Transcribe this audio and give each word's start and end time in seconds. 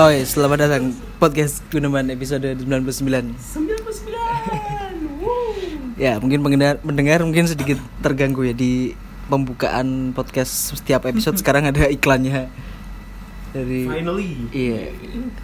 Oh 0.00 0.08
iya, 0.08 0.24
selamat 0.24 0.64
datang. 0.64 0.96
Podcast 1.20 1.60
Guneman 1.68 2.08
episode 2.08 2.56
99 2.56 3.04
99 3.36 3.36
Ya, 6.00 6.16
mungkin 6.16 6.40
pendengar, 6.40 6.80
mendengar 6.80 7.20
mungkin 7.20 7.44
sedikit 7.44 7.76
terganggu 8.00 8.48
ya 8.48 8.56
di 8.56 8.96
pembukaan 9.28 10.16
podcast 10.16 10.72
setiap 10.72 11.04
episode. 11.04 11.36
Sekarang 11.44 11.68
ada 11.68 11.84
iklannya. 11.84 12.48
Dari 13.52 13.84
Finally. 13.84 14.48
Iya, 14.56 14.96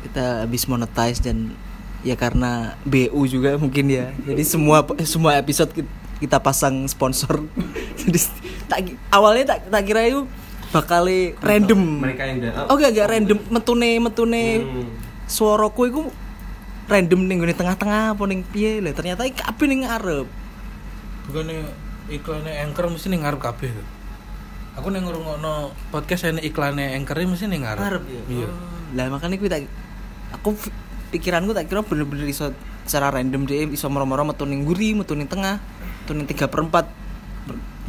kita 0.08 0.48
habis 0.48 0.64
monetize 0.64 1.20
dan 1.20 1.52
ya 2.00 2.16
karena 2.16 2.80
BU 2.88 3.28
juga 3.28 3.60
mungkin 3.60 3.92
ya. 3.92 4.08
Jadi 4.24 4.40
semua 4.40 4.80
semua 5.04 5.36
episode 5.36 5.68
ki- 5.68 5.84
kita 6.24 6.40
pasang 6.40 6.88
sponsor. 6.88 7.44
Jadi 8.00 8.24
tak 8.72 8.88
awalnya 9.12 9.52
tak 9.52 9.68
tak 9.68 9.84
kira 9.84 10.08
itu 10.08 10.24
bakal 10.68 11.06
random. 11.38 11.80
Mereka 12.02 12.22
yang 12.24 12.36
udah 12.40 12.52
Oh 12.66 12.74
gak 12.74 12.92
gak 12.92 13.08
random 13.08 13.38
metune 13.48 13.90
metune 13.98 14.44
Hmm. 14.58 14.88
suaraku 15.24 15.80
itu 15.86 16.02
random 16.86 17.20
ning 17.22 17.38
gone 17.38 17.50
tengah-tengah 17.50 18.14
apa 18.14 18.22
ning 18.24 18.42
piye 18.42 18.78
lah 18.78 18.90
ternyata 18.90 19.22
iki 19.22 19.36
kabeh 19.36 19.66
ning 19.66 19.82
ngarep. 19.82 20.26
bukannya 21.26 21.66
iklannya 22.06 22.62
anchor 22.62 22.86
mesti 22.86 23.10
nih 23.10 23.18
ngarep 23.18 23.42
kabeh 23.42 23.66
tuh 23.68 23.86
aku 24.76 24.94
nih 24.94 25.02
ngrungokno 25.02 25.54
podcast 25.90 26.30
ini 26.30 26.46
iklannya 26.46 26.94
anchor 26.94 27.18
mesti 27.18 27.50
nih 27.50 27.58
ngarep 27.58 27.82
Ngarep 27.82 28.04
ya. 28.06 28.22
iya 28.30 28.46
Oh, 28.46 28.94
Lah 28.94 29.10
makanya 29.10 29.34
kuwi 29.34 29.50
tak 29.50 29.66
aku 30.30 30.54
pikiranku 31.10 31.50
tak 31.50 31.66
kira 31.66 31.82
bener-bener 31.82 32.26
iso 32.26 32.54
secara 32.82 33.10
random 33.10 33.42
deh 33.42 33.66
iso 33.68 33.90
moro-moro 33.90 34.22
metu 34.22 34.46
ning 34.46 34.62
nguri, 34.62 34.94
metu 34.94 35.18
ning 35.18 35.26
tengah, 35.26 35.58
metu 36.00 36.14
ning 36.14 36.22
3 36.24 36.46
per 36.46 36.62
4 36.62 36.86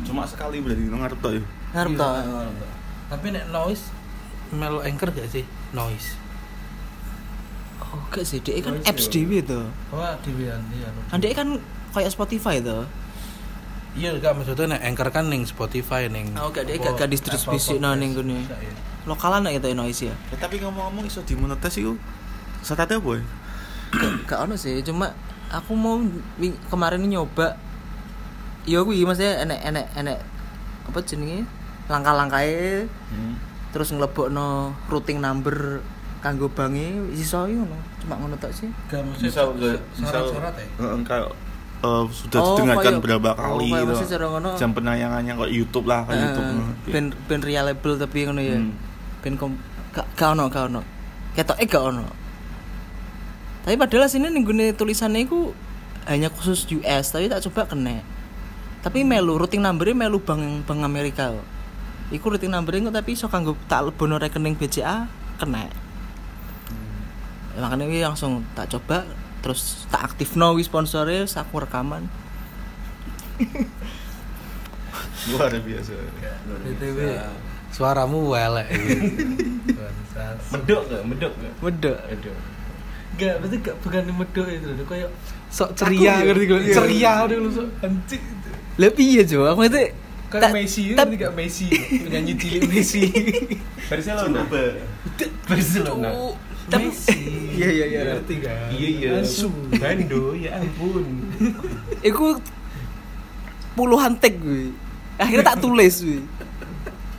Cuma 0.01 0.25
sekali 0.25 0.57
berarti 0.57 0.81
ngarep 0.83 1.17
tok 1.19 1.31
ya. 1.33 1.41
Ngarep 1.69 1.91
Iya, 1.91 1.99
toh. 1.99 2.13
tapi 3.07 3.25
nek 3.29 3.45
noise 3.49 3.83
melo 4.49 4.79
anchor 4.79 5.09
gak 5.09 5.27
sih 5.27 5.43
noise 5.71 6.15
Oh, 7.79 8.03
gak 8.09 8.23
sih, 8.23 8.39
dia 8.39 8.59
kan 8.59 8.75
Noise 8.75 8.83
apps 8.85 9.05
ya. 9.07 9.11
dhewe 9.15 9.39
to. 9.41 9.61
wah 9.89 10.11
dewean 10.19 10.59
iya 10.69 10.91
Kan 11.07 11.17
dia 11.17 11.31
kan 11.31 11.47
kayak 11.93 12.09
Spotify 12.09 12.59
to. 12.59 12.83
iya 13.93 14.11
gak 14.13 14.35
maksudnya 14.35 14.75
nek 14.75 14.81
anchor 14.83 15.07
kan 15.07 15.25
ning 15.25 15.43
Spotify 15.43 16.05
ning 16.05 16.35
Oh, 16.35 16.49
gak, 16.49 16.67
dia 16.67 16.75
gak- 16.77 16.97
gak 16.97 17.07
distribusi 17.07 17.79
no 17.79 17.95
ning. 17.95 18.11
Gak 18.13 18.59
ya. 18.59 18.73
Lokalan 19.05 19.39
nek 19.41 19.57
itu 19.57 19.71
noise 19.71 20.03
ya. 20.03 20.15
Ya, 20.27 20.37
tapi 20.37 20.59
ngomong-ngomong 20.59 21.07
iso 21.07 21.23
dimonetes 21.23 21.79
iku 21.79 21.95
syaratnya 22.59 22.99
apa 22.99 23.09
ya? 23.09 23.23
Gak, 23.87 24.11
gak 24.27 24.39
ono 24.43 24.53
sih, 24.53 24.83
cuma 24.83 25.15
aku 25.47 25.71
mau 25.71 25.95
kemarin 26.67 26.99
ini 26.99 27.15
nyoba 27.15 27.55
ya 28.67 28.83
kuwi 28.83 29.07
maksudnya 29.07 29.47
enek 29.47 29.59
enek 29.63 29.85
enek 29.95 30.19
apa 30.87 30.99
jenenge? 31.03 31.43
Langkah-langkahnya 31.87 32.87
Hmm. 33.11 33.35
terus 33.71 33.91
nglebokno 33.91 34.73
routing 34.87 35.19
number 35.19 35.83
kanggo 36.19 36.49
bange 36.49 37.13
iso 37.13 37.45
yo 37.45 37.61
ngono. 37.61 37.77
Cuma 38.01 38.17
ngono 38.17 38.35
tok 38.35 38.51
sih. 38.51 38.67
Gak 38.89 39.05
maksudnya 39.05 39.29
Misal 39.29 39.47
syarat-syarat 39.93 40.53
ya? 40.57 40.67
Heeh, 40.81 40.99
eh, 41.77 42.03
sudah 42.09 42.39
Oh, 42.41 42.47
didengarkan 42.57 42.93
berapa 42.99 43.29
oh, 43.31 43.59
kali 43.59 43.69
kayak 43.69 43.85
gitu. 43.93 44.49
Jam 44.57 44.71
penayangannya 44.73 45.33
kok 45.37 45.51
YouTube 45.51 45.85
lah 45.85 46.03
kayak 46.09 46.17
Eh, 46.17 46.25
YouTube. 46.25 46.49
ben 46.89 47.05
ben 47.29 47.41
reliable 47.45 47.95
tapi 47.95 48.17
ngono 48.25 48.41
ya. 48.41 48.57
Hmm. 48.57 48.73
ben 49.21 49.33
kom 49.37 49.51
gak 49.93 50.07
gak 50.17 50.29
ono 50.33 50.43
gak 50.49 50.63
ono. 50.67 50.81
Ketoke 51.37 51.63
gak 51.69 51.83
ono. 51.85 52.03
Tapi 53.61 53.75
padahal 53.75 54.07
sini 54.09 54.31
gone 54.41 54.73
tulisannya 54.73 55.27
iku 55.27 55.51
hanya 56.07 56.31
khusus 56.31 56.63
US 56.71 57.11
tapi 57.11 57.27
tak 57.27 57.43
coba 57.45 57.67
kena 57.67 57.99
tapi 58.87 59.03
melu 59.03 59.35
routing 59.35 59.59
numbernya 59.59 60.07
melu 60.07 60.23
bank 60.23 60.63
bank 60.63 60.79
Amerika. 60.79 61.35
Iku 62.07 62.31
routing 62.31 62.55
numbernya 62.55 62.87
kok 62.87 63.03
tapi 63.03 63.19
iso 63.19 63.27
kanggo 63.27 63.59
tak 63.67 63.91
lebono 63.91 64.15
rekening 64.15 64.55
BCA 64.55 65.11
kena. 65.35 65.67
Ya, 67.51 67.59
makanya 67.59 67.83
wi 67.91 67.99
langsung 67.99 68.47
tak 68.55 68.71
coba 68.71 69.03
terus 69.43 69.83
tak 69.91 70.07
aktif 70.07 70.39
no 70.39 70.55
sponsornya 70.55 71.27
terus 71.27 71.35
aku 71.35 71.67
rekaman 71.67 72.07
Luar 75.35 75.51
biasa. 75.51 75.93
BTW 76.63 76.99
suaramu 77.75 78.31
welek. 78.31 78.71
Bangsat. 79.75 80.37
Medok 80.55 80.81
gak? 80.87 81.03
Medok 81.03 81.33
gak? 81.35 81.53
Medok. 81.59 81.97
Medok 82.07 82.37
Gak, 83.17 83.35
berarti 83.41 83.57
gak 83.65 83.75
bukan 83.83 84.03
medok 84.13 84.47
itu 84.47 84.85
kayak 84.87 85.09
sok 85.49 85.73
ceria 85.73 86.21
ngerti 86.21 86.43
gue, 86.43 86.59
iya. 86.69 86.75
ceria 86.75 87.13
dulu 87.25 87.49
sok 87.49 87.67
anjing. 87.81 88.23
Lebih 88.77 89.07
ya 89.11 89.23
Jo 89.23 89.45
aku 89.45 89.65
itu 89.65 89.81
Kayak 90.27 90.43
tak- 90.43 90.53
Messi, 90.53 90.81
ngerti 90.91 91.15
gak 91.23 91.33
Messi, 91.33 91.65
penyanyi 91.97 92.33
cilik 92.35 92.61
Messi. 92.67 93.01
Barcelona 93.87 94.43
Barcelona. 95.45 96.09
tapi- 96.67 96.91
Messi. 96.91 97.19
Iya, 97.55 97.69
iya, 97.71 97.85
iya. 97.87 97.99
Ngerti 98.11 98.35
kan? 98.37 98.67
Iya 98.69 98.87
iya 98.91 99.09
Asu. 99.17 99.47
Bando 99.71 100.35
ya 100.35 100.59
ampun 100.59 101.07
Iku 102.03 102.35
puluhan 103.73 104.13
tag 104.15 104.35
gue. 104.35 104.75
Akhirnya 105.15 105.47
tak 105.47 105.63
tulis 105.63 105.95
gue. 105.97 106.19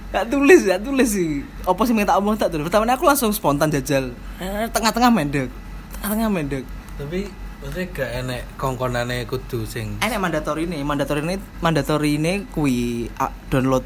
Tak 0.08 0.28
tulis, 0.28 0.64
tak 0.64 0.80
tulis 0.82 1.08
sih. 1.08 1.40
Apa 1.64 1.80
sih 1.82 1.96
tak 1.98 2.16
omong 2.16 2.36
tak 2.36 2.48
tulis. 2.48 2.64
Pertama 2.64 2.84
aku 2.88 3.04
langsung 3.04 3.28
spontan 3.30 3.68
jajal. 3.68 4.12
Eh, 4.36 4.68
Tengah-tengah 4.68 5.08
mendek. 5.08 5.48
Tengah-tengah 5.94 6.28
mendek. 6.28 6.64
Tapi 6.94 7.24
maksudnya 7.58 7.86
gak 7.90 8.10
enek 8.22 8.42
kongkonane 8.54 9.26
kudu 9.26 9.66
sing 9.66 9.98
Enak 9.98 10.22
mandatori 10.22 10.70
ini, 10.70 10.78
mandatori 10.86 11.20
ini, 11.26 11.36
mandatori 11.58 12.10
ini 12.14 12.32
kui 12.54 13.06
download 13.50 13.82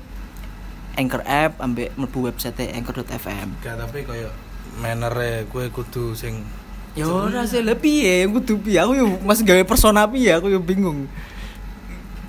Anchor 0.92 1.24
app 1.24 1.56
ambek 1.64 1.96
mlebu 1.96 2.28
website 2.28 2.68
anchor.fm. 2.76 3.64
gak 3.64 3.80
tapi 3.80 4.04
kayak 4.04 4.32
manner 4.76 5.12
gue 5.48 5.64
kudu 5.72 6.12
sing 6.12 6.44
Ya 6.92 7.08
ora 7.08 7.48
sih 7.48 7.64
lebih 7.64 8.04
ya, 8.04 8.28
aku 8.28 8.44
tuh 8.44 8.60
piye 8.60 8.76
aku 8.76 8.92
yo 8.92 9.16
masih 9.24 9.48
gawe 9.48 9.64
persona 9.64 10.04
piye 10.04 10.28
aku 10.36 10.52
yo 10.52 10.60
bingung. 10.60 11.08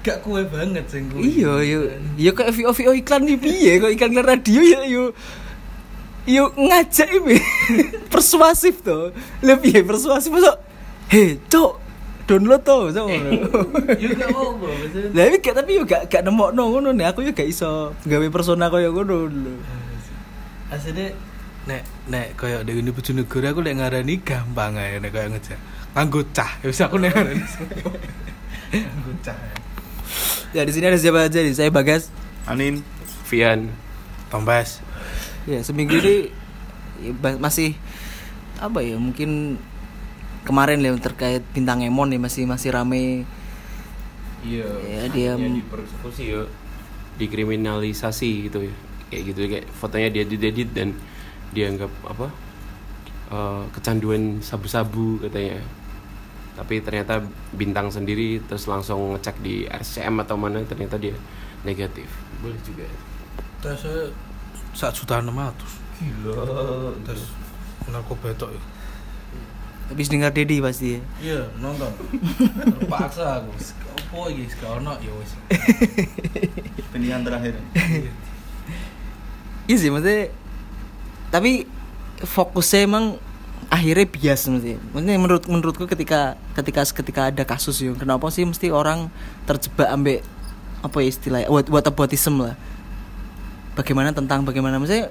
gak 0.04 0.24
kue 0.24 0.44
banget 0.48 0.88
sing 0.88 1.12
kuwi. 1.12 1.44
Iya, 1.44 1.52
yo 1.64 1.80
yo 2.16 2.32
kayak 2.32 2.56
VO 2.56 2.72
VO 2.72 2.92
iklan 2.96 3.28
iki 3.28 3.40
piye 3.44 3.72
kok 3.84 3.92
iklan 3.92 4.20
radio 4.24 4.60
ya 4.64 4.82
yo 4.88 5.04
yo 6.24 6.48
ngajak 6.56 7.12
iki 7.12 7.36
persuasif 8.14 8.80
to. 8.84 9.12
Lebih 9.44 9.84
persuasif 9.84 10.32
masuk. 10.32 10.56
Hei, 11.14 11.38
cok, 11.46 11.78
download. 12.26 12.66
Yo 12.66 14.10
gak 14.18 14.30
apa-apa, 14.34 14.66
maksudnya 14.66 15.14
Lah 15.14 15.24
iki 15.30 15.38
gak 15.46 15.56
tapi 15.62 15.78
yo 15.78 15.86
gak 15.86 16.10
gak 16.10 16.26
nemokno 16.26 16.74
ngono 16.74 16.90
nih, 16.90 17.06
aku 17.06 17.22
yo 17.22 17.38
gak 17.38 17.46
iso 17.46 17.94
gawe 18.02 18.28
persona 18.34 18.74
kaya 18.74 18.90
ngono 18.90 19.30
lho. 19.30 19.54
aslinya 20.74 21.14
nek 21.70 21.86
nek 22.10 22.34
kayak 22.34 22.66
di 22.66 22.82
ini 22.82 22.90
bojonegoro 22.90 23.46
aku 23.46 23.62
lek 23.62 23.78
ngarani 23.78 24.26
gampang 24.26 24.74
aja 24.74 24.98
nek 24.98 25.14
kayak 25.14 25.30
ngejar 25.38 25.60
nganggo 25.94 26.26
cah 26.34 26.50
ya 26.66 26.66
wis 26.66 26.82
aku 26.82 26.98
nek 26.98 27.14
ngarani 27.14 27.46
nganggo 28.74 29.14
cah 29.22 29.38
Ya 30.50 30.66
di 30.66 30.74
sini 30.74 30.90
ada 30.90 30.98
siapa 30.98 31.30
aja 31.30 31.42
nih? 31.42 31.54
Saya 31.54 31.70
Bagas. 31.70 32.10
Anin, 32.50 32.82
Vian 33.30 33.74
tombas 34.34 34.82
Ya, 35.46 35.62
seminggu 35.62 35.94
ini 35.98 36.34
ya, 37.06 37.14
masih 37.38 37.78
apa 38.58 38.82
ya? 38.82 38.98
Mungkin 38.98 39.62
kemarin 40.44 40.80
ya 40.80 40.92
terkait 40.96 41.44
bintang 41.52 41.80
Emon 41.82 42.12
ya 42.12 42.20
masih 42.20 42.44
masih 42.44 42.72
rame. 42.72 43.24
Iya. 44.44 44.68
Ya, 44.84 45.04
dia- 45.10 45.40
Yang 45.40 45.64
dipersekusi 45.64 46.24
ya. 46.32 46.44
Dikriminalisasi 47.16 48.50
gitu 48.50 48.68
ya. 48.68 48.74
Kayak 49.08 49.24
gitu 49.30 49.40
kayak 49.48 49.66
fotonya 49.72 50.10
dia 50.10 50.24
diedit 50.26 50.70
dan 50.74 50.92
dianggap 51.54 51.92
apa 52.04 52.28
eh, 53.30 53.64
kecanduan 53.72 54.40
sabu-sabu 54.40 55.22
katanya. 55.22 55.64
Tapi 56.54 56.82
ternyata 56.82 57.18
bintang 57.52 57.90
sendiri 57.90 58.38
terus 58.44 58.68
langsung 58.68 59.16
ngecek 59.16 59.42
di 59.42 59.66
RCM 59.66 60.22
atau 60.22 60.38
mana 60.38 60.62
ternyata 60.62 60.98
dia 60.98 61.16
negatif. 61.64 62.06
Boleh 62.44 62.60
juga. 62.62 62.86
Terus 63.58 63.80
saya 63.80 64.04
sak 64.74 64.92
juta 64.94 65.18
enam 65.18 65.34
ratus. 65.34 65.72
Gila. 65.98 66.36
Terus 67.06 67.32
narkoba 67.88 68.28
itu 68.30 68.46
ya 68.50 68.62
habis 69.92 70.08
dengar 70.08 70.32
Dedi 70.32 70.64
pasti 70.64 70.96
ya. 70.96 71.00
iya 71.20 71.42
nonton 71.60 71.92
terpaksa 72.80 73.44
aku 73.44 73.52
apa 74.14 74.30
iki 74.30 74.46
gak 74.62 74.72
ono 74.78 74.94
ya 75.02 75.12
wis 75.18 75.32
pilihan 76.94 77.26
terakhir. 77.26 77.58
Iya 79.66 79.76
sih 79.80 79.90
maksudnya 79.90 80.30
tapi 81.34 81.66
fokusnya 82.22 82.80
emang 82.86 83.06
akhirnya 83.74 84.06
bias 84.06 84.46
maksudnya. 84.46 84.78
Maksudnya 84.94 85.18
menurut 85.18 85.44
menurutku 85.50 85.90
ketika 85.90 86.38
ketika 86.54 86.86
ketika 86.86 87.22
ada 87.34 87.44
kasus 87.48 87.82
ya 87.82 87.98
kenapa 87.98 88.30
sih 88.30 88.46
mesti 88.46 88.70
orang 88.70 89.10
terjebak 89.50 89.90
ambek 89.90 90.20
apa 90.86 90.98
ya 91.02 91.08
istilahnya 91.10 91.48
what 91.50 91.66
whataboutism 91.74 92.38
lah. 92.38 92.56
Bagaimana 93.74 94.14
tentang 94.14 94.46
bagaimana 94.46 94.78
maksudnya 94.78 95.10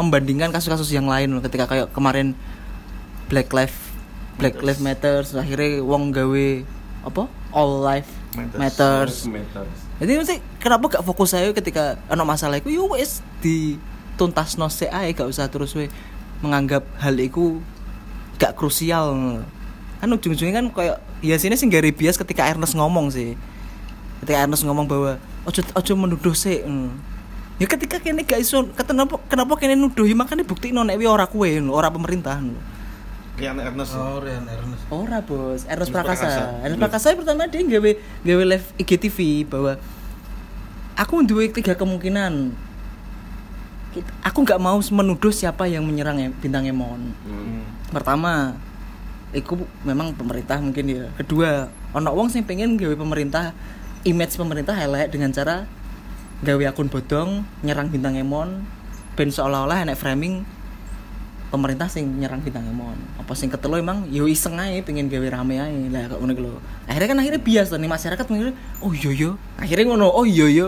membandingkan 0.00 0.48
kasus-kasus 0.48 0.88
yang 0.96 1.04
lain 1.04 1.36
loh 1.36 1.44
ketika 1.44 1.68
kayak 1.68 1.92
kemarin 1.92 2.32
Black 3.28 3.52
Lives 3.52 3.89
Black. 4.40 4.56
Lives 4.64 4.82
Matter 4.82 5.22
akhirnya 5.36 5.84
wong 5.84 6.10
gawe 6.10 6.46
apa 7.00 7.22
all 7.56 7.80
life 7.80 8.08
matters, 8.36 8.58
Matters. 8.60 9.14
Matters. 9.26 9.78
jadi 9.98 10.12
mesti 10.20 10.36
kenapa 10.60 10.84
gak 10.98 11.04
fokus 11.04 11.32
saya 11.32 11.50
ketika 11.50 11.96
ono 12.12 12.22
masalah 12.28 12.60
itu 12.60 12.70
yo 12.70 12.86
wis 12.92 13.24
di 13.40 13.80
tuntas 14.20 14.60
no 14.60 14.68
ae 14.68 15.16
gak 15.16 15.26
usah 15.26 15.48
terus 15.48 15.72
we 15.72 15.88
menganggap 16.44 16.84
hal 17.00 17.16
itu 17.16 17.60
gak 18.36 18.56
krusial 18.56 19.16
kan 20.00 20.08
ujung-ujungnya 20.08 20.64
kan 20.64 20.66
kayak 20.72 20.96
ya 21.20 21.36
sini 21.36 21.56
sih 21.56 21.68
gak 21.68 21.84
bias 21.96 22.16
ketika 22.16 22.48
Ernest 22.48 22.76
ngomong 22.76 23.12
sih 23.12 23.36
ketika 24.24 24.44
Ernest 24.44 24.64
ngomong 24.64 24.88
bahwa 24.88 25.16
ojo 25.44 25.60
ojo 25.60 25.92
menuduh 25.96 26.36
sih 26.36 26.64
hmm. 26.64 26.88
ya 27.60 27.66
ketika 27.68 28.00
kene 28.00 28.24
gak 28.24 28.40
iso 28.40 28.68
kenapa 28.76 29.20
kenapa 29.28 29.56
kene 29.56 29.76
nuduhi 29.76 30.12
makanya 30.16 30.44
bukti 30.44 30.72
nek 30.72 30.96
ora 31.04 31.28
kue 31.28 31.60
ora 31.64 31.88
pemerintah 31.88 32.40
Rian 33.40 33.56
Ernest 33.56 33.96
Oh, 33.96 34.20
Rian 34.20 34.44
Ernest. 34.44 34.84
Ora 34.92 35.24
bos, 35.24 35.64
Ernest 35.64 35.88
Prakasa. 35.88 36.28
Prakasa. 36.28 36.42
Ernest 36.60 36.80
Prakasa 36.84 37.16
pertama 37.16 37.48
dia 37.48 37.64
gawe 37.64 37.90
gawe 38.20 38.44
live 38.44 38.66
IGTV 38.76 39.48
bahwa 39.48 39.80
aku 40.92 41.24
duwe 41.24 41.48
tiga 41.48 41.72
kemungkinan. 41.72 42.52
Aku 44.22 44.44
nggak 44.44 44.60
mau 44.60 44.76
menuduh 44.78 45.32
siapa 45.32 45.64
yang 45.66 45.82
menyerang 45.88 46.30
bintang 46.38 46.68
Emon. 46.68 47.16
Hmm. 47.24 47.64
Pertama, 47.90 48.54
iku 49.32 49.56
memang 49.82 50.12
pemerintah 50.14 50.60
mungkin 50.60 50.84
ya. 50.86 51.08
Kedua, 51.16 51.72
ono 51.96 52.12
wong 52.12 52.28
sing 52.28 52.44
pengen 52.44 52.76
gawe 52.76 52.94
pemerintah 52.94 53.56
image 54.04 54.36
pemerintah 54.36 54.76
elek 54.76 55.10
dengan 55.16 55.32
cara 55.32 55.64
gawe 56.44 56.64
akun 56.72 56.88
bodong 56.92 57.44
nyerang 57.64 57.88
bintang 57.88 58.16
Emon 58.16 58.64
ben 59.16 59.28
seolah-olah 59.28 59.84
enek 59.84 59.98
framing 59.98 60.44
pemerintah 61.50 61.90
sing 61.90 62.06
nyerang 62.22 62.40
bintang 62.40 62.64
Emon. 62.64 62.94
Apa 63.18 63.34
sing 63.34 63.50
ketelu 63.50 63.82
emang 63.82 64.06
yo 64.08 64.30
iseng 64.30 64.56
ae 64.56 64.80
pengen 64.86 65.10
gawe 65.10 65.26
rame 65.42 65.58
ae. 65.58 65.90
Lah 65.90 66.06
kok 66.06 66.22
ngono 66.22 66.32
lho. 66.38 66.54
Akhirnya 66.86 67.08
kan 67.10 67.18
akhirnya 67.18 67.42
bias 67.42 67.74
nih 67.74 67.90
masyarakat 67.90 68.24
mikir 68.30 68.54
oh 68.80 68.94
iya 68.94 69.10
yo 69.10 69.30
akhirnya 69.58 69.84
ngono 69.90 70.06
oh 70.08 70.24
iya 70.24 70.46
yo 70.46 70.66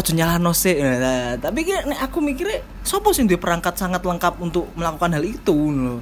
ojo 0.00 0.10
nyalahno 0.16 0.56
sih 0.56 0.80
nah, 0.80 1.36
tapi 1.36 1.66
nek 1.66 2.00
aku 2.00 2.24
mikirnya 2.24 2.64
sopo 2.80 3.12
duwe 3.12 3.36
perangkat 3.36 3.76
sangat 3.76 4.00
lengkap 4.00 4.40
untuk 4.40 4.68
melakukan 4.76 5.16
hal 5.16 5.24
itu 5.24 5.56
lho. 5.56 5.98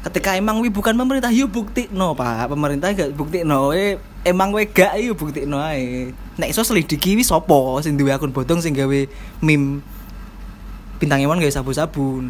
Ketika 0.00 0.32
emang 0.32 0.64
wi 0.64 0.72
bukan 0.72 0.96
pemerintah 0.96 1.28
yuk 1.28 1.52
bukti 1.52 1.86
no 1.92 2.16
pak. 2.16 2.48
Pemerintah 2.50 2.90
gak 2.90 3.12
bukti 3.12 3.44
no 3.44 3.70
eh 3.70 4.00
emang 4.24 4.50
we 4.50 4.64
gak 4.64 4.96
yuk 4.98 5.14
bukti 5.14 5.44
no 5.44 5.60
ae. 5.60 6.10
Nek 6.40 6.50
iso 6.50 6.64
selidiki 6.64 7.14
wi 7.14 7.22
sopo 7.22 7.78
sing 7.84 8.00
duwe 8.00 8.10
akun 8.10 8.32
bodong 8.32 8.64
sing 8.64 8.72
gawe 8.72 9.00
meme 9.44 9.84
bintang 11.00 11.24
emon 11.24 11.40
gawe 11.40 11.48
sabu-sabu. 11.48 12.20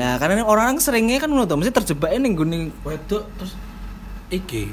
Nah 0.00 0.16
karena 0.16 0.40
orang-orang 0.40 0.80
seringnya 0.80 1.20
kan 1.20 1.28
ngono 1.28 1.44
to 1.44 1.60
mesti 1.60 1.72
terjebak 1.72 2.16
ning 2.16 2.32
gone 2.32 2.72
Wedok 2.84 3.24
terus 3.36 3.52
iki 4.32 4.72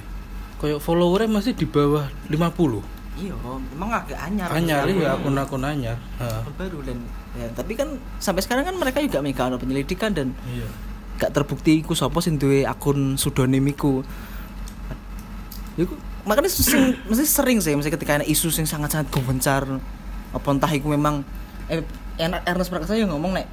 kayak 0.59 0.79
followernya 0.79 1.27
masih 1.27 1.55
di 1.55 1.67
bawah 1.67 2.07
50 2.31 2.99
iya 3.19 3.35
emang 3.75 3.91
agak 3.91 4.15
anyar. 4.15 4.47
Anyar 4.55 4.87
ya 4.87 5.19
akun-akun 5.19 5.63
anyar 5.63 5.99
baru 6.55 6.79
dan 6.87 7.03
ya 7.35 7.47
tapi 7.51 7.75
kan 7.75 7.99
sampai 8.19 8.39
sekarang 8.43 8.63
kan 8.63 8.75
mereka 8.79 9.03
juga 9.03 9.19
megang 9.19 9.55
penyelidikan 9.59 10.15
dan 10.15 10.31
iya. 10.47 10.67
gak 11.19 11.35
terbukti 11.35 11.83
iku 11.83 11.91
sapa 11.91 12.23
sing 12.23 12.39
duwe 12.39 12.63
akun 12.63 13.19
pseudonym 13.19 13.67
iku. 13.67 14.03
Makanya 16.27 16.51
sing 16.51 16.95
mesti 17.07 17.23
sering 17.27 17.59
sih 17.63 17.75
mesti 17.75 17.91
ketika 17.91 18.19
ada 18.19 18.27
isu 18.27 18.51
sing 18.51 18.67
sangat-sangat 18.67 19.11
gencar 19.11 19.63
apa 20.29 20.47
entah 20.51 20.71
iku 20.71 20.91
memang 20.91 21.23
eh 21.71 21.83
Ernest 22.19 22.69
Prakasa 22.69 22.99
yang 22.99 23.15
ngomong 23.15 23.39
nek 23.39 23.47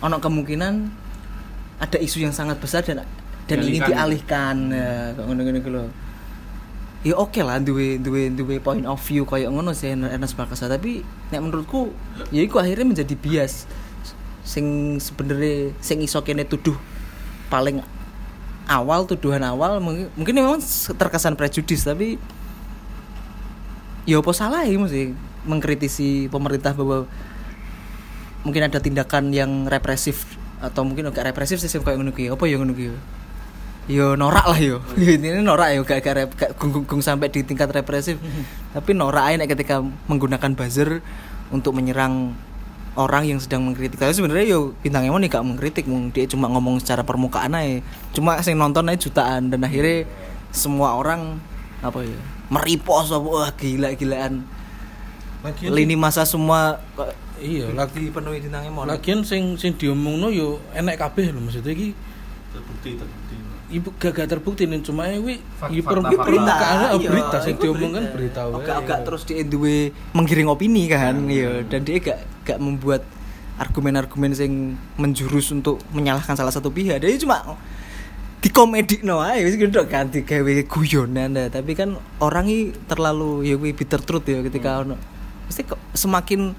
ono 0.00 0.16
kemungkinan 0.18 0.74
ada 1.78 1.98
isu 2.00 2.24
yang 2.24 2.32
sangat 2.32 2.56
besar 2.58 2.82
dan 2.82 3.04
dan 3.44 3.58
ingin 3.60 3.84
dialihkan. 3.84 4.72
ya 4.72 5.12
ngono-ngono 5.14 5.58
iku 5.60 5.70
lho. 5.70 5.84
Ya 7.06 7.14
oke 7.14 7.38
lah 7.44 7.62
duwe 7.62 8.00
duwe 8.02 8.32
duwe 8.34 8.58
point 8.58 8.82
of 8.88 8.98
view 9.06 9.22
kayak 9.22 9.52
ngono 9.52 9.76
sih 9.76 9.92
Ernest 9.92 10.34
Prakasa. 10.34 10.66
Tapi 10.66 11.04
nek 11.30 11.40
menurutku 11.44 11.92
ya 12.32 12.40
iku 12.40 12.58
akhirnya 12.58 12.88
menjadi 12.88 13.14
bias. 13.14 13.68
Sing 14.42 14.96
sebenarnya 14.96 15.76
sing 15.84 16.00
iso 16.00 16.24
kene 16.24 16.48
tuduh 16.48 16.74
paling 17.52 17.84
awal 18.68 19.08
tuduhan 19.08 19.40
awal 19.44 19.80
mungkin, 19.80 20.12
mungkin 20.16 20.34
memang 20.36 20.60
terkesan 20.96 21.36
prejudis 21.36 21.88
tapi 21.88 22.20
ya 24.04 24.20
apa 24.20 24.32
salah 24.36 24.64
ya 24.64 24.76
mesti 24.76 25.12
mengkritisi 25.48 26.28
pemerintah 26.28 26.76
bahwa 26.76 27.08
mungkin 28.42 28.62
ada 28.66 28.78
tindakan 28.78 29.34
yang 29.34 29.66
represif 29.66 30.38
atau 30.58 30.82
mungkin 30.82 31.06
agak 31.10 31.30
represif 31.34 31.62
sih 31.62 31.70
kayak 31.70 31.98
ngono 31.98 32.10
apa 32.10 32.44
ya 32.46 32.56
ngono 32.58 32.74
ki? 32.74 32.86
Ya? 32.90 32.96
yo 33.88 34.20
norak 34.20 34.44
lah 34.44 34.60
yo 34.60 34.84
ini 35.00 35.40
norak 35.40 35.72
yo 35.72 35.80
gak 35.88 36.04
gak, 36.04 36.14
rep- 36.20 36.36
gak 36.36 36.50
gung, 36.60 36.84
gung 36.84 37.00
sampai 37.00 37.32
di 37.32 37.40
tingkat 37.40 37.72
represif. 37.72 38.20
Tapi 38.76 38.92
norak 38.92 39.32
aja 39.32 39.48
ketika 39.48 39.80
menggunakan 39.80 40.52
buzzer 40.52 41.00
untuk 41.48 41.72
menyerang 41.72 42.36
orang 43.00 43.24
yang 43.24 43.40
sedang 43.40 43.64
mengkritik. 43.64 43.96
Tapi 43.96 44.12
sebenarnya 44.12 44.44
yo 44.44 44.76
bintang 44.84 45.08
emon 45.08 45.24
gak 45.24 45.40
mengkritik 45.40 45.88
mung 45.88 46.12
dia 46.12 46.28
cuma 46.28 46.52
ngomong 46.52 46.84
secara 46.84 47.00
permukaan 47.00 47.56
aja. 47.56 47.80
Cuma 48.12 48.36
sing 48.44 48.60
nonton 48.60 48.92
aja 48.92 49.08
jutaan 49.08 49.48
dan 49.48 49.64
akhirnya 49.64 50.04
semua 50.52 50.92
orang 50.92 51.40
apa 51.80 52.04
ya 52.04 52.18
meripos 52.50 53.12
apa 53.12 53.28
wah 53.28 53.50
gila 53.54 53.94
gilaan 53.94 54.42
lini 55.62 55.94
masa 55.94 56.26
semua 56.26 56.82
iya 57.38 57.66
lagi 57.70 57.98
dipenuhi 58.02 58.38
bintang 58.40 58.66
emon 58.66 58.84
lagian 58.84 59.22
sing 59.22 59.54
sing 59.54 59.74
diomongno 59.74 60.28
yo 60.28 60.58
enek 60.72 60.98
kabeh 60.98 61.30
lho 61.30 61.40
maksudnya 61.40 61.72
iki 61.72 61.94
terbukti 62.50 62.90
terbukti 62.96 63.34
ibu 63.68 63.88
gak, 63.94 64.12
gak 64.16 64.28
terbukti 64.32 64.64
nih 64.64 64.80
cuma 64.80 65.12
wi 65.12 65.36
Fak- 65.60 65.68
i 65.68 65.78
fakta- 65.78 65.84
per- 65.84 66.00
fakta. 66.02 66.24
permukaan 66.24 66.76
Iya, 66.96 67.08
berita 67.12 67.36
sing 67.38 67.54
itu 67.54 67.62
diomong 67.62 67.90
kan 67.92 68.04
berita 68.16 68.40
wae. 68.48 68.56
Agak-agak 68.58 68.98
terus 69.04 69.22
dia 69.22 69.44
duwe 69.44 69.76
menggiring 70.16 70.48
opini 70.48 70.88
kan, 70.88 71.28
iya. 71.28 71.60
Dan 71.62 71.84
dia 71.84 72.00
gak 72.00 72.18
gak 72.48 72.58
membuat 72.58 73.04
argumen-argumen 73.58 74.32
sing 74.32 74.52
menjurus 74.96 75.52
untuk 75.52 75.84
menyalahkan 75.92 76.32
salah 76.32 76.48
satu 76.48 76.72
pihak. 76.72 76.96
Dia 76.96 77.12
cuma 77.20 77.60
di 78.38 78.48
komedi 78.48 79.02
no 79.02 79.20
ae 79.20 79.42
wis 79.42 79.58
gitu 79.58 79.82
kan 79.84 80.08
digawe 80.08 80.52
guyonan 80.64 81.34
dah. 81.34 81.50
tapi 81.50 81.74
kan 81.74 81.92
orang 82.22 82.46
ini 82.46 82.70
terlalu 82.86 83.42
ya 83.44 83.58
bitter 83.58 83.98
truth 83.98 84.24
ya 84.24 84.40
ketika 84.40 84.80
ono 84.80 84.94
mesti 85.44 85.66
kok 85.66 85.76
semakin 85.92 86.54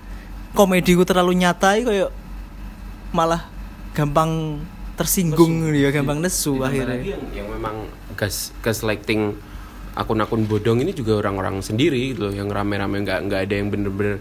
komedi 0.53 0.97
ku 0.97 1.05
terlalu 1.05 1.45
nyata 1.45 1.77
kayak 1.79 2.11
malah 3.13 3.49
gampang 3.93 4.61
tersinggung 4.99 5.71
ya 5.71 5.89
gampang 5.95 6.19
nesu 6.19 6.59
Ditambah 6.59 6.67
akhirnya. 6.67 6.97
lagi 6.99 7.09
yang, 7.15 7.23
yang 7.31 7.47
memang 7.49 7.75
gas 8.19 8.51
gaslighting 8.59 9.37
akun-akun 9.95 10.45
bodong 10.45 10.83
ini 10.83 10.91
juga 10.91 11.17
orang-orang 11.19 11.63
sendiri 11.63 12.13
gitu 12.13 12.29
loh 12.29 12.33
yang 12.35 12.51
rame-rame 12.51 13.03
nggak 13.03 13.19
nggak 13.27 13.41
ada 13.47 13.53
yang 13.55 13.67
bener-bener 13.71 14.19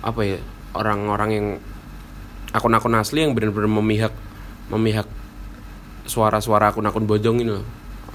apa 0.00 0.20
ya 0.24 0.38
orang-orang 0.74 1.30
yang 1.32 1.46
akun-akun 2.52 2.96
asli 2.96 3.24
yang 3.24 3.36
bener-bener 3.36 3.68
memihak 3.68 4.14
memihak 4.72 5.08
suara-suara 6.08 6.72
akun-akun 6.72 7.04
bodong 7.04 7.44
ini 7.44 7.52
loh. 7.52 7.66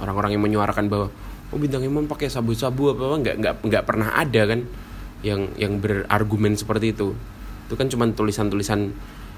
Orang-orang 0.02 0.34
yang 0.34 0.42
menyuarakan 0.42 0.90
bahwa 0.90 1.08
oh 1.54 1.58
bintang 1.62 1.86
Imam 1.86 2.10
pakai 2.10 2.34
sabu-sabu 2.34 2.98
apa 2.98 3.02
apa 3.14 3.16
nggak 3.22 3.36
nggak 3.38 3.54
nggak 3.62 3.84
pernah 3.86 4.10
ada 4.18 4.42
kan 4.50 4.66
yang 5.22 5.54
yang 5.54 5.78
berargumen 5.78 6.58
seperti 6.58 6.98
itu 6.98 7.14
itu 7.68 7.74
kan 7.80 7.88
cuma 7.88 8.06
tulisan-tulisan 8.12 8.92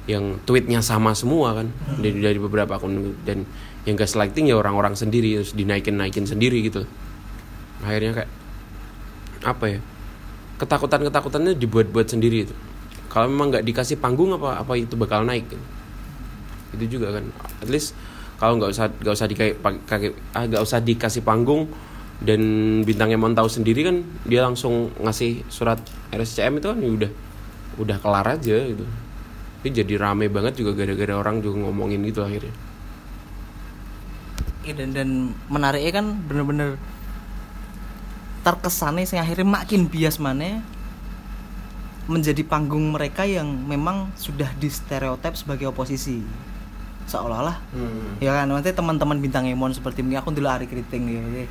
yang 0.05 0.38
tweetnya 0.46 0.86
sama 0.86 1.17
semua 1.17 1.58
kan 1.58 1.67
dari 1.98 2.22
dari 2.22 2.38
beberapa 2.38 2.77
akun. 2.77 3.17
Dan 3.25 3.46
yang 3.86 3.96
gaslighting 3.98 4.50
ya 4.50 4.58
orang-orang 4.58 4.98
sendiri 4.98 5.38
terus 5.41 5.53
dinaikin 5.53 5.98
naikin 5.98 6.25
sendiri 6.25 6.58
gitu 6.65 6.89
akhirnya 7.86 8.17
kayak 8.17 8.32
apa 9.46 9.65
ya 9.77 9.79
ketakutan 10.58 11.05
ketakutannya 11.05 11.53
dibuat-buat 11.60 12.08
sendiri 12.08 12.50
itu. 12.50 12.55
Kalau 13.12 13.27
memang 13.27 13.51
nggak 13.51 13.65
dikasih 13.67 14.00
panggung 14.00 14.32
apa 14.36 14.60
apa 14.60 14.74
itu 14.75 14.96
bakal 14.96 15.27
naik 15.27 15.48
gitu. 15.51 15.65
itu 16.75 17.00
juga 17.00 17.15
kan. 17.15 17.24
At 17.63 17.70
least 17.72 17.96
kalau 18.36 18.60
nggak 18.60 18.72
usah 18.72 18.91
nggak 18.91 19.15
usah 19.15 19.27
dikai- 19.32 19.55
pakai 19.60 20.12
ah, 20.36 20.44
nggak 20.48 20.63
usah 20.63 20.79
dikasih 20.84 21.24
panggung 21.24 21.72
dan 22.24 22.41
bintang 22.88 23.12
Emon 23.12 23.36
tahu 23.36 23.48
sendiri 23.48 23.84
kan 23.84 24.03
dia 24.24 24.44
langsung 24.44 24.91
ngasih 25.00 25.44
surat 25.51 25.79
RSCM 26.15 26.63
itu 26.63 26.67
kan 26.72 26.79
ya 26.79 26.89
udah 26.91 27.12
udah 27.79 27.98
kelar 28.00 28.25
aja 28.27 28.58
gitu. 28.70 28.86
Tapi 29.62 29.70
jadi 29.74 29.94
rame 29.98 30.29
banget 30.29 30.62
juga 30.62 30.77
gara-gara 30.77 31.13
orang 31.17 31.41
juga 31.41 31.65
ngomongin 31.65 32.05
gitu 32.05 32.22
akhirnya. 32.22 32.53
Iya, 34.65 34.74
dan 34.82 34.89
dan 34.94 35.10
menariknya 35.50 36.01
kan 36.01 36.05
bener-bener 36.25 36.77
terkesannya 38.46 39.10
sing 39.10 39.17
akhirnya 39.17 39.46
makin 39.46 39.89
bias 39.89 40.22
mana 40.22 40.62
menjadi 42.05 42.46
panggung 42.46 42.94
mereka 42.94 43.25
yang 43.25 43.50
memang 43.65 44.13
sudah 44.13 44.50
distereotip 44.62 45.34
sebagai 45.34 45.70
oposisi. 45.74 46.22
Seolah-olah 47.10 47.58
ya 48.22 48.34
kan? 48.34 48.50
Nanti 48.50 48.74
teman-teman 48.74 49.17
bintang 49.22 49.46
Emon 49.50 49.74
seperti 49.74 50.01
mungkin 50.05 50.22
aku 50.22 50.29
dulu 50.34 50.50
hari 50.50 50.70
keriting 50.70 51.03
ya. 51.10 51.22
Jadi 51.22 51.46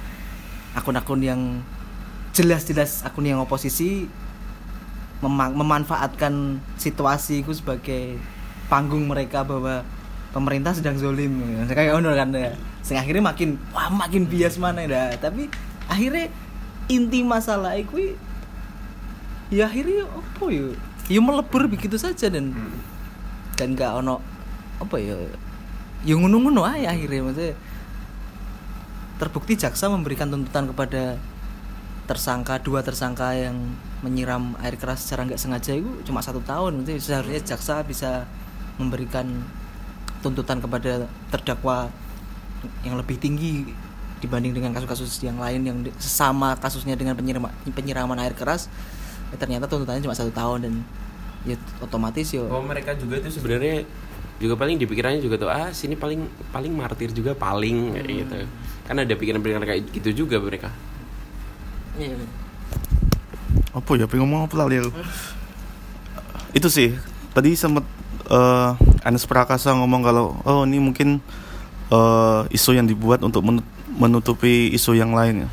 akun-akun 0.74 1.22
yang 1.22 1.40
jelas-jelas 2.34 3.06
akun 3.06 3.26
yang 3.26 3.38
oposisi 3.38 4.10
mema- 5.22 5.54
memanfaatkan 5.54 6.58
situasi 6.80 7.44
itu 7.46 7.52
sebagai 7.54 8.18
panggung 8.66 9.06
mereka 9.06 9.44
bahwa 9.44 9.84
pemerintah 10.34 10.74
sedang 10.74 10.98
zolim 10.98 11.30
ya. 11.38 11.70
kayak 11.70 11.94
ono 11.94 12.10
kan 12.16 12.34
ya. 12.34 12.52
Sing 12.82 12.98
akhirnya 12.98 13.22
makin 13.22 13.56
wah 13.70 13.88
makin 13.88 14.26
bias 14.26 14.58
mana 14.58 14.82
dah. 14.84 15.14
Tapi 15.20 15.46
akhirnya 15.86 16.32
inti 16.90 17.22
masalah 17.22 17.78
itu 17.78 18.18
ya 19.52 19.70
akhirnya 19.70 20.08
apa 20.08 20.44
ya 20.50 20.66
ya 21.06 21.20
melebur 21.20 21.68
begitu 21.68 22.00
saja 22.00 22.32
dan 22.32 22.56
dan 23.54 23.76
gak 23.76 24.00
ono 24.00 24.18
apa 24.80 24.96
ya 24.96 25.14
yang 26.04 26.24
ngono-ngono 26.24 26.66
aja 26.66 26.92
akhirnya 26.92 27.22
maksudnya. 27.24 27.54
Terbukti 29.14 29.54
jaksa 29.54 29.86
memberikan 29.86 30.26
tuntutan 30.26 30.66
kepada 30.66 31.16
tersangka 32.04 32.58
dua 32.60 32.82
tersangka 32.82 33.32
yang 33.32 33.56
menyiram 34.04 34.52
air 34.60 34.76
keras 34.76 35.00
secara 35.08 35.24
nggak 35.24 35.40
sengaja 35.40 35.72
itu 35.72 35.88
cuma 36.04 36.20
satu 36.20 36.44
tahun 36.44 36.84
maksudnya 36.84 37.00
seharusnya 37.00 37.40
jaksa 37.40 37.80
bisa 37.88 38.28
memberikan 38.76 39.24
tuntutan 40.20 40.60
kepada 40.60 41.08
terdakwa 41.32 41.88
yang 42.84 43.00
lebih 43.00 43.16
tinggi 43.16 43.64
dibanding 44.20 44.52
dengan 44.56 44.76
kasus-kasus 44.76 45.20
yang 45.24 45.40
lain 45.40 45.64
yang 45.64 45.78
sesama 45.96 46.56
kasusnya 46.60 46.96
dengan 46.96 47.16
penyiraman 47.16 47.52
penyiraman 47.72 48.20
air 48.20 48.36
keras 48.36 48.68
ya 49.32 49.36
ternyata 49.40 49.64
tuntutannya 49.64 50.04
cuma 50.04 50.16
satu 50.16 50.32
tahun 50.32 50.68
dan 50.68 50.74
ya 51.44 51.56
otomatis 51.80 52.32
yo 52.32 52.48
Oh 52.48 52.64
mereka 52.64 52.96
juga 52.96 53.20
tuh 53.20 53.32
sebenarnya 53.32 53.84
juga 54.40 54.54
paling 54.58 54.76
di 54.80 54.86
pikirannya 54.88 55.20
juga 55.22 55.36
tuh 55.38 55.50
ah 55.52 55.70
sini 55.70 55.94
paling 55.94 56.26
paling 56.50 56.72
martir 56.74 57.14
juga 57.14 57.36
paling 57.36 57.94
kayak 57.94 58.08
gitu. 58.26 58.36
Kan 58.84 58.96
ada 58.98 59.14
pikiran-pikiran 59.14 59.62
kayak 59.62 59.80
gitu 59.94 60.26
juga 60.26 60.42
mereka. 60.42 60.68
Iya. 61.94 62.18
Apa 63.74 63.90
ya 63.98 64.06
pengen 64.06 64.30
ngomong 64.30 64.46
apa 64.46 64.54
lali 64.54 64.78
aku 64.78 64.90
itu 66.54 66.68
sih 66.70 66.94
tadi 67.34 67.58
sempat 67.58 67.82
eh 68.30 68.70
Anes 69.04 69.26
Prakasa 69.26 69.74
ngomong 69.74 70.00
kalau 70.06 70.38
oh 70.46 70.62
ini 70.62 70.78
mungkin 70.78 71.18
eh 71.90 72.40
isu 72.54 72.78
yang 72.78 72.86
dibuat 72.86 73.20
untuk 73.26 73.42
menut- 73.42 73.68
menutupi 73.98 74.70
isu 74.70 74.94
yang 74.94 75.12
lain 75.12 75.50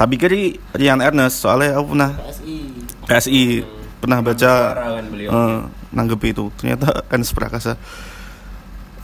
tapi 0.00 0.16
kiri 0.16 0.56
Rian 0.72 1.04
Ernest 1.04 1.44
soalnya 1.44 1.76
aku 1.76 1.92
pernah 1.92 2.10
PSI 2.16 2.56
PSI 3.04 3.42
pernah 4.00 4.18
baca 4.24 4.52
kan 4.72 5.04
eh, 5.12 5.58
nanggepi 5.92 6.32
itu. 6.32 6.48
Ternyata 6.56 6.88
Ernest 7.12 7.36
Prakasa. 7.36 7.76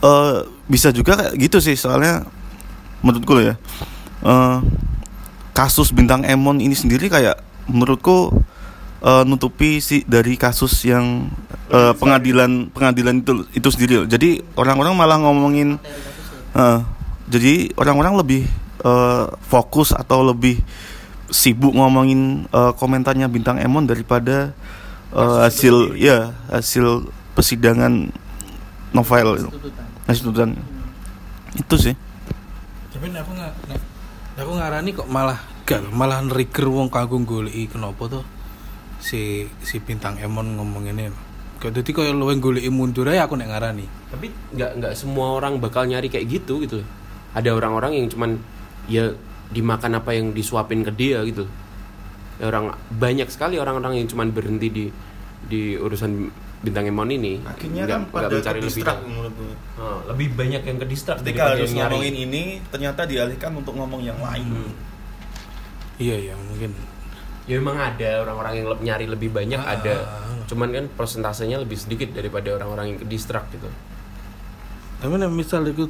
Eh 0.01 0.35
bisa 0.65 0.89
juga 0.89 1.13
kayak 1.13 1.37
gitu 1.37 1.61
sih 1.61 1.77
soalnya 1.77 2.25
menurutku 3.05 3.37
loh 3.37 3.45
ya. 3.45 3.55
Eh 4.25 4.57
kasus 5.53 5.93
bintang 5.93 6.25
Emon 6.25 6.57
ini 6.57 6.73
sendiri 6.73 7.13
kayak 7.13 7.37
menurutku 7.67 8.33
eh, 9.03 9.23
nutupi 9.27 9.79
sih 9.83 10.03
dari 10.07 10.35
kasus 10.39 10.83
yang 10.87 11.27
eh, 11.71 11.93
pengadilan 11.95 12.71
pengadilan 12.71 13.21
itu 13.21 13.33
itu 13.53 13.67
sendiri 13.71 13.93
loh. 14.03 14.07
jadi 14.09 14.41
orang-orang 14.55 14.93
malah 14.95 15.17
ngomongin 15.21 15.77
eh, 16.55 16.79
jadi 17.27 17.75
orang-orang 17.75 18.23
lebih 18.23 18.41
eh, 18.83 19.25
fokus 19.47 19.91
atau 19.91 20.23
lebih 20.23 20.59
sibuk 21.27 21.75
ngomongin 21.75 22.47
eh, 22.47 22.71
komentarnya 22.79 23.27
bintang 23.27 23.59
Emon 23.59 23.83
daripada 23.83 24.55
eh, 25.11 25.37
hasil 25.43 25.99
ya 25.99 26.31
hasil 26.49 27.11
persidangan 27.37 28.09
novel. 28.95 29.37
Itu 29.37 29.51
tuntutan. 29.53 29.85
Hasil 30.07 30.23
tuntutan. 30.25 30.49
Itu 31.53 31.75
sih. 31.77 31.95
Tapi 32.89 33.13
aku 33.13 33.31
nggak 33.35 33.53
aku 34.41 34.51
ngarani 34.57 34.89
kok 34.93 35.07
malah 35.09 35.37
gak 35.67 35.91
malah 35.91 36.23
trigger 36.23 36.71
wong 36.71 36.87
kanggo 36.87 37.19
goleki 37.19 37.67
kenapa 37.67 38.07
tuh 38.07 38.23
si 38.97 39.43
si 39.59 39.77
bintang 39.77 40.15
Emon 40.17 40.55
ngomong 40.55 40.87
ini. 40.87 41.11
Kayak 41.57 41.81
dadi 41.81 41.91
koyo 41.91 42.13
luwih 42.13 42.39
goleki 42.39 42.69
mundur 42.69 43.05
ae 43.05 43.19
aku 43.19 43.35
nek 43.35 43.51
ngarani. 43.51 43.85
Tapi 44.07 44.31
nggak 44.55 44.71
nggak 44.79 44.93
semua 44.95 45.35
orang 45.35 45.59
bakal 45.59 45.83
nyari 45.83 46.07
kayak 46.07 46.25
gitu 46.31 46.63
gitu. 46.63 46.79
Ada 47.35 47.51
orang-orang 47.51 47.93
yang 47.93 48.07
cuman 48.07 48.39
ya 48.87 49.11
dimakan 49.47 49.99
apa 49.99 50.15
yang 50.15 50.31
disuapin 50.31 50.81
ke 50.81 50.91
dia 50.91 51.19
gitu. 51.23 51.43
Ya, 52.37 52.47
orang 52.47 52.71
banyak 52.89 53.27
sekali 53.27 53.57
orang-orang 53.57 53.99
yang 53.99 54.07
cuman 54.07 54.31
berhenti 54.31 54.69
di 54.69 54.85
di 55.43 55.75
urusan 55.75 56.31
bintang 56.57 56.87
Emon 56.87 57.11
ini. 57.11 57.37
akhirnya 57.43 57.83
Nggak- 57.85 57.91
kan 57.91 58.01
pada 58.09 58.27
mencari 58.31 58.59
lebih 58.63 58.83
Oh, 59.77 60.01
lebih 60.09 60.27
banyak 60.33 60.61
yang 60.63 60.77
ke 60.81 60.87
distrak 60.89 61.21
ketika 61.21 61.53
harus 61.53 61.69
ngomongin 61.69 62.17
ini 62.17 62.57
ternyata 62.73 63.05
dialihkan 63.05 63.53
untuk 63.53 63.77
ngomong 63.77 64.01
yang 64.01 64.17
lain 64.17 64.57
Hmm. 64.57 64.73
Iya 65.97 66.31
ya 66.31 66.33
mungkin. 66.37 66.71
Ya 67.47 67.57
memang 67.57 67.79
ada 67.79 68.21
orang-orang 68.21 68.53
yang 68.59 68.67
nyari 68.83 69.05
lebih 69.07 69.31
banyak 69.31 69.57
Ah, 69.57 69.79
ada. 69.79 69.95
ah, 70.03 70.19
ah. 70.29 70.45
Cuman 70.45 70.69
kan 70.69 70.85
persentasenya 70.93 71.57
lebih 71.59 71.79
sedikit 71.79 72.11
daripada 72.11 72.53
orang-orang 72.53 72.93
yang 72.93 72.97
ke 72.99 73.07
distrak 73.07 73.47
gitu. 73.49 73.67
Tapi 74.99 75.13
nek 75.15 75.31
misal 75.31 75.63
ikut 75.65 75.89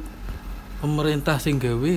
pemerintah 0.78 1.36
sing 1.36 1.58
gawe 1.58 1.94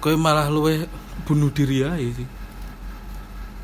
kowe 0.00 0.16
malah 0.16 0.48
luwih 0.48 0.88
bunuh 1.28 1.52
diri 1.52 1.84
aja 1.84 2.00
sih. 2.16 2.28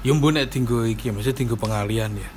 Ya 0.04 0.12
mbok 0.12 0.37
nek 0.37 0.52
tinggo 0.52 0.85
iki, 0.85 1.08
maksudnya 1.11 1.35
tinggo 1.35 1.56
pengalian 1.56 2.12
ya. 2.14 2.30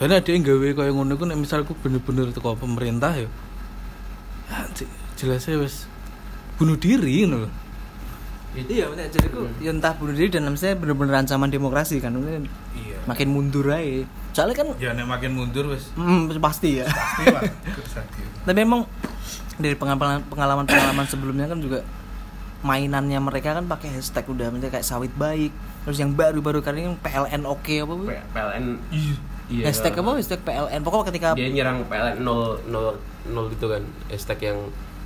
Soalnya 0.00 0.18
ada 0.24 0.30
yang 0.32 0.42
gawe 0.42 0.68
kaya 0.74 0.90
ngono 0.90 1.14
ku 1.14 1.24
nek 1.28 1.38
misal 1.38 1.62
ku 1.62 1.76
bener-bener 1.78 2.32
teko 2.32 2.56
pemerintah 2.56 3.14
ya. 3.14 3.28
Ya 4.48 4.56
je- 4.72 4.90
jelasnya 5.14 5.60
wis 5.60 5.86
bunuh 6.56 6.74
diri 6.74 7.28
ngono 7.28 7.46
itu 8.54 8.70
ya 8.70 8.86
jadi 8.94 9.26
ku 9.34 9.50
ya 9.58 9.70
entah 9.74 9.92
bunuh 9.98 10.14
diri 10.14 10.30
dan 10.30 10.46
saya 10.54 10.78
bener-bener 10.78 11.18
ancaman 11.18 11.50
demokrasi 11.50 11.98
kan 11.98 12.14
Iya. 12.14 12.98
makin 13.06 13.28
mundur 13.34 13.66
aja 13.66 14.06
soalnya 14.34 14.56
kan 14.62 14.66
Ya 14.78 14.90
nek 14.94 15.06
makin 15.06 15.34
mundur 15.34 15.74
wis 15.74 15.90
mm, 15.98 16.38
pasti 16.38 16.78
ya 16.82 16.86
pasti 16.86 17.24
lah. 17.30 17.42
tapi 18.46 18.62
memang 18.62 18.86
dari 19.58 19.74
pengalaman 19.74 20.22
pengalaman 20.26 20.64
pengalaman 20.66 21.06
sebelumnya 21.06 21.46
kan 21.50 21.58
juga 21.58 21.82
mainannya 22.64 23.20
mereka 23.20 23.52
kan 23.52 23.68
pakai 23.68 23.92
hashtag 23.92 24.24
udah 24.24 24.48
maksudnya 24.48 24.72
kayak 24.72 24.86
sawit 24.88 25.12
baik 25.14 25.52
terus 25.84 26.00
yang 26.00 26.16
baru-baru 26.16 26.64
kali 26.64 26.80
ini 26.80 26.96
PLN 26.96 27.44
oke 27.44 27.74
apa 27.76 27.92
bu? 27.92 28.04
PLN 28.08 28.64
iya. 29.52 29.68
hashtag 29.68 29.92
apa 30.00 30.10
hashtag 30.16 30.40
PLN 30.40 30.80
pokoknya 30.80 31.04
ketika 31.12 31.28
Dia 31.36 31.52
nyerang 31.52 31.84
PLN 31.86 32.24
0 32.24 32.72
0 32.72 33.36
0 33.36 33.52
itu 33.52 33.66
kan 33.68 33.82
hashtag 34.08 34.40
yang 34.48 34.58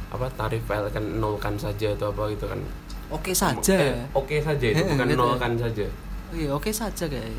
apa 0.09 0.31
tarif 0.39 0.63
PLN 0.65 0.93
kan 0.95 1.05
nolkan 1.19 1.55
saja 1.59 1.93
atau 1.93 2.15
apa 2.15 2.31
gitu 2.31 2.47
kan. 2.47 2.63
Oke 3.09 3.33
saja. 3.33 3.75
Eh, 3.75 3.97
Oke 4.13 4.37
saja 4.39 4.67
itu 4.67 4.77
Eh, 4.77 4.87
bukan 4.87 5.07
gitu. 5.07 5.19
nolkan 5.19 5.53
saja. 5.55 5.87
iya 6.31 6.51
oke 6.51 6.69
saja 6.69 7.05
kayak. 7.05 7.33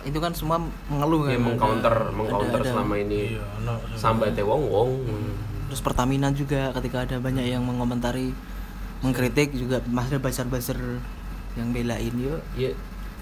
Itu 0.00 0.16
kan 0.16 0.32
semua 0.32 0.56
mengeluh 0.88 1.24
kan. 1.24 1.30
Dia 1.30 1.40
mengcounter 1.42 1.94
mengcounter 2.10 2.60
selama 2.62 2.94
ini 2.96 3.36
Iya, 3.36 3.44
no. 3.62 3.74
sampai 3.94 4.32
wong 4.36 4.62
wong. 4.66 4.90
terus 5.70 5.80
Pertamina 5.80 6.28
juga 6.30 6.74
ketika 6.74 7.06
ada 7.06 7.16
banyak 7.16 7.46
yang 7.46 7.62
mengomentari 7.62 8.34
mengkritik 9.00 9.54
juga 9.54 9.78
masih 9.86 10.10
ada 10.10 10.20
buzzer-buzzer 10.20 10.98
yang 11.54 11.70
belain 11.70 12.10
yuk 12.12 12.42
Ya, 12.52 12.74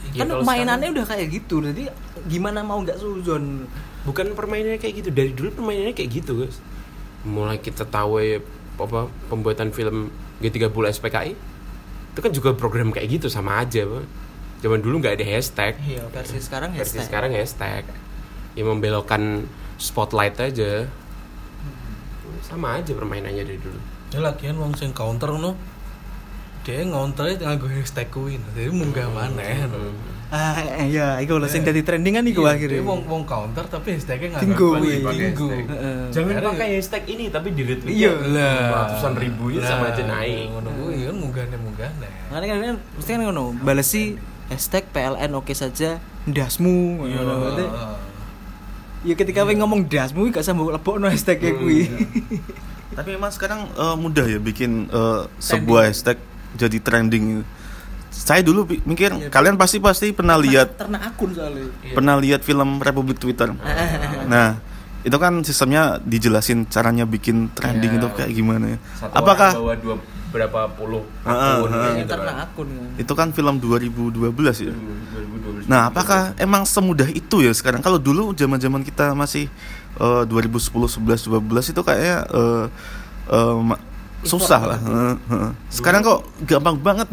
ya 0.08 0.24
kan 0.24 0.32
kalau 0.32 0.42
mainannya 0.42 0.88
sekarang- 0.88 0.96
udah 0.96 1.04
kayak 1.12 1.26
gitu 1.28 1.56
jadi 1.60 1.82
gimana 2.24 2.64
mau 2.64 2.80
nggak 2.80 2.96
suzon? 2.96 3.68
Bukan 4.02 4.32
permainannya 4.32 4.80
kayak 4.80 4.94
gitu 4.96 5.10
dari 5.12 5.30
dulu 5.30 5.52
permainannya 5.54 5.92
kayak 5.92 6.08
gitu 6.14 6.40
guys. 6.40 6.56
Mulai 7.20 7.60
kita 7.60 7.84
tahu 7.84 8.16
ya, 8.16 8.40
apa 8.78 9.10
pembuatan 9.26 9.74
film 9.74 10.14
G30 10.38 10.70
SPKI 10.70 11.32
itu 12.14 12.20
kan 12.22 12.32
juga 12.34 12.50
program 12.54 12.90
kayak 12.90 13.18
gitu 13.18 13.26
sama 13.30 13.62
aja 13.62 13.86
Pak. 13.86 14.06
zaman 14.58 14.82
dulu 14.82 14.98
nggak 14.98 15.22
ada 15.22 15.26
hashtag. 15.38 15.78
Iya 15.86 16.02
versi 16.10 16.42
sekarang 16.42 16.74
versi 16.74 16.98
hashtag. 16.98 17.06
sekarang 17.06 17.30
hashtag. 17.30 17.84
Yang 18.58 18.66
membelokkan 18.74 19.46
spotlight 19.78 20.34
aja. 20.42 20.90
Sama 22.42 22.82
aja 22.82 22.90
permainannya 22.90 23.46
dari 23.46 23.60
dulu. 23.62 23.78
Ya 24.10 24.18
lagian 24.18 24.58
wong 24.58 24.74
sing 24.74 24.90
counter 24.90 25.30
no 25.38 25.54
dia 26.66 26.82
ngonter 26.84 27.38
nganggo 27.38 27.70
hashtag 27.70 28.10
kuwi. 28.10 28.42
Jadi 28.58 28.74
munggah 28.74 29.06
maneh. 29.14 29.70
No. 29.70 29.94
Ah 30.28 30.60
iya 30.84 31.16
itu 31.18 31.32
lah 31.34 31.48
sing 31.48 31.64
jadi 31.64 31.80
trending 31.80 32.14
kan 32.14 32.24
iku 32.24 32.44
Iya, 32.44 32.52
akhirnya. 32.52 32.80
wong 32.84 33.00
wong 33.02 33.22
counter 33.24 33.64
tapi 33.64 33.96
hashtagnya 33.96 34.28
nggak 34.30 34.42
Tinggu, 34.44 34.68
iya. 34.84 34.96
Tinggu. 35.08 35.48
jangan 36.12 36.34
pakai 36.44 36.68
hashtag 36.76 37.02
ini 37.08 37.24
tapi 37.28 37.48
di 37.50 37.64
retweet 37.64 37.96
Iya 37.96 38.12
lah. 38.28 38.60
ratusan 38.84 39.16
ribu 39.16 39.48
itu 39.48 39.64
sama 39.64 39.88
aja 39.88 40.04
naik. 40.04 40.52
ngono. 40.52 40.68
Kuwi 40.68 41.00
kan 41.02 41.16
munggahne 41.16 41.56
munggahne 41.56 42.08
Makanya 42.28 42.54
kan 42.60 42.76
mesti 42.92 43.10
kan 43.10 43.20
ngono 43.24 43.44
balesi 43.56 44.02
hashtag 44.48 44.84
PLN 44.90 45.32
oke 45.32 45.52
saja 45.52 45.96
ndasmu. 46.24 46.76
Iya. 47.02 47.18
ngono. 47.18 47.34
berarti. 47.42 47.64
ya 49.00 49.14
ketika 49.14 49.40
we 49.42 49.54
ngomong 49.54 49.86
dasmu 49.86 50.28
gak 50.28 50.42
sambung 50.42 50.68
lebokno 50.68 51.08
hashtag 51.08 51.40
kuwi. 51.40 51.88
Tapi 52.98 53.14
memang 53.14 53.30
sekarang 53.30 53.64
eh, 53.70 53.96
mudah 53.96 54.26
ya 54.26 54.36
bikin 54.36 54.92
eh, 54.92 55.20
sebuah 55.38 55.88
hashtag 55.88 56.20
jadi 56.52 56.76
trending. 56.78 57.48
Saya 58.08 58.40
dulu 58.40 58.64
mikir 58.82 59.10
Iya. 59.10 59.28
kalian 59.28 59.54
pasti 59.54 59.78
pasti 59.78 60.10
pernah 60.10 60.36
lihat 60.36 60.76
ternak 60.76 61.02
akun 61.06 61.30
soalnya 61.30 61.68
pernah 61.92 62.16
lihat 62.16 62.40
film 62.40 62.78
Republik 62.78 63.16
Twitter. 63.16 63.52
Nah, 64.26 64.60
itu 65.00 65.14
kan 65.14 65.40
sistemnya 65.40 65.96
dijelasin 65.98 66.66
caranya 66.66 67.04
bikin 67.04 67.48
trending 67.52 67.94
Iya. 67.94 67.98
itu 67.98 68.08
kayak 68.14 68.30
gimana 68.30 68.64
ya. 68.74 68.78
Satu 68.94 69.14
Apakah 69.14 69.50
bawa 69.54 69.74
dua 69.74 69.94
berapa 70.28 70.60
puluh 70.70 71.00
Heeh, 71.24 71.56
akun 71.56 71.70
heeh. 71.70 71.92
gitu 71.98 72.10
ternak 72.10 72.34
kan. 72.34 72.44
akun 72.46 72.68
kan 72.68 72.88
itu 72.96 73.12
kan 73.14 73.28
film 73.30 73.54
2012 73.56 74.60
ya. 74.60 74.74
2012. 74.76 75.64
Nah, 75.64 75.88
apakah 75.88 76.36
emang 76.36 76.64
semudah 76.64 77.08
itu 77.08 77.40
ya 77.40 77.48
sekarang? 77.50 77.80
Kalau 77.80 77.96
dulu 77.96 78.32
zaman-zaman 78.32 78.82
kita 78.82 79.12
masih 79.12 79.48
eh, 79.96 80.22
2010, 80.24 80.84
11, 80.84 81.24
12 81.24 81.40
itu 81.66 81.80
kayaknya 81.80 82.28
eh, 82.28 82.64
eh, 83.30 83.56
ma- 83.58 83.80
susah 84.20 84.60
lah. 84.66 84.78
Heeh, 84.78 85.14
heeh. 85.30 85.50
Sekarang 85.70 86.02
kok 86.02 86.20
gampang 86.44 86.76
banget. 86.76 87.08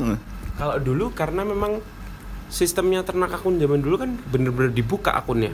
Kalau 0.55 0.75
dulu 0.77 1.11
karena 1.11 1.41
memang 1.41 1.83
sistemnya 2.47 3.01
ternak 3.01 3.33
akun 3.33 3.55
zaman 3.55 3.79
dulu 3.79 3.95
kan 3.97 4.15
bener-bener 4.25 4.71
dibuka 4.71 5.11
akunnya. 5.11 5.51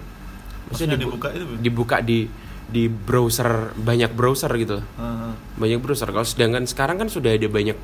Maksudnya 0.67 0.93
Maksudnya 0.93 0.98
dibu- 0.98 1.12
dibuka 1.12 1.27
itu 1.31 1.46
dibuka 1.60 1.98
di 2.00 2.20
di 2.67 2.84
browser 2.88 3.50
banyak 3.74 4.12
browser 4.12 4.51
gitu. 4.55 4.77
Loh. 4.77 4.86
Heeh. 4.96 5.34
banyak 5.58 5.79
browser. 5.79 6.08
Kalau 6.08 6.24
sedangkan 6.24 6.63
sekarang 6.63 6.96
kan 6.98 7.08
sudah 7.08 7.29
ada 7.29 7.46
banyak 7.46 7.75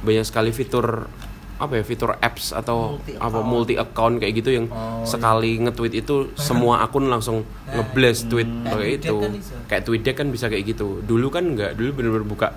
banyak 0.00 0.24
sekali 0.24 0.50
fitur 0.50 1.06
apa 1.54 1.78
ya 1.78 1.84
fitur 1.84 2.18
apps 2.18 2.50
atau 2.50 2.98
Multi 2.98 3.14
apa 3.14 3.22
account. 3.30 3.46
multi 3.46 3.74
account 3.76 4.14
kayak 4.18 4.34
gitu 4.34 4.50
yang 4.52 4.66
Oh, 4.66 5.04
sekali 5.04 5.60
nge-tweet 5.60 5.94
itu 5.96 6.14
semua 6.48 6.82
akun 6.82 7.06
langsung 7.06 7.46
Nah, 7.62 7.78
ngeblast 7.78 8.26
tweet 8.26 8.48
Kayak 8.48 8.74
kayak 8.74 8.90
itu 8.98 9.14
kan 9.16 9.30
bisa. 9.32 9.54
kayak 9.68 9.82
TweetDeck 9.84 10.16
kan 10.16 10.28
bisa 10.28 10.46
kayak 10.48 10.64
gitu. 10.66 10.86
Dulu 11.00 11.28
kan 11.28 11.44
nggak. 11.46 11.74
Dulu 11.74 11.88
bener-bener 11.92 12.26
buka 12.26 12.48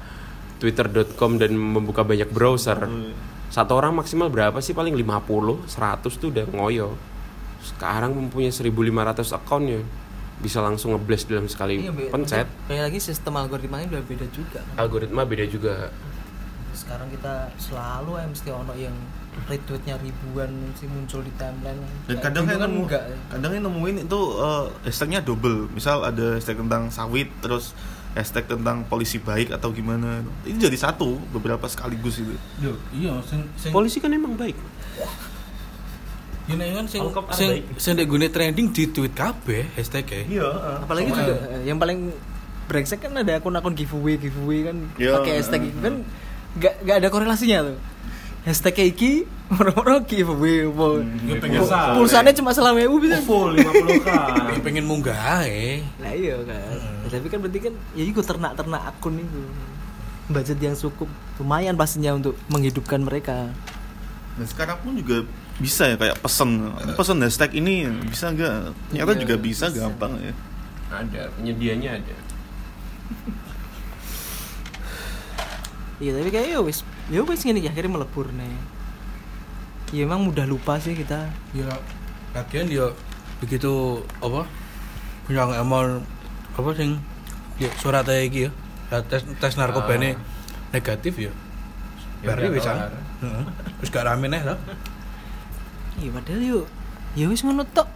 twitter.com 0.57 1.37
dan 1.37 1.51
membuka 1.53 2.01
banyak 2.01 2.27
browser 2.27 2.79
satu 3.55 3.71
orang 3.71 3.95
maksimal 3.95 4.27
berapa 4.27 4.59
sih 4.59 4.75
paling 4.75 4.91
50 4.91 5.63
100 5.63 6.03
tuh 6.11 6.27
udah 6.27 6.43
ngoyo 6.51 6.91
sekarang 7.63 8.11
mempunyai 8.11 8.51
1500 8.51 9.31
account 9.31 9.65
ya 9.65 9.79
bisa 10.35 10.59
langsung 10.59 10.91
ngeblast 10.91 11.31
dalam 11.31 11.47
sekali 11.47 11.79
Iya, 11.79 12.11
pencet 12.11 12.43
Kayak 12.67 12.91
lagi 12.91 12.99
sistem 12.99 13.39
algoritmanya 13.39 13.87
udah 13.87 14.03
beda 14.03 14.27
juga. 14.29 14.59
kan. 14.59 14.75
algoritma 14.77 15.23
beda 15.23 15.47
juga 15.47 15.87
Sekarang 16.75 17.07
kita 17.07 17.47
selalu 17.55 18.19
ya 18.19 18.25
mesti 18.27 18.49
ono 18.51 18.73
yang 18.75 18.91
retweetnya 19.47 19.95
ribuan 19.95 20.51
sih 20.75 20.87
muncul 20.87 21.19
di 21.19 21.31
timeline. 21.35 21.79
Dan 22.03 22.19
kadang 22.19 22.43
dulu 22.43 22.55
kan 22.55 22.67
nemu, 22.67 22.81
enggak. 22.83 23.03
kadang 23.31 23.51
yang 23.51 23.63
nemuin 23.63 23.95
itu 24.03 24.19
eh, 24.35 24.65
hashtagnya 24.83 25.19
double. 25.19 25.71
Misal 25.71 26.03
ada 26.03 26.35
hashtag 26.35 26.59
tentang 26.59 26.87
sawit, 26.87 27.31
terus 27.39 27.71
hashtag 28.15 28.47
tentang 28.47 28.81
polisi 28.83 29.19
baik 29.19 29.51
atau 29.51 29.69
gimana. 29.69 30.23
Ini 30.41 30.55
jadi 30.57 30.77
satu 30.79 31.19
beberapa 31.29 31.67
sekaligus 31.67 32.17
itu. 32.17 32.31
Yo, 32.57 32.73
iya 32.91 33.19
sing 33.21 33.43
sing 33.53 33.69
polisi 33.69 33.99
kan 33.99 34.09
emang 34.09 34.33
baik 34.33 34.55
Ini 36.45 36.61
kan 36.71 36.85
sing 36.85 37.01
Angkop 37.01 37.33
sing 37.33 37.65
sing 37.75 37.91
ndek 37.93 38.05
gune 38.05 38.29
trending 38.29 38.69
di 38.69 38.85
tweet 38.87 39.11
kabeh 39.11 39.65
hashtag 39.73 40.05
e. 40.07 40.21
Iya. 40.31 40.45
Apalagi 40.79 41.09
juga 41.09 41.33
eh, 41.51 41.65
yang 41.65 41.75
paling 41.75 42.13
brengsek 42.65 43.01
kan 43.01 43.13
ada 43.13 43.35
akun-akun 43.35 43.73
giveaway 43.73 44.15
giveaway 44.15 44.61
kan 44.63 44.77
Iya. 44.95 45.11
pakai 45.15 45.31
hashtag 45.35 45.61
itu 45.67 45.79
kan 45.79 45.95
nggak 46.55 46.73
nggak 46.81 46.95
ada 46.97 47.07
korelasinya 47.09 47.59
tuh. 47.65 47.77
Hashtag 48.45 48.77
iki 48.85 49.25
moro-moro 49.49 50.05
giveaway 50.05 50.63
apa. 50.63 50.87
Ya 51.25 51.35
pengen 51.41 51.59
Pul- 51.59 51.67
sa- 51.67 51.97
Pulsanya 51.97 52.31
cuma 52.31 52.53
selama 52.53 52.77
ibu 52.79 53.01
bisa. 53.01 53.17
full 53.19 53.57
50k 53.57 54.09
Ya 54.47 54.59
pengen 54.61 54.85
munggah 54.85 55.17
ae. 55.41 55.81
Nah 55.97 56.13
iya 56.13 56.37
kan. 56.45 56.77
Ya, 57.15 57.23
tapi 57.23 57.31
kan 57.31 57.39
berarti 57.39 57.59
kan 57.63 57.73
ya 57.95 58.03
itu 58.03 58.19
ternak-ternak 58.19 58.81
akun 58.85 59.15
itu. 59.17 59.41
Budget 60.27 60.59
yang 60.59 60.75
cukup 60.75 61.07
lumayan 61.37 61.73
pastinya 61.73 62.11
untuk 62.11 62.35
menghidupkan 62.49 62.99
mereka. 62.99 63.55
Dan 64.35 64.45
sekarang 64.45 64.83
pun 64.83 64.99
juga 64.99 65.23
bisa 65.55 65.87
ya 65.87 65.95
kayak 65.95 66.19
pesen 66.19 66.67
pesen 66.99 67.23
hashtag 67.23 67.55
ini 67.55 67.87
bisa 68.03 68.27
nggak? 68.29 68.75
Ternyata 68.91 69.11
Iya, 69.15 69.21
juga 69.23 69.35
bisa, 69.39 69.65
bisa. 69.71 69.87
gampang 69.87 70.19
ya. 70.19 70.33
ada 70.85 71.27
penyedianya 71.33 71.97
ada 71.97 72.15
Iya 75.95 76.11
tapi 76.11 76.29
kayak 76.29 76.47
ya 76.51 76.59
wis 76.59 76.83
ya 77.07 77.23
wis 77.23 77.39
gini 77.39 77.63
ya 77.63 77.71
akhirnya 77.71 77.95
melebur 77.95 78.27
nih. 78.29 78.51
Ya 79.95 80.03
emang 80.03 80.27
mudah 80.27 80.43
lupa 80.43 80.75
sih 80.75 80.91
kita. 80.91 81.31
Ya 81.55 81.71
lagian 82.35 82.67
ya 82.67 82.91
begitu 83.39 84.03
apa? 84.19 84.43
Yang 85.31 85.49
emang 85.55 86.03
apa 86.55 86.69
sing 86.75 86.99
ya 87.59 87.69
surat 87.79 88.07
ae 88.07 88.27
iki 88.27 88.47
ya. 88.47 88.51
Tes 88.85 89.27
tes 89.41 89.53
narkoba 89.59 89.97
ini 89.99 90.15
negatif 90.71 91.19
ya. 91.19 91.31
Ya 92.23 92.35
wis 92.49 92.63
kan. 92.63 92.89
Heeh. 93.21 93.45
Terus 93.81 93.89
gak 93.91 94.05
rame 94.07 94.31
nih 94.31 94.41
lah. 94.43 94.57
Iya 95.99 96.09
padahal 96.15 96.41
yuk 96.43 96.65
ya 97.15 97.25
wis 97.27 97.43
ngono 97.43 97.63
tok. 97.67 97.87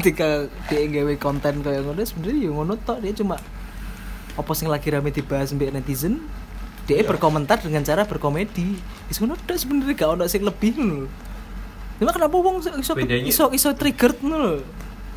Ketika 0.00 0.48
dia 0.68 0.88
gawe 0.88 1.14
konten 1.20 1.64
kayak 1.64 1.84
ngono 1.84 2.00
sebenarnya 2.00 2.48
ya 2.48 2.50
ngono 2.52 2.74
tok 2.80 2.98
dia 3.04 3.12
cuma 3.16 3.36
apa 4.36 4.52
sing 4.56 4.68
lagi 4.72 4.88
rame 4.88 5.12
dibahas 5.12 5.52
mbek 5.52 5.72
netizen 5.72 6.20
dia 6.88 7.04
berkomentar 7.04 7.60
dengan 7.60 7.84
cara 7.84 8.08
berkomedi. 8.08 8.76
Wis 9.08 9.20
ngono 9.20 9.36
tok 9.36 9.56
sebenarnya 9.56 9.94
gak 9.96 10.10
ono 10.16 10.24
sing 10.28 10.44
lebih 10.44 10.76
lho. 10.80 11.08
Cuma 12.00 12.16
kenapa 12.16 12.36
wong 12.40 12.64
iso 12.64 12.72
iso 12.80 12.92
iso, 13.28 13.44
iso 13.52 13.68
triggered 13.76 14.20
ngono 14.24 14.36
lho 14.38 14.56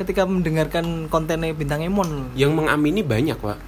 ketika 0.00 0.26
mendengarkan 0.26 1.06
kontennya 1.06 1.54
bintang 1.54 1.82
Emon. 1.82 2.34
Yang 2.34 2.52
mengamini 2.54 3.00
banyak 3.06 3.38
pak. 3.38 3.58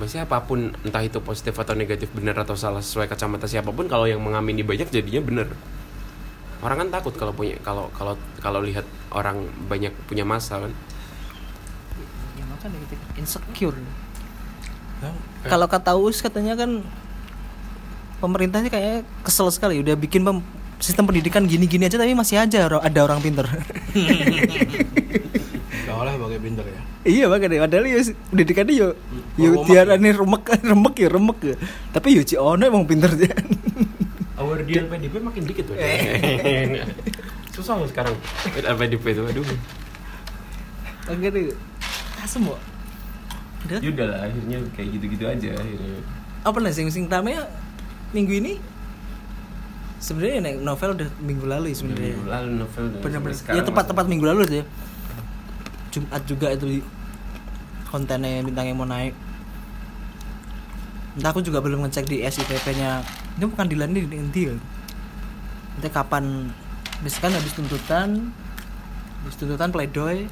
Maksudnya 0.00 0.24
apa 0.24 0.40
pun 0.46 0.72
entah 0.80 1.04
itu 1.04 1.20
positif 1.20 1.52
atau 1.60 1.76
negatif 1.76 2.08
benar 2.16 2.32
atau 2.40 2.56
salah 2.56 2.80
sesuai 2.80 3.04
kacamata 3.04 3.44
siapa 3.44 3.68
pun 3.68 3.84
kalau 3.84 4.08
yang 4.08 4.22
mengamini 4.22 4.64
banyak 4.64 4.88
jadinya 4.88 5.20
benar. 5.20 5.48
Orang 6.64 6.86
kan 6.86 6.88
takut 6.88 7.12
kalau 7.16 7.36
punya 7.36 7.60
kalau 7.60 7.92
kalau 7.92 8.16
kalau 8.40 8.64
lihat 8.64 8.88
orang 9.12 9.44
banyak 9.68 9.92
punya 10.08 10.24
masa 10.24 10.60
kan. 10.64 10.72
Ya 12.40 12.44
makanya 12.48 12.80
kita 12.88 12.96
insecure. 13.20 13.76
Nah, 15.00 15.12
Kalau 15.48 15.68
kata 15.68 15.96
Us 15.96 16.20
katanya 16.24 16.56
kan 16.56 16.80
pemerintahnya 18.24 18.72
kayak 18.72 19.04
kesel 19.24 19.52
sekali. 19.52 19.80
Udah 19.80 19.96
bikin 19.96 20.24
pem- 20.24 20.44
sistem 20.80 21.04
pendidikan 21.04 21.44
gini-gini 21.44 21.86
aja 21.86 22.00
tapi 22.00 22.16
masih 22.16 22.40
aja 22.40 22.66
ada 22.66 23.00
orang 23.04 23.20
pinter. 23.20 23.44
Gak 25.86 25.96
oleh 25.96 26.12
pakai 26.16 26.40
pinter 26.40 26.64
ya. 26.64 26.80
iya 27.00 27.24
makanya 27.32 27.64
padahal 27.64 27.84
ya 27.88 27.96
pendidikannya 28.28 28.74
yo 28.76 28.88
yo 29.40 29.56
Remek 29.56 29.64
diarani 29.72 30.10
remek 30.12 30.42
remek 30.72 30.94
ya 30.96 31.08
remek 31.12 31.38
ya. 31.44 31.56
Tapi 31.92 32.08
yo 32.16 32.22
ci 32.24 32.34
ono 32.40 32.64
emang 32.64 32.84
pinter 32.88 33.12
ya. 33.16 33.32
Our 34.40 34.64
deal 34.64 34.88
PDP 34.88 35.20
makin 35.20 35.44
dikit 35.44 35.68
tuh 35.68 35.76
susah 37.54 37.76
loh 37.76 37.88
sekarang 37.88 38.16
PDP 38.56 39.04
itu 39.12 39.22
aduh 39.28 39.44
Akhirnya 41.04 41.52
asem 42.24 42.40
kok. 42.46 42.60
Udah. 43.68 43.78
Yaudah 43.84 44.06
lah 44.08 44.18
akhirnya 44.24 44.58
kayak 44.72 44.88
gitu-gitu 44.96 45.24
aja 45.28 45.52
akhirnya 45.52 46.00
Apa 46.40 46.56
nih 46.64 46.72
sing 46.72 46.88
sing 46.88 47.04
rame 47.12 47.36
ya 47.36 47.44
minggu 48.16 48.40
ini 48.40 48.56
sebenarnya 50.00 50.40
nek 50.40 50.54
novel 50.64 50.96
udah 50.96 51.08
minggu 51.20 51.44
lalu 51.44 51.66
ya 51.70 51.76
sebenarnya. 51.76 52.16
Minggu 52.16 52.28
lalu 52.32 52.48
novel 52.56 52.84
sekarang 53.36 53.56
ya 53.60 53.62
tepat-tepat 53.68 54.04
minggu 54.08 54.26
lalu 54.26 54.40
tuh 54.48 54.56
ya 54.60 54.64
Jumat 55.90 56.22
juga 56.24 56.46
itu 56.54 56.64
di 56.66 56.78
kontennya 57.90 58.40
bintang 58.46 58.66
yang 58.70 58.78
mau 58.80 58.88
naik 58.88 59.12
entah 61.18 61.30
aku 61.34 61.42
juga 61.42 61.58
belum 61.58 61.84
ngecek 61.84 62.06
di 62.06 62.22
SIPP 62.22 62.66
nya 62.78 63.02
ini 63.36 63.44
bukan 63.44 63.66
di 63.66 63.74
di 63.76 64.16
nanti 64.16 64.40
ya 64.46 64.54
nanti 65.76 65.88
kapan 65.90 66.48
misalkan 67.02 67.34
habis 67.34 67.52
tuntutan 67.52 68.30
habis 69.26 69.36
tuntutan 69.36 69.74
pledoi 69.74 70.30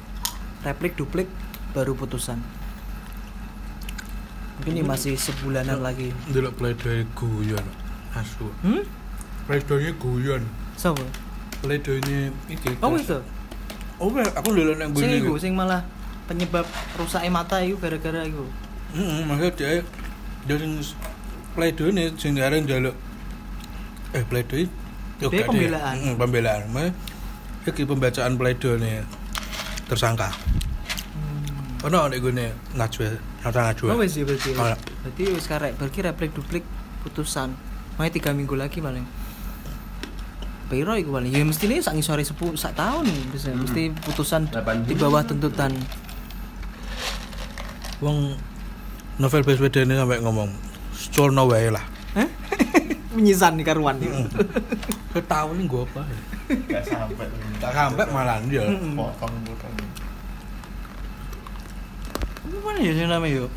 replik 0.63 0.95
duplik 0.95 1.27
baru 1.75 1.93
putusan 1.93 2.39
mungkin 4.59 4.73
ini 4.79 4.83
masih 4.87 5.13
sebulanan 5.19 5.83
lagi 5.83 6.15
Delok 6.31 6.55
pledoi 6.57 7.03
guyon. 7.15 7.63
Asu. 8.09 8.49
hmm? 8.65 8.98
Pledoinya 9.49 9.91
guyon. 9.97 10.43
Siapa? 10.77 11.01
Pledoinya 11.65 12.29
iki. 12.47 12.77
Oh 12.79 12.93
itu 12.93 13.17
Oh, 13.99 14.07
aku 14.15 14.55
ndelok 14.55 14.77
nang 14.79 14.93
sing 14.95 15.09
gune. 15.11 15.17
iku 15.19 15.33
sing 15.35 15.51
malah 15.51 15.83
penyebab 16.23 16.63
rusaknya 16.95 17.27
mata 17.27 17.59
itu 17.59 17.75
gara-gara 17.75 18.23
itu 18.23 18.45
Heeh, 18.95 19.27
maksudnya 19.27 19.51
dia 19.59 19.69
dia 20.47 20.55
sing 20.55 20.71
pledoi 21.51 22.07
sing 22.15 22.31
areng 22.39 22.63
njaluk 22.63 22.95
eh 24.15 24.23
pledoi 24.23 24.71
gak 25.19 25.35
deh. 25.35 25.43
pembelaan. 25.43 25.95
Heeh, 25.99 26.15
pembelaan. 26.15 26.61
Maksudnya 26.71 26.95
iki 27.67 27.83
pembacaan 27.83 28.39
pledoi 28.39 29.03
tersangka. 29.91 30.31
Ono 31.83 32.07
nek 32.07 32.19
gune 32.23 32.55
ngajwe, 32.79 33.07
nata 33.43 33.59
ngajwe. 33.67 33.87
Oh 33.91 33.99
wes 33.99 34.15
ya 34.15 34.23
berarti. 34.23 34.55
Ono. 34.55 34.75
Berarti 34.79 35.23
wis 35.27 35.43
karek 35.43 35.75
berarti 35.75 35.99
replik 35.99 36.31
duplik 36.31 36.63
putusan. 37.03 37.51
Makanya 37.99 38.11
tiga 38.15 38.31
minggu 38.31 38.55
lagi 38.55 38.79
paling. 38.79 39.03
Piro 40.69 40.93
iku 40.93 41.09
paling. 41.11 41.33
Ya 41.33 41.41
mesti 41.41 41.65
ini 41.65 41.81
sak 41.81 41.97
ngisore 41.97 42.21
sepuluh 42.21 42.53
sak 42.53 42.77
tahun 42.77 43.09
bisa. 43.33 43.49
Mesti 43.49 43.89
putusan 43.99 44.45
di 44.85 44.93
bawah 44.93 45.25
tuntutan. 45.25 45.73
Wong 47.99 48.37
novel 49.17 49.41
BSPD 49.43 49.83
ini 49.83 49.97
sampai 49.97 50.21
ngomong 50.21 50.49
colno 51.09 51.49
wae 51.49 51.67
lah. 51.67 51.81
Hah? 52.13 52.29
Menyisan 53.17 53.57
nih 53.57 53.65
karuan 53.65 53.97
nih. 53.97 54.13
Ketahu 55.09 55.57
nih 55.57 55.65
gue 55.65 55.83
apa? 55.83 56.01
ya? 56.05 56.19
Gak 56.69 56.83
sampai. 56.85 57.25
Tak 57.57 57.71
sampai 57.73 58.05
malah 58.13 58.37
dia. 58.45 58.61
Potong 58.93 59.33
potong. 59.43 59.73
Apa 62.45 62.57
mana 62.61 62.79
ya 62.79 62.91
sih 62.93 63.05
namanya 63.05 63.33
yuk? 63.41 63.51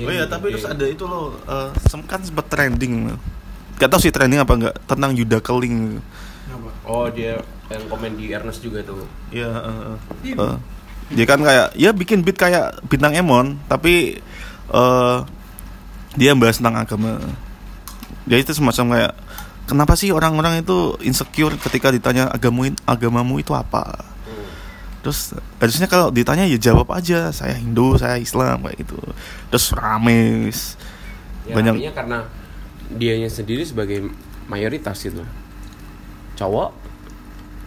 Oh 0.00 0.12
iya, 0.12 0.24
tapi 0.24 0.54
terus 0.54 0.64
ada 0.64 0.86
itu 0.86 1.02
loh, 1.02 1.34
eh, 1.42 1.68
sem- 1.82 2.06
kan 2.06 2.22
sempat 2.22 2.46
trending. 2.46 3.10
Gak 3.80 3.88
tau 3.88 4.00
sih 4.00 4.12
trending 4.12 4.44
apa 4.44 4.52
enggak 4.52 4.74
tentang 4.84 5.16
Yuda 5.16 5.40
Keling. 5.40 5.98
oh 6.84 7.06
dia 7.08 7.40
yang 7.70 7.84
komen 7.86 8.18
di 8.18 8.34
Ernest 8.34 8.60
juga 8.60 8.82
tuh 8.82 9.06
Iya, 9.30 9.46
eh. 10.26 10.34
Eh, 10.36 10.56
dia 11.14 11.24
kan 11.24 11.40
kayak 11.40 11.72
ya 11.78 11.94
bikin 11.94 12.20
beat 12.20 12.36
kayak 12.36 12.82
bintang 12.90 13.16
Emon, 13.16 13.56
tapi 13.70 14.20
eh 14.70 15.18
dia 16.18 16.34
bahas 16.36 16.58
tentang 16.58 16.76
agama. 16.76 17.16
Dia 18.26 18.42
itu 18.42 18.52
semacam 18.52 18.84
kayak 18.98 19.12
kenapa 19.70 19.94
sih 19.94 20.10
orang-orang 20.10 20.66
itu 20.66 20.98
insecure 21.06 21.54
ketika 21.54 21.94
ditanya 21.94 22.26
agamamu 22.26 22.74
agamamu 22.84 23.38
itu 23.38 23.54
apa 23.54 24.10
terus 25.00 25.32
harusnya 25.56 25.88
kalau 25.88 26.12
ditanya 26.12 26.44
ya 26.44 26.60
jawab 26.60 26.92
aja 26.92 27.32
saya 27.32 27.56
Hindu 27.56 27.96
saya 27.96 28.20
Islam 28.20 28.60
kayak 28.60 28.84
gitu 28.84 29.00
terus 29.48 29.72
rame. 29.72 30.52
Ya, 31.48 31.56
banyak 31.56 31.88
karena 31.96 32.28
dianya 32.90 33.26
sendiri 33.26 33.62
sebagai 33.62 34.10
mayoritas 34.46 34.98
gitu. 34.98 35.22
Cowok, 36.34 36.70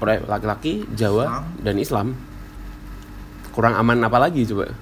laki-laki, 0.02 0.84
Jawa 0.92 1.44
dan 1.58 1.78
Islam. 1.78 2.18
Kurang 3.52 3.78
aman 3.78 4.02
apa 4.02 4.18
lagi 4.18 4.44
coba? 4.44 4.74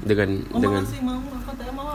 Dengan 0.00 0.38
Oh, 0.48 0.62
dengan 0.62 0.86
sih 0.86 1.02
mau 1.02 1.18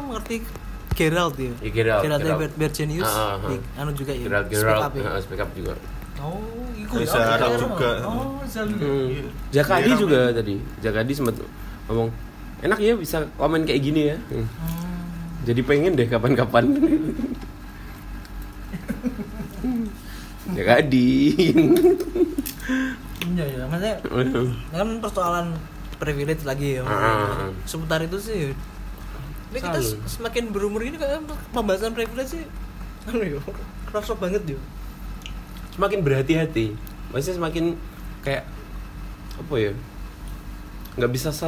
mengerti 0.03 0.43
Geralt 0.91 1.39
ya. 1.39 1.55
Geralt, 1.63 2.03
Geralt 2.03 2.19
Geralt. 2.21 2.39
Ber- 2.43 2.57
Bergenius. 2.59 3.07
Ah, 3.07 3.39
ah. 3.39 3.47
Di- 3.47 3.63
anu 3.79 3.91
juga 3.95 4.11
ya. 4.11 4.27
Geralt 4.27 4.45
speak 4.45 4.59
Geralt 4.59 4.83
up 4.83 4.93
ya. 4.93 5.07
uh, 5.07 5.19
speak 5.23 5.39
up 5.39 5.51
juga. 5.55 5.73
Oh, 6.19 6.43
iku 6.75 6.93
Bisa 6.99 7.17
ya, 7.17 7.39
Arab 7.39 7.51
juga. 7.57 7.91
Oh, 8.03 8.43
Zalmi. 8.43 8.75
Hmm. 8.77 9.07
Iya. 9.07 9.23
Jakadi 9.55 9.87
Iya, 9.87 9.97
juga 9.97 10.19
ramai. 10.21 10.35
tadi. 10.35 10.55
Jakadi 10.83 11.11
sempat 11.15 11.35
ngomong 11.87 12.09
enak 12.61 12.77
ya 12.77 12.93
bisa 12.93 13.17
komen 13.39 13.63
kayak 13.63 13.81
gini 13.81 14.01
ya. 14.11 14.17
Hmm. 14.27 14.45
Jadi 15.41 15.61
pengen 15.63 15.95
deh 15.95 16.05
kapan-kapan. 16.05 16.63
Jakadi. 20.57 21.11
Iya, 23.21 23.45
iya. 23.45 23.63
Maksudnya 23.69 23.95
kan 24.73 24.89
persoalan 24.99 25.45
privilege 26.01 26.43
lagi 26.43 26.81
ya. 26.81 26.83
Ah. 26.83 27.53
Seputar 27.69 28.01
itu 28.01 28.17
sih. 28.17 28.51
Ini 29.51 29.59
kita 29.59 29.79
semakin 30.07 30.49
berumur 30.55 30.81
ini 30.81 30.97
kayak 30.97 31.27
pembahasan 31.53 31.93
privilege 31.93 32.33
sih. 32.33 32.45
Anu 33.09 33.21
ya, 33.21 33.41
kerasa 33.89 34.13
banget 34.17 34.57
ya. 34.57 34.59
semakin 35.71 36.03
berhati-hati. 36.03 36.75
Maksudnya 37.13 37.35
semakin 37.41 37.65
kayak 38.21 38.43
apa 39.39 39.55
ya? 39.57 39.73
nggak 40.91 41.11
bisa 41.11 41.31
se 41.31 41.47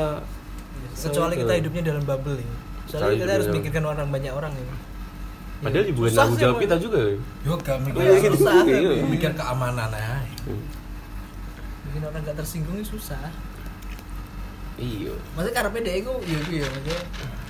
Kecuali 0.94 1.36
kita 1.36 1.54
hidupnya 1.60 1.84
dalam 1.92 2.04
bubble 2.06 2.38
ya. 2.40 2.54
Soalnya 2.88 3.26
kita 3.26 3.34
harus 3.36 3.50
mikirkan 3.50 3.84
orang 3.84 4.08
banyak 4.14 4.32
orang 4.32 4.54
ya. 4.54 4.76
Padahal 5.64 5.84
bukan 5.90 6.04
Susah 6.06 6.20
tanggung 6.20 6.36
sih, 6.36 6.44
jawab 6.44 6.54
Pak. 6.54 6.62
kita 6.62 6.76
juga. 6.78 7.00
Yo 7.42 7.54
gak 7.58 7.78
mikir 7.82 7.98
Oh, 7.98 8.04
iya, 8.04 8.20
gitu. 8.20 8.36
Susah, 8.36 8.54
Iya, 8.62 8.78
iya. 8.92 9.04
mikir 9.06 9.32
keamanan 9.34 9.90
aja. 9.90 10.18
bikin 11.84 12.02
orang 12.02 12.22
gak 12.22 12.36
tersinggung 12.36 12.76
itu 12.76 12.88
susah. 12.92 13.32
Iya. 14.76 15.14
Maksudnya 15.32 15.54
karena 15.54 15.70
pede 15.72 15.92
itu 15.96 16.12
ya 16.24 16.38
itu 16.40 16.52
ya 16.56 16.68
maksudnya 16.68 17.00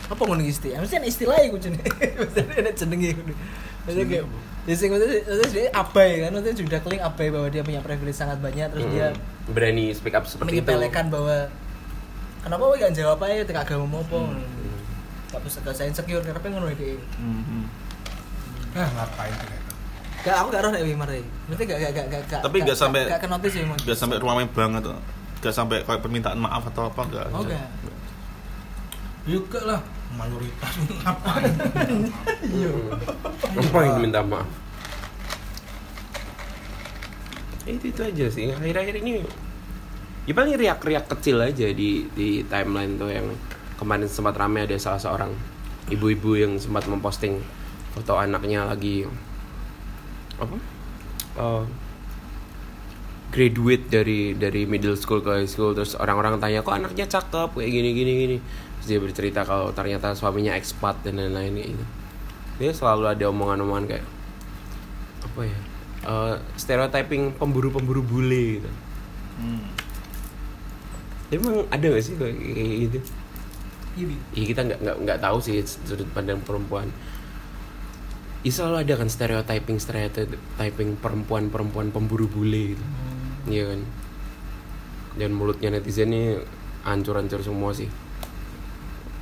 apa 0.06 0.22
ngono 0.22 0.44
istilah? 0.44 0.78
Maksudnya 0.78 1.00
ada 1.00 1.10
istilah 1.10 1.38
iku 1.42 1.58
jenenge. 1.58 1.88
Maksudnya 2.20 2.56
ada 2.60 2.72
jenenge 2.72 3.08
iku. 3.10 3.22
Maksudnya 3.82 4.06
kayak 4.06 4.26
ya 4.64 4.74
sing 4.74 4.90
maksudnya 4.90 5.20
maksudnya 5.22 5.50
dia 5.50 5.72
abai 5.74 6.12
kan 6.18 6.30
maksudnya 6.32 6.56
sudah 6.58 6.80
keling 6.80 7.02
abai 7.02 7.28
bahwa 7.30 7.48
dia 7.50 7.62
punya 7.62 7.82
privilege 7.82 8.16
sangat 8.16 8.40
banyak 8.40 8.68
terus 8.70 8.88
dia 8.90 9.08
Mm, 9.12 9.52
berani 9.52 9.86
speak 9.92 10.14
up 10.14 10.24
seperti 10.24 10.48
itu. 10.50 10.64
menyepelekan 10.64 11.06
bahwa 11.10 11.52
kenapa 12.40 12.62
lo 12.62 12.76
gak 12.78 12.94
jawab 12.94 13.20
aja 13.22 13.44
tengah 13.44 13.60
agama 13.62 13.84
mau 13.86 14.00
apa 14.00 14.20
Hmm. 14.24 14.40
gak 15.30 15.42
bisa 15.42 15.60
gak 15.60 15.74
saya 15.74 15.88
insecure 15.90 16.22
kenapa 16.22 16.48
ngono 16.48 16.72
dia 16.72 16.96
Mhm. 18.74 18.82
Ah 18.82 18.90
ngapain 18.92 19.34
tuh 19.38 19.48
gak 20.24 20.36
aku 20.40 20.48
gak 20.50 20.62
roh 20.64 20.72
nek 20.72 20.84
Wimar 20.88 21.10
iki 21.12 21.28
berarti 21.52 21.64
gak 21.68 21.78
gak 21.78 21.92
gak 21.92 22.06
gak 22.08 22.22
gak 22.32 22.42
Tapi 22.42 22.58
gak 22.64 22.78
sampai- 22.80 23.08
gak 23.12 23.22
kenotis 23.22 23.54
ya 23.54 23.64
Mon? 23.68 23.78
Gak 23.78 23.98
sampai 24.00 24.18
ramai 24.18 24.46
banget 24.48 24.84
Gak 25.44 25.52
sampai 25.54 25.78
kayak 25.84 26.00
permintaan 26.00 26.40
maaf 26.40 26.64
atau 26.72 26.88
apa 26.88 27.02
gak 27.12 27.28
oh 27.36 27.44
gak 27.44 27.68
Yuk 29.28 29.52
gak 29.52 29.64
lah 29.64 29.80
mayoritas 30.14 30.74
ngapain? 31.02 31.54
Apa 33.58 33.78
yang 33.82 33.98
minta 33.98 34.22
maaf? 34.22 34.46
Itu 37.64 37.90
itu 37.90 38.02
aja 38.04 38.26
sih. 38.30 38.52
Akhir-akhir 38.52 39.00
ini 39.02 39.24
ya 40.24 40.32
paling 40.32 40.56
riak-riak 40.56 41.08
kecil 41.12 41.40
aja 41.40 41.68
di 41.72 42.08
di 42.14 42.44
timeline 42.48 42.96
tuh 42.96 43.12
yang 43.12 43.28
kemarin 43.76 44.08
sempat 44.08 44.40
rame 44.40 44.64
ada 44.64 44.76
salah 44.80 45.00
seorang 45.00 45.32
ibu-ibu 45.92 46.40
yang 46.40 46.56
sempat 46.56 46.88
memposting 46.88 47.44
foto 47.94 48.18
anaknya 48.18 48.66
lagi 48.66 49.06
apa? 50.42 50.58
Eh, 51.38 51.64
graduate 53.34 53.86
dari 53.90 54.38
dari 54.38 54.70
middle 54.70 54.94
school 54.94 55.22
ke 55.22 55.42
high 55.42 55.50
school 55.50 55.74
terus 55.74 55.98
orang-orang 55.98 56.38
tanya 56.38 56.62
kok 56.62 56.78
anaknya 56.78 57.10
cakep 57.10 57.58
kayak 57.58 57.72
gini 57.74 57.90
gini 57.98 58.12
gini 58.14 58.38
terus 58.78 58.88
dia 58.90 59.00
bercerita 59.02 59.42
kalau 59.42 59.74
ternyata 59.74 60.14
suaminya 60.14 60.54
expat 60.54 61.02
dan 61.02 61.18
lain-lain 61.18 61.74
gitu 61.74 61.86
dia 62.62 62.70
selalu 62.70 63.10
ada 63.10 63.26
omongan-omongan 63.34 63.86
kayak 63.90 64.06
apa 65.26 65.42
ya 65.50 65.60
eh, 66.06 66.36
stereotyping 66.58 67.34
pemburu-pemburu 67.38 68.02
bule 68.06 68.62
gitu 68.62 68.72
Hmm. 69.34 69.66
Emang 71.34 71.66
ada 71.74 71.90
gak 71.90 72.06
sih 72.06 72.14
kayak 72.14 72.38
gitu 72.86 73.02
iya 73.98 74.06
Bi. 74.10 74.16
ya 74.34 74.44
kita 74.50 74.62
nggak 74.66 74.80
nggak 74.82 74.98
nggak 75.06 75.20
tahu 75.22 75.38
sih 75.38 75.62
sudut 75.62 76.10
pandang 76.18 76.42
perempuan 76.42 76.90
ya 78.44 78.52
selalu 78.52 78.84
ada 78.84 78.94
kan 79.00 79.08
stereotyping 79.08 79.80
stereotyping 79.80 81.00
perempuan 81.00 81.48
perempuan 81.48 81.90
pemburu 81.90 82.28
bule 82.28 82.76
gitu. 82.76 82.84
Iya 83.48 83.64
kan? 83.72 83.82
Dan 85.16 85.32
mulutnya 85.34 85.72
netizen 85.72 86.12
ini 86.12 86.36
hancur-hancur 86.84 87.40
semua 87.40 87.72
sih. 87.72 87.88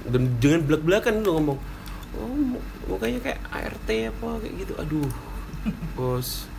Dan 0.10 0.41
dengan 0.41 0.65
belak-belakan 0.65 1.21
lu 1.21 1.38
ngomong 1.38 1.60
oh 2.12 2.27
mu- 2.27 2.65
mukanya 2.89 3.21
kayak 3.21 3.39
ART 3.53 3.88
apa 3.88 4.27
kayak 4.41 4.55
gitu. 4.65 4.73
Aduh 4.81 5.10
bos. 5.95 6.49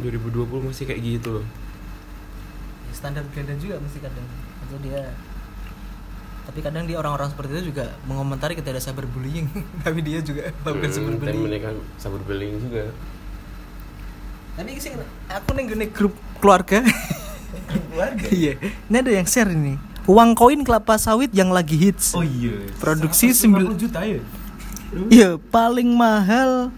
2020 0.00 0.66
masih 0.66 0.88
kayak 0.88 1.02
gitu 1.04 1.28
loh. 1.38 1.46
Ya, 2.88 2.92
standar 2.96 3.22
ganda 3.30 3.52
juga 3.60 3.76
mesti 3.76 4.00
kadang. 4.00 4.24
Atau 4.66 4.80
dia 4.80 5.12
tapi 6.42 6.58
kadang 6.58 6.84
dia 6.84 6.98
orang-orang 6.98 7.30
seperti 7.30 7.50
itu 7.54 7.62
juga 7.70 7.94
mengomentari 8.04 8.58
ketika 8.58 8.74
ada 8.74 8.82
cyberbullying 8.82 9.46
tapi 9.86 9.98
dia 10.02 10.18
juga 10.20 10.50
melakukan 10.62 10.78
Hmm, 10.82 10.82
dan 10.82 10.92
cyberbullying 10.92 11.42
mereka 11.46 11.68
cyberbullying 11.96 12.52
juga. 12.58 12.82
Tapi 14.52 14.68
sih 14.76 14.92
aku 15.28 15.48
nih 15.56 15.64
gini 15.64 15.86
grup 15.88 16.12
keluarga. 16.38 16.82
Keluarga? 17.90 18.26
Iya. 18.36 18.56
Ini 18.88 18.96
ada 19.00 19.12
yang 19.12 19.24
share 19.24 19.48
ini. 19.48 19.76
Uang 20.04 20.34
koin 20.34 20.60
kelapa 20.60 20.98
sawit 20.98 21.30
yang 21.32 21.48
lagi 21.48 21.78
hits. 21.78 22.12
Iya. 22.12 22.68
Produksi 22.76 23.32
sembil 23.32 23.72
juta 23.78 24.02
ya? 24.02 24.20
Iya 25.08 25.40
paling 25.48 25.88
mahal 25.88 26.68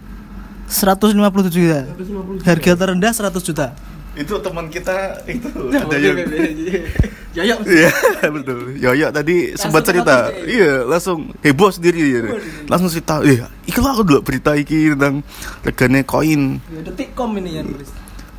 157 0.71 1.19
juta. 1.51 1.83
150 1.99 2.39
juta. 2.39 2.43
harga 2.47 2.71
terendah 2.79 3.11
100 3.11 3.43
juta 3.43 3.67
Itu 4.15 4.39
teman 4.39 4.67
kita 4.67 4.95
itu 5.25 5.49
Ya, 5.69 5.79
ada 5.81 5.95
yang 5.95 6.17
Yoyo 7.35 7.55
Iya 7.61 7.91
betul. 8.31 8.79
Yoyo 8.79 9.07
tadi 9.11 9.51
sempat 9.53 9.83
cerita. 9.83 10.31
ya? 10.31 10.39
Iya 10.41 10.71
langsung 10.83 11.35
heboh 11.41 11.67
sendiri. 11.67 11.99
ya. 12.09 12.21
Langsung 12.65 12.87
cerita. 12.87 13.19
Iya, 13.19 13.51
iki 13.63 13.75
lho 13.75 13.89
aku 13.89 14.03
dulu 14.03 14.23
berita 14.23 14.55
iki 14.55 14.95
tentang 14.95 15.19
regane 15.61 16.01
koin. 16.01 16.63
detikcom 16.79 17.35
ini 17.35 17.59
yang 17.59 17.67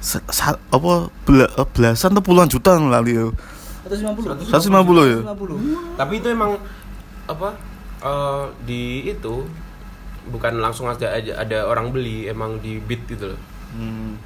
sa- 0.00 0.24
apa 0.66 0.92
bela- 1.22 1.52
eh, 1.52 1.68
belasan 1.68 2.10
atau 2.10 2.24
puluhan 2.24 2.48
juta 2.48 2.72
lali 2.78 3.14
ya. 3.14 3.28
150 3.84 4.48
150 4.48 5.04
ya? 5.04 5.18
150 5.22 5.94
tapi 5.94 6.18
itu 6.18 6.28
emang 6.28 6.56
apa 7.26 7.52
eh, 8.00 8.44
di 8.64 8.82
itu 9.06 9.44
bukan 10.26 10.58
langsung 10.58 10.88
aja 10.88 11.12
ada, 11.12 11.38
ada 11.38 11.58
orang 11.64 11.90
beli 11.90 12.26
emang 12.26 12.58
di 12.58 12.80
bid 12.80 13.04
gitu 13.06 13.30
loh 13.30 13.40
Hmm. 13.68 14.16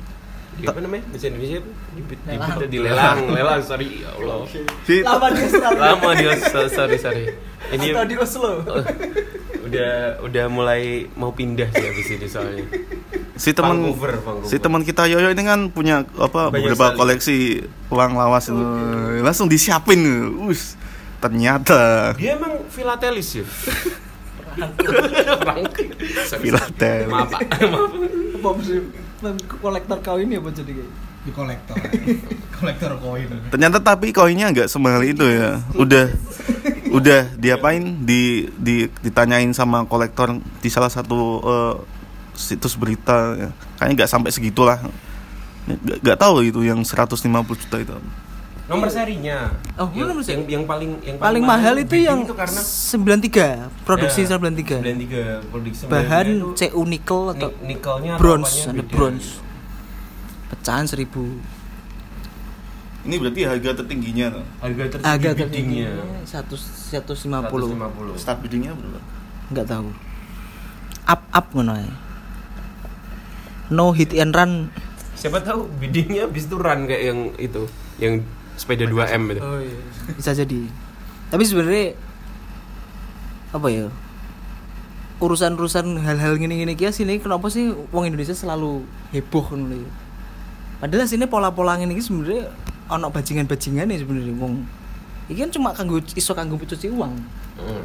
Di 0.60 0.66
apa 0.66 0.78
namanya 0.78 1.02
bahasa 1.06 1.26
Indonesia 1.26 1.58
apa? 1.58 1.70
di 1.90 2.02
bid 2.02 2.20
di, 2.20 2.28
Lelang. 2.30 2.68
di 2.68 2.78
lelang 2.78 3.18
lelang 3.36 3.60
sorry 3.60 3.88
ya 3.98 4.10
Allah 4.12 4.36
Si 4.82 4.96
lama 5.00 5.26
di 5.28 5.40
Australia 5.40 5.80
lama 5.80 6.08
dia 6.12 6.32
so- 6.38 6.70
sorry 6.70 6.96
sorry 6.96 7.24
ini 7.70 7.86
atau 7.88 8.04
di 8.04 8.16
Oslo 8.16 8.50
Oh, 8.62 8.82
udah 9.62 9.92
udah 10.20 10.44
mulai 10.46 10.82
mau 11.12 11.30
pindah 11.30 11.70
sih 11.70 11.84
habis 11.84 12.08
ini 12.10 12.26
soalnya 12.26 12.66
si 13.34 13.50
teman 13.50 13.78
Vancouver, 13.78 14.18
Vancouver. 14.18 14.46
si 14.46 14.56
teman 14.56 14.82
kita 14.82 15.06
Yoyo 15.06 15.28
ini 15.28 15.42
kan 15.42 15.60
punya 15.68 16.02
apa 16.14 16.50
Banyak 16.50 16.58
beberapa 16.66 16.84
sekali. 16.86 16.98
koleksi 16.98 17.36
uang 17.88 18.12
lawas 18.12 18.44
itu. 18.46 18.64
Langsung 19.20 19.46
disiapin. 19.46 20.02
Us. 20.42 20.74
Ternyata 21.20 22.12
dia 22.14 22.34
emang 22.34 22.64
filatelis 22.66 23.28
ya 23.34 23.44
Perangko. 24.58 25.82
Sorry, 26.26 26.42
Filatel. 26.42 27.00
sorry. 27.00 27.06
maaf 27.06 27.28
pak 27.30 27.40
maaf 27.62 27.92
apa 28.42 28.60
sih 28.60 28.78
kolektor 29.60 29.98
koin 30.00 30.28
ya 30.32 30.40
apa 30.40 30.50
jadi 30.52 30.72
kayak 30.72 30.92
di 31.20 31.30
kolektor 31.36 31.76
kolektor 32.56 32.92
koin 32.96 33.28
Ternyata 33.52 33.78
tapi 33.84 34.12
koinnya 34.16 34.48
nggak 34.52 34.68
semahal 34.72 35.04
itu 35.04 35.24
ya. 35.28 35.60
Udah 35.76 36.08
udah 36.90 37.20
diapain 37.36 38.02
di, 38.02 38.48
di 38.56 38.88
ditanyain 39.04 39.52
sama 39.52 39.84
kolektor 39.84 40.40
di 40.64 40.68
salah 40.72 40.88
satu 40.88 41.40
eh, 41.44 41.74
situs 42.32 42.74
berita 42.74 43.36
ya. 43.36 43.48
Kayaknya 43.76 43.94
nggak 44.00 44.10
sampai 44.10 44.30
segitulah. 44.32 44.80
Nggak 45.68 46.18
tahu 46.18 46.40
itu 46.42 46.64
yang 46.64 46.80
150 46.80 47.20
juta 47.60 47.76
itu. 47.78 47.96
Nomor 48.70 48.86
serinya. 48.86 49.50
Oh, 49.74 49.90
yang, 49.90 50.06
nomor 50.08 50.22
seri. 50.22 50.32
yang, 50.32 50.42
yang 50.46 50.64
paling 50.64 50.90
yang 51.02 51.16
paling 51.18 51.42
mahal 51.42 51.74
itu 51.74 51.90
bidding 51.90 52.06
yang 52.06 52.20
itu 52.22 52.32
karena 52.32 52.60
93 52.62 53.82
produksi 53.82 54.20
Ya, 54.22 54.38
93 54.38 54.78
93 55.42 55.50
produksi 55.50 55.82
93 55.84 55.92
bahan 55.92 56.26
itu 56.30 56.48
CU 56.56 56.82
nikel 56.86 57.22
atau 57.34 57.50
ni- 57.58 57.74
nikelnya 57.74 58.14
atau 58.14 58.22
bronze 58.22 58.54
apanya 58.62 58.72
ada 58.72 58.82
bronze. 58.86 59.28
Pecahan 60.48 60.86
1000 60.86 61.02
Ini 63.00 63.14
berarti 63.16 63.40
harga 63.42 63.70
tertingginya 63.74 64.26
tuh. 64.30 64.44
harga 64.60 64.82
tertinggi 64.92 65.08
agak 65.10 65.32
biddingnya 65.40 65.90
satu 66.22 66.54
satu 66.54 67.12
lima 67.24 67.40
puluh. 67.42 67.72
150 68.14 68.14
Start 68.16 68.38
biddingnya 68.40 68.72
berapa? 68.72 69.00
nggak 69.50 69.66
tahu. 69.66 69.88
Up 71.04 71.22
up 71.32 71.46
ngono 71.50 71.74
ae. 71.74 71.90
no 73.68 73.90
hit 73.90 74.12
and 74.12 74.30
run. 74.30 74.52
Siapa 75.14 75.40
tahu 75.40 75.66
biddingnya 75.76 76.24
habis 76.24 76.44
itu 76.44 76.54
run 76.54 76.84
kayak 76.84 77.02
yang 77.02 77.20
itu 77.36 77.62
yang 77.96 78.14
sepeda 78.54 78.84
2M 78.84 79.22
itu 79.28 79.40
Oh, 79.40 79.58
iya. 79.58 79.78
bisa 80.12 80.30
jadi 80.32 80.60
tapi 81.28 81.42
sebenarnya 81.42 81.94
apa 83.50 83.66
ya 83.66 83.86
urusan-urusan 85.18 86.00
hal-hal 86.00 86.34
gini-gini 86.34 86.72
kia 86.72 86.90
sini 86.90 87.20
kenapa 87.20 87.46
sih 87.46 87.70
wong 87.90 88.08
Indonesia 88.08 88.32
selalu 88.32 88.82
heboh 89.10 89.44
ngono 89.46 89.76
lho. 89.76 89.90
padahal 90.78 91.04
sini 91.04 91.26
pola-pola 91.26 91.76
ngene 91.76 91.92
iki 91.92 92.02
sebenarnya 92.02 92.48
ono 92.88 93.06
bajingan-bajingan 93.08 93.84
nih 93.86 94.00
sebenarnya 94.00 94.34
wong 94.34 94.64
iki 95.28 95.38
kan 95.38 95.50
cuma 95.50 95.70
kanggo 95.70 96.00
iso 96.14 96.32
kanggo 96.32 96.56
cuci 96.56 96.88
uang 96.88 97.14
Hmm. 97.60 97.84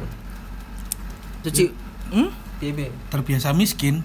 cuci 1.42 1.68
hmm? 2.08 2.28
Piye, 2.56 2.72
piye? 2.72 2.88
terbiasa 3.06 3.52
miskin 3.52 4.00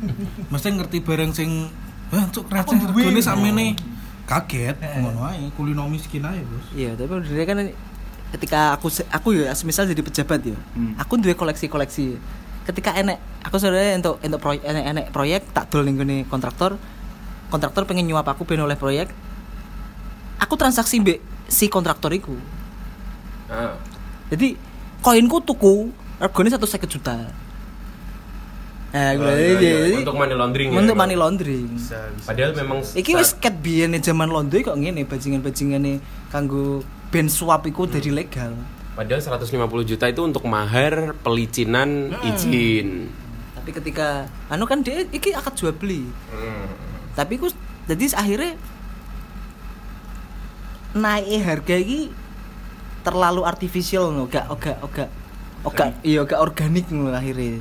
mesti 0.52 0.68
ngerti 0.68 1.00
barang 1.00 1.32
sing 1.32 1.72
wah 2.12 2.28
cuk 2.28 2.44
receh 2.46 2.76
regane 2.76 3.18
sakmene 3.18 3.72
kaget 4.24 4.76
ngono 4.80 5.28
ae 5.28 5.52
kulino 5.52 5.84
miskin 5.88 6.24
ae 6.24 6.40
bos 6.44 6.64
Iya, 6.72 6.96
tapi 6.96 7.12
sebenarnya 7.22 7.48
kan 7.48 7.58
ketika 8.34 8.60
aku 8.74 8.90
aku 9.12 9.28
ya 9.36 9.54
misal 9.62 9.86
jadi 9.86 10.02
pejabat 10.02 10.40
ya. 10.42 10.58
Hmm. 10.74 10.98
Aku 10.98 11.20
duwe 11.20 11.38
koleksi-koleksi. 11.38 12.18
Ketika 12.64 12.96
enek 12.96 13.20
aku 13.44 13.60
sebenarnya 13.60 14.00
untuk 14.00 14.14
untuk 14.18 14.40
proyek 14.40 14.62
enek, 14.64 14.84
enek 14.90 15.06
proyek 15.14 15.42
tak 15.54 15.70
dol 15.70 15.86
ning 15.86 16.00
gone 16.00 16.24
kontraktor. 16.26 16.80
Kontraktor 17.52 17.86
pengen 17.86 18.08
nyuap 18.10 18.26
aku 18.26 18.42
ben 18.48 18.64
oleh 18.64 18.74
proyek. 18.74 19.12
Aku 20.42 20.58
transaksi 20.58 20.98
mbek 20.98 21.20
si 21.46 21.70
kontraktor 21.70 22.10
iku. 22.10 22.34
Ah. 23.46 23.76
Jadi 24.32 24.56
koinku 25.04 25.44
tuku 25.44 25.92
regane 26.18 26.48
150 26.50 26.88
juta. 26.88 27.43
Nah, 28.94 29.10
gue 29.12 29.26
Oh, 29.26 29.34
iya, 29.58 29.74
iya. 29.90 29.98
untuk 29.98 30.14
money 30.14 30.32
laundering 30.32 30.70
ya, 30.70 30.78
Untuk 30.78 30.94
money 30.94 31.16
laundering. 31.18 31.66
Bisa, 31.68 31.98
bisa. 32.08 32.26
padahal 32.30 32.52
memang 32.54 32.78
Iki 32.86 33.12
wis 33.12 33.34
ket 33.34 33.58
biyen 33.58 33.90
zaman 33.98 34.30
laundry 34.30 34.62
kok 34.62 34.78
ngene 34.78 35.02
bajingan-bajingane 35.02 35.98
kanggo 36.30 36.78
ben 37.10 37.26
suap 37.26 37.62
iku 37.64 37.84
dadi 37.84 38.08
legal. 38.08 38.54
padahal 38.94 39.18
150 39.18 39.50
juta 39.84 40.06
itu 40.06 40.22
untuk 40.22 40.46
mahar 40.46 41.18
pelicinan 41.18 42.14
Hmm. 42.14 42.30
izin 42.30 43.10
tapi 43.52 43.70
ketika 43.72 44.08
anu 44.46 44.62
kan 44.62 44.78
dia 44.78 45.02
iki 45.04 45.34
akad 45.34 45.50
jual 45.52 45.74
beli 45.74 46.06
Hmm. 46.30 46.70
tapi 47.12 47.34
ku 47.34 47.50
jadi 47.84 48.14
akhirnya 48.14 48.54
naik 50.94 51.42
harga 51.42 51.74
iki 51.74 52.14
terlalu 53.02 53.42
artificial 53.42 54.14
no 54.14 54.24
gak 54.24 54.46
oga 54.46 54.78
oga 54.80 55.10
oga 55.64 55.90
iya 56.00 56.22
gak 56.22 56.38
organik 56.38 56.86
no 56.88 57.10
akhirnya 57.10 57.58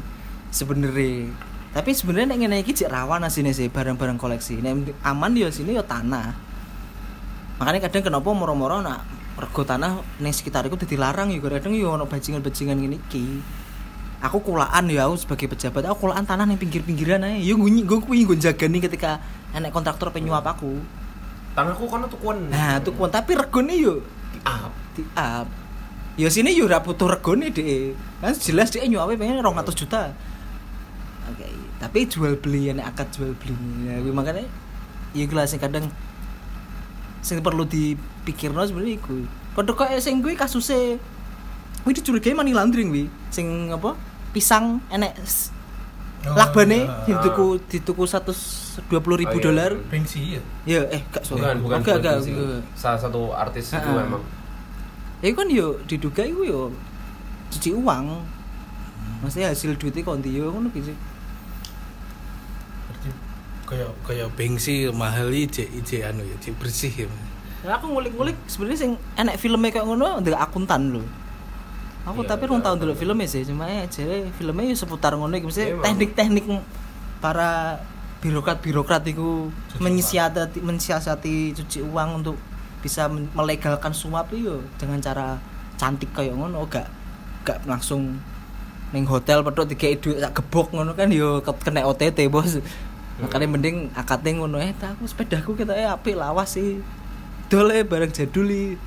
sebenarnya 0.54 1.34
tapi 1.74 1.90
sebenarnya 1.98 2.38
nek 2.38 2.40
ngene 2.46 2.58
iki 2.62 2.86
rawan 2.86 3.26
asine 3.26 3.50
sih 3.50 3.66
barang-barang 3.66 4.22
koleksi. 4.22 4.62
Nek 4.62 4.94
aman 5.02 5.34
ya 5.34 5.50
sini 5.50 5.74
ya 5.74 5.82
tanah. 5.82 6.38
Makanya 7.58 7.90
kadang 7.90 8.14
kenapa 8.14 8.30
moro-moro 8.30 8.78
nak 8.86 9.02
rego 9.34 9.66
tanah 9.66 10.06
ning 10.22 10.30
sekitar 10.30 10.70
iku 10.70 10.78
dadi 10.78 10.94
larang 10.94 11.34
ya 11.34 11.42
kadang 11.42 11.74
ya 11.74 11.90
ono 11.90 12.06
bajingan-bajingan 12.06 12.78
ngene 12.78 13.02
iki. 13.02 13.42
Aku 14.22 14.46
kulaan 14.46 14.86
ya 14.94 15.10
aku 15.10 15.18
sebagai 15.18 15.50
pejabat 15.50 15.90
aku 15.90 16.08
kulaan 16.08 16.30
tanah 16.30 16.46
ning 16.46 16.62
pinggir-pinggiran 16.62 17.26
ae. 17.26 17.42
Yo 17.42 17.58
gue 17.58 17.74
gue 17.82 18.00
kuwi 18.06 18.30
gue 18.30 18.38
jagani 18.38 18.78
ketika 18.78 19.18
enek 19.58 19.74
kontraktor 19.74 20.14
penyuap 20.14 20.46
aku 20.46 20.78
tanahku 21.58 21.90
kono 21.90 22.06
tukuan. 22.06 22.54
Nah 22.54 22.78
tuh 22.86 22.94
kuwi 22.94 23.10
tapi 23.10 23.34
regone 23.34 23.74
yo 23.74 24.06
ah 24.46 24.70
di 24.94 25.02
up 25.18 25.50
ya 26.22 26.30
sini 26.30 26.54
yo 26.54 26.70
ora 26.70 26.86
butuh 26.86 27.10
regone 27.10 27.50
deh 27.50 27.98
kan 28.22 28.38
jelas 28.38 28.70
dia 28.70 28.86
nyuape 28.86 29.18
pengen 29.18 29.42
200 29.42 29.74
juta 29.74 30.14
oke 31.34 31.48
tapi 31.82 32.06
jual 32.06 32.38
beli 32.38 32.70
enek 32.70 32.86
akad 32.88 33.10
jual 33.12 33.34
beli. 33.36 33.56
Ya 33.84 34.00
kuwi 34.00 34.14
makanya 34.14 34.46
ya 35.12 35.26
kelas 35.26 35.52
sing 35.52 35.60
kadang 35.60 35.90
sing 37.20 37.42
perlu 37.42 37.66
dipikirno 37.66 38.64
sebenarnya 38.64 38.96
iku. 38.98 39.26
Padha 39.54 39.74
kok 39.74 39.90
sing 40.00 40.22
kuwi 40.22 40.38
kasuse 40.38 40.96
kuwi 41.84 41.92
dicurigai 41.92 42.32
money 42.32 42.56
laundering 42.56 42.88
wi 42.90 43.10
sing 43.28 43.68
apa 43.68 43.98
pisang 44.32 44.80
enek 44.88 45.18
Oh, 46.24 46.40
lakbane 46.40 46.88
iya. 46.88 47.20
dituku 47.20 47.60
dituku 47.68 48.08
120 48.08 48.80
ribu 48.96 49.28
Oh, 49.28 49.36
iya. 49.36 49.44
dolar. 49.44 49.72
Pengsi 49.92 50.40
ya 50.40 50.42
ya 50.64 50.80
eh 50.88 51.04
gak 51.12 51.20
sorry. 51.28 51.44
Bukan 51.60 51.84
bukan 51.84 52.00
enggak. 52.00 52.24
salah 52.80 52.96
satu 52.96 53.36
artis 53.36 53.76
itu 53.76 53.90
memang 53.92 54.24
ya 55.20 55.36
kan 55.36 55.52
yo 55.52 55.84
diduga 55.84 56.24
iku 56.24 56.48
yo 56.48 56.62
cuci 57.52 57.76
uang. 57.76 58.24
Maksudnya 59.20 59.52
hasil 59.52 59.76
duitnya 59.76 60.00
konti 60.08 60.32
yo 60.32 60.48
ngono 60.48 60.72
gitu 60.72 60.96
kayak 63.64 63.92
kayak 64.04 64.30
pengsi 64.36 64.88
mahal 64.92 65.30
ije 65.30 65.64
ije 65.64 66.04
anu 66.04 66.22
ya 66.22 66.36
ije 66.38 66.52
bersih 66.54 66.94
ya 66.94 67.08
nah, 67.64 67.80
aku 67.80 67.88
ngulik-ngulik 67.88 68.36
sebenarnya 68.46 68.80
sing 68.80 68.92
enek 69.16 69.40
filmnya 69.40 69.72
kayak 69.72 69.88
ngono 69.88 70.20
ndelok 70.20 70.42
akuntan 70.42 70.92
lho. 70.92 71.04
Aku 72.04 72.20
Iya, 72.20 72.36
tapi 72.36 72.52
rong 72.52 72.60
tahun 72.60 72.76
iya. 72.76 72.84
dulu 72.84 72.94
filmnya 72.94 73.24
sih 73.24 73.48
cuma 73.48 73.64
ya 73.72 73.88
jadi 73.88 74.28
filmnya 74.36 74.68
yo 74.68 74.76
seputar 74.76 75.16
ngono 75.16 75.32
iki. 75.32 75.48
Mesti 75.48 75.64
Iya, 75.72 75.80
teknik-teknik 75.80 76.44
para 77.24 77.80
birokrat-birokrat 78.20 79.08
itu 79.08 79.48
menyiasati 79.80 80.60
mensiasati 80.60 81.56
cuci 81.56 81.80
uang 81.84 82.20
untuk 82.20 82.36
bisa 82.84 83.08
melegalkan 83.08 83.96
suap 83.96 84.28
itu 84.36 84.60
dengan 84.76 85.00
cara 85.00 85.40
cantik 85.80 86.12
kayak 86.12 86.36
ngono. 86.36 86.68
Gak 86.68 86.92
gak 87.44 87.64
langsung 87.64 88.20
ning 88.92 89.08
hotel 89.08 89.40
pedot 89.40 89.64
dikei 89.66 89.96
duit 89.96 90.20
sak 90.20 90.36
gebok 90.36 90.76
ngono 90.76 90.92
kan 90.94 91.08
yo 91.08 91.40
ke- 91.40 91.64
kena 91.64 91.82
OTT 91.82 92.28
bos 92.28 92.60
makanya 93.16 93.48
mending 93.48 93.78
akadnya 93.94 94.32
ngono 94.36 94.58
eh 94.58 94.74
aku 94.74 95.04
sepedaku 95.04 95.54
kita 95.54 95.72
eh 95.72 95.86
apik 95.86 96.14
lawas 96.14 96.50
sih 96.52 96.82
dole 97.46 97.84
barang 97.84 98.10
jaduli 98.10 98.78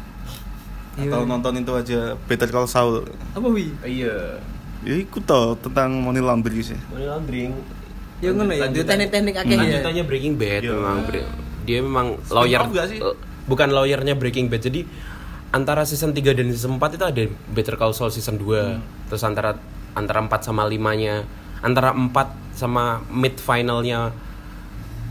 Iya. 0.96 1.12
Atau 1.12 1.28
nonton 1.28 1.52
itu 1.54 1.68
aja 1.70 2.00
Better 2.24 2.48
Call 2.48 2.64
Saul. 2.64 3.04
apa 3.30 3.44
wi 3.46 3.68
iya 3.84 4.40
Ya 4.80 4.96
ikut 4.96 5.22
tau 5.22 5.52
tentang 5.54 5.92
money 5.94 6.18
laundering 6.18 6.64
sih. 6.64 6.78
money 6.88 7.04
laundering 7.04 7.52
Ya 8.16 8.32
ngono 8.32 8.48
ya, 8.48 8.64
dia 8.66 8.80
teknik-teknik 8.80 9.36
akeh 9.36 9.52
ya. 9.52 9.60
lanjutannya 9.60 10.02
Breaking 10.02 10.34
Bad 10.34 10.64
Iya. 10.64 10.72
memang 10.72 10.98
dia 11.62 11.78
memang 11.78 12.06
lawyer 12.26 12.64
eh, 12.72 13.12
bukan 13.44 13.68
lawyernya 13.70 14.16
Breaking 14.16 14.48
Bad 14.48 14.64
jadi 14.64 14.88
antara 15.48 15.84
season 15.84 16.10
3 16.10 16.32
dan 16.32 16.48
season 16.48 16.80
4 16.80 16.96
itu 16.96 17.04
ada 17.04 17.22
Better 17.46 17.76
Call 17.76 17.92
Saul 17.92 18.08
season 18.08 18.40
2 18.40 18.48
Hmm. 18.48 18.80
terus 19.06 19.20
antara 19.20 19.60
antara 19.92 20.18
4 20.18 20.32
sama 20.42 20.64
5 20.64 20.72
nya 20.96 21.28
antara 21.60 21.92
4 21.92 22.45
sama 22.56 22.84
mid 23.06 23.36
finalnya 23.36 24.10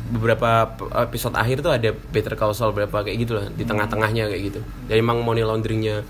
beberapa 0.08 0.70
episode 1.00 1.34
akhir 1.34 1.62
tuh 1.62 1.72
ada 1.72 1.90
Better 1.92 2.34
Call 2.34 2.52
Saul 2.52 2.74
berapa 2.74 2.94
kayak 3.00 3.18
gitu 3.18 3.34
lah 3.36 3.48
di 3.48 3.62
Hmm. 3.62 3.70
tengah-tengahnya 3.70 4.24
kayak 4.28 4.44
gitu 4.44 4.60
jadi 4.86 5.00
emang 5.00 5.22
money 5.22 5.42
launderingnya 5.42 6.06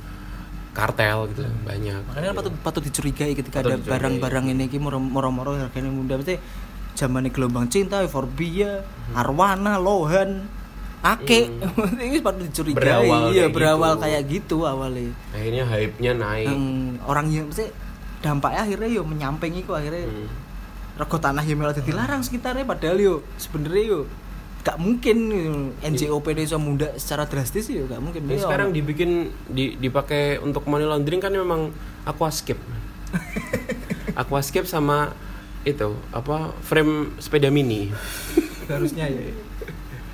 kartel 0.71 1.31
gitu 1.31 1.41
lah, 1.41 1.53
banyak 1.65 1.99
Makanya 2.05 2.25
kan 2.25 2.35
patut 2.37 2.53
patut 2.61 2.83
dicurigai 2.83 3.31
ketika 3.33 3.59
Patut 3.59 3.67
ada 3.69 3.75
dicurigai. 3.77 3.91
barang-barang 3.93 4.45
ini 4.49 4.63
ki 4.65 4.77
moro- 4.77 4.99
moro-moro 4.99 5.55
harganya 5.55 5.87
muda 5.87 6.15
berarti 6.15 6.35
zamannya 6.93 7.27
gelombang 7.29 7.67
cinta, 7.67 7.99
Euphorbia, 8.01 8.83
Arwana, 9.13 9.75
Lohan, 9.77 10.47
Ake, 11.01 11.47
ini 12.01 12.19
patut 12.19 12.43
dicurigai. 12.45 12.75
Hmm. 12.75 12.81
Berawal 12.81 13.23
iya, 13.29 13.35
kayak 13.41 13.53
berawal 13.53 13.91
gitu. 13.93 14.01
kayak 14.01 14.21
gitu 14.29 14.57
awalnya. 14.61 15.11
akhirnya 15.31 15.63
hype-nya 15.65 16.11
naik 16.13 16.47
Yang 16.49 16.63
orang 17.05 17.25
yang 17.29 17.45
mesti 17.47 17.65
dampaknya 18.19 18.61
akhirnya 18.61 18.89
yo 18.89 19.01
menyamping 19.03 19.53
iku 19.55 19.71
akhirnya 19.71 20.03
Hmm. 20.03 20.27
Rego 20.95 21.17
tanah 21.19 21.43
yang 21.43 21.59
malah 21.59 21.75
dilarang 21.75 22.23
sekitarnya 22.23 22.63
padahal 22.63 22.97
yo 22.99 23.13
sebenarnya 23.35 23.83
yo 23.83 23.99
gak 24.65 24.81
mungkin 24.81 25.17
NJOP 25.77 26.33
bisa 26.33 26.57
muda 26.57 26.89
secara 26.97 27.29
drastis 27.29 27.69
yo 27.69 27.85
gak 27.85 28.01
mungkin 28.01 28.25
Yo, 28.25 28.41
sekarang 28.41 28.73
dibikin 28.73 29.29
di, 29.45 29.77
dipakai 29.77 30.41
untuk 30.41 30.65
money 30.65 30.89
laundering 30.89 31.21
kan 31.21 31.29
memang 31.29 31.69
aquascape. 32.01 32.57
aquascape 34.21 34.65
sama 34.65 35.13
itu 35.61 35.93
apa 36.09 36.49
frame 36.65 37.13
sepeda 37.21 37.53
mini. 37.53 37.93
harusnya 38.65 39.05
ya 39.05 39.21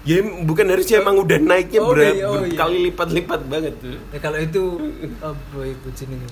Ya 0.01 0.17
bukan 0.25 0.65
harusnya 0.65 0.97
emang 0.97 1.21
udah 1.21 1.37
naiknya 1.37 1.77
Oh, 1.77 1.93
berapa 1.93 2.09
iya, 2.09 2.25
oh, 2.25 2.41
iya. 2.41 2.57
kali 2.57 2.89
lipat-lipat 2.89 3.41
banget 3.45 3.77
tuh. 3.77 4.01
Ya 4.09 4.17
kalau 4.17 4.41
itu 4.41 4.63
apa 5.21 5.59
itu 5.61 5.87
jenenge? 5.93 6.25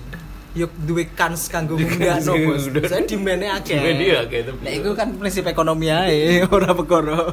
Yuk 0.51 0.71
duwe 0.79 1.05
kans 1.11 1.45
kanggo 1.45 1.75
munggah 1.75 2.17
no 2.19 2.33
bos. 2.43 2.65
Saya 2.65 3.05
akeh. 3.51 3.77
Demand-nya 3.77 4.15
akeh, 4.23 4.39
tapi- 4.43 4.61
Nah, 4.61 4.71
itu 4.71 4.89
kan 4.93 5.07
prinsip 5.13 5.45
ekonomi 5.45 5.87
ae, 5.87 6.41
ora 6.49 6.73
perkara. 6.73 7.29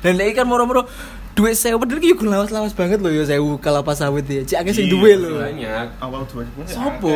Dan 0.00 0.16
lek 0.16 0.32
kan 0.32 0.44
moro-moro 0.44 0.88
duit 1.32 1.52
padahal 1.76 1.98
ki 1.98 2.10
yo 2.10 2.16
lawas-lawas 2.18 2.72
banget 2.72 2.98
loh 2.98 3.08
ya 3.08 3.24
sewu 3.24 3.56
kelapa 3.56 3.92
sawit 3.92 4.24
ya. 4.24 4.40
Cik 4.42 4.56
akeh 4.58 4.72
sing 4.74 4.86
Iya, 4.86 4.92
duwe 4.92 5.12
lho. 5.14 5.36
banyak 5.38 5.86
awal 5.98 6.22
2000 6.24 6.64
Sopo? 6.66 7.12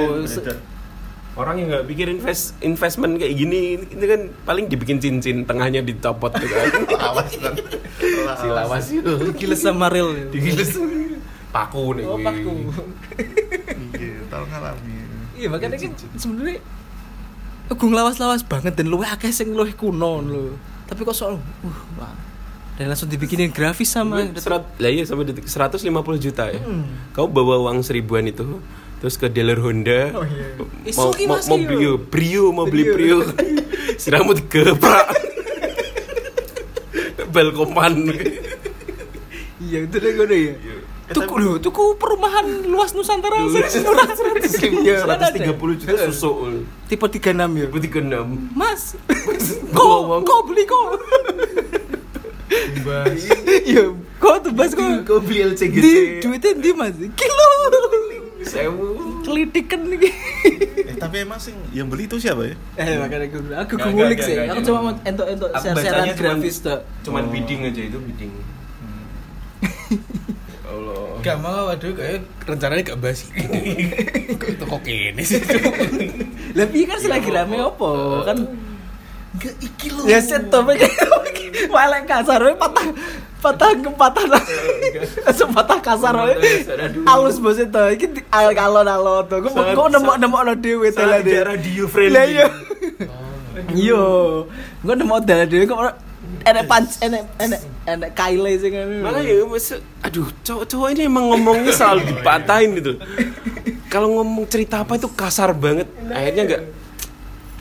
orang 1.34 1.58
yang 1.58 1.68
nggak 1.68 1.86
pikir 1.88 2.06
invest 2.08 2.54
investment 2.62 3.18
kayak 3.18 3.34
gini 3.34 3.60
itu 3.82 4.04
kan 4.06 4.20
paling 4.44 4.70
dibikin 4.70 5.02
cincin 5.02 5.42
tengahnya 5.42 5.82
dicopot 5.82 6.30
gitu 6.30 6.46
kan 6.46 6.70
lawas 7.02 7.26
kan 7.34 7.54
si 8.38 8.46
lawas 8.46 8.86
itu 8.86 9.12
Giles 9.34 9.58
sama 9.58 9.90
real. 9.90 10.14
ya. 10.14 10.30
digiles 10.30 10.78
paku 11.50 11.98
nih 11.98 12.06
Oh, 12.06 12.22
paku. 12.22 12.70
iya 13.94 14.22
tahu 14.26 14.46
ngalami 14.46 14.93
Iya 15.44 15.52
makanya 15.52 15.76
kan 15.76 15.92
sebenarnya 16.16 16.58
Gung 17.74 17.92
lawas-lawas 17.92 18.44
banget 18.44 18.76
dan 18.80 18.88
luwih 18.88 19.08
akeh 19.08 19.28
sing 19.28 19.52
luwih 19.52 19.76
kuno 19.76 20.20
lho. 20.20 20.56
Tapi 20.88 21.00
kok 21.04 21.12
soal 21.12 21.36
uh 21.36 21.78
wah. 22.00 22.12
Dan 22.74 22.88
langsung 22.90 23.06
dibikinin 23.06 23.52
grafis 23.52 23.92
sama 23.92 24.24
Serat, 24.34 24.66
lah 24.80 24.90
iya 24.90 25.04
sampai 25.04 25.28
detik 25.28 25.46
150 25.46 25.84
juta 26.16 26.48
ya. 26.48 26.60
Hmm. 26.64 26.88
Kau 27.12 27.28
bawa 27.28 27.60
uang 27.60 27.84
seribuan 27.84 28.24
itu 28.24 28.58
terus 28.98 29.20
ke 29.20 29.28
dealer 29.28 29.60
Honda 29.60 30.16
Oh, 30.16 30.24
iya. 30.24 30.56
mau 30.56 31.12
Isuki, 31.12 31.28
mau, 31.28 31.36
mau 31.36 31.58
iya. 31.60 31.68
brio 31.68 31.92
brio 32.00 32.44
mau 32.56 32.64
beli 32.64 32.88
Brio. 32.88 33.20
brio 33.20 33.36
si 34.00 34.08
rambut 34.08 34.48
gebrak 34.48 35.12
belkoman 37.34 38.16
Iya 39.60 39.78
itu 39.84 39.96
deh 39.96 40.12
gue 40.16 40.26
ya. 40.32 40.73
Tuku 41.14 41.34
lho, 41.36 41.52
tuku 41.56 41.94
perumahan 41.94 42.42
luas 42.64 42.90
Nusantara 42.90 43.38
sih 43.46 43.80
murah 43.80 44.04
100 44.04 44.82
Iya, 44.82 45.06
ada. 45.08 45.30
130 45.30 45.54
juta 45.78 45.94
susuk 46.08 46.34
Tipe 46.84 47.06
36 47.08 47.30
ya. 47.32 47.64
Ibu 47.64 47.78
tiga 47.80 48.00
enam 48.00 48.50
Mas, 48.50 48.98
kok 49.76 49.94
kok 50.20 50.40
beli 50.44 50.64
kok? 50.64 50.86
Iya, 53.64 53.84
kok 54.22 54.34
tuh 54.40 54.52
Bas 54.52 54.70
kok? 54.70 54.86
Kau 55.04 55.18
beli 55.18 55.46
LCGC 55.46 55.80
Di 55.80 55.92
duitnya 56.20 56.52
di 56.54 56.70
Mas. 56.72 56.94
Kilo. 57.14 57.50
sewu 58.44 58.86
Kelitikan 59.24 59.88
nih. 59.88 60.12
eh 60.84 60.94
tapi 60.94 61.24
emang 61.24 61.40
sing 61.40 61.56
yang 61.70 61.88
beli 61.88 62.04
itu 62.04 62.20
siapa 62.20 62.44
ya 62.44 62.54
Eh 62.76 63.00
makanya 63.00 63.26
gue 63.26 63.40
aku 63.56 63.72
Nggak, 63.72 63.88
ngulik 63.90 64.18
sih. 64.20 64.36
Aku 64.44 64.60
cuma 64.62 64.78
mau 64.82 64.92
entuk 65.00 65.24
Aku 65.24 65.64
share-sharean 65.64 66.12
grafis 66.12 66.60
tuh. 66.60 66.78
cuman 67.00 67.24
Oh. 67.24 67.32
bidding 67.32 67.60
aja 67.64 67.82
itu 67.82 67.96
bidding 67.96 68.32
Gak 71.24 71.38
mau 71.40 71.72
aduh 71.72 71.96
kayak 71.96 72.20
rencananya 72.44 72.92
gak 72.92 73.00
basi. 73.00 73.32
Kok 74.36 74.48
itu 74.52 74.64
kok 74.68 74.80
gini 74.84 75.22
sih? 75.24 75.40
Piye 76.68 76.84
kan 76.84 76.98
selagi 77.00 77.32
Iya, 77.32 77.48
rame 77.48 77.56
opo? 77.64 78.20
Kan 78.28 78.44
Gak 79.40 79.54
iki 79.58 79.88
lho. 79.90 80.04
ya 80.06 80.20
set 80.20 80.52
to 80.52 80.60
Walek 81.74 82.04
kasar 82.06 82.38
patah 82.54 82.86
patah 83.40 83.70
patah 83.98 84.24
langsung 85.26 85.50
patah 85.52 85.78
kasar 85.80 86.14
Aduh. 86.16 87.04
halus 87.04 87.36
bos 87.38 87.58
itu 87.58 87.82
iki 87.94 88.06
kalon 88.30 88.88
alon 88.88 89.24
tuh 89.28 89.38
gue 89.42 89.50
nemok 89.90 90.16
nemok 90.16 90.40
lo 90.44 90.54
tela 90.90 91.18
tidak 91.20 91.44
radio 91.56 91.84
friendly. 91.84 92.40
iya 93.74 94.02
gue 94.80 94.94
tela 95.22 95.44
dewe 95.44 95.64
kok 95.66 95.78
enek 96.42 96.64
panc 96.66 96.90
enek 96.98 97.22
enek 97.38 97.60
enek 97.86 98.10
kaile 98.18 98.52
sih 98.58 98.70
kan 98.74 98.90
Malah 98.90 99.22
ya 99.22 99.46
mas, 99.46 99.70
aduh 100.02 100.28
cowok-cowok 100.42 100.88
ini 100.98 101.02
emang 101.06 101.30
ngomongnya 101.30 101.70
selalu 101.70 102.00
dipatahin 102.10 102.70
gitu. 102.82 102.92
Kalau 103.86 104.10
ngomong 104.18 104.50
cerita 104.50 104.82
apa 104.82 104.98
itu 104.98 105.06
kasar 105.14 105.54
banget. 105.54 105.86
Akhirnya 106.10 106.42
nggak 106.50 106.62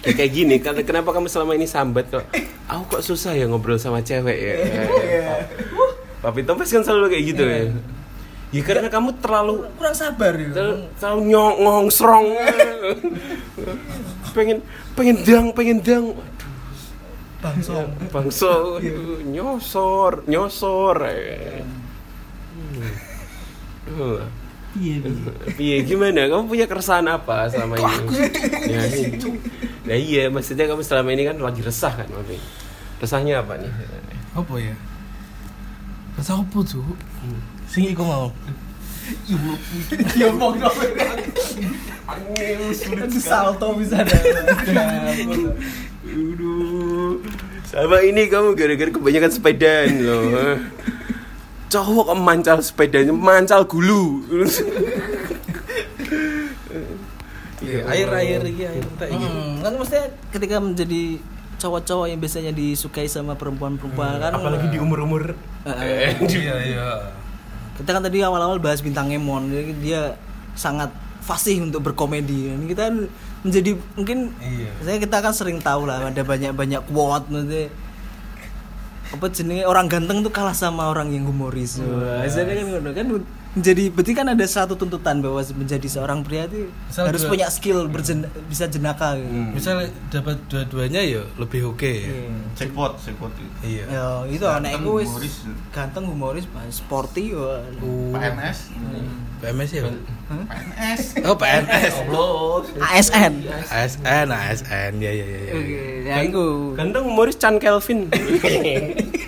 ya 0.03 0.11
kayak 0.17 0.31
gini. 0.33 0.55
Kenapa 0.61 1.13
kamu 1.13 1.29
selama 1.29 1.53
ini 1.53 1.69
sambat 1.69 2.09
kok? 2.09 2.25
Aku 2.65 2.97
kok 2.97 3.03
susah 3.05 3.37
ya 3.37 3.45
ngobrol 3.45 3.77
sama 3.77 4.01
cewek 4.01 4.37
ya. 4.37 4.55
Papi 6.23 6.41
Topes 6.47 6.71
kan 6.71 6.81
selalu 6.81 7.13
kayak 7.13 7.23
gitu 7.35 7.43
ya. 7.45 7.61
Ya 8.53 8.61
karena 8.61 8.85
kamu 8.85 9.17
terlalu 9.17 9.65
kurang 9.81 9.97
sabar 9.97 10.37
ya 10.37 10.49
terlalu, 10.53 10.85
terlalu 11.01 11.21
nyong 11.33 11.55
ngongsrong. 11.65 12.27
pengen 14.37 14.57
pengen 14.93 15.17
dang, 15.25 15.45
pengen 15.57 15.77
dang. 15.81 16.05
Bangsong 17.43 17.91
Bangso, 18.07 18.79
aduh, 18.79 19.19
nyosor, 19.27 20.23
nyosor. 20.31 20.97
Hmm. 23.83 24.23
iya 25.59 25.77
gimana? 25.83 26.31
Kamu 26.31 26.47
punya 26.47 26.65
keresahan 26.65 27.05
apa 27.05 27.51
selama 27.51 27.75
ini? 27.77 27.93
Ya, 28.71 28.81
nah 29.83 29.97
iya, 29.99 30.23
maksudnya 30.31 30.65
kamu 30.71 30.81
selama 30.81 31.11
ini 31.11 31.27
kan 31.27 31.37
lagi 31.37 31.59
resah 31.59 31.91
kan, 31.91 32.07
Mafi? 32.07 32.39
Resahnya 33.03 33.43
apa 33.43 33.59
nih? 33.59 33.69
Apa 34.33 34.53
ya? 34.57 34.73
Rasa 36.15 36.39
apa 36.39 36.57
tuh? 36.63 36.95
Sing 37.67 37.85
iku 37.91 38.07
mau. 38.07 38.31
Ya 40.15 40.27
bodoh 40.31 40.73
itu 43.07 43.19
salto 43.19 43.67
bisa 43.75 44.01
ada 44.01 44.15
Aduh, 46.03 47.23
sama 47.65 48.03
ini 48.03 48.27
kamu 48.27 48.53
gara-gara 48.53 48.91
kebanyakan 48.91 49.31
sepedaan 49.33 49.89
loh. 50.03 50.59
Cowok 51.71 52.13
mancal 52.13 52.61
sepedanya, 52.61 53.09
mancal 53.09 53.65
gulu. 53.65 54.21
Iya, 57.63 57.87
air-air 57.87 58.43
iki 58.43 58.63
air 58.67 58.83
entek 58.83 59.09
iki. 59.09 59.23
Hmm, 59.25 59.63
kan 59.63 59.73
maksudnya 59.79 60.05
ketika 60.29 60.59
menjadi 60.59 61.03
cowok-cowok 61.63 62.05
yang 62.11 62.19
biasanya 62.19 62.51
disukai 62.51 63.07
sama 63.07 63.39
perempuan-perempuan 63.39 64.19
kan 64.19 64.35
Apalagi 64.35 64.67
di 64.67 64.77
umur-umur 64.83 65.31
Eh, 65.63 66.11
Iya, 66.27 66.55
iya. 66.59 66.89
Kita 67.77 67.89
kan 67.89 68.01
tadi 68.05 68.21
awal-awal 68.21 68.61
bahas 68.61 68.79
bintang 68.79 69.09
Emon 69.09 69.49
jadi 69.49 69.71
dia 69.81 70.01
sangat 70.53 70.93
fasih 71.23 71.63
untuk 71.63 71.81
berkomedi 71.81 72.51
dan 72.51 72.67
kita 72.67 72.83
menjadi 73.43 73.71
mungkin 73.95 74.35
Iya. 74.39 74.71
saya 74.83 74.97
kita 74.99 75.17
kan 75.23 75.33
sering 75.33 75.57
tahu 75.59 75.87
lah 75.87 76.03
ada 76.03 76.21
banyak-banyak 76.21 76.83
quote 76.87 77.27
maksudnya 77.31 77.71
apa 79.13 79.25
jenenge 79.29 79.63
orang 79.69 79.85
ganteng 79.85 80.25
tuh 80.25 80.33
kalah 80.33 80.57
sama 80.57 80.89
orang 80.89 81.13
yang 81.13 81.29
humoris. 81.29 81.77
Wah, 81.77 82.25
Biasanya 82.25 82.49
kan 82.49 82.93
kan 82.97 83.07
menjadi 83.53 83.83
berarti 83.87 84.11
kan 84.11 84.25
ada 84.27 84.45
satu 84.45 84.73
tuntutan 84.73 85.21
bahwa 85.21 85.37
menjadi 85.53 85.85
seorang 85.85 86.21
pria 86.21 86.45
itu 86.45 86.73
Misal 86.83 87.05
harus 87.05 87.21
dua- 87.21 87.31
punya 87.31 87.47
skill 87.47 87.85
berjen, 87.85 88.25
bisa 88.49 88.65
jenaka 88.65 89.13
gitu. 89.13 89.29
Hmm. 89.29 89.53
Misalnya 89.53 89.87
dapat 90.09 90.37
dua-duanya 90.49 91.01
ya 91.01 91.21
lebih 91.37 91.69
oke 91.69 91.85
ya. 91.85 92.09
Iya. 92.09 92.33
jackpot 92.53 92.97
jackpot 92.97 93.29
Iya. 93.61 93.85
Ya, 93.85 94.05
itu 94.25 94.41
anakku 94.43 94.97
wis 94.97 95.05
humoris. 95.07 95.35
ganteng 95.69 96.05
humoris, 96.05 96.45
sporty 96.69 97.29
yo. 97.29 97.61
PNS 98.09 98.73
PMS 99.37 99.69
ya? 99.71 99.83
PNS 99.83 101.01
Oh, 101.21 101.35
PNS. 101.35 101.93
ASN. 102.79 103.33
ASN, 103.69 104.27
ASN. 104.31 104.91
Ya, 104.97 105.11
ya, 105.11 105.25
ya. 105.25 105.39
ya. 105.43 105.53
Oke, 105.53 105.81
ya 106.03 106.15
iku. 106.23 106.45
Ganteng 106.73 107.03
humoris 107.05 107.35
Chan 107.37 107.59
Kelvin. 107.59 108.07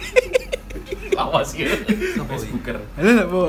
Awas 1.35 1.51
gitu. 1.51 1.67
Facebooker. 2.23 2.79
Halo, 2.95 3.23
Bu. 3.27 3.43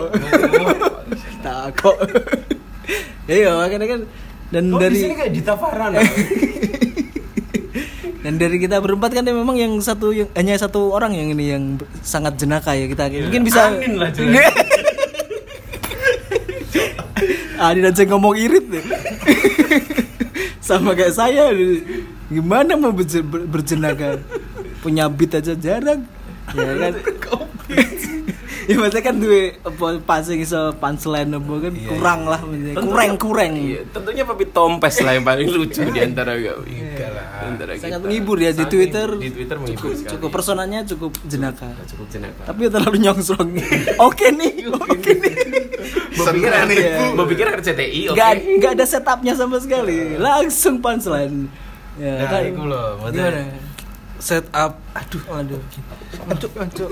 Takut. 1.39 1.95
Iya, 3.31 3.55
makanya 3.55 3.87
kan 3.87 4.01
dan 4.51 4.65
Kok 4.71 4.79
dari 4.83 4.95
di 4.95 5.03
sini 5.07 5.15
kayak 5.15 5.31
Dita 5.31 5.55
Farhan. 5.55 5.95
dan 8.27 8.43
dari 8.43 8.59
kita 8.59 8.83
berempat 8.83 9.15
kan 9.15 9.23
memang 9.23 9.55
yang 9.55 9.79
satu 9.79 10.11
yang 10.11 10.27
hanya 10.35 10.59
satu 10.59 10.91
orang 10.91 11.15
yang 11.15 11.31
ini 11.31 11.55
yang 11.55 11.79
sangat 12.03 12.35
jenaka 12.35 12.75
ya 12.75 12.91
kita 12.91 13.07
mungkin 13.07 13.47
bisa 13.47 13.71
Anin 13.71 14.03
lah. 14.03 14.11
Adin 17.63 17.87
aja 17.87 18.03
ngomong 18.03 18.35
irit 18.35 18.67
deh. 18.67 18.83
sama 20.59 20.99
kayak 20.99 21.15
saya 21.15 21.55
gimana 22.27 22.75
mau 22.75 22.91
berje- 22.91 23.23
ber- 23.23 23.47
berjenaka 23.47 24.19
punya 24.83 25.07
beat 25.07 25.39
aja 25.39 25.55
jarang 25.55 26.03
ya 26.51 26.73
kan 26.75 26.95
ya 28.69 28.77
maksudnya 28.77 29.05
kan 29.05 29.17
duwe 29.17 29.43
apa 29.59 29.87
passing 30.01 30.39
iso 30.39 30.59
punchline 30.75 31.31
apa 31.31 31.55
kan 31.61 31.73
Iya, 31.73 31.89
kurang 31.89 32.21
lah 32.25 32.41
maksudnya 32.41 32.75
kurang 32.77 33.11
kurang 33.17 33.53
Iya, 33.55 33.81
tentunya 33.89 34.23
Papi 34.23 34.45
Tompes 34.49 34.97
lah 35.01 35.13
yang 35.13 35.23
paling 35.23 35.49
lucu 35.49 35.81
di 35.89 36.01
antara. 36.01 36.35
Di 36.35 36.53
antara 37.39 37.71
sangat 37.75 37.83
kita. 37.93 38.03
menghibur 38.03 38.37
ya 38.37 38.51
di 38.51 38.57
Sangat 38.59 38.73
Twitter. 38.73 39.09
di 39.15 39.29
Twitter 39.31 39.57
menghibur 39.57 39.83
cukup, 39.85 39.97
sekali. 39.97 40.13
cukup 40.13 40.31
personanya 40.31 40.81
cukup 40.83 41.13
jenaka. 41.25 41.69
cukup 41.87 42.07
jenaka. 42.09 42.43
tapi 42.45 42.61
terlalu 42.67 42.97
nyongsrong. 43.01 43.51
Oke 44.07 44.27
nih 44.31 44.53
oke 44.69 45.11
nih. 45.15 45.35
Mau 46.17 46.25
pikir 46.27 46.49
Iya. 46.49 46.65
RCTI, 46.65 47.07
mau 47.13 47.25
pikir 47.25 47.47
RCTI, 47.47 48.01
oke. 48.09 48.17
nggak 48.17 48.31
nggak 48.59 48.73
ada 48.73 48.85
setupnya 48.85 49.33
sama 49.33 49.57
sekali. 49.57 50.17
Langsung 50.17 50.81
punchline. 50.81 51.47
Ya 51.97 52.13
Nah, 52.19 52.29
kan? 52.29 52.43
iku 52.45 52.63
loh, 52.65 52.99
maksudnya 52.99 53.47
setup 54.17 54.81
aduh 54.93 55.23
aduh 55.31 55.61
aduh 56.27 56.51
aduh 56.57 56.89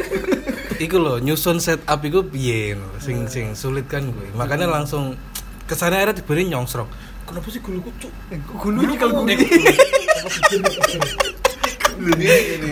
iku 0.76 0.96
loh 0.96 1.16
nyusun 1.18 1.56
setup 1.56 2.00
iku 2.00 2.20
piye 2.22 2.76
sing 2.98 3.24
sing 3.26 3.52
sulit 3.52 3.86
kan 3.86 4.04
gue 4.04 4.28
makanya 4.32 4.66
langsung 4.66 5.16
ke 5.64 5.72
sana 5.72 5.96
akhirnya 5.96 6.20
diberi 6.20 6.44
nyongsrong 6.46 6.88
kenapa 7.24 7.48
sih 7.48 7.60
gulu 7.60 7.80
kucuk 7.80 8.12
gulu 8.54 8.80
nyekel 8.84 9.10
gulu 9.10 9.32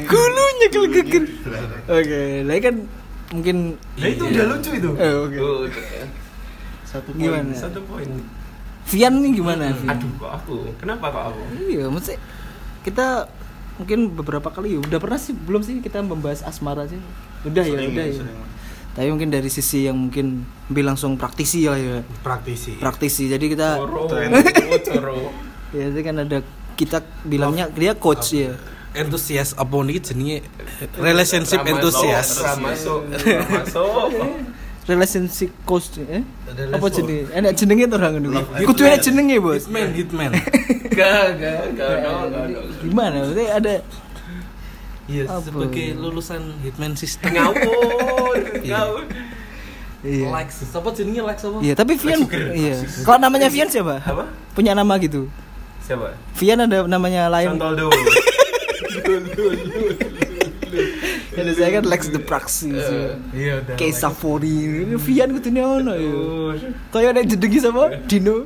gulu 0.05 0.45
nyekel 0.61 0.85
geger 0.91 1.25
oke 1.89 2.21
lah 2.45 2.57
kan 2.59 2.77
mungkin 3.33 3.57
Nah 3.97 4.09
itu 4.09 4.25
udah 4.29 4.45
lucu 4.45 4.71
itu. 4.77 4.91
eh, 5.01 5.13
oke. 5.17 5.39
Oh, 5.41 5.65
ya. 5.65 6.05
Satu 6.85 7.09
gimana? 7.17 7.49
Satu 7.57 7.81
poin. 7.89 8.05
Vian 8.85 9.15
nih 9.25 9.33
gimana? 9.33 9.73
Vian? 9.73 9.89
Aduh, 9.89 10.11
kok 10.21 10.33
aku? 10.37 10.57
Kenapa 10.77 11.09
kok 11.09 11.25
aku? 11.33 11.41
Iya, 11.65 11.89
mesti 11.89 12.13
kita 12.85 13.25
mungkin 13.81 14.13
beberapa 14.13 14.53
kali 14.53 14.77
udah 14.79 14.99
pernah 15.01 15.17
sih 15.17 15.33
belum 15.33 15.63
sih 15.65 15.81
kita 15.81 16.05
membahas 16.05 16.45
asmara 16.45 16.85
sih. 16.89 17.01
Udah 17.47 17.65
ya, 17.65 17.77
Sering, 17.79 17.91
udah 17.95 18.07
ya. 18.07 18.15
sering. 18.21 18.39
Tapi 18.93 19.09
mungkin 19.09 19.33
dari 19.33 19.49
sisi 19.49 19.89
yang 19.89 19.97
mungkin 19.97 20.45
lebih 20.69 20.85
langsung 20.85 21.17
praktisi 21.17 21.65
lah 21.65 21.81
ya. 21.81 22.05
praktisi 22.21 22.77
Praktisi. 22.77 23.25
Jadi 23.33 23.45
kita 23.57 23.81
Coro, 23.81 24.05
oh, 24.05 25.33
ya 25.73 25.89
itu 25.89 26.01
kan 26.05 26.17
ada 26.21 26.39
kita 26.77 27.01
bilangnya 27.25 27.73
dia 27.73 27.97
coach 27.97 28.37
ya. 28.37 28.53
entusias 28.93 29.57
apa 29.57 29.73
nih 29.81 30.05
jenenge 30.05 30.39
relationship 31.01 31.65
entusias 31.65 32.45
Masuk, 32.61 33.09
masuk. 33.09 34.61
Relationship 34.83 35.51
coach 35.63 35.95
eh? 36.03 36.27
Apa 36.75 36.87
jenenge? 36.89 37.31
Enak 37.31 37.53
jenenge 37.55 37.85
tuh 37.87 37.97
orang 37.97 38.13
ngono. 38.19 38.29
Love 38.35 38.67
Kudu 38.67 38.83
enak 38.83 39.01
jenenge, 39.01 39.37
Bos. 39.39 39.65
hitman 39.65 39.89
hitman 39.95 40.31
Gak, 40.93 41.39
gak, 41.39 41.63
gak. 41.73 41.97
Gimana? 42.83 43.17
Maksudnya 43.23 43.49
ada 43.57 43.75
iya 45.07 45.23
Apa? 45.27 45.43
sebagai 45.43 45.87
lulusan 45.99 46.43
hitman 46.63 46.95
system 46.95 47.33
Ngawur, 47.33 48.39
ngawur. 48.63 49.03
iya. 50.03 50.27
Lex 50.31 50.49
siapa 50.63 50.89
jenenge 50.93 51.23
Lex 51.27 51.39
apa 51.43 51.59
Iya, 51.59 51.75
tapi 51.75 51.93
Vian 51.97 52.21
iya. 52.53 52.75
Kalau 53.03 53.19
namanya 53.19 53.49
Vian 53.49 53.67
siapa? 53.67 53.99
Apa? 53.99 54.25
Punya 54.53 54.75
nama 54.75 54.99
gitu. 54.99 55.31
Siapa? 55.83 56.15
Vian 56.35 56.59
ada 56.61 56.87
namanya 56.87 57.29
lain. 57.29 57.55
Santoldo. 57.55 57.91
Kalau 61.33 61.53
saya 61.57 61.71
kan 61.81 61.85
Lex 61.89 62.03
the 62.13 62.21
Praxis. 62.21 62.77
ya. 62.77 63.17
iya 63.33 63.53
udah 63.65 63.75
Kayak. 63.81 63.97
Safori. 63.97 64.85
Vian 65.01 65.29
kudu 65.33 65.49
ono 65.57 65.93
ya. 65.97 66.13
Kaya 66.93 67.17
ada 67.17 67.25
jenengi 67.25 67.59
sama 67.61 67.89
Dino. 68.05 68.45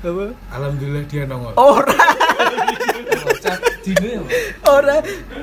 Apa? 0.00 0.32
alhamdulillah 0.48 1.04
dia 1.12 1.28
nongol 1.28 1.52
Ora, 1.60 1.92
Dino 3.80 4.06
ya 4.06 4.20
Pak? 4.20 4.30
ora. 4.66 4.96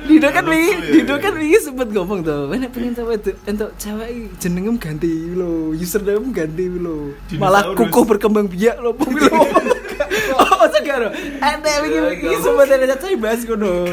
Dino 0.04 0.28
kan 0.28 0.44
wingi, 0.44 0.72
Dino 0.94 1.14
kan 1.16 1.32
wingi 1.34 1.58
sempet 1.58 1.88
ngomong 1.90 2.20
tuh. 2.22 2.46
Mana 2.46 2.66
pengen 2.66 2.92
tahu 2.92 3.12
itu 3.12 3.32
entuk 3.44 3.70
cewek 3.76 4.08
jenengem 4.38 4.76
ganti 4.76 5.10
lo, 5.30 5.72
username 5.72 6.30
ganti 6.30 6.66
lo. 6.68 7.12
Malah 7.34 7.74
kukuh 7.74 8.04
berkembang 8.06 8.46
biak 8.46 8.78
lo 8.78 8.92
pun 8.92 9.12
lo. 9.12 9.42
Oh, 10.28 10.66
sekarang. 10.70 11.10
Ada 11.38 11.82
wingi 11.82 11.98
wingi 11.98 12.36
sempet 12.38 12.68
ada 12.70 12.96
cewek 12.96 13.18
bahas 13.18 13.42
kono. 13.42 13.86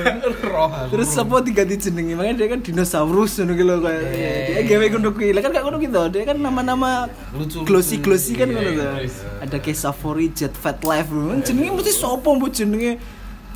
Terus 0.90 1.10
apa 1.16 1.36
diganti 1.42 1.76
jenenge? 1.80 2.14
Makanya 2.14 2.36
dia 2.38 2.48
kan 2.50 2.60
dinosaurus 2.62 3.38
ngono 3.38 3.54
ki 3.54 3.64
lho 3.64 3.76
kayak. 3.80 4.04
Dia 4.50 4.62
gawe 4.66 4.86
ngono 4.94 5.10
kuwi. 5.12 5.30
Lah 5.34 5.42
kan 5.42 5.52
gak 5.52 5.64
ngono 5.64 5.78
gitu. 5.78 6.02
Dia 6.10 6.24
kan 6.26 6.38
nama-nama 6.38 7.10
Lucu. 7.34 7.66
glossy 7.66 7.98
glossy 7.98 8.34
kan 8.34 8.50
ngono 8.50 8.62
Iya, 8.64 8.78
tuh. 8.78 8.88
terus. 9.00 9.16
Ada 9.42 9.56
kayak 9.60 9.78
Safari 9.78 10.28
Jet 10.32 10.54
Fat 10.54 10.80
Life. 10.82 11.10
Kan 11.10 11.40
jenenge 11.42 11.70
mesti 11.74 11.94
sopo 11.94 12.30
mbok 12.34 12.50
jenenge? 12.52 12.98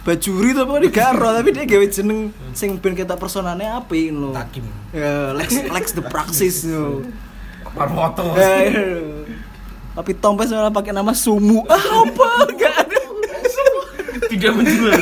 Bajuri 0.10 0.50
to 0.52 0.66
pokoknya 0.66 0.90
gak 0.90 1.08
ero 1.14 1.30
tapi 1.32 1.50
dia 1.52 1.66
gawe 1.68 1.86
jeneng 1.88 2.20
sing 2.52 2.76
ben 2.76 2.94
ketok 2.94 3.16
personane 3.16 3.62
apik 3.64 4.10
lho. 4.10 4.34
Takim 4.34 4.66
Ya, 4.90 5.30
Lex 5.32 5.50
Lex 5.68 5.86
the 5.94 6.02
Praxis 6.04 6.66
yo. 6.66 7.06
Parwoto 7.70 8.34
Ya, 8.34 8.66
iya. 8.66 8.90
Tapi 9.92 10.12
Tompes 10.16 10.50
malah 10.50 10.72
pakai 10.72 10.90
nama 10.90 11.14
Sumu. 11.14 11.62
Ah, 11.66 11.78
apa? 12.02 12.30
Gak 12.52 12.74
ada. 12.80 13.00
Tidak 14.26 14.52
menjual. 14.52 14.98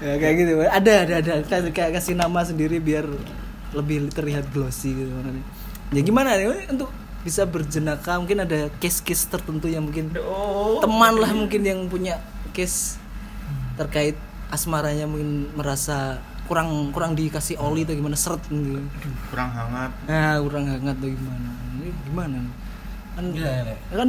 ya 0.00 0.12
kayak 0.16 0.34
gitu 0.34 0.52
ada 0.62 0.92
ada 1.04 1.14
ada 1.20 1.32
Kayak- 1.44 1.72
kayak 1.72 1.90
kasih 1.94 2.14
nama 2.14 2.40
sendiri 2.40 2.80
biar 2.80 3.04
lebih 3.72 4.08
terlihat 4.08 4.48
glossy 4.48 4.94
gitu 4.94 5.12
makanya. 5.12 5.42
ya 5.90 6.00
gimana 6.00 6.30
nih 6.34 6.48
untuk 6.70 6.88
bisa 7.20 7.44
berjenaka 7.44 8.16
mungkin 8.16 8.48
ada 8.48 8.72
case-case 8.80 9.28
tertentu 9.28 9.68
yang 9.68 9.84
mungkin 9.84 10.08
Oh. 10.16 10.80
teman 10.80 11.20
lah 11.20 11.32
mungkin 11.36 11.60
yang 11.60 11.84
punya 11.86 12.16
case 12.56 12.96
terkait 13.76 14.16
asmaranya 14.48 15.04
mungkin 15.04 15.52
merasa 15.52 16.18
kurang 16.50 16.90
kurang 16.90 17.14
dikasih 17.14 17.60
oli 17.62 17.86
atau 17.86 17.94
gimana 17.94 18.18
seret 18.18 18.42
gitu 18.50 18.82
kurang 19.30 19.54
hangat. 19.54 19.92
Nah 20.10 20.42
kurang 20.42 20.66
hangat 20.66 20.98
atau 20.98 21.06
gimana? 21.06 21.48
Ini 21.78 21.88
gimana? 22.10 22.38
Kan 23.14 23.24
Iya, 23.30 23.50
iya. 23.62 23.74
kan 23.94 24.08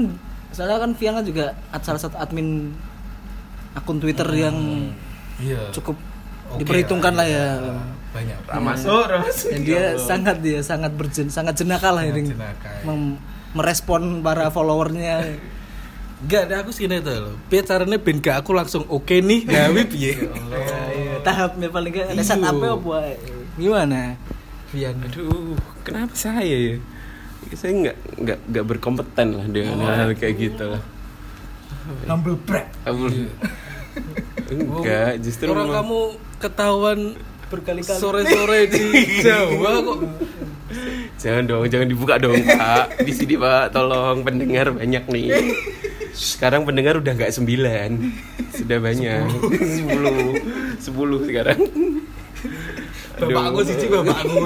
soalnya 0.50 0.78
kan 0.82 0.92
Vian 0.98 1.14
kan 1.22 1.26
juga 1.28 1.46
salah 1.86 2.02
satu 2.02 2.18
admin 2.18 2.74
akun 3.78 4.02
Twitter 4.02 4.26
yang 4.34 4.58
iya. 5.38 5.70
cukup 5.70 5.94
Oke 6.52 6.66
diperhitungkan 6.66 7.14
lah 7.14 7.28
ya. 7.30 7.62
Banyak 8.12 8.38
Masuk, 8.60 9.08
masuk. 9.08 9.50
Dan 9.50 9.62
dia 9.64 9.84
sangat 9.96 10.38
dia 10.40 10.60
sangat 10.60 10.92
berjen 10.92 11.28
sangat 11.28 11.56
jenaka 11.56 11.90
lah 11.90 12.04
ini. 12.04 12.28
jenaka, 12.28 12.68
ya. 12.68 12.84
Mem- 12.84 13.20
merespon 13.52 14.20
para 14.20 14.48
followernya. 14.48 15.36
Enggak, 16.22 16.42
ada 16.46 16.56
aku 16.62 16.70
sih 16.70 16.86
itu 16.86 17.02
loh. 17.02 17.34
Piye 17.48 17.62
carane 17.62 17.98
ben 17.98 18.20
gak 18.20 18.44
aku 18.44 18.54
langsung 18.54 18.86
oke 18.86 19.16
nih 19.18 19.42
gawe 19.44 19.82
piye? 19.90 20.14
Iya, 20.22 21.18
tahapnya 21.20 21.68
paling 21.68 21.92
gak 21.92 22.08
ada 22.10 22.16
Iya. 22.16 22.28
setup 22.28 22.62
apa 22.62 23.18
gimana? 23.56 24.16
Pian. 24.70 24.96
Aduh, 25.02 25.58
kenapa 25.82 26.14
saya 26.14 26.46
ya? 26.46 26.78
Saya 27.52 27.74
nggak 27.74 27.98
nggak 28.22 28.40
nggak 28.48 28.66
berkompeten 28.70 29.28
lah 29.34 29.46
dengan 29.48 29.82
hal 29.82 30.14
kayak 30.14 30.36
gitu 30.38 30.64
lah. 30.70 30.82
Humble 32.06 32.38
brag. 32.38 32.70
Enggak, 34.48 35.20
justru 35.20 35.50
orang 35.50 35.74
kamu 35.74 36.00
ketahuan 36.38 37.00
Berkali-kali. 37.52 38.00
sore-sore 38.00 38.60
di 38.72 38.84
Jawa 39.28 39.84
kok. 39.84 40.00
Jangan 41.20 41.44
dong, 41.46 41.68
jangan 41.68 41.88
dibuka 41.92 42.16
dong 42.18 42.40
Pak. 42.48 43.04
Di 43.04 43.12
sini 43.12 43.36
Pak, 43.36 43.76
tolong 43.76 44.24
pendengar 44.24 44.72
banyak 44.72 45.04
nih. 45.06 45.28
Sekarang 46.16 46.64
pendengar 46.64 46.98
udah 46.98 47.12
nggak 47.12 47.30
sembilan, 47.30 47.90
sudah 48.56 48.78
banyak. 48.80 49.28
Sepuluh, 49.52 50.20
sepuluh 50.80 51.20
sekarang. 51.28 51.60
Aduh. 53.20 53.36
Bapakku 53.38 53.62
siji 53.68 53.86
bapakku. 53.92 54.40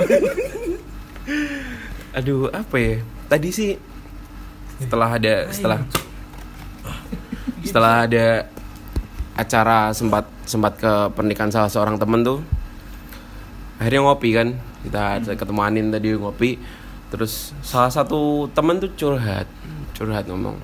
Aduh, 2.11 2.49
apa 2.51 2.75
ya? 2.75 2.95
Tadi 3.29 3.49
sih 3.53 3.71
setelah 4.81 5.15
ada 5.15 5.35
setelah 5.53 5.79
setelah 7.63 7.93
ada 8.03 8.25
acara 9.35 9.79
sempat 9.95 10.25
sempat 10.43 10.73
ke 10.75 10.91
pernikahan 11.15 11.51
salah 11.51 11.71
seorang 11.71 11.95
temen 11.95 12.23
tuh 12.23 12.39
akhirnya 13.79 14.01
ngopi 14.07 14.29
kan 14.31 14.47
kita 14.85 15.03
ketemu 15.35 15.61
Anin 15.61 15.87
tadi 15.91 16.07
ngopi. 16.15 16.51
Terus 17.13 17.53
salah 17.61 17.93
satu 17.93 18.49
temen 18.51 18.81
tuh 18.81 18.91
curhat 18.97 19.47
curhat 19.95 20.27
ngomong 20.27 20.59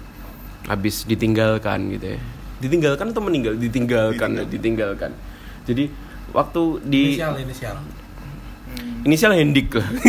habis 0.67 1.07
ditinggalkan 1.07 1.91
gitu 1.95 2.17
ya. 2.17 2.19
Ditinggalkan 2.61 3.09
atau 3.13 3.23
meninggal? 3.23 3.57
Ditinggalkan 3.57 4.45
ditinggalkan. 4.49 5.11
jadi 5.61 5.93
waktu 6.33 6.61
di 6.89 7.03
Inisial 7.13 7.37
inisial. 7.37 7.77
inisial 9.05 9.31
Hendik 9.37 9.69
lah. 9.77 9.89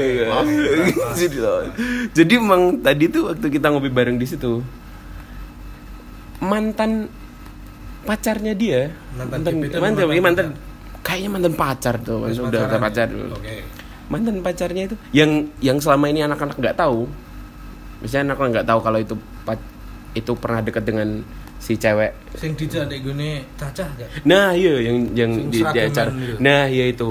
Iya. 0.00 0.32
jadi, 1.14 1.38
jadi 2.16 2.32
emang 2.40 2.80
tadi 2.80 3.06
tuh 3.12 3.30
waktu 3.30 3.46
kita 3.52 3.68
ngopi 3.68 3.92
bareng 3.92 4.16
di 4.16 4.26
situ 4.26 4.64
mantan 6.40 7.12
pacarnya 8.10 8.52
dia 8.52 8.90
Mantan 9.14 9.38
mantan 9.38 9.52
mantan, 9.54 9.78
apa 10.02 10.10
iya, 10.10 10.22
mantan, 10.22 10.22
mantan 10.26 10.46
kayaknya 11.00 11.30
mantan 11.30 11.54
pacar 11.54 11.94
tuh 11.98 12.18
Terus 12.26 12.38
udah 12.40 12.48
udah 12.50 12.60
pacaran. 12.66 12.82
pacar 12.82 13.06
dulu 13.06 13.34
Oke. 13.38 13.56
mantan 14.10 14.36
pacarnya 14.42 14.82
itu 14.84 14.96
yang 15.14 15.30
yang 15.62 15.78
selama 15.78 16.10
ini 16.10 16.20
anak-anak 16.20 16.58
nggak 16.58 16.74
tahu 16.74 17.06
misalnya 18.00 18.34
anak-anak 18.34 18.50
nggak 18.58 18.66
tahu 18.66 18.80
kalau 18.80 18.98
itu 18.98 19.14
itu 20.10 20.32
pernah 20.34 20.58
dekat 20.58 20.82
dengan 20.82 21.22
si 21.62 21.78
cewek 21.78 22.10
Sing 22.34 22.58
dijak 22.58 22.90
gone 22.98 23.46
cacah 23.54 23.86
gak? 23.94 24.10
Nah, 24.26 24.50
iya 24.50 24.74
yang 24.80 25.06
yang 25.14 25.30
Sing 25.30 25.46
di, 25.52 25.60
di 25.62 25.78
acara. 25.78 26.10
gitu. 26.10 26.34
Nah, 26.42 26.66
iya 26.66 26.84
itu 26.90 27.08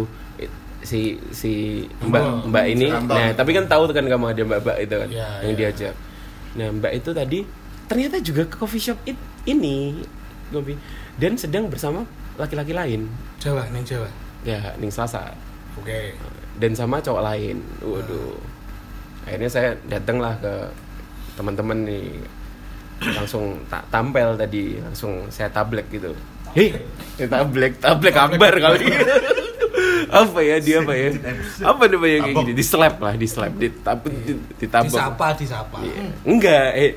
si 0.81 1.15
si 1.31 1.51
Mbak 2.01 2.23
Oh, 2.23 2.49
Mbak 2.49 2.65
ini. 2.67 2.87
Rantau. 2.91 3.15
Nah, 3.15 3.29
tapi 3.31 3.51
kan 3.55 3.71
tahu 3.71 3.87
kan 3.87 4.03
kamu 4.03 4.25
ada 4.31 4.41
Mbak 4.43 4.59
Mbak 4.59 4.77
itu 4.83 4.95
kan 4.97 5.09
Iya, 5.11 5.27
yang 5.39 5.53
iya. 5.53 5.59
diajak. 5.63 5.93
Nah, 6.59 6.67
Mbak 6.75 6.91
itu 6.91 7.09
tadi 7.13 7.39
ternyata 7.87 8.17
juga 8.19 8.43
ke 8.43 8.55
coffee 8.57 8.83
shop 8.83 8.99
it, 9.05 9.15
ini 9.45 10.03
kopi 10.49 10.73
dan 11.21 11.37
sedang 11.37 11.69
bersama 11.69 12.03
laki-laki 12.39 12.71
lain. 12.71 13.05
Jawa, 13.39 13.67
ning 13.71 13.83
Jawa. 13.83 14.07
Ya, 14.47 14.71
Ning 14.79 14.87
Selasa 14.87 15.35
Oke. 15.75 16.15
dan 16.59 16.71
sama 16.71 17.03
cowok 17.03 17.23
lain. 17.23 17.59
Waduh. 17.83 18.39
Akhirnya 19.27 19.49
saya 19.51 19.69
datanglah 19.91 20.33
ke 20.39 20.53
teman-teman 21.35 21.83
nih 21.83 22.07
langsung 22.99 23.55
tak 23.71 23.83
tampil 23.87 24.35
tadi 24.35 24.79
langsung 24.79 25.27
saya 25.27 25.51
tablek 25.51 25.87
gitu. 25.91 26.11
Hei, 26.55 26.75
tablek, 27.19 27.79
tablek 27.83 28.15
kabar 28.15 28.53
kali. 28.55 28.87
apa 30.09 30.39
ya 30.41 30.57
dia 30.57 30.81
apa 30.81 30.93
ya? 30.97 31.09
Apa 31.61 31.83
namanya 31.85 32.17
kayak 32.25 32.35
gini? 32.41 32.51
Di 32.57 32.65
slap 32.65 32.95
lah, 32.97 33.13
di 33.13 33.27
slap, 33.29 33.53
di 33.59 33.69
tab, 33.85 34.01
di, 34.07 34.33
ditabok. 34.57 34.89
Disapa, 34.89 35.27
disapa. 35.37 35.77
Iya. 35.85 36.03
Enggak, 36.25 36.67
eh 36.73 36.91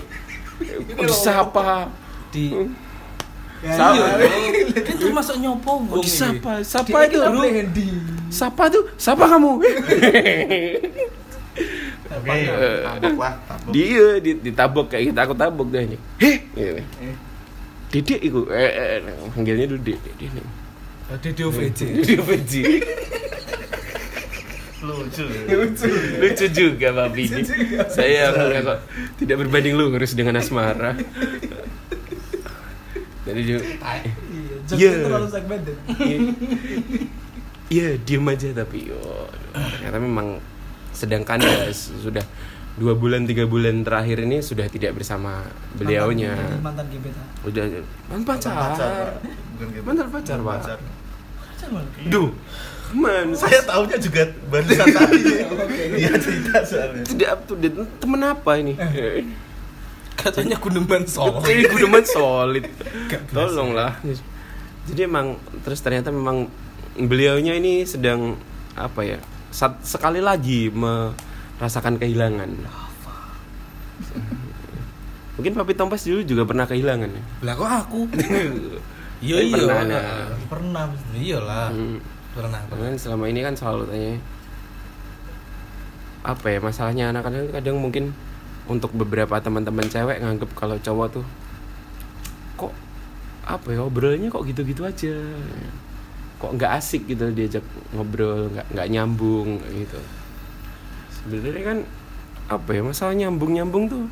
disapa. 1.04 1.90
Di 2.32 2.48
Sama. 3.62 4.06
Kan 4.74 4.96
termasuk 4.98 5.36
nyopo 5.38 5.70
Oh, 5.70 5.78
wong 5.94 6.02
ini. 6.02 6.10
siapa? 6.10 6.52
Siapa 6.66 6.98
itu? 7.06 7.18
Siapa 8.28 8.62
tuh? 8.66 8.84
Siapa 8.98 9.24
kamu? 9.28 9.50
Oke, 12.12 12.38
tabok 12.84 13.16
lah, 13.16 13.34
tabok. 13.46 13.72
Dia 13.72 14.06
di- 14.20 14.40
ditabok 14.42 14.86
kayak 14.88 15.02
gitu, 15.08 15.18
aku 15.18 15.34
tabok 15.34 15.66
deh 15.70 15.82
ini. 15.84 15.96
Heh, 16.20 16.36
gitu. 16.52 16.80
Didik 17.88 18.20
iku, 18.20 18.40
eh, 18.48 19.00
eh, 19.00 19.00
panggilnya 19.30 19.68
dulu 19.68 19.80
Dik. 19.80 19.98
Dik, 20.16 20.30
Dik. 20.32 20.46
Dede 21.20 21.42
OVJ. 21.44 21.80
Didik 22.00 22.20
Feji. 22.24 22.62
Lucu. 24.82 25.24
Lucu 26.18 26.46
juga 26.50 26.88
Babi 26.90 27.22
ini. 27.28 27.42
Saya 27.86 28.32
tidak 29.14 29.36
berbanding 29.38 29.76
lurus 29.76 30.12
dengan 30.12 30.36
asmara. 30.36 30.96
Jadi 33.22 33.40
dia, 33.44 33.58
Iya. 34.72 34.90
terlalu 35.06 35.28
segmented. 35.28 35.76
Iya, 37.68 37.96
diem 38.04 38.26
aja 38.28 38.48
tapi 38.52 38.92
oh, 38.92 39.30
ternyata 39.54 39.96
memang 39.96 40.36
sedangkan 40.92 41.40
ya 41.40 41.72
sudah 41.72 42.20
dua 42.76 42.92
bulan 42.92 43.24
tiga 43.24 43.48
bulan 43.48 43.80
terakhir 43.80 44.24
ini 44.24 44.44
sudah 44.44 44.68
tidak 44.68 44.92
bersama 44.92 45.40
beliaunya. 45.76 46.36
Mantan 46.60 46.84
gebetan. 46.92 47.24
Udah 47.44 47.64
mantan 48.08 48.24
pacar. 48.28 49.16
Bukan 49.56 49.66
gitu. 49.72 49.82
Mantan 49.84 50.08
pacar, 50.10 50.38
Pak. 50.40 50.56
Pacar. 50.60 50.78
Duh, 52.10 52.28
man, 52.92 53.32
Saya 53.32 53.64
tahunya 53.64 53.96
juga 53.96 54.22
barusan 54.50 54.86
tadi. 54.92 55.20
Dia 55.96 56.12
cerita 56.18 56.60
soalnya. 56.66 57.04
tidak 57.06 57.28
up 57.30 57.40
to 57.46 57.54
date. 57.56 57.76
Temen 57.96 58.20
apa 58.20 58.52
ini? 58.58 58.74
Katanya 60.18 60.56
guneman 60.60 61.04
sol. 61.08 61.42
Ini 61.44 61.66
guneman 61.66 62.04
solid. 62.06 62.64
Tolonglah. 63.32 63.98
Jadi 64.86 65.00
emang 65.06 65.38
terus 65.62 65.78
ternyata 65.82 66.10
memang 66.10 66.50
beliaunya 66.98 67.56
ini 67.56 67.86
sedang 67.86 68.36
apa 68.74 69.00
ya? 69.02 69.18
sat- 69.52 69.84
sekali 69.84 70.18
lagi 70.24 70.72
merasakan 70.72 72.00
kehilangan. 72.00 72.50
Mungkin 75.36 75.52
Papi 75.56 75.72
Tompas 75.76 76.04
dulu 76.08 76.24
juga 76.24 76.42
pernah 76.48 76.64
kehilangan 76.64 77.10
ya. 77.12 77.22
Lah 77.44 77.54
kok 77.54 77.70
aku? 77.70 78.00
Iya 79.22 79.38
iya. 79.38 79.54
pernah, 79.54 79.80
nah. 79.86 80.34
Pernah. 80.50 80.84
Iyalah. 81.14 81.70
Hmm. 81.70 82.02
Pernah. 82.34 82.58
pernah. 82.66 82.90
Kan 82.90 82.98
selama 82.98 83.30
ini 83.30 83.38
kan 83.38 83.54
selalu 83.54 83.86
tanya 83.86 84.18
apa 86.26 86.46
ya 86.50 86.58
masalahnya 86.58 87.04
anak-anak 87.14 87.54
kadang 87.54 87.78
mungkin 87.78 88.14
untuk 88.72 88.96
beberapa 88.96 89.36
teman-teman 89.36 89.84
cewek 89.84 90.24
nganggep 90.24 90.50
kalau 90.56 90.80
cowok 90.80 91.20
tuh 91.20 91.26
kok 92.56 92.72
apa 93.44 93.68
ya 93.76 93.84
obrolnya 93.84 94.32
kok 94.32 94.48
gitu-gitu 94.48 94.88
aja? 94.88 95.12
Kok 96.40 96.56
nggak 96.56 96.72
asik 96.80 97.04
gitu 97.12 97.28
diajak 97.30 97.62
ngobrol 97.92 98.48
nggak 98.56 98.66
nggak 98.72 98.88
nyambung 98.88 99.60
gitu. 99.76 100.00
Sebenarnya 101.20 101.62
kan 101.62 101.78
apa 102.50 102.70
ya 102.74 102.82
masalah 102.82 103.14
nyambung 103.14 103.52
nyambung 103.54 103.84
tuh 103.86 104.04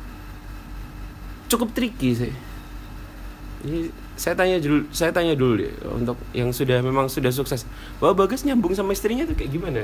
cukup 1.51 1.73
tricky 1.75 2.15
sih. 2.15 2.33
Jadi 3.61 3.91
saya 4.15 4.37
tanya 4.37 4.57
dulu 4.61 4.85
saya 4.93 5.11
tanya 5.11 5.33
dulu 5.33 5.59
deh 5.59 5.73
untuk 5.91 6.17
yang 6.31 6.53
sudah 6.53 6.79
memang 6.79 7.09
sudah 7.09 7.33
sukses. 7.33 7.67
Bahwa 7.97 8.23
bagas 8.23 8.45
nyambung 8.45 8.77
sama 8.77 8.93
istrinya 8.93 9.25
tuh 9.25 9.35
kayak 9.35 9.51
gimana? 9.51 9.83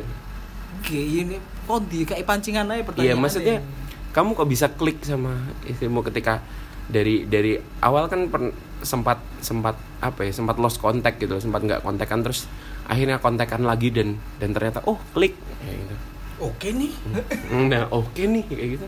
Oke, 0.78 0.96
ini 0.96 1.42
kok 1.68 1.84
di 1.90 2.06
kayak 2.06 2.24
pancingan 2.24 2.70
aja 2.70 2.86
pertanyaan. 2.86 3.12
Iya 3.12 3.16
maksudnya 3.18 3.56
kamu 4.18 4.34
kok 4.34 4.50
bisa 4.50 4.66
klik 4.74 5.06
sama 5.06 5.38
istrimu 5.70 6.02
ketika 6.02 6.42
dari 6.90 7.30
dari 7.30 7.62
awal 7.86 8.10
kan 8.10 8.34
per- 8.34 8.58
sempat 8.82 9.22
sempat 9.46 9.78
apa 10.02 10.26
ya 10.26 10.34
sempat 10.34 10.58
lost 10.58 10.82
contact 10.82 11.22
gitu 11.22 11.38
sempat 11.38 11.62
nggak 11.62 11.86
kontekan 11.86 12.26
terus 12.26 12.50
akhirnya 12.90 13.22
kontekan 13.22 13.62
lagi 13.62 13.94
dan 13.94 14.18
dan 14.42 14.58
ternyata 14.58 14.82
oh 14.90 14.98
klik 15.14 15.38
kayak 15.62 15.78
gitu. 15.86 15.96
Oke 16.38 16.70
nih. 16.70 16.94
nah 17.70 17.90
oke 17.90 18.22
nih 18.22 18.46
kayak 18.46 18.68
gitu. 18.78 18.88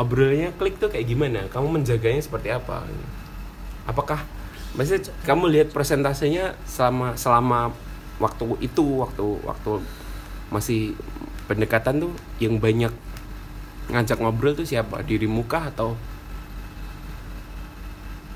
Obrolannya 0.00 0.56
klik 0.56 0.80
tuh 0.80 0.88
kayak 0.88 1.12
gimana? 1.12 1.44
Kamu 1.52 1.76
menjaganya 1.76 2.24
seperti 2.24 2.48
apa? 2.48 2.88
Apakah 3.84 4.24
maksudnya 4.72 5.12
kamu 5.28 5.44
lihat 5.52 5.68
presentasenya 5.76 6.56
selama 6.64 7.20
selama 7.20 7.60
waktu 8.16 8.44
itu 8.64 8.84
waktu 9.04 9.24
waktu 9.44 9.72
masih 10.48 10.96
pendekatan 11.48 12.00
tuh 12.08 12.12
yang 12.40 12.56
banyak 12.56 12.92
ngajak 13.90 14.18
ngobrol 14.18 14.54
tuh 14.54 14.64
siapa 14.64 15.02
dirimu 15.02 15.42
kah 15.44 15.68
atau 15.68 15.98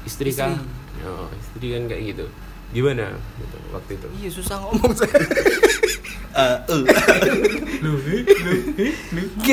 istri 0.04 0.30
kah 0.30 0.52
Istri. 0.52 1.06
oh, 1.08 1.28
istri 1.32 1.66
kan 1.72 1.82
kayak 1.88 2.02
gitu 2.12 2.26
gimana 2.74 3.14
gitu, 3.38 3.56
waktu 3.70 3.92
itu 3.94 4.06
Iya 4.18 4.30
susah 4.34 4.56
ngomong 4.58 4.90
saya. 4.98 5.14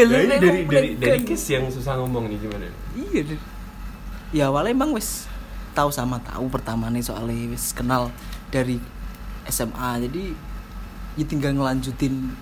Dari 0.10 0.26
nih, 0.26 0.40
dari 0.42 0.50
ngomong 0.66 0.72
dari, 0.74 0.90
dari 0.98 1.20
kan. 1.22 1.28
kiss 1.30 1.44
yang 1.54 1.66
susah 1.70 1.94
ngomong 2.02 2.26
nih 2.28 2.38
gimana 2.42 2.66
Iya. 2.98 3.22
Ya 4.32 4.44
awalnya 4.50 4.74
emang 4.74 4.96
wis 4.96 5.30
tahu 5.72 5.94
sama 5.94 6.18
tahu 6.20 6.50
pertama 6.50 6.90
nih 6.90 7.04
soalnya 7.06 7.54
wis 7.54 7.72
kenal 7.72 8.10
dari 8.50 8.82
SMA 9.46 10.08
jadi 10.10 10.34
ya 11.20 11.26
tinggal 11.28 11.54
ngelanjutin 11.54 12.34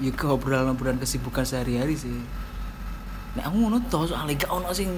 ya 0.00 0.10
ke 0.10 0.24
obrolan-obrolan 0.26 0.96
kesibukan 0.98 1.44
sehari-hari 1.44 1.94
sih. 1.94 2.18
Nek 3.38 3.44
aku 3.46 3.56
ngono 3.62 3.78
toh 3.86 4.10
soalnya 4.10 4.34
gak 4.34 4.50
ono 4.50 4.70
sing 4.74 4.90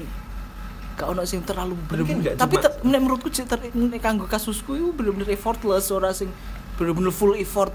gak 0.97 1.09
ono 1.09 1.23
sing 1.25 1.45
terlalu 1.45 1.77
nggak 1.89 2.41
Tapi 2.41 2.55
ter, 2.57 2.73
nek 2.85 3.01
menurutku 3.01 3.29
sih 3.29 3.45
ter, 3.45 3.61
nek 3.61 4.01
kanggo 4.01 4.25
kasusku 4.25 4.77
itu 4.77 4.89
bener-bener 4.97 5.29
effortless 5.33 5.93
ora 5.93 6.17
sing 6.17 6.33
bener-bener 6.81 7.13
full 7.13 7.37
effort. 7.37 7.73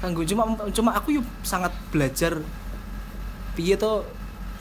Kanggo 0.00 0.24
cuma 0.24 0.56
cuma 0.72 0.90
aku 0.96 1.20
yuk 1.20 1.26
sangat 1.44 1.72
belajar 1.92 2.40
piye 3.54 3.76
to 3.76 4.04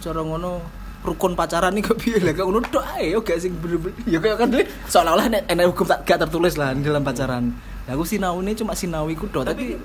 cara 0.03 0.19
ngono 0.19 0.59
rukun 1.03 1.35
pacaran 1.35 1.75
nih 1.75 1.83
kok 1.83 1.99
piye? 1.99 2.19
Lah 2.19 2.35
kok 2.35 2.43
ngono 2.43 2.59
tok 2.67 2.83
ae 2.99 3.15
yo 3.15 3.23
gak 3.23 3.39
sing 3.39 3.55
bener-bener 3.59 3.95
ya 4.03 4.19
kayak 4.19 4.37
kan 4.39 4.49
seolah-olah 4.91 5.27
nek 5.31 5.67
hukum 5.71 5.87
tak 5.87 6.03
gak 6.03 6.19
tertulis 6.27 6.59
lah 6.59 6.75
di 6.75 6.83
dalam 6.83 7.03
pacaran. 7.03 7.51
Nah, 7.83 7.91
aku 7.99 8.07
sinau 8.07 8.39
ini 8.39 8.55
cuma 8.55 8.71
sinau 8.75 9.11
iku 9.11 9.27
tok 9.27 9.43
tapi, 9.43 9.75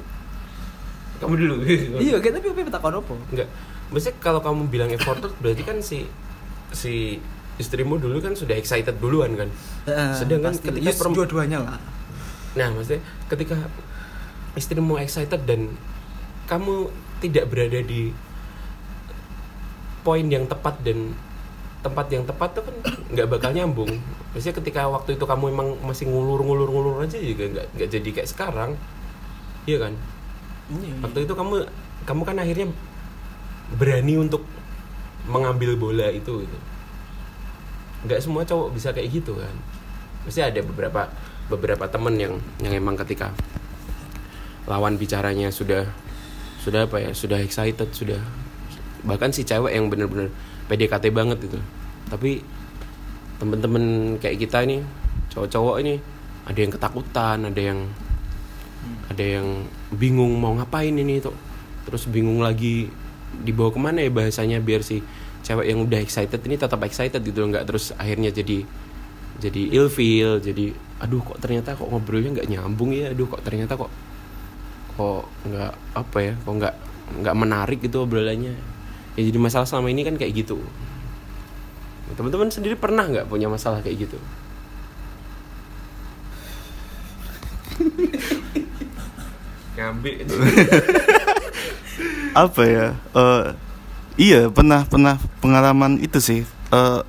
kamu 1.19 1.35
dulu 1.35 1.55
iya 1.99 2.15
kayak 2.23 2.39
tapi 2.39 2.47
apa 2.55 2.71
takon 2.71 2.95
apa? 3.03 3.15
Enggak. 3.35 3.49
Maksudnya 3.89 4.17
kalau 4.21 4.41
kamu 4.45 4.69
bilang 4.69 4.91
efforted 4.93 5.33
berarti 5.41 5.63
kan 5.65 5.79
si 5.81 6.05
si 6.75 7.19
istrimu 7.59 7.99
dulu 7.99 8.23
kan 8.23 8.37
sudah 8.37 8.55
excited 8.55 9.01
duluan 9.01 9.35
kan. 9.35 9.49
Sedangkan 10.15 10.55
pasti. 10.55 10.69
ketika 10.69 10.91
Yes, 10.93 11.01
dua-duanya 11.01 11.59
lah 11.65 11.81
Nah, 12.57 12.75
maksudnya 12.75 13.03
ketika 13.31 13.57
istrimu 14.59 14.99
excited 14.99 15.45
dan 15.47 15.71
kamu 16.51 16.91
tidak 17.21 17.47
berada 17.53 17.79
di 17.85 18.11
poin 20.03 20.25
yang 20.27 20.49
tepat 20.49 20.81
dan 20.81 21.13
tempat 21.79 22.07
yang 22.11 22.25
tepat 22.27 22.59
tuh 22.59 22.65
kan 22.67 22.77
nggak 23.15 23.29
bakal 23.29 23.51
nyambung. 23.55 23.91
Maksudnya 24.35 24.57
ketika 24.59 24.89
waktu 24.91 25.15
itu 25.15 25.25
kamu 25.29 25.55
emang 25.55 25.69
masih 25.85 26.11
ngulur-ngulur-ngulur 26.11 27.05
aja 27.05 27.21
juga 27.21 27.47
nggak 27.47 27.67
nggak 27.77 27.89
jadi 27.89 28.09
kayak 28.11 28.29
sekarang. 28.29 28.71
Iya 29.69 29.79
kan? 29.87 29.95
iya 30.69 30.95
waktu 31.01 31.25
itu 31.25 31.33
kamu 31.33 31.65
kamu 32.05 32.23
kan 32.29 32.37
akhirnya 32.41 32.67
berani 33.77 34.17
untuk 34.17 34.47
mengambil 35.29 35.77
bola 35.77 36.09
itu 36.09 36.47
gitu. 36.47 36.59
Nggak 38.09 38.21
semua 38.25 38.47
cowok 38.49 38.73
bisa 38.73 38.95
kayak 38.95 39.13
gitu 39.13 39.37
kan. 39.37 39.55
Pasti 40.25 40.41
ada 40.41 40.61
beberapa 40.65 41.13
beberapa 41.53 41.85
temen 41.89 42.15
yang 42.17 42.35
yang 42.65 42.73
emang 42.73 42.97
ketika 42.97 43.33
lawan 44.69 44.97
bicaranya 44.97 45.53
sudah 45.53 45.85
sudah 46.61 46.85
apa 46.89 47.01
ya 47.01 47.11
sudah 47.13 47.41
excited 47.41 47.89
sudah 47.93 48.21
bahkan 49.05 49.33
si 49.33 49.45
cewek 49.45 49.73
yang 49.73 49.89
bener-bener 49.93 50.33
PDKT 50.69 51.13
banget 51.13 51.45
itu. 51.45 51.61
Tapi 52.09 52.41
temen-temen 53.39 54.17
kayak 54.19 54.49
kita 54.49 54.65
ini 54.65 54.83
cowok-cowok 55.31 55.77
ini 55.85 55.95
ada 56.49 56.59
yang 56.59 56.73
ketakutan 56.73 57.39
ada 57.47 57.61
yang 57.61 57.81
ada 59.07 59.25
yang 59.25 59.47
bingung 59.95 60.35
mau 60.41 60.57
ngapain 60.59 60.91
ini 60.91 61.23
tuh 61.23 61.35
terus 61.87 62.11
bingung 62.11 62.43
lagi 62.43 62.91
dibawa 63.45 63.71
ke 63.71 63.81
mana 63.81 63.99
ya 64.05 64.11
bahasanya 64.11 64.59
biar 64.63 64.81
si 64.83 65.05
cewek 65.45 65.71
yang 65.71 65.81
udah 65.85 66.01
excited 66.03 66.41
ini 66.45 66.59
tetap 66.59 66.83
excited 66.85 67.23
gitu 67.23 67.39
loh, 67.45 67.55
nggak 67.55 67.65
terus 67.69 67.95
akhirnya 67.97 68.35
jadi 68.35 68.67
jadi 69.39 69.63
ilfeel 69.71 70.43
jadi 70.43 70.75
aduh 70.99 71.23
kok 71.23 71.39
ternyata 71.39 71.79
kok 71.79 71.87
ngobrolnya 71.87 72.43
nggak 72.43 72.49
nyambung 72.51 72.91
ya? 72.91 73.15
Aduh 73.15 73.31
kok 73.31 73.41
ternyata 73.47 73.79
kok 73.79 73.91
kok 74.99 75.25
nggak 75.47 75.73
apa 75.95 76.19
ya 76.19 76.35
kok 76.35 76.55
nggak 76.59 76.75
nggak 77.23 77.37
menarik 77.39 77.79
gitu 77.79 78.03
obrolannya. 78.03 78.55
Ya 79.15 79.23
jadi 79.23 79.39
masalah 79.39 79.67
selama 79.67 79.95
ini 79.95 80.03
kan 80.03 80.19
kayak 80.19 80.43
gitu. 80.43 80.59
Teman-teman 82.19 82.51
sendiri 82.51 82.75
pernah 82.75 83.07
nggak 83.07 83.31
punya 83.31 83.47
masalah 83.47 83.79
kayak 83.79 84.11
gitu? 84.11 84.19
Ngambil 89.79 90.27
apa 92.35 92.63
ya? 92.65 92.87
Eh 93.15 93.45
iya 94.19 94.41
pernah 94.51 94.85
pernah 94.85 95.17
pengalaman 95.41 96.01
itu 96.03 96.19
sih. 96.19 96.41
Eh 96.73 97.01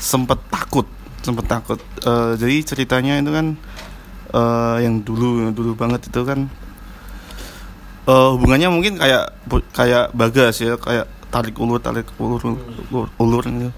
sempet 0.00 0.40
takut 0.52 0.86
sempet 1.26 1.46
takut. 1.50 1.80
Eh, 2.06 2.32
jadi 2.38 2.56
ceritanya 2.62 3.18
itu 3.18 3.30
kan 3.34 3.46
eh, 4.30 4.76
yang 4.86 5.02
dulu 5.02 5.42
yang 5.42 5.52
dulu 5.56 5.74
banget 5.74 6.06
itu 6.06 6.20
kan 6.22 6.46
eh, 8.06 8.28
hubungannya 8.36 8.68
mungkin 8.70 8.94
kayak 9.02 9.34
kayak 9.74 10.14
bagas 10.14 10.62
ya 10.62 10.78
kayak 10.78 11.10
tarik 11.34 11.58
ulur 11.58 11.82
tarik 11.82 12.06
ulur 12.22 12.40
ulur, 12.94 13.08
ulur 13.18 13.42
gitu. 13.44 13.72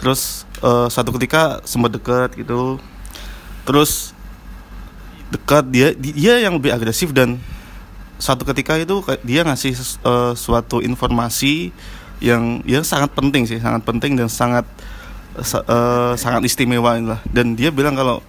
terus 0.00 0.48
eh, 0.64 0.88
satu 0.88 1.12
ketika 1.20 1.60
sempat 1.68 1.92
dekat 1.92 2.32
gitu. 2.40 2.80
Terus 3.64 4.12
dekat 5.32 5.64
dia 5.72 5.92
dia 5.96 6.40
yang 6.40 6.56
lebih 6.60 6.72
agresif 6.72 7.12
dan 7.12 7.40
satu 8.16 8.46
ketika 8.46 8.78
itu 8.78 9.02
dia 9.22 9.42
ngasih 9.42 9.74
eh, 9.76 10.32
suatu 10.34 10.78
informasi 10.78 11.74
yang 12.22 12.62
yang 12.64 12.80
sangat 12.80 13.10
penting 13.12 13.44
sih 13.44 13.58
sangat 13.58 13.82
penting 13.82 14.14
dan 14.14 14.30
sangat 14.30 14.64
sa- 15.42 15.66
eh, 15.66 16.12
sangat 16.14 16.46
istimewa 16.46 16.94
lah 16.96 17.20
dan 17.28 17.52
dia 17.52 17.68
bilang 17.68 17.94
kalau 17.94 18.22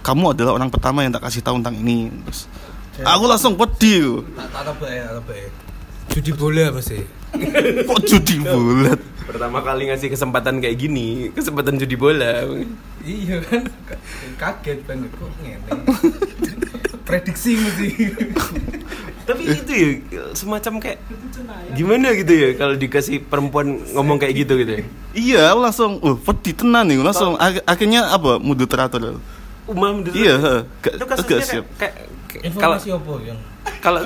kamu 0.00 0.32
adalah 0.32 0.56
orang 0.56 0.72
pertama 0.72 1.04
yang 1.04 1.12
tak 1.12 1.28
kasih 1.28 1.44
tahu 1.44 1.60
tentang 1.60 1.76
ini 1.78 2.08
terus 2.24 2.48
aku 2.98 3.24
langsung 3.28 3.54
pedih 3.54 4.24
Tak 4.34 4.48
tak 4.50 4.62
tebak 4.72 4.90
ya, 4.90 5.04
tak 5.04 5.14
tebak 5.22 5.36
ya. 5.36 5.48
Judi 6.08 6.32
bola 6.32 6.64
masih. 6.72 7.04
kok 7.88 8.00
judi 8.08 8.40
bulat 8.40 8.96
Pertama 9.28 9.60
kali 9.60 9.92
ngasih 9.92 10.08
kesempatan 10.08 10.56
kayak 10.56 10.80
gini, 10.80 11.28
kesempatan 11.36 11.76
judi 11.76 12.00
bola. 12.00 12.48
Iya 13.04 13.44
kan, 13.44 13.60
kaget 14.40 14.80
banget 14.88 15.12
kok 15.12 15.28
ngene. 15.44 15.70
Prediksi 17.06 17.60
mesti. 17.60 17.88
Tapi 19.28 19.42
itu 19.44 19.72
ya 20.08 20.32
semacam 20.32 20.80
kayak 20.80 20.98
gimana 21.76 22.16
gitu 22.16 22.32
ya 22.32 22.48
kalau 22.56 22.74
dikasih 22.74 23.20
perempuan 23.20 23.76
ngomong 23.92 24.16
kayak 24.16 24.34
gitu 24.40 24.56
gitu 24.56 24.72
ya. 24.72 24.82
iya 25.12 25.40
aku 25.52 25.60
langsung 25.60 25.92
uh 26.00 26.16
pedih 26.16 26.56
tenan 26.56 26.88
nih. 26.88 26.96
Langsung 26.96 27.36
ak- 27.36 27.60
akhirnya 27.62 28.08
apa? 28.08 28.40
Mudah 28.40 28.64
teratur. 28.64 29.20
Umam 29.68 30.00
iya 30.16 30.64
Itu 30.80 31.04
kasusnya 31.04 31.44
siap. 31.44 31.64
kayak, 31.76 31.94
kayak 32.24 32.56
kalau 32.56 32.76
Informasi 32.80 32.88
apa 32.88 33.12
yang 33.20 33.38
kalau 33.84 34.00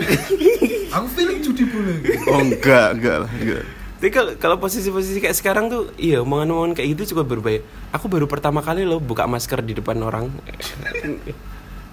Aku 0.99 1.07
feeling 1.15 1.39
judi 1.39 1.65
bola. 1.71 1.95
oh 2.29 2.41
enggak 2.43 2.89
enggak 2.99 3.17
lah 3.23 3.31
enggak. 3.31 3.63
Tapi 4.03 4.11
kalau 4.11 4.33
kalau 4.35 4.57
posisi-posisi 4.59 5.23
kayak 5.23 5.39
sekarang 5.39 5.71
tuh, 5.71 5.95
iya 5.95 6.19
omongan-omongan 6.19 6.75
kayak 6.75 6.99
gitu 6.99 7.15
cukup 7.15 7.39
berbahaya. 7.39 7.63
Aku 7.95 8.11
baru 8.11 8.27
pertama 8.27 8.59
kali 8.59 8.83
loh 8.83 8.99
buka 8.99 9.31
masker 9.31 9.63
di 9.63 9.79
depan 9.79 10.03
orang. 10.03 10.27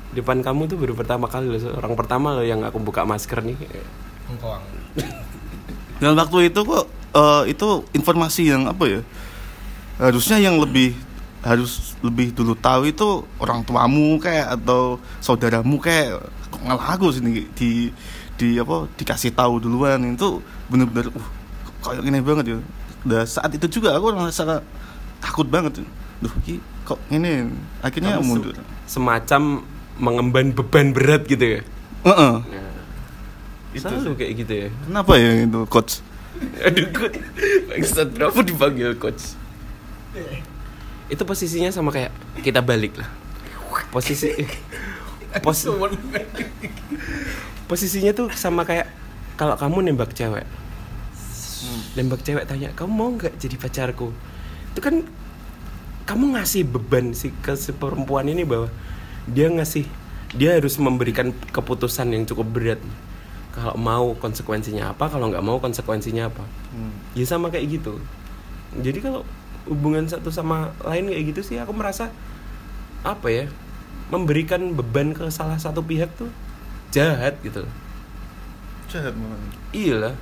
Depan 0.09 0.41
kamu 0.41 0.65
tuh 0.65 0.77
baru 0.81 0.93
pertama 0.97 1.29
kali 1.29 1.53
loh, 1.53 1.61
orang 1.77 1.93
pertama 1.93 2.33
loh 2.33 2.45
yang 2.45 2.65
aku 2.65 2.81
buka 2.81 3.05
masker 3.05 3.45
nih. 3.45 3.57
Engkoang. 4.29 4.61
Dan 6.01 6.17
waktu 6.17 6.49
itu 6.49 6.59
kok 6.65 6.85
eh, 7.13 7.43
itu 7.53 7.67
informasi 7.93 8.49
yang 8.49 8.65
apa 8.65 8.83
ya? 8.89 9.01
Harusnya 9.99 10.39
yang 10.39 10.57
lebih 10.57 10.95
harus 11.39 11.95
lebih 12.03 12.35
dulu 12.35 12.51
tahu 12.55 12.91
itu 12.91 13.23
orang 13.39 13.63
tuamu 13.63 14.19
kayak 14.19 14.59
atau 14.59 14.99
saudaramu 15.23 15.79
kayak 15.79 16.19
kok 16.51 16.61
ngalah 16.67 16.99
aku 16.99 17.15
sini 17.15 17.47
di 17.55 17.91
di 18.35 18.59
apa 18.59 18.87
dikasih 18.99 19.31
tahu 19.35 19.59
duluan 19.63 20.03
itu 20.15 20.43
bener-bener 20.67 21.11
uh 21.11 21.27
kayak 21.79 22.03
gini 22.03 22.19
banget 22.19 22.45
ya. 22.55 22.59
Dan 23.07 23.23
saat 23.23 23.51
itu 23.55 23.79
juga 23.79 23.95
aku 23.95 24.11
merasa 24.11 24.59
takut 25.23 25.47
banget. 25.47 25.79
Duh, 26.19 26.33
ki, 26.43 26.59
kok 26.83 26.99
ini 27.07 27.47
akhirnya 27.79 28.19
Kamu 28.19 28.23
se- 28.23 28.27
mundur. 28.27 28.55
Semacam 28.83 29.41
mengemban 29.99 30.55
beban 30.55 30.95
berat 30.95 31.27
gitu 31.27 31.59
ya. 31.59 31.61
Heeh. 32.07 32.35
Itu 33.75 33.85
Selalu 33.85 34.15
kayak 34.17 34.33
gitu 34.41 34.53
ya. 34.65 34.67
Kenapa 34.87 35.13
ya 35.19 35.31
itu 35.45 35.61
coach? 35.69 36.01
Aduh, 36.63 36.87
coach. 36.95 37.19
Bangsat 37.69 38.07
berapa 38.15 38.39
dipanggil 38.41 38.95
coach? 38.97 39.35
Itu 41.11 41.21
posisinya 41.27 41.69
sama 41.69 41.93
kayak 41.93 42.09
kita 42.41 42.63
balik 42.63 42.97
lah. 42.97 43.09
Posisi 43.93 44.33
pos, 45.45 45.69
posisinya 47.69 48.11
tuh 48.17 48.33
sama 48.33 48.65
kayak 48.65 48.89
kalau 49.37 49.53
kamu 49.53 49.93
nembak 49.93 50.15
cewek. 50.17 50.45
Nembak 51.93 52.25
cewek 52.25 52.49
tanya, 52.49 52.73
"Kamu 52.73 52.89
mau 52.89 53.09
nggak 53.13 53.37
jadi 53.37 53.55
pacarku?" 53.59 54.09
Itu 54.73 54.79
kan 54.81 55.05
kamu 56.09 56.33
ngasih 56.33 56.65
beban 56.65 57.13
sih 57.13 57.29
ke 57.45 57.53
si 57.53 57.69
perempuan 57.69 58.25
ini 58.25 58.41
bahwa 58.41 58.73
dia 59.29 59.47
ngasih 59.49 59.85
dia 60.33 60.57
harus 60.57 60.77
memberikan 60.77 61.33
keputusan 61.49 62.13
yang 62.13 62.23
cukup 62.25 62.47
berat. 62.49 62.81
Kalau 63.49 63.73
mau 63.75 64.13
konsekuensinya 64.13 64.93
apa, 64.93 65.09
kalau 65.09 65.29
nggak 65.33 65.41
mau 65.41 65.57
konsekuensinya 65.57 66.29
apa 66.29 66.45
ya 67.17 67.25
sama 67.25 67.49
kayak 67.49 67.81
gitu 67.81 67.97
jadi 68.77 69.01
kalau 69.01 69.25
hubungan 69.65 70.05
satu 70.05 70.29
sama 70.29 70.71
lain 70.85 71.09
kayak 71.09 71.25
gitu 71.33 71.41
sih 71.41 71.57
aku 71.57 71.73
merasa 71.73 72.13
apa 73.01 73.27
ya 73.27 73.45
memberikan 74.13 74.73
beban 74.77 75.13
ke 75.13 75.25
salah 75.33 75.57
satu 75.57 75.81
pihak 75.81 76.09
tuh 76.17 76.29
jahat 76.93 77.37
gitu 77.41 77.65
Jahat 78.89 79.13
banget. 79.13 79.39
iya 79.73 79.95
lah 79.97 80.15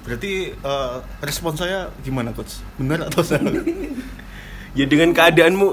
Berarti 0.00 0.56
eh, 0.56 0.96
respon 1.20 1.52
saya 1.54 1.92
gimana 2.00 2.32
coach? 2.32 2.64
Benar 2.80 3.04
atau 3.12 3.20
salah? 3.20 3.52
ya 4.78 4.88
dengan 4.88 5.12
keadaanmu 5.12 5.68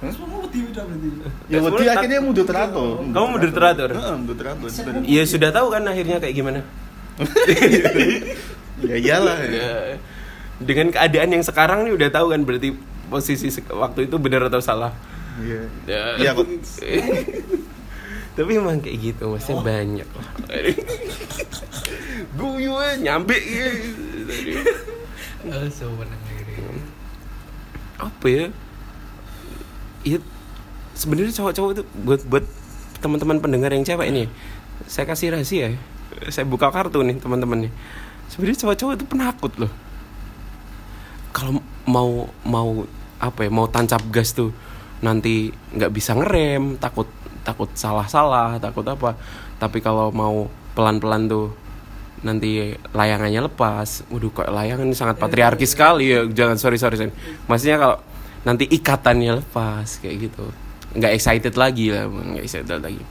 Semua 0.00 0.40
wedi 0.48 0.64
udah 0.64 0.82
berarti. 0.88 1.08
ya 1.52 1.58
berarti 1.60 1.84
akhirnya 1.92 2.20
mudah 2.24 2.44
teratur. 2.48 3.04
Kamu 3.04 3.26
mudah 3.36 3.50
teratur? 3.52 3.90
Heeh, 3.92 4.14
mudah 4.16 4.36
teratur. 4.40 4.68
Sudah. 4.72 4.92
ya 5.04 5.22
sudah 5.28 5.50
tahu 5.52 5.66
kan 5.68 5.82
akhirnya 5.84 6.16
kayak 6.16 6.34
gimana 6.34 6.60
Ya 8.80 8.96
iyalah. 8.96 9.36
Ya. 9.44 9.96
ya 9.96 9.96
dengan 10.60 10.92
keadaan 10.92 11.30
yang 11.32 11.44
sekarang 11.44 11.88
nih 11.88 11.92
udah 11.96 12.08
tahu 12.12 12.36
kan 12.36 12.40
berarti 12.44 12.76
posisi 13.08 13.48
waktu 13.72 14.08
itu 14.08 14.16
benar 14.20 14.48
atau 14.48 14.60
salah 14.60 14.92
Iya. 15.40 15.62
Ya. 15.88 16.04
Iya, 16.20 16.30
kok. 16.36 16.44
Tapi 18.36 18.50
emang 18.60 18.76
kayak 18.84 18.98
gitu, 19.00 19.24
maksudnya 19.32 19.62
banyak 19.64 20.08
lah. 20.12 20.28
Guyu 22.36 22.76
eh, 22.76 22.94
nyampe 23.00 23.36
gitu. 23.40 24.60
Oh, 25.48 25.64
sebenarnya 25.72 26.68
Apa 27.96 28.26
ya? 28.28 28.46
Ya 30.06 30.18
sebenarnya 30.96 31.32
cowok-cowok 31.32 31.70
itu 31.76 31.82
buat 32.04 32.20
buat 32.28 32.44
teman-teman 33.00 33.40
pendengar 33.40 33.70
yang 33.72 33.84
cewek 33.84 34.08
ini. 34.12 34.24
Saya 34.88 35.04
kasih 35.08 35.36
rahasia 35.36 35.76
ya. 35.76 35.80
Saya 36.28 36.44
buka 36.44 36.68
kartu 36.72 37.00
nih 37.04 37.20
teman-teman 37.20 37.68
nih. 37.68 37.72
Sebenarnya 38.32 38.58
cowok-cowok 38.64 38.92
itu 38.96 39.06
penakut 39.08 39.52
loh. 39.60 39.72
Kalau 41.30 41.62
mau 41.86 42.28
mau 42.44 42.84
apa 43.20 43.44
ya 43.44 43.50
mau 43.52 43.68
tancap 43.68 44.00
gas 44.08 44.32
tuh 44.32 44.50
nanti 45.04 45.52
nggak 45.76 45.92
bisa 45.92 46.16
ngerem 46.16 46.80
takut 46.80 47.08
takut 47.44 47.68
salah-salah 47.76 48.56
takut 48.60 48.84
apa 48.84 49.16
tapi 49.60 49.80
kalau 49.84 50.12
mau 50.12 50.48
pelan-pelan 50.72 51.28
tuh 51.28 51.52
nanti 52.20 52.76
layangannya 52.92 53.48
lepas 53.48 54.04
waduh 54.12 54.32
kok 54.32 54.48
layangan 54.48 54.88
ini 54.88 54.96
sangat 54.96 55.16
patriarki 55.16 55.64
sekali 55.64 56.12
ya 56.12 56.20
jangan 56.28 56.56
sorry 56.60 56.76
sorry, 56.76 56.96
sorry. 57.00 57.12
maksudnya 57.48 57.76
kalau 57.80 57.96
nanti 58.42 58.64
ikatannya 58.66 59.44
lepas 59.44 60.00
kayak 60.00 60.30
gitu. 60.30 60.46
Nggak 60.96 61.12
excited 61.14 61.54
lagi 61.54 61.92
lah 61.92 62.08
nggak 62.08 62.44
excited 62.44 62.80
lagi. 62.80 63.02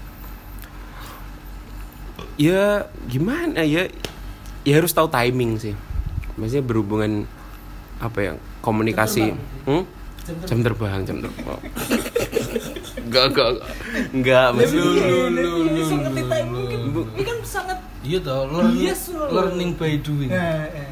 Ya 2.40 2.88
gimana 3.08 3.64
ya? 3.64 3.88
Ya 4.64 4.74
harus 4.76 4.92
tahu 4.92 5.08
timing 5.12 5.60
sih. 5.60 5.76
Maksudnya 6.40 6.64
berhubungan 6.64 7.28
apa 8.00 8.20
ya 8.20 8.34
komunikasi. 8.64 9.36
Hmm? 9.68 9.84
jam 10.46 10.62
terbang. 10.62 11.02
Jam 11.10 11.18
terbang 11.26 11.60
enggak 13.10 13.26
enggak 13.34 13.50
enggak 14.14 14.48
maksudnya 14.54 14.86
Bisa 15.74 15.94
ngerti 15.98 16.22
timing 16.22 16.54
mungkin 16.54 16.80
ini 17.18 17.24
kan 17.26 17.38
sangat 17.42 17.80
Iya 18.00 18.24
toh, 18.24 18.48
learning, 18.48 18.80
Yes, 18.80 19.12
learning 19.12 19.76
by 19.76 20.00
doing. 20.00 20.32
eh, 20.32 20.72
eh. 20.72 20.89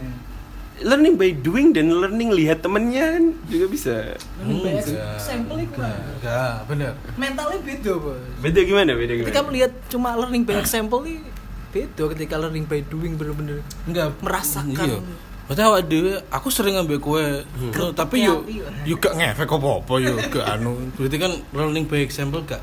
Learning 0.82 1.18
by 1.18 1.34
doing 1.34 1.74
dan 1.74 1.90
learning 1.90 2.30
lihat 2.30 2.62
temennya 2.62 3.18
kan 3.18 3.26
juga 3.50 3.66
bisa 3.66 3.94
Enggak, 4.42 4.86
sampel 5.18 5.66
itu 5.66 5.74
enggak, 5.82 5.98
enggak, 6.22 6.54
bener. 6.70 6.92
mentalnya 7.18 7.60
beda 7.62 7.92
bos 7.98 8.22
beda 8.42 8.60
gimana 8.62 8.92
beda 8.94 9.14
ketika 9.22 9.42
gimana 9.42 9.48
melihat 9.50 9.72
cuma 9.90 10.10
learning 10.14 10.44
by 10.46 10.56
example 10.62 11.02
ini 11.02 11.26
beda 11.74 12.04
ketika 12.14 12.36
learning 12.38 12.66
by 12.70 12.80
doing 12.86 13.18
bener-bener 13.18 13.60
Enggak 13.90 14.14
Merasakan. 14.22 14.74
Iya. 14.74 15.00
Maksudnya 15.48 15.66
awak 15.72 15.82
dhewe 15.88 16.14
aku 16.28 16.48
sering 16.52 16.76
ngambil 16.76 17.00
kue, 17.00 17.26
no, 17.72 17.96
tapi 17.96 18.20
yo 18.20 18.44
yo 18.84 19.00
gak 19.00 19.16
ngefek 19.16 19.48
apa-apa 19.48 19.94
yo 20.04 20.20
gak 20.28 20.44
anu. 20.44 20.76
Berarti 21.00 21.16
kan 21.16 21.32
learning 21.56 21.88
by 21.88 22.04
example 22.04 22.44
gak 22.44 22.60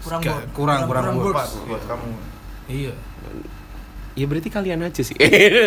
kurang 0.00 0.24
gak, 0.24 0.32
work. 0.32 0.48
kurang 0.56 0.80
kurang, 0.88 1.04
works. 1.20 1.36
pas. 1.36 1.50
Buat 1.68 1.82
kamu. 1.84 2.08
Iya. 2.72 2.94
Ya 4.12 4.24
berarti 4.28 4.48
kalian 4.48 4.84
aja 4.84 5.02
sih. 5.02 5.16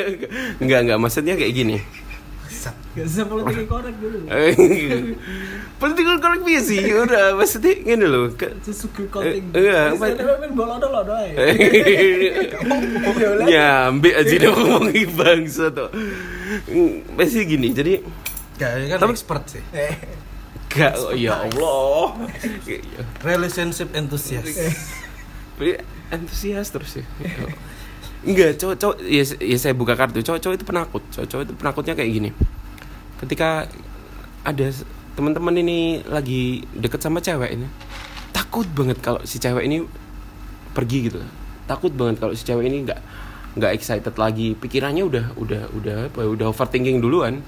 Enggak 0.62 0.80
enggak 0.86 1.00
maksudnya 1.00 1.34
kayak 1.36 1.54
gini. 1.54 1.78
Gak 2.96 3.06
usah 3.06 3.28
politik 3.32 3.68
korek 3.70 3.96
dulu. 4.02 4.26
Political 5.76 6.16
correct 6.18 6.44
biasa 6.48 6.66
sih? 6.66 6.82
Udah 6.88 7.36
maksudnya 7.36 7.74
gini 7.76 8.06
loh 8.08 8.32
Susu 8.64 8.88
coating 8.96 9.52
Eh, 9.52 9.60
iya, 9.60 9.92
bola 10.56 10.80
dolo 10.80 11.04
doy 11.04 11.36
nyambe 13.46 14.10
aja 14.16 14.34
udah 14.40 14.52
ngomongin 14.56 15.10
bangsa 15.14 15.68
tuh 15.70 15.92
masih 17.14 17.44
gini 17.44 17.76
jadi 17.76 18.00
Gak, 18.56 18.72
kan 18.88 18.98
Tapi- 19.04 19.14
expert 19.20 19.44
sih. 19.52 19.64
Gak, 20.72 20.96
oh, 20.96 21.12
ya 21.12 21.44
Allah. 21.44 22.32
Relationship 23.20 23.92
enthusiast. 23.92 24.48
Antusias 26.08 26.72
terus 26.72 27.04
ya. 27.04 27.06
Enggak, 28.26 28.58
cowok 28.58 28.76
cowok 28.82 28.98
ya, 29.06 29.24
ya 29.38 29.58
saya 29.62 29.78
buka 29.78 29.94
kartu. 29.94 30.18
Cowok 30.26 30.40
cowok 30.42 30.56
itu 30.58 30.66
penakut. 30.66 31.04
Cowok 31.14 31.28
cowok 31.30 31.44
itu 31.46 31.54
penakutnya 31.54 31.94
kayak 31.94 32.10
gini. 32.12 32.30
Ketika 33.22 33.70
ada 34.42 34.68
teman-teman 35.14 35.56
ini 35.62 36.02
lagi 36.10 36.66
deket 36.74 37.06
sama 37.06 37.22
cewek 37.22 37.54
ini, 37.54 37.70
takut 38.34 38.66
banget 38.74 38.98
kalau 38.98 39.22
si 39.30 39.38
cewek 39.38 39.70
ini 39.70 39.86
pergi 40.74 40.98
gitu. 41.06 41.22
Takut 41.70 41.94
banget 41.94 42.18
kalau 42.18 42.34
si 42.34 42.42
cewek 42.42 42.66
ini 42.66 42.90
nggak 42.90 43.00
nggak 43.62 43.72
excited 43.78 44.18
lagi. 44.18 44.58
Pikirannya 44.58 45.06
udah 45.06 45.26
udah 45.38 45.62
udah 45.78 45.96
apa? 46.10 46.20
ya, 46.26 46.28
Udah 46.34 46.46
overthinking 46.50 47.06
duluan. 47.06 47.46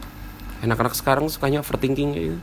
Anak-anak 0.62 0.94
sekarang 0.94 1.26
sukanya 1.26 1.66
overthinking 1.66 2.10
gitu. 2.14 2.38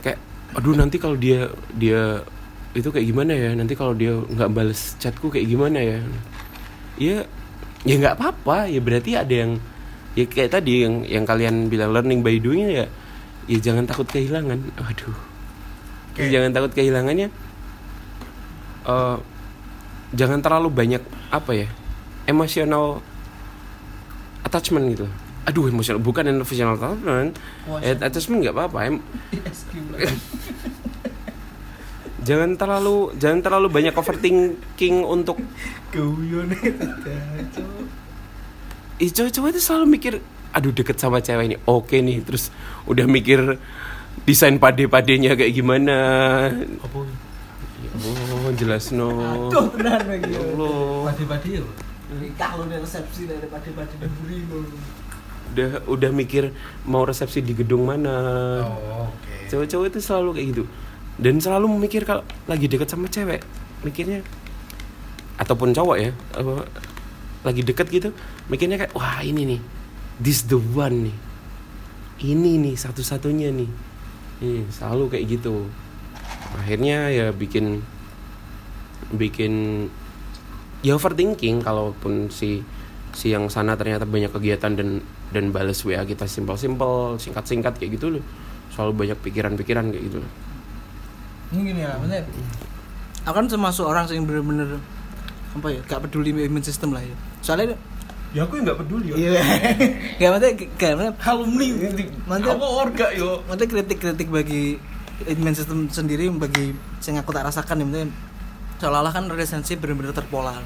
Kayak 0.00 0.24
aduh 0.56 0.72
nanti 0.72 0.96
kalau 0.96 1.20
dia 1.20 1.52
dia 1.76 2.24
itu 2.72 2.88
kayak 2.88 3.06
gimana 3.12 3.32
ya 3.32 3.50
nanti 3.56 3.76
kalau 3.76 3.92
dia 3.96 4.12
nggak 4.16 4.50
bales 4.52 4.96
chatku 5.00 5.32
kayak 5.32 5.48
gimana 5.48 5.80
ya 5.80 6.00
ya 6.98 7.24
ya 7.86 7.94
nggak 7.96 8.14
apa-apa. 8.18 8.68
Ya 8.68 8.80
berarti 8.82 9.14
ada 9.14 9.30
yang 9.32 9.62
ya 10.18 10.26
kayak 10.26 10.58
tadi 10.58 10.82
yang 10.84 11.06
yang 11.06 11.24
kalian 11.24 11.70
bilang 11.70 11.94
learning 11.94 12.20
by 12.20 12.36
doing 12.36 12.68
ya. 12.68 12.86
Ya 13.48 13.58
jangan 13.62 13.88
takut 13.88 14.04
kehilangan. 14.10 14.60
Aduh. 14.76 15.16
Ya, 16.18 16.26
jangan 16.42 16.50
takut 16.50 16.74
kehilangannya 16.74 17.30
Eh, 18.88 19.16
jangan 20.16 20.40
terlalu 20.40 20.72
banyak 20.72 21.02
apa 21.28 21.52
ya 21.52 21.68
emotional 22.24 23.04
attachment 24.40 24.88
gitu. 24.96 25.04
Aduh 25.44 25.68
emotional 25.68 26.00
bukan 26.00 26.24
emotional 26.24 26.72
attachment. 26.80 27.36
Eh, 27.84 27.92
attachment 28.00 28.40
nggak 28.48 28.56
apa-apa. 28.56 28.78
Em- 28.88 29.04
jangan 32.28 32.52
terlalu 32.54 33.16
jangan 33.16 33.40
terlalu 33.40 33.68
banyak 33.72 33.96
overthinking 33.96 35.00
untuk 35.00 35.40
Ih, 38.98 39.08
cowok-cowok 39.08 39.48
itu 39.48 39.60
selalu 39.62 39.86
mikir 39.88 40.12
aduh 40.50 40.74
deket 40.74 40.98
sama 40.98 41.22
cewek 41.22 41.44
ini 41.48 41.56
oke 41.64 41.94
nih 41.94 42.18
terus 42.20 42.50
udah 42.84 43.06
mikir 43.06 43.56
desain 44.26 44.58
pade-padenya 44.58 45.38
kayak 45.38 45.54
gimana 45.54 45.96
Apa? 46.82 47.00
Allah 47.98 48.52
jelas 48.58 48.90
no 48.90 49.08
Aduh, 49.48 49.70
tenan 49.72 50.02
lagi. 50.02 50.34
ya 50.34 50.40
Allah 50.42 51.08
Padi-padi 51.08 51.50
ya. 51.56 51.64
Udah 52.08 52.78
resepsi 52.80 53.28
dari 53.28 53.46
udah 55.48 55.70
udah 55.88 56.10
mikir 56.12 56.52
mau 56.84 57.02
resepsi 57.02 57.40
di 57.40 57.56
gedung 57.56 57.88
mana 57.88 58.16
Oh, 58.66 59.08
oke. 59.08 59.48
cowok-cowok 59.48 59.86
itu 59.88 59.98
selalu 60.02 60.28
kayak 60.36 60.46
gitu 60.52 60.64
dan 61.18 61.42
selalu 61.42 61.66
memikir 61.78 62.06
kalau 62.06 62.22
lagi 62.46 62.70
deket 62.70 62.88
sama 62.90 63.10
cewek 63.10 63.42
mikirnya 63.82 64.22
ataupun 65.38 65.70
cowok 65.70 65.96
ya 65.98 66.10
apa, 66.34 66.66
lagi 67.46 67.62
deket 67.62 67.86
gitu 67.90 68.08
mikirnya 68.50 68.78
kayak 68.78 68.94
wah 68.94 69.22
ini 69.22 69.54
nih 69.54 69.60
this 70.22 70.46
the 70.46 70.58
one 70.58 71.10
nih 71.10 71.16
ini 72.18 72.58
nih 72.58 72.74
satu-satunya 72.74 73.54
nih. 73.54 73.70
Nih, 74.42 74.62
selalu 74.74 75.14
kayak 75.14 75.38
gitu. 75.38 75.70
Akhirnya 76.58 77.10
ya 77.14 77.26
bikin 77.30 77.82
bikin 79.14 79.86
ya 80.82 80.98
overthinking 80.98 81.62
kalaupun 81.62 82.28
si 82.28 82.62
si 83.14 83.32
yang 83.32 83.48
sana 83.48 83.78
ternyata 83.78 84.04
banyak 84.04 84.30
kegiatan 84.34 84.74
dan 84.74 85.00
dan 85.30 85.54
balas 85.54 85.82
WA 85.86 86.02
kita 86.02 86.26
simpel-simpel 86.26 87.18
singkat-singkat 87.22 87.78
kayak 87.78 87.98
gitu 87.98 88.18
loh. 88.18 88.24
Selalu 88.74 89.06
banyak 89.06 89.18
pikiran-pikiran 89.22 89.94
kayak 89.94 90.04
gitu 90.10 90.18
loh 90.22 90.32
Ini 91.48 91.60
gini 91.64 91.80
ya, 91.80 91.96
maksudnya 91.96 92.22
aku 93.24 93.34
kan 93.34 93.46
termasuk 93.46 93.84
orang 93.84 94.04
yang 94.08 94.24
bener-bener 94.24 94.80
apa 95.52 95.68
ya, 95.68 95.80
gak 95.84 96.00
peduli 96.04 96.30
immune 96.34 96.62
system 96.62 96.92
lah 96.92 97.00
ya. 97.00 97.16
Soalnya 97.40 97.76
ya 98.28 98.44
aku 98.44 98.60
nggak 98.60 98.76
peduli 98.76 99.16
iya, 99.16 99.40
gak 100.20 100.28
maksudnya 100.30 100.52
gak 100.76 100.90
maksudnya 100.94 101.14
Alumni. 101.24 101.66
Maksudnya- 102.28 102.56
Apa 102.60 102.66
orga 102.68 103.06
yo? 103.16 103.40
maksudnya 103.48 103.68
kritik-kritik 103.68 104.28
bagi 104.28 104.76
immune 105.24 105.56
system 105.56 105.88
sendiri 105.88 106.28
bagi 106.30 106.76
yang 107.02 107.16
aku 107.18 107.32
tak 107.32 107.48
rasakan 107.48 107.80
ya, 107.80 107.84
maksudnya 107.84 108.08
seolah-olah 108.78 109.10
kan 109.10 109.24
relationship 109.26 109.80
bener-bener 109.80 110.12
terpola, 110.12 110.60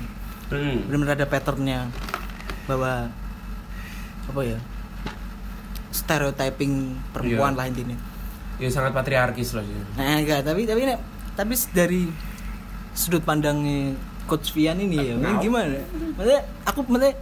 hmm. 0.50 0.90
bener-bener 0.90 1.14
ada 1.14 1.24
patternnya 1.24 1.88
bahwa 2.66 3.08
apa 4.22 4.40
ya 4.42 4.58
stereotyping 5.92 6.72
perempuan 7.12 7.52
Iya. 7.52 7.58
lah 7.58 7.66
intinya. 7.68 7.96
Ya 8.56 8.68
sangat 8.68 8.92
patriarkis 8.92 9.52
loh 9.52 9.62
sih 9.62 9.74
Nah, 9.94 10.18
enggak, 10.18 10.42
tapi 10.42 10.64
tapi 10.64 10.84
nek- 10.84 11.04
tapi 11.32 11.52
dari 11.70 12.08
sudut 12.92 13.20
pandangnya 13.20 13.96
coach 14.24 14.52
Vian 14.52 14.76
ini 14.76 14.96
ya, 15.02 15.14
mungkin 15.14 15.36
gimana? 15.40 15.80
Maksudnya 16.14 16.40
aku 16.62 16.84
maksudnya 16.84 17.14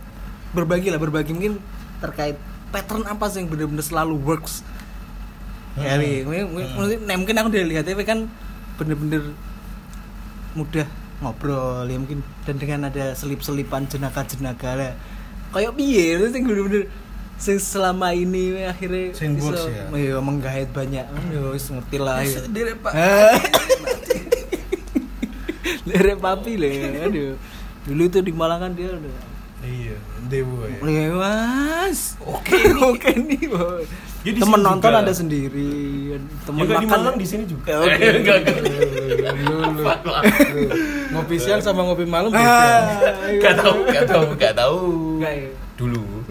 berbagi 0.50 0.88
lah, 0.88 0.98
berbagi 0.98 1.30
mungkin 1.30 1.62
terkait 1.98 2.36
pattern 2.68 3.02
apa 3.04 3.26
sih 3.26 3.40
yang 3.40 3.48
benar-benar 3.48 3.82
selalu 3.82 4.18
works. 4.18 4.62
Ya, 5.76 5.94
nih, 5.96 6.26
mungkin, 6.26 6.44
mungkin, 6.50 6.68
mungkin- 6.74 7.02
nah, 7.04 7.14
mungkin 7.14 7.36
aku 7.36 7.48
udah 7.48 7.64
lihat 7.64 7.84
tapi 7.84 8.02
kan 8.02 8.26
bener-bener 8.76 9.22
mudah 10.52 10.86
ngobrol 11.20 11.84
ya 11.84 11.96
mungkin 11.96 12.18
dan 12.42 12.56
dengan 12.56 12.80
ada 12.84 13.14
selip-selipan 13.14 13.86
jenaka-jenaka 13.86 14.70
lah. 14.74 14.92
Kayak 15.50 15.72
piye 15.74 16.16
itu 16.16 16.26
bener-bener 16.40 16.90
sing 17.40 17.56
selama 17.56 18.12
ini 18.12 18.60
akhirnya 18.62 19.16
Sing 19.16 19.40
ya? 19.40 19.88
iya, 19.90 20.16
menggait 20.20 20.68
banyak. 20.70 21.08
Ya 21.08 21.40
wis 21.50 21.66
ngerti 21.66 21.96
lah. 21.96 22.20
ya. 22.20 22.44
Sendiri 22.44 22.76
Pak. 22.76 22.92
Derek 25.88 26.20
papi 26.20 26.52
lah 26.54 26.70
ya. 26.70 27.08
Aduh. 27.08 27.34
Dulu 27.88 28.02
tuh 28.06 28.22
di 28.22 28.30
Malang 28.30 28.60
kan 28.60 28.72
dia 28.76 28.92
udah 28.92 29.32
Iya, 29.60 29.92
Dewo 30.32 30.64
ya. 30.64 30.78
Lewas. 30.80 32.16
Oke 32.22 32.56
nih. 32.64 32.80
Oke 32.80 33.10
nih. 33.12 33.44
Boy. 33.44 33.84
Ya, 34.20 34.30
di 34.32 34.40
Temen 34.40 34.60
nonton 34.60 34.88
juga. 34.88 35.04
ada 35.04 35.12
sendiri. 35.12 35.72
Temen 36.44 36.60
Juga 36.64 36.74
di 36.80 36.86
makan 36.88 36.96
Malang 36.96 37.16
di 37.20 37.26
sini 37.28 37.44
juga. 37.44 37.84
Oke. 37.84 38.04
Enggak, 38.20 38.36
enggak. 38.40 38.56
Lu, 39.44 39.56
lu. 39.60 39.84
Ngopi 41.12 41.36
siang 41.36 41.60
sama 41.60 41.84
ngopi 41.84 42.08
malam 42.08 42.32
beda. 42.32 42.40
Ah, 42.40 43.04
Gak 43.36 43.54
tahu, 43.60 43.76
gak 43.84 44.04
tahu, 44.08 44.24
gak 44.36 44.54
tahu. 44.56 44.78
Enggak 45.20 45.34
ya. 45.36 45.48
Dulu. 45.80 46.28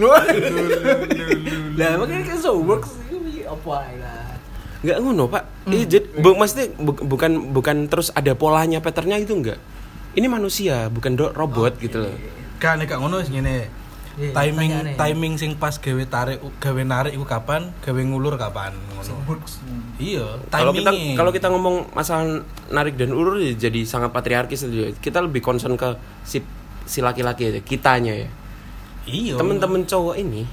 Lah 1.74 1.92
makanya 1.98 2.24
kan 2.24 2.38
so 2.38 2.60
works 2.60 2.94
ini 3.10 3.42
apa 3.44 3.76
lah. 3.98 4.30
Nggak 4.80 4.98
ngono 5.02 5.24
pak. 5.28 5.44
Iya, 5.68 5.86
jadi 5.90 6.06
bu, 6.16 6.30
maksudnya 6.34 6.68
bu- 6.78 7.04
bukan 7.04 7.32
bukan 7.52 7.78
terus 7.86 8.14
ada 8.14 8.32
polanya, 8.32 8.80
patternnya 8.80 9.18
itu 9.18 9.34
enggak. 9.34 9.60
Ini 10.14 10.26
manusia, 10.26 10.88
bukan 10.88 11.14
do- 11.14 11.34
robot 11.34 11.76
gitu 11.78 12.00
loh. 12.00 12.16
Kan 12.58 12.80
nek 12.80 12.94
ngono 12.94 13.20
sing 13.20 13.40
ngene. 13.40 13.68
Iya, 14.20 14.36
timing 14.36 14.72
tanyane. 14.74 14.92
timing 14.94 15.34
sing 15.36 15.52
pas 15.56 15.72
gawe 15.74 16.04
tarik 16.06 16.44
gawe 16.60 16.82
narik 16.82 17.16
iku 17.16 17.24
kapan, 17.24 17.72
gawe 17.80 18.02
ngulur 18.02 18.36
kapan 18.36 18.76
ngono. 18.92 19.16
Works. 19.26 19.64
Iya, 19.96 20.44
Kalau 20.50 20.72
kita 20.72 20.92
kalau 21.16 21.32
kita 21.32 21.48
ngomong 21.48 21.92
masalah 21.92 22.44
narik 22.68 22.96
dan 22.96 23.12
ulur 23.12 23.36
ya 23.36 23.52
jadi 23.52 23.84
sangat 23.84 24.12
patriarkis 24.12 24.64
itu. 24.66 24.92
Kita 24.96 25.20
lebih 25.20 25.40
concern 25.40 25.74
ke 25.74 25.96
si 26.22 26.44
si 26.84 27.00
laki-laki 27.00 27.48
aja, 27.48 27.60
kitanya 27.60 28.16
ya. 28.18 28.30
Iya. 29.10 29.34
Temen-temen 29.36 29.84
cowok 29.90 30.16
ini 30.22 30.46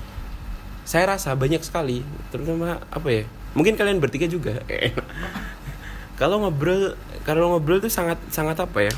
saya 0.86 1.18
rasa 1.18 1.34
banyak 1.34 1.60
sekali, 1.66 2.06
terutama 2.30 2.78
apa 2.94 3.08
ya? 3.10 3.24
Mungkin 3.58 3.74
kalian 3.74 3.98
bertiga 3.98 4.30
juga. 4.30 4.62
kalau 6.20 6.46
ngobrol 6.46 6.94
kalau 7.26 7.52
ngobrol 7.52 7.82
tuh 7.82 7.90
sangat 7.90 8.22
sangat 8.30 8.54
apa 8.62 8.86
ya? 8.86 8.94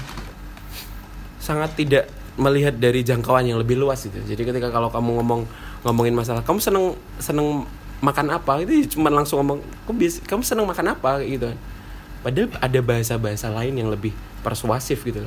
Sangat 1.41 1.73
tidak 1.81 2.13
melihat 2.37 2.77
dari 2.77 3.01
jangkauan 3.01 3.49
yang 3.49 3.57
lebih 3.57 3.81
luas 3.81 4.05
itu. 4.05 4.21
Jadi 4.21 4.45
ketika 4.45 4.69
kalau 4.69 4.93
kamu 4.93 5.17
ngomong 5.25 5.49
ngomongin 5.83 6.13
masalah, 6.13 6.45
kamu 6.45 6.61
seneng 6.61 6.87
seneng 7.17 7.65
makan 7.99 8.31
apa 8.31 8.63
itu 8.63 8.95
cuma 8.95 9.11
langsung 9.11 9.43
ngomong, 9.43 9.59
kamu 9.89 9.97
bis, 9.97 10.21
kamu 10.23 10.45
seneng 10.45 10.69
makan 10.69 10.93
apa 10.93 11.25
gitu 11.25 11.49
kan. 11.51 11.59
Padahal 12.21 12.49
ada 12.61 12.81
bahasa-bahasa 12.85 13.49
lain 13.49 13.75
yang 13.81 13.89
lebih 13.89 14.13
persuasif 14.45 15.03
gitu. 15.09 15.25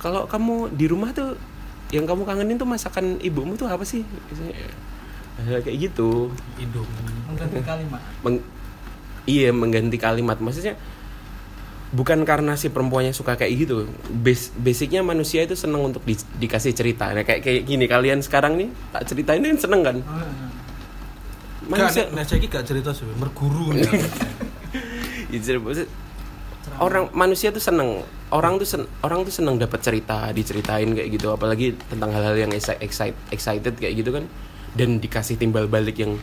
Kalau 0.00 0.24
kamu 0.24 0.72
di 0.72 0.88
rumah 0.88 1.12
tuh 1.12 1.36
yang 1.94 2.04
kamu 2.04 2.26
kangenin 2.26 2.58
tuh 2.58 2.66
masakan 2.66 3.22
ibumu 3.22 3.54
tuh 3.54 3.70
apa 3.70 3.86
sih? 3.86 4.02
Misalnya, 4.02 5.62
kayak 5.62 5.78
gitu. 5.78 6.34
Indomie. 6.58 7.14
Mengganti 7.30 7.62
kalimat. 7.62 8.02
Meng- 8.20 8.42
iya 9.24 9.48
mengganti 9.48 9.96
kalimat 9.96 10.36
maksudnya 10.36 10.76
bukan 11.96 12.28
karena 12.28 12.60
si 12.60 12.68
perempuannya 12.68 13.16
suka 13.16 13.40
kayak 13.40 13.56
gitu 13.56 13.88
Bas- 14.10 14.52
basicnya 14.52 15.00
manusia 15.00 15.48
itu 15.48 15.56
seneng 15.56 15.80
untuk 15.80 16.04
di- 16.04 16.18
dikasih 16.36 16.76
cerita 16.76 17.08
nah, 17.08 17.24
kayak 17.24 17.40
kayak 17.40 17.62
gini 17.64 17.88
kalian 17.88 18.20
sekarang 18.20 18.60
nih 18.60 18.68
tak 18.92 19.08
ceritain 19.08 19.40
kan 19.40 19.56
seneng 19.56 19.80
kan 19.80 19.96
Gak, 20.04 21.70
manusia 21.72 22.02
nek 22.04 22.20
nek 22.20 22.24
saiki 22.28 22.46
gak 22.52 22.68
cerita 22.68 22.92
sih, 22.92 23.08
merguru. 23.16 23.72
Ya, 25.32 25.56
maksud- 25.56 25.88
orang 26.76 27.08
manusia 27.10 27.48
tuh 27.48 27.58
seneng 27.58 28.04
orang 28.34 28.58
tuh 28.58 28.66
sen- 28.66 28.90
orang 29.06 29.22
tuh 29.22 29.30
seneng 29.30 29.56
dapat 29.62 29.78
cerita 29.78 30.34
diceritain 30.34 30.90
kayak 30.90 31.08
gitu 31.14 31.30
apalagi 31.30 31.78
tentang 31.86 32.10
hal-hal 32.10 32.34
yang 32.34 32.50
exci- 32.50 32.76
excite- 32.82 33.22
excited 33.30 33.78
kayak 33.78 33.94
gitu 34.02 34.10
kan. 34.10 34.26
Dan 34.74 34.98
dikasih 34.98 35.38
timbal 35.38 35.70
balik 35.70 36.02
yang 36.02 36.18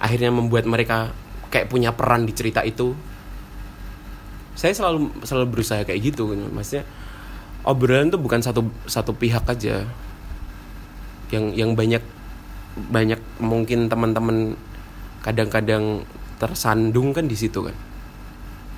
akhirnya 0.00 0.32
membuat 0.32 0.64
mereka 0.64 1.12
kayak 1.52 1.68
punya 1.68 1.92
peran 1.92 2.24
di 2.24 2.32
cerita 2.32 2.64
itu. 2.64 2.96
Saya 4.56 4.72
selalu 4.72 5.12
selalu 5.20 5.46
berusaha 5.52 5.84
kayak 5.84 6.00
gitu 6.00 6.32
maksudnya 6.32 6.88
obrolan 7.64 8.08
tuh 8.08 8.20
bukan 8.20 8.40
satu 8.40 8.64
satu 8.88 9.12
pihak 9.12 9.44
aja. 9.44 9.84
Yang 11.28 11.44
yang 11.60 11.70
banyak 11.76 12.02
banyak 12.88 13.20
mungkin 13.36 13.92
teman-teman 13.92 14.56
kadang-kadang 15.20 16.08
tersandung 16.40 17.12
kan 17.12 17.28
di 17.28 17.36
situ 17.36 17.68
kan. 17.68 17.76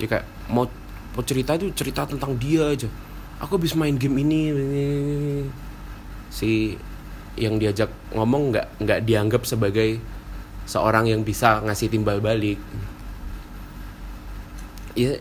Ya 0.03 0.11
kayak 0.11 0.27
mau 0.51 0.67
mau 0.67 0.82
cerita 1.21 1.61
itu 1.61 1.69
cerita 1.77 2.09
tentang 2.09 2.33
dia 2.41 2.73
aja. 2.73 2.89
Aku 3.45 3.61
habis 3.61 3.77
main 3.77 3.93
game 4.01 4.25
ini, 4.25 4.49
ini, 4.49 4.65
ini. 4.65 5.29
si 6.33 6.81
yang 7.37 7.61
diajak 7.61 7.93
ngomong 8.17 8.57
nggak 8.57 8.67
nggak 8.81 9.01
dianggap 9.05 9.45
sebagai 9.45 10.01
seorang 10.65 11.13
yang 11.13 11.21
bisa 11.21 11.61
ngasih 11.61 11.93
timbal 11.93 12.25
balik. 12.25 12.57
Ya 14.97 15.21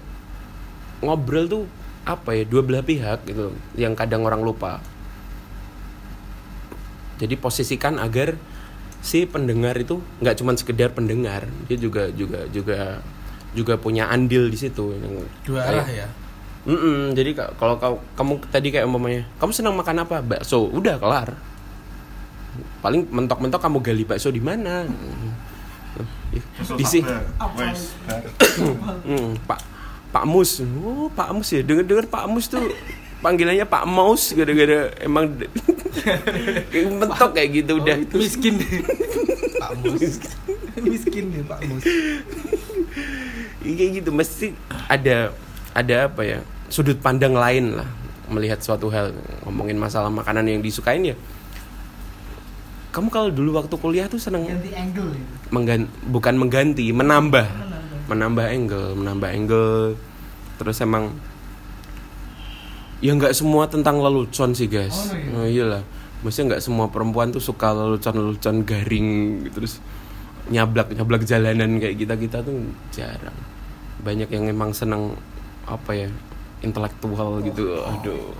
ngobrol 1.04 1.52
tuh 1.52 1.64
apa 2.08 2.40
ya 2.40 2.44
dua 2.48 2.64
belah 2.64 2.86
pihak 2.86 3.28
gitu 3.28 3.52
yang 3.76 3.92
kadang 4.00 4.24
orang 4.24 4.40
lupa. 4.40 4.80
Jadi 7.20 7.36
posisikan 7.36 8.00
agar 8.00 8.40
si 9.02 9.26
pendengar 9.26 9.76
itu 9.82 9.98
nggak 10.22 10.38
cuma 10.38 10.54
sekedar 10.54 10.94
pendengar 10.94 11.50
dia 11.66 11.78
juga 11.78 12.14
juga 12.14 12.46
juga 12.54 13.02
juga 13.52 13.76
punya 13.76 14.08
andil 14.08 14.48
di 14.48 14.56
situ 14.56 14.94
yang 14.94 15.24
dua 15.42 15.60
kayak- 15.60 15.76
arah 15.76 15.90
ya? 15.90 16.08
Mm-mm, 16.62 17.12
jadi 17.12 17.34
ka- 17.34 17.54
kalau 17.56 17.76
kau 17.76 17.98
kamu 18.14 18.38
tadi 18.48 18.70
kayak 18.70 18.86
umpamanya 18.86 19.26
kamu 19.36 19.52
senang 19.52 19.74
makan 19.74 19.98
apa? 20.00 20.22
Bakso 20.22 20.62
udah 20.64 20.96
kelar. 20.96 21.34
Paling 22.80 23.08
mentok-mentok 23.08 23.58
kamu 23.58 23.78
gali 23.82 24.04
bakso 24.04 24.30
di 24.30 24.38
mana? 24.38 24.86
Di 26.72 26.86
sini. 26.86 27.10
Hmm, 29.04 29.36
Pak 29.42 29.60
Pak 30.12 30.24
Mus. 30.24 30.62
Oh, 30.80 31.10
Pak 31.10 31.34
Mus 31.34 31.50
ya. 31.50 31.62
Dengar-dengar 31.62 32.06
Pak 32.06 32.30
Mus 32.30 32.46
tuh 32.46 32.62
panggilannya 33.20 33.66
Pak 33.66 33.84
Maus 33.84 34.30
gara-gara 34.32 34.90
emang 35.00 35.34
mentok 37.00 37.32
kayak 37.32 37.50
gitu 37.56 37.72
udah. 37.76 37.98
Itu. 37.98 38.18
miskin. 38.18 38.56
Pak 39.62 39.72
Mus. 39.80 40.22
Miskin 40.78 41.26
nih 41.28 41.44
Pak 41.44 41.60
Mus 41.66 41.84
Kayak 43.62 43.90
gitu. 44.02 44.10
Mesti 44.10 44.48
ada 44.90 45.32
ada 45.72 45.98
apa 46.10 46.22
ya? 46.26 46.42
sudut 46.72 46.96
pandang 47.04 47.36
lain 47.36 47.76
lah 47.76 47.90
melihat 48.32 48.64
suatu 48.64 48.88
hal. 48.88 49.12
Ngomongin 49.44 49.76
masalah 49.76 50.08
makanan 50.08 50.48
yang 50.48 50.64
disukain 50.64 51.04
ya. 51.04 51.20
Kamu 52.96 53.12
kalau 53.12 53.28
dulu 53.32 53.60
waktu 53.60 53.76
kuliah 53.76 54.08
tuh 54.08 54.20
seneng 54.20 54.48
ganti 54.48 54.72
angle 54.76 55.16
itu 55.16 55.48
menggan 55.52 55.88
bukan 56.08 56.36
mengganti 56.40 56.92
menambah. 56.96 57.48
Menambah. 58.08 58.46
Angle 58.48 58.88
menambah 58.96 59.30
angle. 59.32 59.96
Terus 60.60 60.78
emang 60.80 61.12
ya 63.04 63.12
nggak 63.16 63.36
semua 63.36 63.68
tentang 63.68 64.00
lelucon 64.00 64.56
sih 64.56 64.72
guys. 64.72 65.12
Oh, 65.12 65.16
iya. 65.16 65.36
oh, 65.36 65.48
iyalah. 65.48 65.84
Maksudnya 66.24 66.56
nggak 66.56 66.64
semua 66.64 66.88
perempuan 66.88 67.36
tuh 67.36 67.44
suka 67.44 67.76
lelucon 67.76 68.16
lelucon 68.16 68.64
garing 68.64 69.10
terus 69.52 69.84
nyablak 70.52 70.92
nyablak 70.92 71.24
jalanan 71.24 71.80
kayak 71.80 71.96
kita 71.96 72.16
kita 72.20 72.38
tuh 72.44 72.60
jarang. 72.92 73.36
Banyak 74.04 74.28
yang 74.30 74.52
emang 74.52 74.76
seneng 74.76 75.16
apa 75.66 75.96
ya 75.96 76.10
intelektual 76.62 77.40
gitu. 77.42 77.80
Aduh. 77.82 78.36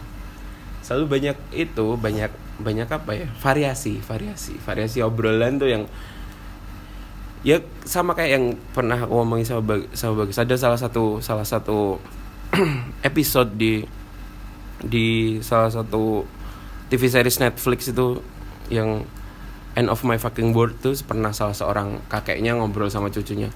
Selalu 0.84 1.06
banyak 1.08 1.38
itu 1.56 1.86
banyak 1.96 2.32
banyak 2.62 2.88
apa 2.92 3.12
ya 3.18 3.28
variasi 3.42 3.98
variasi 3.98 4.54
variasi 4.62 5.02
obrolan 5.02 5.58
tuh 5.58 5.70
yang 5.72 5.84
ya 7.42 7.58
sama 7.90 8.14
kayak 8.14 8.32
yang 8.38 8.46
pernah 8.70 9.02
aku 9.02 9.18
ngomongin 9.18 9.48
sama 9.48 9.62
Bag- 9.66 9.90
sama 9.96 10.26
bagus. 10.26 10.38
Ada 10.38 10.56
salah 10.60 10.78
satu 10.78 11.24
salah 11.24 11.48
satu 11.48 11.98
episode 13.10 13.56
di 13.56 13.82
di 14.82 15.38
salah 15.42 15.70
satu 15.70 16.26
TV 16.90 17.08
series 17.08 17.40
Netflix 17.40 17.88
itu 17.88 18.20
yang 18.68 19.06
End 19.72 19.88
of 19.88 20.04
My 20.04 20.20
Fucking 20.20 20.52
World 20.52 20.84
tuh 20.84 20.92
pernah 21.08 21.32
salah 21.32 21.56
seorang 21.56 22.04
kakeknya 22.12 22.60
ngobrol 22.60 22.92
sama 22.92 23.08
cucunya. 23.08 23.48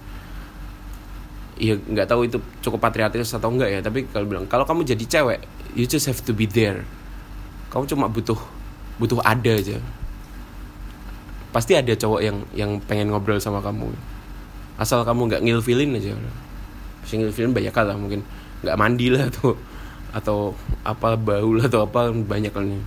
Iya 1.59 1.75
nggak 1.79 2.07
tahu 2.07 2.27
itu 2.27 2.39
cukup 2.63 2.83
patriotis 2.83 3.31
atau 3.35 3.51
enggak 3.51 3.71
ya 3.71 3.79
tapi 3.79 4.07
kalau 4.11 4.27
bilang 4.27 4.43
kalau 4.47 4.67
kamu 4.67 4.83
jadi 4.83 5.03
cewek 5.07 5.39
you 5.75 5.83
just 5.83 6.07
have 6.07 6.19
to 6.23 6.31
be 6.31 6.47
there. 6.47 6.87
Kamu 7.67 7.83
cuma 7.91 8.07
butuh 8.07 8.39
butuh 8.95 9.19
ada 9.27 9.59
aja. 9.59 9.75
Pasti 11.51 11.75
ada 11.75 11.91
cowok 11.91 12.21
yang 12.23 12.37
yang 12.55 12.71
pengen 12.79 13.11
ngobrol 13.11 13.39
sama 13.43 13.59
kamu. 13.59 13.91
Asal 14.79 15.03
kamu 15.03 15.27
nggak 15.31 15.43
ngilfilin 15.43 15.99
aja. 15.99 16.15
Si 17.03 17.19
ngilfilin 17.19 17.51
banyak 17.51 17.75
lah 17.75 17.95
mungkin 17.99 18.23
nggak 18.63 18.75
mandi 18.79 19.11
lah 19.11 19.27
atau 19.27 19.59
atau 20.15 20.37
apa 20.87 21.19
bau 21.19 21.51
lah 21.59 21.67
atau 21.67 21.83
apa 21.83 22.11
banyak 22.15 22.55
nih. 22.55 22.83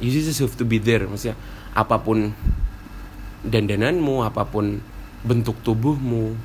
You 0.00 0.08
just 0.08 0.40
have 0.40 0.56
to 0.56 0.64
be 0.64 0.80
there 0.80 1.04
maksudnya 1.04 1.36
apa 1.72 1.96
pun 2.00 2.32
dandananmu 3.42 4.22
apa 4.22 4.44
pun 4.46 4.78
bentuk 5.22 5.58
tubuhmu 5.62 6.36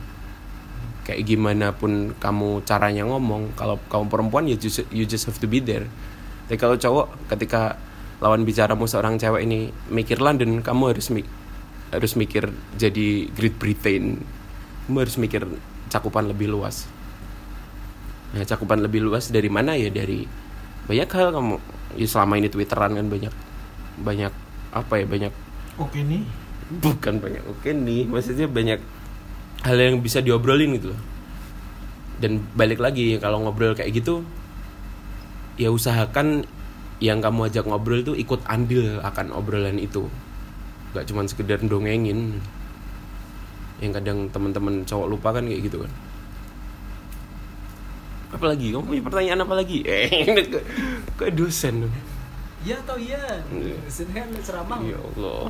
kayak 1.08 1.24
gimana 1.24 1.72
pun 1.72 2.12
kamu 2.20 2.68
caranya 2.68 3.08
ngomong 3.08 3.56
kalau 3.56 3.80
kamu 3.88 4.06
perempuan 4.12 4.44
ya 4.44 4.60
just, 4.60 4.84
you 4.92 5.08
just 5.08 5.24
have 5.24 5.40
to 5.40 5.48
be 5.48 5.64
there. 5.64 5.88
Tapi 6.52 6.60
kalau 6.60 6.76
cowok 6.76 7.32
ketika 7.32 7.80
lawan 8.20 8.44
bicaramu 8.44 8.90
seorang 8.90 9.16
cewek 9.16 9.48
ini 9.48 9.72
mikir 9.88 10.20
London 10.20 10.60
kamu 10.60 10.92
harus 10.92 11.08
mi- 11.12 11.28
harus 11.96 12.14
mikir 12.20 12.52
jadi 12.76 13.32
Great 13.32 13.56
Britain. 13.56 14.20
Kamu 14.88 14.98
harus 15.00 15.16
mikir 15.16 15.48
cakupan 15.88 16.28
lebih 16.28 16.52
luas. 16.52 16.88
Nah 18.36 18.44
cakupan 18.44 18.84
lebih 18.84 19.08
luas 19.08 19.32
dari 19.32 19.48
mana 19.48 19.80
ya? 19.80 19.88
Dari 19.88 20.28
banyak 20.92 21.08
hal 21.08 21.32
kamu. 21.32 21.56
Ya 21.96 22.08
selama 22.08 22.36
ini 22.36 22.52
twitteran 22.52 23.00
kan 23.00 23.08
banyak 23.08 23.34
banyak 24.04 24.34
apa 24.72 25.00
ya 25.00 25.06
banyak 25.08 25.34
oke 25.80 25.98
nih 25.98 26.24
bukan 26.84 27.24
banyak 27.24 27.44
oke 27.48 27.70
nih 27.72 28.04
maksudnya 28.04 28.48
banyak 28.52 28.80
hal 29.64 29.78
yang 29.78 30.04
bisa 30.04 30.22
diobrolin 30.22 30.78
gitu 30.78 30.94
loh. 30.94 31.02
Dan 32.18 32.42
balik 32.58 32.82
lagi 32.82 33.18
kalau 33.22 33.46
ngobrol 33.46 33.78
kayak 33.78 33.94
gitu 33.94 34.26
ya 35.58 35.70
usahakan 35.70 36.46
yang 36.98 37.22
kamu 37.22 37.50
ajak 37.50 37.66
ngobrol 37.70 38.02
itu 38.02 38.14
ikut 38.18 38.42
andil 38.50 39.02
akan 39.02 39.34
obrolan 39.34 39.78
itu. 39.78 40.10
Nggak 40.94 41.06
cuma 41.10 41.22
sekedar 41.30 41.62
dongengin 41.62 42.42
yang 43.78 43.94
kadang 43.94 44.26
teman-teman 44.34 44.82
cowok 44.86 45.08
lupa 45.10 45.30
kan 45.38 45.46
kayak 45.46 45.62
gitu 45.70 45.86
kan. 45.86 45.92
Apa 48.34 48.46
lagi 48.50 48.74
kamu 48.74 48.84
punya 48.86 49.04
pertanyaan 49.06 49.46
apa 49.46 49.54
lagi? 49.56 49.86
Eh 49.88 50.36
ke 51.18 51.30
dosen 51.34 51.86
iya 52.68 52.76
atau 52.84 52.96
iya? 53.00 53.24
Sini 53.88 54.12
kan 54.12 54.28
ceramah 54.44 54.80
ya 54.84 55.00
Allah. 55.00 55.42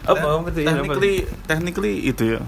Apa 0.00 0.26
apa 0.42 0.48
tuh 0.50 0.60
ya, 0.64 0.66
apa? 0.66 0.74
technically 0.74 1.14
technically 1.46 1.94
itu 2.10 2.22
ya 2.34 2.40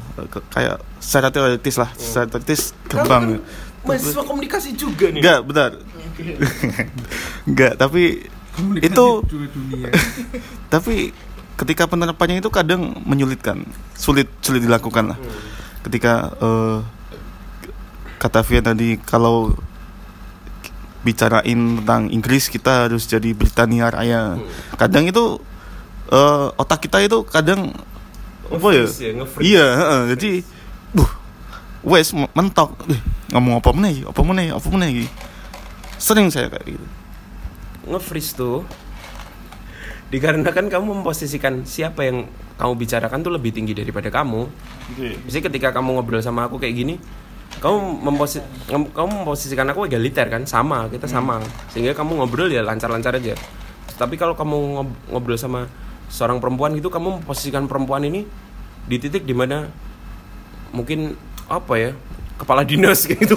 kayak 0.51 0.83
secara 0.99 1.29
teoritis 1.31 1.77
lah 1.79 1.91
secara 1.95 2.27
teoritis 2.27 2.75
gerbang. 2.91 3.39
mahasiswa 3.87 4.23
komunikasi 4.27 4.75
juga 4.75 5.11
nih. 5.11 5.23
Enggak 5.23 5.41
benar 5.47 5.71
enggak 7.47 7.73
tapi 7.83 8.27
itu 8.85 9.07
dua 9.25 9.47
dunia. 9.49 9.89
Tapi 10.73 11.13
ketika 11.57 11.89
penerapannya 11.89 12.45
itu 12.45 12.53
kadang 12.53 13.01
menyulitkan 13.05 13.65
sulit 13.97 14.29
sulit 14.45 14.61
dilakukan 14.61 15.17
lah. 15.17 15.19
Ketika 15.81 16.37
eh, 16.37 16.79
kata 18.21 18.45
Vian 18.45 18.65
tadi 18.65 19.01
kalau 19.01 19.57
bicarain 21.03 21.83
tentang 21.83 22.09
Inggris 22.11 22.47
kita 22.47 22.89
harus 22.89 23.07
jadi 23.07 23.35
Britania 23.35 23.91
Raya. 23.91 24.39
Kadang 24.79 25.07
itu 25.11 25.43
eh, 26.11 26.47
otak 26.59 26.87
kita 26.87 27.03
itu 27.03 27.27
kadang 27.27 27.75
apa 28.53 28.69
ya? 28.75 28.87
Ya, 28.87 29.13
iya 29.43 29.67
heeh. 29.77 30.01
jadi 30.17 30.31
buh 30.95 31.11
wes 31.83 32.15
mentok. 32.15 32.79
Eh, 32.91 33.01
ngomong 33.35 33.59
apa 33.65 33.71
meneh 33.73 34.05
apa 34.05 34.21
meneh 34.23 34.47
apa 34.53 34.69
meneh 34.71 35.09
sering 35.97 36.29
saya 36.29 36.51
kayak 36.51 36.79
gitu. 36.79 36.87
Nge-freeze 37.89 38.35
tuh 38.39 38.63
dikarenakan 40.13 40.69
kamu 40.69 41.01
memposisikan 41.01 41.65
siapa 41.65 42.05
yang 42.05 42.29
kamu 42.61 42.73
bicarakan 42.77 43.25
tuh 43.25 43.33
lebih 43.33 43.51
tinggi 43.51 43.73
daripada 43.73 44.13
kamu. 44.13 44.47
Misalnya 45.25 45.45
ketika 45.49 45.69
kamu 45.73 45.99
ngobrol 45.99 46.21
sama 46.21 46.47
aku 46.47 46.61
kayak 46.61 46.75
gini, 46.77 46.95
kamu 47.61 47.79
memposi 48.01 48.39
kamu 48.71 49.11
memposisikan 49.23 49.69
aku 49.69 49.85
egaliter 49.91 50.31
kan, 50.33 50.47
sama, 50.49 50.89
kita 50.89 51.05
sama. 51.11 51.43
Sehingga 51.75 51.93
kamu 51.93 52.23
ngobrol 52.23 52.49
ya 52.49 52.65
lancar-lancar 52.65 53.19
aja. 53.19 53.37
Tapi 53.99 54.17
kalau 54.17 54.33
kamu 54.33 54.57
ngob- 54.79 55.01
ngobrol 55.13 55.37
sama 55.37 55.69
seorang 56.09 56.41
perempuan 56.41 56.73
gitu, 56.79 56.89
kamu 56.89 57.21
memposisikan 57.21 57.69
perempuan 57.69 58.07
ini 58.07 58.25
di 58.89 58.97
titik 58.99 59.23
di 59.23 59.35
mana 59.37 59.69
mungkin 60.73 61.15
apa 61.47 61.75
ya 61.77 61.91
kepala 62.41 62.65
dinas 62.65 63.05
gitu. 63.11 63.37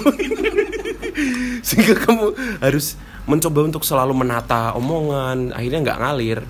Sehingga 1.60 1.98
kamu 2.00 2.24
harus 2.62 2.96
mencoba 3.26 3.66
untuk 3.66 3.82
selalu 3.82 4.14
menata 4.14 4.72
omongan 4.78 5.52
akhirnya 5.52 5.80
nggak 5.82 6.00
ngalir. 6.02 6.40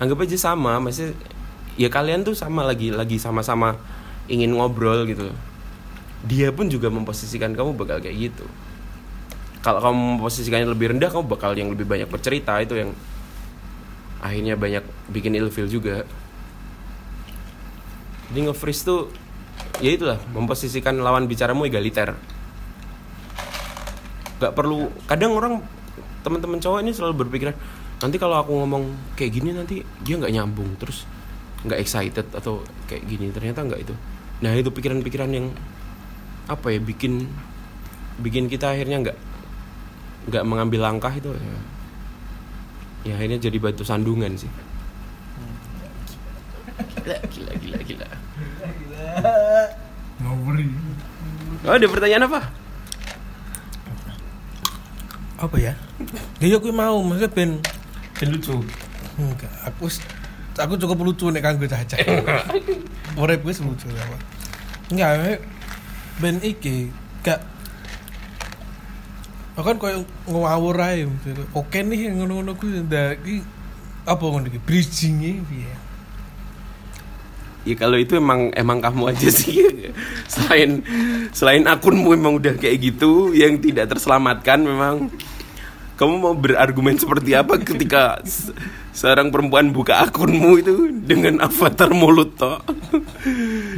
Anggap 0.00 0.24
aja 0.24 0.36
sama 0.36 0.80
masih 0.80 1.12
ya 1.76 1.92
kalian 1.92 2.24
tuh 2.24 2.32
sama 2.32 2.64
lagi 2.64 2.88
lagi 2.88 3.20
sama-sama 3.20 3.76
ingin 4.28 4.52
ngobrol 4.52 5.04
gitu 5.08 5.28
dia 6.24 6.52
pun 6.52 6.68
juga 6.68 6.92
memposisikan 6.92 7.56
kamu 7.56 7.76
bakal 7.76 8.00
kayak 8.00 8.16
gitu. 8.30 8.44
Kalau 9.60 9.80
kamu 9.80 10.16
memposisikannya 10.16 10.68
lebih 10.68 10.96
rendah 10.96 11.08
kamu 11.12 11.24
bakal 11.28 11.52
yang 11.56 11.72
lebih 11.72 11.84
banyak 11.84 12.08
bercerita. 12.08 12.56
Itu 12.60 12.76
yang 12.76 12.92
akhirnya 14.20 14.56
banyak 14.56 14.84
bikin 15.12 15.36
ilfil 15.36 15.68
juga. 15.68 16.04
Jadi 18.30 18.46
nge-freeze 18.46 18.82
tuh 18.84 19.10
ya 19.80 19.90
itulah 19.96 20.20
memposisikan 20.32 21.00
lawan 21.00 21.24
bicaramu 21.24 21.68
egaliter. 21.68 22.16
Nggak 24.40 24.52
perlu 24.56 24.88
kadang 25.08 25.36
orang 25.36 25.54
teman-teman 26.24 26.60
cowok 26.60 26.80
ini 26.84 26.92
selalu 26.92 27.24
berpikiran 27.26 27.56
nanti 28.00 28.16
kalau 28.16 28.40
aku 28.40 28.56
ngomong 28.64 29.16
kayak 29.16 29.32
gini 29.40 29.52
nanti 29.52 29.84
dia 30.00 30.16
nggak 30.16 30.32
nyambung 30.32 30.76
terus 30.80 31.04
nggak 31.64 31.80
excited 31.80 32.26
atau 32.32 32.64
kayak 32.88 33.04
gini. 33.08 33.28
Ternyata 33.32 33.64
nggak 33.64 33.80
itu. 33.88 33.94
Nah 34.40 34.56
itu 34.56 34.72
pikiran-pikiran 34.72 35.30
yang 35.32 35.52
apa 36.46 36.66
ya 36.72 36.80
bikin 36.80 37.28
bikin 38.20 38.46
kita 38.48 38.72
akhirnya 38.72 39.00
nggak 39.04 39.18
nggak 40.30 40.44
mengambil 40.44 40.80
langkah 40.86 41.12
itu 41.12 41.32
ya. 41.32 41.56
Ya 43.00 43.12
akhirnya 43.16 43.40
jadi 43.40 43.56
batu 43.56 43.82
sandungan 43.84 44.36
sih. 44.36 44.50
Gila 47.00 47.16
gila 47.32 47.52
gila 47.56 47.78
gila. 47.80 48.08
Ngobri. 50.20 50.68
oh 51.64 51.72
ada 51.72 51.86
pertanyaan 51.88 52.28
apa? 52.28 52.40
Apa 55.40 55.56
ya? 55.56 55.72
Dia 56.38 56.60
aku 56.60 56.68
mau. 56.68 57.00
Maksudnya 57.00 57.32
ben 57.32 57.50
ben 58.20 58.28
lucu. 58.36 58.60
Enggak. 59.16 59.52
Aku 59.64 59.88
aku 60.60 60.74
cukup 60.76 60.98
lucu 61.00 61.26
nek 61.32 61.40
kanggo 61.40 61.64
caca 61.64 61.96
urip 63.20 63.40
wis 63.46 63.64
lucu 63.64 63.88
ya 63.88 64.04
Pak. 64.04 64.20
enggak 64.92 65.40
ben 66.20 66.36
iki 66.44 66.92
gak 67.24 67.40
kan 69.60 69.76
koyo 69.76 70.08
ngawur 70.24 70.80
ae 70.80 71.04
oke 71.52 71.78
nih 71.84 72.16
ngono-ngono 72.16 72.56
ku 72.56 72.64
ndak 72.64 73.20
iki 73.20 73.60
apa 74.08 74.24
ngono 74.24 74.48
iki? 74.48 74.60
Bridging 74.62 75.44
piye? 75.44 75.74
Ya 77.68 77.74
kalau 77.76 78.00
itu 78.00 78.16
emang 78.16 78.48
emang 78.56 78.80
kamu 78.80 79.12
aja 79.12 79.28
sih. 79.28 79.60
Selain 80.32 80.80
selain 81.36 81.64
akunmu 81.68 82.16
emang 82.16 82.40
udah 82.40 82.56
kayak 82.56 82.80
gitu 82.80 83.36
yang 83.36 83.60
tidak 83.60 83.92
terselamatkan 83.92 84.64
memang 84.64 85.12
kamu 86.00 86.14
mau 86.16 86.32
berargumen 86.32 86.96
seperti 86.96 87.36
apa 87.36 87.60
ketika 87.60 88.16
seorang 88.90 89.30
perempuan 89.30 89.70
buka 89.70 90.06
akunmu 90.06 90.50
itu 90.60 90.74
dengan 91.04 91.42
avatar 91.42 91.90
mulut 91.94 92.34
toh. 92.34 92.58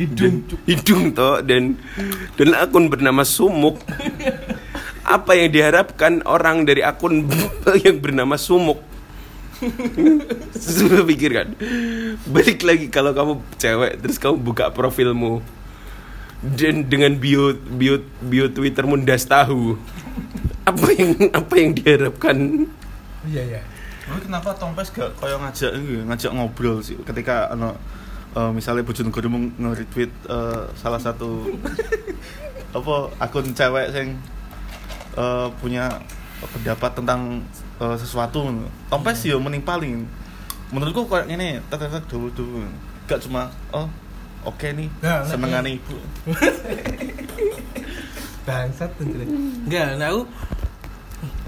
Hidung. 0.00 0.44
Hidung 0.64 1.12
toh 1.12 1.44
dan 1.44 1.76
dan 2.36 2.48
akun 2.56 2.88
bernama 2.88 3.22
sumuk. 3.22 3.80
Apa 5.02 5.34
yang 5.36 5.52
diharapkan 5.52 6.22
orang 6.24 6.64
dari 6.64 6.80
akun 6.80 7.28
yang 7.84 8.00
bernama 8.00 8.38
sumuk? 8.40 8.80
Sudah 10.58 11.06
pikir 11.06 11.30
kan 11.38 11.54
Balik 12.26 12.66
lagi 12.66 12.90
kalau 12.90 13.14
kamu 13.14 13.38
cewek 13.62 14.02
Terus 14.02 14.18
kamu 14.18 14.42
buka 14.42 14.74
profilmu. 14.74 15.38
Dan 16.42 16.90
dengan 16.90 17.14
bio 17.14 17.54
bio 17.54 18.02
bio 18.18 18.50
Twittermu 18.50 18.98
das 19.06 19.22
tahu. 19.30 19.78
Apa 20.66 20.86
yang 20.90 21.30
apa 21.30 21.54
yang 21.54 21.70
diharapkan? 21.78 22.66
Iya 23.30 23.42
iya 23.46 23.62
Tapi 24.12 24.28
kenapa 24.28 24.52
Tompes 24.60 24.92
gak 24.92 25.16
koyo 25.16 25.40
ngajak 25.40 25.72
iki, 25.72 26.04
ngajak 26.04 26.36
ngobrol 26.36 26.84
sih? 26.84 27.00
Ketika 27.00 27.48
ano 27.48 27.72
eh, 28.36 28.52
misalnya 28.52 28.84
Bojonegoro 28.84 29.24
nge-retweet 29.32 30.12
eh, 30.28 30.68
salah 30.76 31.00
satu 31.00 31.48
apa 32.76 32.94
akun 33.16 33.56
cewek 33.56 33.88
yang 33.96 34.12
eh, 35.16 35.48
punya 35.64 35.88
pendapat 36.44 36.92
tentang 36.92 37.40
eh, 37.80 37.96
sesuatu 37.96 38.52
Tompes 38.92 39.24
yo 39.24 39.40
mending 39.40 39.64
paling 39.64 40.04
menurutku 40.68 41.08
kayak 41.08 41.32
ini 41.32 41.64
tetetet 41.72 42.04
dulu 42.04 42.28
dulu 42.36 42.68
gak 43.08 43.24
cuma 43.24 43.48
oh 43.72 43.88
oke 44.44 44.68
nih 44.76 44.92
Nah, 45.00 45.20
nah, 45.20 45.24
senengane 45.24 45.80
ibu 45.80 45.96
bangsat 48.48 48.92
tentunya 49.00 49.24
enggak 49.64 49.88
nah 49.96 50.12
aku 50.12 50.22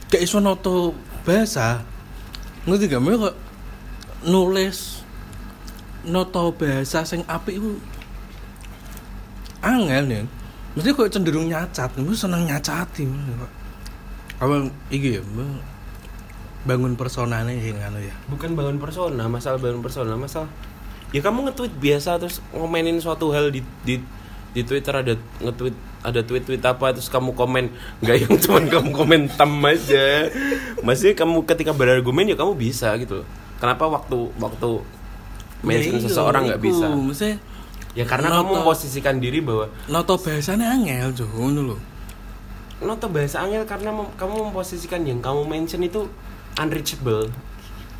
gak 0.08 0.22
iso 0.24 0.40
noto 0.40 0.96
bahasa 1.24 1.93
ngerti 2.64 2.88
gak? 2.88 3.00
Kok 3.00 3.36
nulis 4.28 5.04
noto 6.04 6.52
bahasa 6.56 7.04
sing 7.04 7.24
apik 7.28 7.60
iku 7.60 7.76
angel 9.64 10.04
ya. 10.08 10.22
Mesti 10.74 10.90
kok 10.90 11.12
cenderung 11.12 11.48
nyacat. 11.48 11.90
Mesti 11.96 12.16
seneng 12.28 12.48
nyacati 12.48 13.04
awal 14.42 14.66
iki 14.90 15.20
ya 15.20 15.22
bangun 16.64 16.96
personane 16.96 17.60
sing 17.60 17.76
anu 17.78 18.00
ya. 18.02 18.14
Bukan 18.28 18.56
bangun 18.56 18.80
persona 18.82 19.28
masalah 19.30 19.60
bangun 19.60 19.84
persona 19.84 20.16
masalah 20.16 20.50
ya 21.14 21.22
kamu 21.22 21.46
nge-tweet 21.46 21.74
biasa 21.78 22.18
terus 22.18 22.42
ngomenin 22.50 22.98
suatu 22.98 23.30
hal 23.30 23.54
di 23.54 23.62
di 23.86 24.02
di 24.54 24.62
Twitter 24.62 24.94
ada 24.94 25.12
nge-tweet 25.42 25.76
ada 26.04 26.20
tweet-tweet 26.20 26.62
apa 26.62 26.94
terus 26.94 27.10
kamu 27.10 27.34
komen. 27.34 27.74
Nggak 28.04 28.16
yang 28.22 28.34
cuman 28.46 28.64
kamu 28.70 28.88
komen 28.94 29.20
tam 29.34 29.58
aja. 29.66 30.30
Maksudnya 30.80 31.14
kamu 31.18 31.42
ketika 31.48 31.72
berargumen 31.74 32.30
ya 32.30 32.36
kamu 32.38 32.54
bisa 32.54 32.94
gitu. 33.02 33.26
Kenapa 33.58 33.90
waktu 33.90 34.30
waktu 34.38 34.70
mention 35.64 35.96
Ya 35.98 36.00
iya, 36.00 36.06
seseorang 36.06 36.42
nggak 36.46 36.62
bisa? 36.62 36.86
Mesti 36.92 37.30
ya 37.98 38.04
karena 38.06 38.30
kamu 38.30 38.62
memposisikan 38.62 39.18
diri 39.18 39.42
bahwa 39.42 39.70
noto 39.90 40.14
bahasane 40.20 40.62
angel 40.62 41.10
ngono 41.18 41.60
lho. 41.74 41.76
Noto 42.84 43.06
bahasa 43.08 43.42
angel 43.42 43.64
karena 43.64 43.90
mem- 43.90 44.12
kamu 44.14 44.52
memposisikan 44.52 45.02
yang 45.08 45.18
kamu 45.24 45.48
mention 45.48 45.80
itu 45.82 46.04
unreachable. 46.60 47.32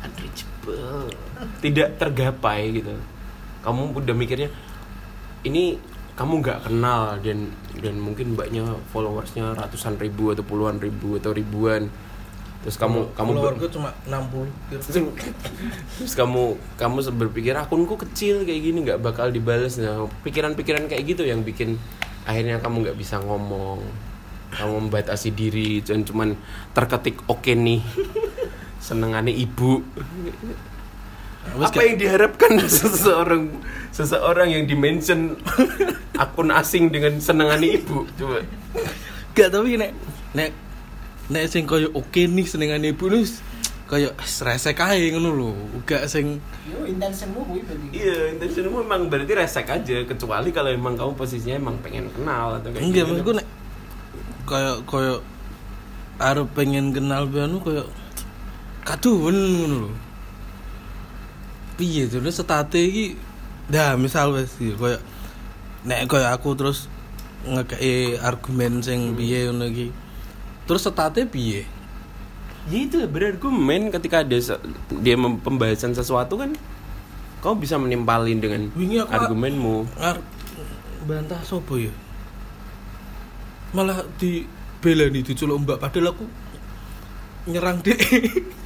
Unreachable. 0.05 1.09
Tidak 1.59 1.97
tergapai 1.97 2.69
gitu. 2.79 2.93
Kamu 3.65 3.97
udah 3.97 4.13
mikirnya 4.13 4.53
ini 5.41 5.81
kamu 6.15 6.33
nggak 6.39 6.59
kenal 6.71 7.19
dan 7.19 7.51
dan 7.83 7.95
mungkin 7.99 8.39
mbaknya 8.39 8.63
followersnya 8.95 9.51
ratusan 9.51 9.99
ribu 9.99 10.31
atau 10.31 10.47
puluhan 10.47 10.79
ribu 10.79 11.19
atau 11.19 11.35
ribuan. 11.35 11.91
Terus 12.63 12.81
kamu 12.81 13.13
kamu 13.13 13.29
ber- 13.35 13.59
followerku 13.59 13.67
cuma 13.69 13.93
60 14.09 14.73
terus 16.01 16.13
kamu 16.17 16.57
kamu 16.79 16.97
berpikir 17.13 17.53
akunku 17.53 17.99
kecil 17.99 18.41
kayak 18.47 18.61
gini 18.63 18.77
nggak 18.87 19.03
bakal 19.03 19.27
dibales. 19.29 19.75
Nah 19.75 20.07
pikiran-pikiran 20.23 20.87
kayak 20.87 21.03
gitu 21.03 21.27
yang 21.27 21.43
bikin 21.43 21.75
akhirnya 22.23 22.63
kamu 22.63 22.89
nggak 22.89 22.97
bisa 22.97 23.19
ngomong. 23.19 23.83
Kamu 24.55 24.87
membatasi 24.87 25.35
diri 25.35 25.83
dan 25.83 26.07
cuman 26.07 26.31
terketik 26.71 27.19
oke 27.27 27.51
nih 27.51 27.83
senengannya 28.87 29.35
ibu 29.35 29.83
apa 31.55 31.79
yang 31.85 31.95
diharapkan 32.01 32.51
seseorang 32.67 33.47
seseorang 33.93 34.51
yang 34.51 34.63
dimention 34.67 35.39
akun 36.19 36.51
asing 36.51 36.91
dengan 36.91 37.19
senengannya 37.21 37.79
ibu 37.79 38.03
coba 38.19 38.41
Gak 39.35 39.51
tapi 39.51 39.75
nek 39.75 39.91
nek 40.31 40.49
nek 41.27 41.43
sing 41.51 41.67
koyo 41.67 41.91
oke 41.91 42.23
nih 42.23 42.47
senengane 42.47 42.95
ibu 42.95 43.11
nus 43.11 43.43
koyo 43.85 44.15
resek 44.17 44.79
ae 44.79 45.11
ngono 45.11 45.29
lho. 45.35 45.51
Gak 45.83 46.07
sing 46.07 46.39
Yo 46.65 46.87
intensimu 46.87 47.43
kuwi 47.43 47.61
berarti. 47.67 47.87
iya 47.93 48.31
intentionmu 48.31 48.81
emang 48.81 49.11
berarti 49.11 49.35
resek 49.35 49.67
aja 49.67 50.07
kecuali 50.07 50.49
kalau 50.55 50.71
emang 50.71 50.95
kamu 50.95 51.19
posisinya 51.19 51.59
emang 51.59 51.75
pengen 51.83 52.07
kenal 52.15 52.57
atau 52.57 52.71
kayak 52.71 52.81
enggak 52.81 53.03
gitu. 53.03 53.11
maksudku 53.11 53.31
nek 53.35 53.47
koyo 54.47 54.73
koyo 54.87 55.15
arep 56.15 56.47
pengen 56.55 56.95
kenal 56.95 57.27
pianu 57.27 57.59
koyo 57.59 57.83
kaduwen 58.87 59.35
ngono 59.35 59.77
lho. 59.83 59.91
Piye 61.75 62.07
terus 62.07 62.33
setate 62.33 62.79
iki 62.79 63.05
dah 63.67 63.95
misal 63.95 64.31
wis 64.31 64.55
iki, 64.55 64.73
koyo 64.73 64.95
nek 65.83 66.07
koyo 66.07 66.25
aku 66.25 66.55
terus 66.55 66.87
ngekei 67.43 68.15
argumen 68.17 68.79
sing 68.79 69.13
piye 69.13 69.47
ngono 69.47 69.67
iki. 69.67 69.91
Terus 70.65 70.81
setate 70.81 71.27
piye? 71.27 71.67
Ya 72.65 72.77
itu 72.81 72.97
berargumen 73.05 73.91
ketika 73.91 74.25
ada 74.25 74.39
dia 74.97 75.15
pembahasan 75.17 75.93
sesuatu 75.93 76.35
kan 76.35 76.57
kau 77.37 77.53
bisa 77.53 77.77
menimpalin 77.77 78.41
dengan 78.41 78.73
Wingi 78.73 78.97
aku- 78.97 79.13
argumenmu. 79.13 79.85
ngar 79.93 80.17
bantah 81.05 81.37
sopo 81.45 81.77
ya 81.77 81.93
malah 83.69 84.01
di 84.17 84.49
bela 84.81 85.05
nih 85.05 85.21
diculuk 85.21 85.61
mbak 85.61 85.77
padahal 85.77 86.09
aku 86.09 86.25
nyerang 87.45 87.85
dek 87.85 88.01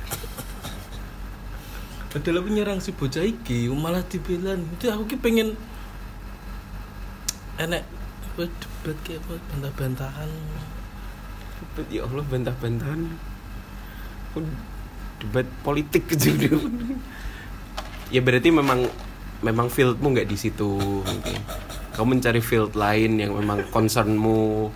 padahal 2.10 2.41
aku 2.41 2.49
nyerang 2.49 2.80
si 2.82 2.89
bocah 2.91 3.22
iki 3.22 3.70
malah 3.70 4.01
dibela 4.05 4.57
itu 4.57 4.89
aku 4.89 5.14
ki 5.14 5.18
pengen 5.22 5.53
enek 7.62 7.86
apa 8.34 8.43
debat 8.49 8.97
kayak 9.05 9.20
apa 9.26 9.34
bantah-bantahan 9.53 10.32
Ya 11.91 12.07
Allah 12.07 12.24
bantah-bantahan. 12.28 13.01
Aku 14.32 14.39
Debat 15.20 15.43
politik 15.68 16.07
gitu. 16.16 16.47
ya 18.07 18.24
berarti 18.24 18.55
memang 18.55 18.88
memang 19.43 19.68
fieldmu 19.68 20.16
nggak 20.16 20.32
di 20.32 20.39
situ 20.39 20.80
mungkin. 21.03 21.39
kamu 21.91 22.07
mencari 22.16 22.39
field 22.39 22.72
lain 22.72 23.20
yang 23.20 23.36
memang 23.36 23.68
concernmu 23.68 24.72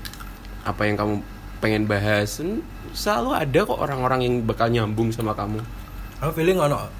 apa 0.67 0.83
yang 0.83 0.99
kamu 0.99 1.15
pengen 1.63 1.83
bahas 1.87 2.43
selalu 2.91 3.31
ada 3.39 3.59
kok 3.63 3.79
orang-orang 3.79 4.27
yang 4.27 4.35
bakal 4.43 4.67
nyambung 4.67 5.15
sama 5.15 5.31
kamu 5.31 5.63
Aku 6.19 6.35
feeling 6.35 6.59
ono 6.59 6.91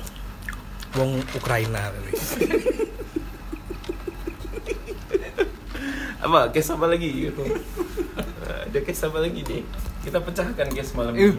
wong 0.94 1.22
Ukraina 1.34 1.91
apa 6.24 6.50
case 6.56 6.72
apa 6.72 6.86
lagi 6.88 7.10
gitu 7.30 7.44
ada 8.70 8.80
case 8.80 9.04
apa 9.06 9.20
lagi 9.20 9.41
nih 9.44 9.62
kita 10.08 10.18
pecahkan 10.24 10.68
case 10.72 10.96
malam 10.96 11.14
ini 11.16 11.38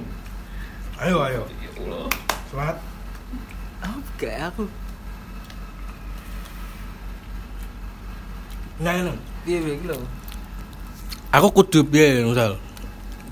Ayo 1.02 1.18
ayo. 1.26 1.42
Ya 1.58 1.70
Allah. 1.82 2.06
Semangat. 2.46 2.76
Aku 3.82 4.00
kayak 4.14 4.40
aku. 4.54 4.64
Nah, 8.78 8.94
nah. 9.02 9.16
Iya 9.44 9.58
iki 9.74 9.84
lho. 9.90 9.98
Aku 11.34 11.50
kudu 11.50 11.82
piye 11.84 12.22
misal 12.22 12.62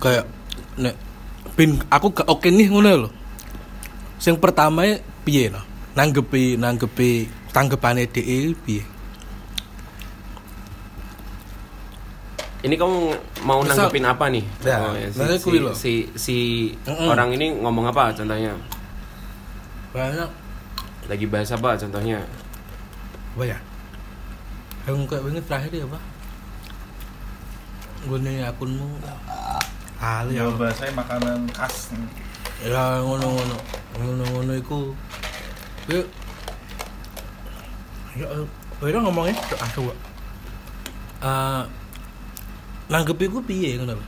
kayak 0.02 0.26
nek 0.74 0.98
pin 1.54 1.78
aku 1.86 2.10
gak 2.10 2.26
oke 2.26 2.50
nih 2.50 2.66
ngono 2.66 3.06
lho. 3.06 3.10
Sing 4.18 4.34
pertama 4.42 4.82
piye 5.22 5.48
no? 5.48 5.62
Nanggepi 5.92 6.56
nanggepi 6.56 7.28
tanggepane 7.52 8.08
DE 8.08 8.56
piye? 8.56 8.82
ini 12.62 12.78
kamu 12.78 13.10
mau 13.42 13.58
Misal- 13.66 13.90
nanggepin 13.90 14.06
apa 14.06 14.30
nih 14.30 14.44
Ya, 14.62 14.78
Oh, 14.78 14.94
ya, 14.94 15.10
si, 15.10 15.18
si, 15.42 15.58
loh. 15.58 15.74
si, 15.74 15.92
si 16.14 16.36
Mm-mm. 16.86 17.10
orang 17.10 17.34
ini 17.34 17.58
ngomong 17.58 17.90
apa 17.90 18.14
contohnya 18.14 18.54
Banyak 19.90 20.30
lagi 21.10 21.26
bahas 21.26 21.50
apa 21.50 21.74
contohnya 21.74 22.22
apa 23.34 23.44
ya? 23.48 23.58
Yang 24.86 25.08
kayak 25.08 25.22
wingi 25.24 25.42
terakhir 25.42 25.72
ya, 25.72 25.86
Pak. 25.88 26.02
Gue 28.06 28.18
akunmu. 28.44 28.86
Ah, 29.96 30.20
ya. 30.28 30.46
Bahasanya 30.52 30.92
makanan 31.00 31.48
khas. 31.50 31.90
Ya 32.60 33.00
ngono-ngono. 33.00 33.56
Ngono-ngono 33.98 34.52
iku. 34.60 34.92
Yuk. 35.90 36.06
Ya, 38.12 38.26
ya 38.82 38.98
ngomongnya 39.00 39.34
aku. 39.56 39.90
Eh 41.22 41.62
nanggepi 42.92 43.24
ku 43.32 43.40
piye 43.40 43.80
ngono 43.80 43.96
lho. 43.96 44.04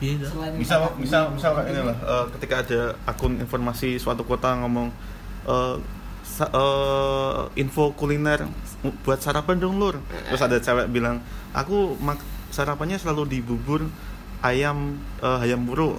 Piye 0.00 0.16
dah? 0.16 0.30
Selain 0.32 0.52
Misal 0.56 1.20
kayak 1.36 1.66
ini 1.72 1.80
lah 1.84 1.96
eh, 1.96 2.24
ketika 2.36 2.54
ada 2.64 2.80
akun 3.04 3.36
informasi 3.36 4.00
suatu 4.00 4.24
kota 4.24 4.56
ngomong 4.64 4.88
eh, 5.44 5.76
sa- 6.24 6.52
eh, 6.52 7.60
info 7.60 7.92
kuliner 7.92 8.48
buat 9.04 9.18
sarapan 9.20 9.56
dong 9.58 9.76
lur 9.76 9.98
terus 10.28 10.40
ada 10.40 10.60
cewek 10.60 10.92
bilang 10.92 11.18
aku 11.50 11.96
mak 11.98 12.20
sarapannya 12.52 13.00
selalu 13.00 13.22
di 13.26 13.38
bubur 13.40 13.88
ayam 14.40 14.94
eh, 15.20 15.42
ayam 15.42 15.64
buru 15.64 15.96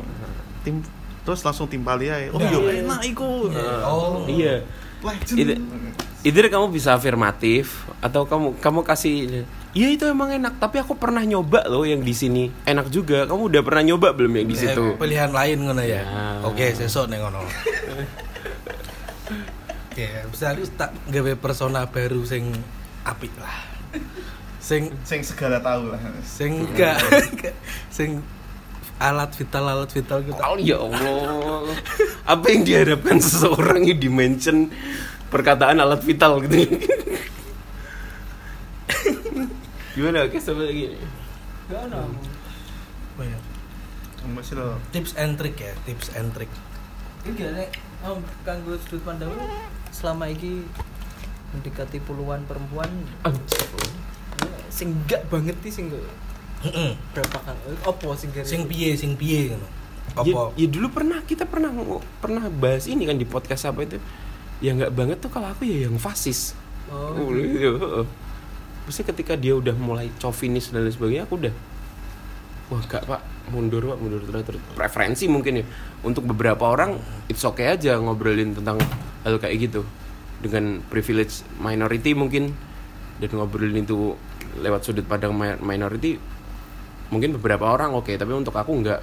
tim 0.62 0.82
terus 1.28 1.44
langsung 1.44 1.68
timpali 1.68 2.08
aja 2.08 2.32
oh 2.32 2.40
Ya. 2.40 2.56
iya 2.56 2.80
enak 2.82 3.02
iku 3.06 3.52
Oh. 3.84 4.24
iya 4.26 4.64
legend 5.04 5.38
Itu- 5.38 5.60
Either 6.24 6.48
kamu 6.50 6.72
bisa 6.72 6.92
afirmatif 6.92 7.84
atau 8.00 8.24
kamu 8.24 8.56
kamu 8.58 8.80
kasih 8.82 9.44
Iya 9.72 9.94
itu 9.94 10.04
emang 10.04 10.34
enak, 10.34 10.58
tapi 10.58 10.82
aku 10.82 10.98
pernah 10.98 11.22
nyoba 11.22 11.62
loh 11.68 11.86
yang 11.86 12.02
di 12.02 12.10
sini. 12.10 12.50
Enak 12.66 12.90
juga. 12.90 13.30
Kamu 13.30 13.46
udah 13.46 13.62
pernah 13.62 13.86
nyoba 13.86 14.10
belum 14.10 14.34
yang 14.34 14.48
di 14.50 14.58
Eh, 14.58 14.62
situ? 14.66 14.98
pilihan 14.98 15.30
lain 15.30 15.58
ngono 15.62 15.86
ya. 15.86 16.02
Ya. 16.02 16.42
Oke, 16.42 16.74
sesuk 16.74 17.06
ning 17.06 17.22
ngono. 17.22 17.46
Ya, 19.94 20.26
bisa 20.26 20.58
tak 20.74 20.94
gawe 21.06 21.34
persona 21.36 21.86
baru 21.86 22.22
sing 22.22 22.50
apik 23.02 23.30
lah. 23.38 23.54
Sing 24.58 24.90
sing 25.02 25.22
segala 25.22 25.58
tahu 25.58 25.90
lah 25.90 26.02
sing 26.22 26.66
enggak 26.66 26.98
sing 27.94 28.20
alat 28.98 29.32
vital 29.38 29.66
alat 29.66 29.92
vital 29.94 30.20
gitu. 30.26 30.42
Oh 30.42 30.58
ya 30.58 30.78
Allah. 30.82 31.74
Apa 32.26 32.46
yang 32.50 32.66
diharapkan 32.66 33.22
seseorang 33.22 33.86
yang 33.86 34.02
dimention 34.02 34.74
perkataan 35.30 35.78
alat 35.82 36.02
vital 36.02 36.42
gitu. 36.46 36.82
Gimana? 39.98 40.30
Oke, 40.30 40.38
sama 40.38 40.66
lagi 40.66 40.94
nih. 40.94 41.02
Gak 41.74 41.90
ono. 41.90 42.02
Apa 43.18 43.24
ya? 43.26 43.38
masih 44.28 44.60
lo 44.60 44.76
Tips 44.92 45.16
and 45.16 45.40
trick 45.40 45.56
ya, 45.56 45.72
tips 45.88 46.12
and 46.20 46.36
trick. 46.36 46.52
Iki 47.24 47.48
nek 47.48 47.72
oh, 48.04 48.20
kanggo 48.44 48.76
sudut 48.76 49.00
pandangmu 49.08 49.40
selama 49.96 50.28
iki 50.28 50.68
mendekati 51.56 52.04
puluhan 52.04 52.44
perempuan 52.44 52.92
ya, 53.24 53.32
sing 54.68 54.92
enggak 55.00 55.24
banget 55.32 55.56
sih 55.64 55.72
sing 55.80 55.86
gak- 55.88 56.12
Heeh. 56.58 56.92
berapa 57.14 57.38
kan 57.38 57.54
opo 57.84 58.14
sing 58.14 58.34
gak- 58.34 58.46
Sing 58.46 58.66
piye, 58.66 58.94
sing 58.94 59.14
piye 59.14 59.54
ngono. 59.54 59.68
Ya, 60.26 60.34
Apa? 60.34 60.42
ya 60.56 60.68
dulu 60.68 60.88
pernah 60.90 61.20
kita 61.22 61.46
pernah 61.46 61.70
pernah 62.18 62.50
bahas 62.50 62.88
ini 62.88 63.06
kan 63.06 63.14
di 63.14 63.24
podcast 63.24 63.68
apa 63.68 63.84
itu. 63.84 64.02
Ya 64.58 64.74
nggak 64.74 64.90
banget 64.90 65.18
tuh 65.20 65.30
kalau 65.30 65.48
aku 65.48 65.64
ya 65.64 65.86
yang 65.86 65.98
fasis. 65.98 66.58
oh 66.90 67.30
iya, 67.32 67.70
heeh. 67.70 68.06
Maksudnya 68.84 69.08
ketika 69.12 69.34
dia 69.36 69.54
udah 69.54 69.76
mulai 69.76 70.08
chauvinis 70.16 70.72
dan 70.72 70.82
lain 70.82 70.92
sebagainya, 70.92 71.24
aku 71.24 71.36
udah 71.38 71.54
wah 72.68 72.84
gak 72.84 73.04
pak 73.04 73.24
mundur 73.48 73.80
pak 73.86 73.96
mundur 73.96 74.20
terus 74.22 74.44
terus 74.44 74.62
preferensi 74.76 75.24
mungkin 75.26 75.64
ya 75.64 75.66
untuk 76.04 76.28
beberapa 76.28 76.68
orang 76.68 77.00
it's 77.26 77.40
okay 77.42 77.72
aja 77.72 77.96
ngobrolin 77.96 78.52
tentang 78.52 78.76
hal 79.24 79.40
kayak 79.40 79.72
gitu 79.72 79.88
dengan 80.38 80.84
privilege 80.84 81.48
minority 81.58 82.12
mungkin 82.12 82.52
dan 83.18 83.30
ngobrolin 83.32 83.88
itu 83.88 84.20
lewat 84.60 84.84
sudut 84.84 85.08
pandang 85.08 85.32
mi- 85.32 85.60
minority 85.64 86.20
mungkin 87.08 87.36
beberapa 87.40 87.72
orang 87.72 87.96
oke 87.96 88.12
tapi 88.16 88.32
untuk 88.36 88.56
aku 88.56 88.72
enggak 88.76 89.00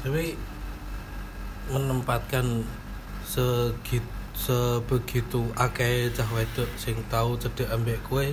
Tapi 0.00 0.32
menempatkan 1.68 2.64
segit 3.20 4.00
sebegitu 4.32 5.44
akeh 5.52 6.08
cah 6.16 6.24
wedok 6.32 6.70
sing 6.80 6.96
tahu 7.12 7.36
cedek 7.36 7.68
ambek 7.68 8.00
kue 8.08 8.32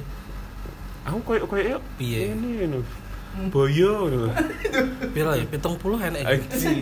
aku 1.04 1.20
kayak 1.28 1.44
kayak 1.52 1.80
Piye? 2.00 2.32
ini 2.32 2.64
ini 2.64 2.80
boyo 3.52 4.08
gitu. 4.10 4.28
pira 5.14 5.38
ya 5.38 5.46
pitung 5.46 5.78
puluh 5.78 6.02
enek 6.02 6.26
Anjing. 6.26 6.80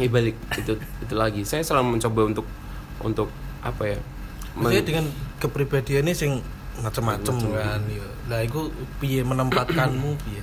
Ya 0.00 0.08
balik 0.08 0.34
itu 0.56 0.72
itu 0.80 1.14
lagi. 1.14 1.44
Saya 1.44 1.62
selalu 1.62 2.00
mencoba 2.00 2.20
untuk 2.34 2.46
untuk 3.04 3.28
apa 3.60 3.94
ya? 3.94 3.98
Maksudnya 4.56 4.82
dengan 4.82 5.06
kepribadiannya 5.38 6.14
sing 6.16 6.40
macem-macem 6.80 7.34
Macem. 7.36 7.52
kan 7.52 7.80
ya. 7.86 8.06
Lah 8.28 8.40
iku 8.42 8.68
piye 8.98 9.20
menempatkanmu 9.22 10.10
piye? 10.24 10.42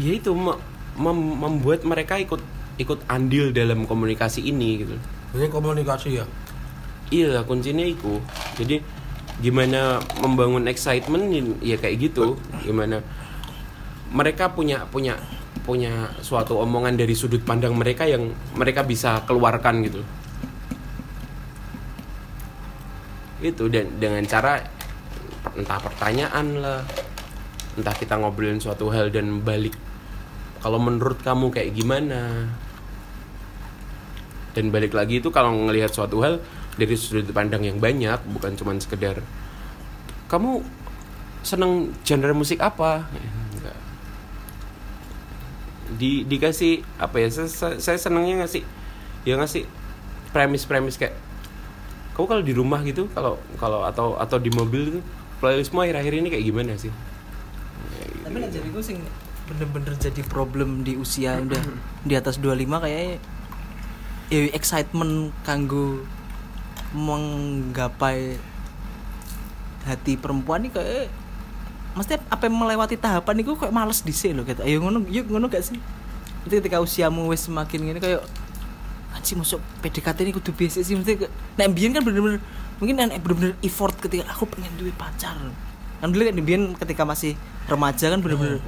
ya 0.00 0.12
itu 0.16 0.32
me- 0.32 0.60
mem- 0.96 1.36
membuat 1.38 1.84
mereka 1.84 2.16
ikut 2.16 2.40
ikut 2.80 3.04
andil 3.06 3.52
dalam 3.52 3.84
komunikasi 3.84 4.40
ini 4.42 4.82
gitu. 4.82 4.96
Maksudnya 5.30 5.50
komunikasi 5.52 6.08
ya. 6.18 6.24
Iya 7.12 7.44
kuncinya 7.44 7.84
itu. 7.84 8.18
Jadi 8.56 8.80
gimana 9.44 10.00
membangun 10.20 10.64
excitement 10.66 11.28
ya 11.60 11.76
kayak 11.76 11.96
gitu. 12.00 12.40
Gimana 12.64 13.04
mereka 14.12 14.52
punya 14.52 14.88
punya 14.88 15.16
punya 15.62 16.10
suatu 16.24 16.58
omongan 16.58 16.96
dari 16.96 17.12
sudut 17.12 17.44
pandang 17.44 17.76
mereka 17.76 18.08
yang 18.08 18.32
mereka 18.56 18.82
bisa 18.82 19.20
keluarkan 19.28 19.84
gitu. 19.84 20.00
Itu 23.42 23.66
dan 23.66 23.90
dengan 23.98 24.22
cara 24.24 24.62
entah 25.58 25.78
pertanyaan 25.82 26.62
lah, 26.62 26.80
entah 27.74 27.94
kita 27.98 28.14
ngobrolin 28.16 28.62
suatu 28.62 28.88
hal 28.94 29.10
dan 29.10 29.42
balik 29.42 29.74
kalau 30.62 30.78
menurut 30.78 31.18
kamu 31.26 31.50
kayak 31.50 31.74
gimana? 31.74 32.46
Dan 34.54 34.70
balik 34.70 34.94
lagi 34.94 35.18
itu 35.18 35.34
kalau 35.34 35.50
ngelihat 35.66 35.90
suatu 35.90 36.22
hal 36.22 36.38
dari 36.78 36.94
sudut 36.94 37.26
pandang 37.34 37.66
yang 37.66 37.82
banyak 37.82 38.16
bukan 38.30 38.54
cuman 38.54 38.78
sekedar 38.78 39.20
kamu 40.30 40.64
seneng 41.42 41.90
genre 42.06 42.32
musik 42.32 42.62
apa? 42.62 43.04
Di 45.98 46.24
dikasih 46.24 46.86
apa 46.96 47.20
ya 47.20 47.28
saya- 47.28 47.76
saya 47.82 47.98
senengnya 47.98 48.46
ngasih 48.46 48.62
ya 49.26 49.36
ngasih 49.36 49.66
premis-premis 50.32 50.96
kayak 50.96 51.12
kamu 52.12 52.26
kalau 52.28 52.42
di 52.44 52.52
rumah 52.52 52.80
gitu 52.84 53.08
kalau 53.12 53.40
kalau 53.56 53.88
atau 53.88 54.20
atau 54.20 54.36
di 54.36 54.52
mobil 54.52 54.88
gitu 54.88 55.00
playlistmu 55.40 55.82
akhir-akhir 55.82 56.12
ini 56.22 56.28
kayak 56.30 56.44
gimana 56.44 56.72
sih? 56.78 56.92
Tapi 58.22 58.36
nek 58.38 58.50
jariku 58.54 58.78
sing 58.78 59.02
bener-bener 59.50 59.98
jadi 59.98 60.22
problem 60.30 60.86
di 60.86 60.94
usia 60.94 61.42
udah 61.42 61.60
di 62.06 62.14
atas 62.14 62.38
25 62.38 62.62
kayaknya 62.78 63.18
ya 64.30 64.40
excitement 64.54 65.34
kanggo 65.42 66.06
menggapai 66.94 68.38
hati 69.82 70.14
perempuan 70.14 70.62
nih 70.68 70.72
kayak 70.72 71.10
mesti 71.92 72.16
apa 72.32 72.48
yang 72.48 72.56
melewati 72.56 72.96
tahapan 72.96 73.44
itu 73.44 73.52
kayak 73.58 73.74
males 73.74 74.00
dhisik 74.00 74.32
loh 74.32 74.46
gitu. 74.46 74.64
Ayo 74.64 74.80
ngono 74.80 75.04
yuk 75.10 75.28
ngono 75.28 75.52
gak 75.52 75.60
sih? 75.60 75.76
Itu 76.48 76.62
ketika 76.62 76.80
usiamu 76.80 77.28
wis 77.28 77.44
semakin 77.44 77.92
gini 77.92 78.00
kayak 78.00 78.24
anjing 79.12 79.38
masuk 79.38 79.60
PDKT 79.80 80.18
ini 80.22 80.32
kudu 80.32 80.50
basic 80.52 80.82
sih. 80.82 80.94
Mesti 80.94 81.28
nek 81.56 81.66
mbiyen 81.70 81.92
kan 81.92 82.02
bener-bener 82.02 82.40
mungkin 82.76 82.94
nek 82.96 83.20
bener-bener 83.20 83.52
effort 83.60 83.94
ketika 83.96 84.26
aku 84.28 84.48
pengen 84.48 84.72
duwe 84.76 84.92
pacar. 84.92 85.36
Kan 86.00 86.08
dulu 86.10 86.22
kan 86.24 86.34
mbiyen 86.34 86.62
ketika 86.74 87.02
masih 87.04 87.36
remaja 87.68 88.10
kan 88.10 88.18
bener-bener 88.18 88.58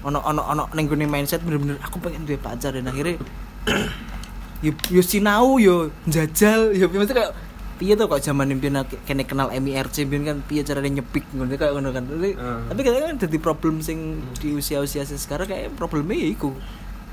ono 0.00 0.18
ono 0.18 0.40
ono 0.42 0.62
ning 0.72 0.88
mindset 1.06 1.42
bener-bener 1.42 1.76
aku 1.82 1.98
pengen 1.98 2.24
duwe 2.24 2.38
pacar. 2.38 2.72
Dan 2.72 2.86
akhirnya 2.86 3.18
yo 4.64 4.72
yo 4.92 5.00
sinau 5.00 5.56
yo 5.56 5.88
njajal 6.04 6.72
yo 6.76 6.88
mesti 6.88 7.16
kayak 7.16 7.32
piye 7.80 7.96
tuh 7.96 8.12
kok 8.12 8.20
zaman 8.20 8.52
impian 8.52 8.76
kene 9.08 9.24
kenal 9.24 9.48
MIRC 9.48 10.04
impian 10.04 10.20
kan 10.20 10.36
piye 10.44 10.60
caranya 10.60 11.00
nyepik 11.00 11.24
ngono 11.32 11.56
kayak 11.56 11.72
ngono 11.72 11.88
kan. 11.90 12.04
Tapi- 12.04 12.36
Hmm. 12.36 12.68
tapi 12.68 12.80
kadang 12.84 13.02
kan 13.08 13.16
jadi 13.18 13.36
problem 13.40 13.80
sing 13.80 14.20
di 14.36 14.52
usia-usia 14.52 15.00
sekarang 15.08 15.48
kayak 15.48 15.72
problemnya 15.80 16.12
ya 16.12 16.28
iku. 16.28 16.52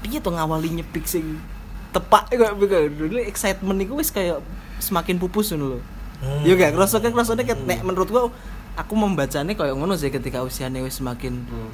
Piye 0.04 0.20
tuh 0.20 0.36
ngawali 0.36 0.76
nyepik 0.76 1.08
sing 1.08 1.40
tepak 1.98 2.30
kayak 2.30 2.54
dulu 2.94 3.18
excitement 3.20 3.80
iku 3.80 3.98
wis 3.98 4.10
kayak 4.10 4.38
semakin 4.78 5.18
pupus 5.18 5.52
lho 5.52 5.82
Hmm. 6.18 6.42
yo 6.42 6.58
gak 6.58 6.74
kerasa 6.74 6.98
kan 6.98 7.14
kerasane 7.14 7.46
ket 7.46 7.62
nek 7.62 7.86
menurut 7.86 8.10
gua 8.10 8.34
aku 8.74 8.94
membacanya 8.94 9.54
kayak 9.54 9.74
ngono 9.74 9.94
sih 9.94 10.10
ketika 10.10 10.42
usianya 10.42 10.82
wis 10.82 10.98
semakin 10.98 11.46
Hmm. 11.46 11.70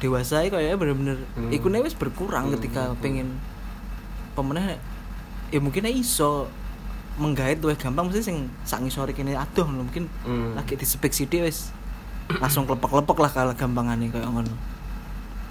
dewasa 0.00 0.40
kayak 0.42 0.72
bener-bener 0.74 1.20
Hmm. 1.32 1.52
ikune 1.52 1.80
wis 1.80 1.92
berkurang 1.92 2.48
ketika 2.50 2.96
pengen 2.98 3.36
pemenang 4.32 4.80
ya 5.48 5.60
mungkin 5.60 5.84
iso 5.86 6.48
menggait 7.14 7.60
luwih 7.60 7.76
gampang 7.76 8.08
mesti 8.08 8.24
sing 8.24 8.36
sak 8.64 8.80
ngisore 8.80 9.12
kene 9.12 9.36
adoh 9.36 9.68
lho 9.68 9.84
mungkin 9.84 10.08
Hmm. 10.24 10.56
lagi 10.56 10.74
di 10.74 10.82
spek 10.82 11.12
sithik 11.12 11.44
wis 11.44 11.68
langsung 12.42 12.64
klepek-klepek 12.64 13.18
lah 13.20 13.30
kalau 13.30 13.52
gampangane 13.52 14.08
kayak 14.08 14.24
ngono. 14.24 14.48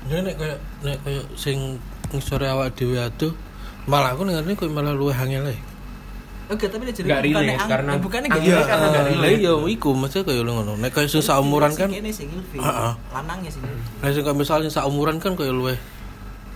Ya 0.10 0.20
nek 0.20 0.36
kayak 0.36 0.58
nek 0.82 0.98
kayak 1.06 1.26
sing 1.38 1.78
ngisore 2.10 2.50
awak 2.50 2.74
dhewe 2.74 2.98
aduh 2.98 3.32
malah 3.84 4.10
aku 4.12 4.24
ngerti 4.24 4.56
kok 4.56 4.68
malah 4.72 4.92
luwih 4.92 5.14
angel 5.14 5.48
ae. 5.48 5.60
Oke, 6.52 6.68
tapi 6.68 6.86
dia 6.86 6.94
jadi 6.94 7.08
bukannya 7.08 7.56
relate, 7.56 7.66
karena- 7.66 7.94
bukannya 7.98 8.28
ang- 8.28 8.36
gak 8.36 8.44
Iya, 8.44 8.54
relate, 8.54 8.68
karena 8.68 8.86
nggak 8.86 9.04
karena- 9.08 9.24
Lah 9.24 9.32
iya 9.32 9.54
iku 9.72 9.90
maksudnya 9.96 10.24
kayak 10.28 10.42
lu 10.44 10.52
ngono. 10.54 10.74
Nek 10.76 10.92
kayak 10.92 11.10
sing 11.10 11.24
saumuran 11.24 11.72
kan 11.72 11.90
kene 11.90 12.12
sing. 12.12 12.28
Heeh. 12.30 12.92
Lanangnya 13.10 13.50
sing 13.50 13.64
ilfil. 13.64 14.00
Nah, 14.04 14.10
sing 14.12 14.24
misalnya 14.36 14.70
saumuran 14.70 15.18
kan 15.18 15.34
kayak 15.34 15.56
luwih 15.56 15.80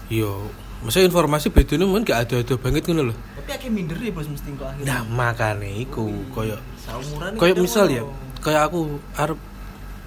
yo 0.07 0.51
maksudnya 0.83 1.07
informasi 1.07 1.51
bedanya 1.51 1.83
mungkin 1.83 2.03
gak 2.05 2.19
ada-ada 2.27 2.53
banget 2.59 2.83
ngono 2.85 3.11
lho. 3.11 3.15
Tapi 3.15 3.49
akeh 3.49 3.69
minder 3.71 3.97
ya 3.97 4.11
bos 4.11 4.27
mesti 4.27 4.49
kok 4.53 4.67
akhirnya. 4.67 4.85
Nah, 4.85 5.01
makane 5.07 5.71
iku 5.81 6.05
kayak 6.31 6.59
Saumuran 6.77 7.31
kayak 7.35 7.55
kadang 7.55 7.63
misal 7.63 7.85
ya, 7.87 8.03
kayak 8.39 8.61
aku 8.67 8.79
arep 9.15 9.39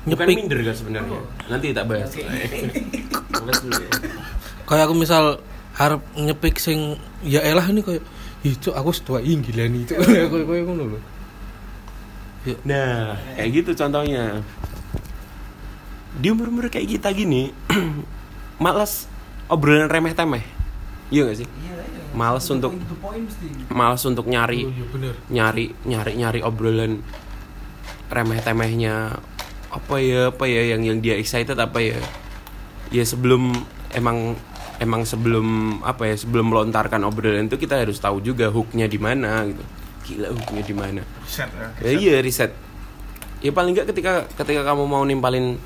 Bukan 0.00 0.16
nyepik 0.16 0.36
minder 0.38 0.58
kan 0.64 0.74
sebenarnya. 0.76 1.20
Nanti 1.48 1.66
tak 1.76 1.84
bahas. 1.88 2.08
Ya. 2.16 2.24
kayak 4.68 4.84
aku 4.86 4.94
misal 4.94 5.40
harap 5.80 6.04
nyepik 6.12 6.60
sing 6.60 7.00
ya 7.24 7.40
elah 7.40 7.64
ini 7.72 7.80
kayak 7.80 8.04
itu 8.44 8.68
aku 8.76 8.92
setua 8.92 9.24
gila 9.24 9.64
nih 9.64 9.88
itu 9.88 9.96
kayak 9.96 10.28
kayak 10.28 10.64
ngono 10.68 10.84
lho 10.96 11.00
Nah, 12.64 13.20
kayak 13.36 13.50
gitu 13.52 13.70
contohnya. 13.76 14.40
Di 16.16 16.32
umur-umur 16.32 16.72
kayak 16.72 16.88
kita 16.88 17.12
gini, 17.12 17.52
malas 18.64 19.04
obrolan 19.44 19.92
remeh-temeh. 19.92 20.40
Iya 21.12 21.28
gak 21.28 21.36
sih? 21.44 21.48
Iya, 21.60 21.76
iya. 21.84 22.00
The 22.10 22.54
untuk 22.58 22.72
malas 23.70 24.02
untuk 24.02 24.26
nyari 24.26 24.66
iya 24.66 24.84
bener 24.90 25.14
nyari 25.30 25.66
nyari 25.86 26.12
nyari 26.18 26.40
obrolan 26.42 27.06
remeh-temehnya 28.10 29.14
apa 29.70 29.94
ya 30.02 30.34
apa 30.34 30.44
ya 30.50 30.74
yang 30.74 30.82
yang 30.82 30.98
dia 30.98 31.14
excited 31.14 31.54
apa 31.54 31.78
ya 31.78 32.02
ya 32.90 33.06
sebelum 33.06 33.54
emang 33.94 34.34
emang 34.80 35.04
sebelum 35.04 35.78
apa 35.84 36.08
ya 36.08 36.16
sebelum 36.16 36.50
melontarkan 36.50 37.04
obrolan 37.04 37.46
itu 37.46 37.60
kita 37.60 37.78
harus 37.84 38.00
tahu 38.00 38.24
juga 38.24 38.48
hooknya 38.48 38.88
di 38.88 38.96
mana 38.96 39.44
gitu. 39.46 39.64
Gila 40.00 40.28
hooknya 40.32 40.62
di 40.64 40.74
mana. 40.74 41.02
Set 41.28 41.52
ya. 41.52 41.68
ya, 41.84 41.90
iya 41.92 42.16
riset 42.24 42.50
ya 43.40 43.52
paling 43.56 43.72
nggak 43.72 43.88
ketika 43.92 44.28
ketika 44.36 44.60
kamu 44.68 44.84
mau 44.84 45.00
nimpalin 45.00 45.56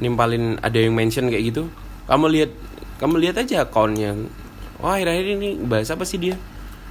nimpalin 0.00 0.56
ada 0.64 0.80
yang 0.80 0.96
mention 0.96 1.28
kayak 1.28 1.52
gitu 1.52 1.68
kamu 2.08 2.32
lihat 2.32 2.50
kamu 2.96 3.20
lihat 3.20 3.36
aja 3.44 3.68
akunnya 3.68 4.16
wah 4.80 4.96
akhir-akhir 4.96 5.26
ini 5.36 5.48
bahas 5.60 5.92
apa 5.92 6.04
sih 6.08 6.16
dia? 6.16 6.36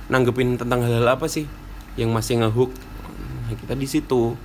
Nanggepin 0.09 0.57
tentang 0.57 0.85
hal-hal 0.85 1.05
apa 1.05 1.25
sih 1.25 1.45
yang 1.97 2.13
masih 2.13 2.41
ngehook? 2.41 2.73
Nah, 3.45 3.53
kita 3.57 3.73
di 3.73 3.87
situ. 3.89 4.37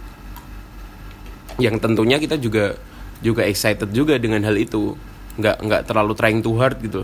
Yang 1.61 1.77
tentunya 1.85 2.17
kita 2.19 2.37
juga 2.41 2.75
juga 3.23 3.47
excited 3.47 3.89
juga 3.95 4.19
dengan 4.19 4.43
hal 4.45 4.57
itu 4.59 4.99
nggak 5.35 5.56
nggak 5.66 5.82
terlalu 5.86 6.12
trying 6.15 6.40
too 6.40 6.55
hard 6.59 6.78
gitu. 6.78 7.02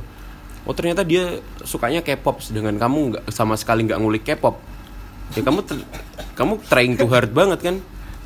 Oh 0.68 0.74
ternyata 0.76 1.02
dia 1.02 1.40
sukanya 1.64 2.04
K-pop. 2.04 2.38
Sedangkan 2.44 2.76
kamu 2.78 2.98
nggak 3.14 3.24
sama 3.32 3.58
sekali 3.58 3.86
nggak 3.88 3.98
ngulik 3.98 4.24
K-pop. 4.26 4.60
Ya 5.34 5.42
kamu 5.42 5.60
ter- 5.66 5.86
kamu 6.34 6.62
trying 6.66 6.94
too 6.94 7.10
hard 7.10 7.30
banget 7.34 7.60
kan? 7.62 7.76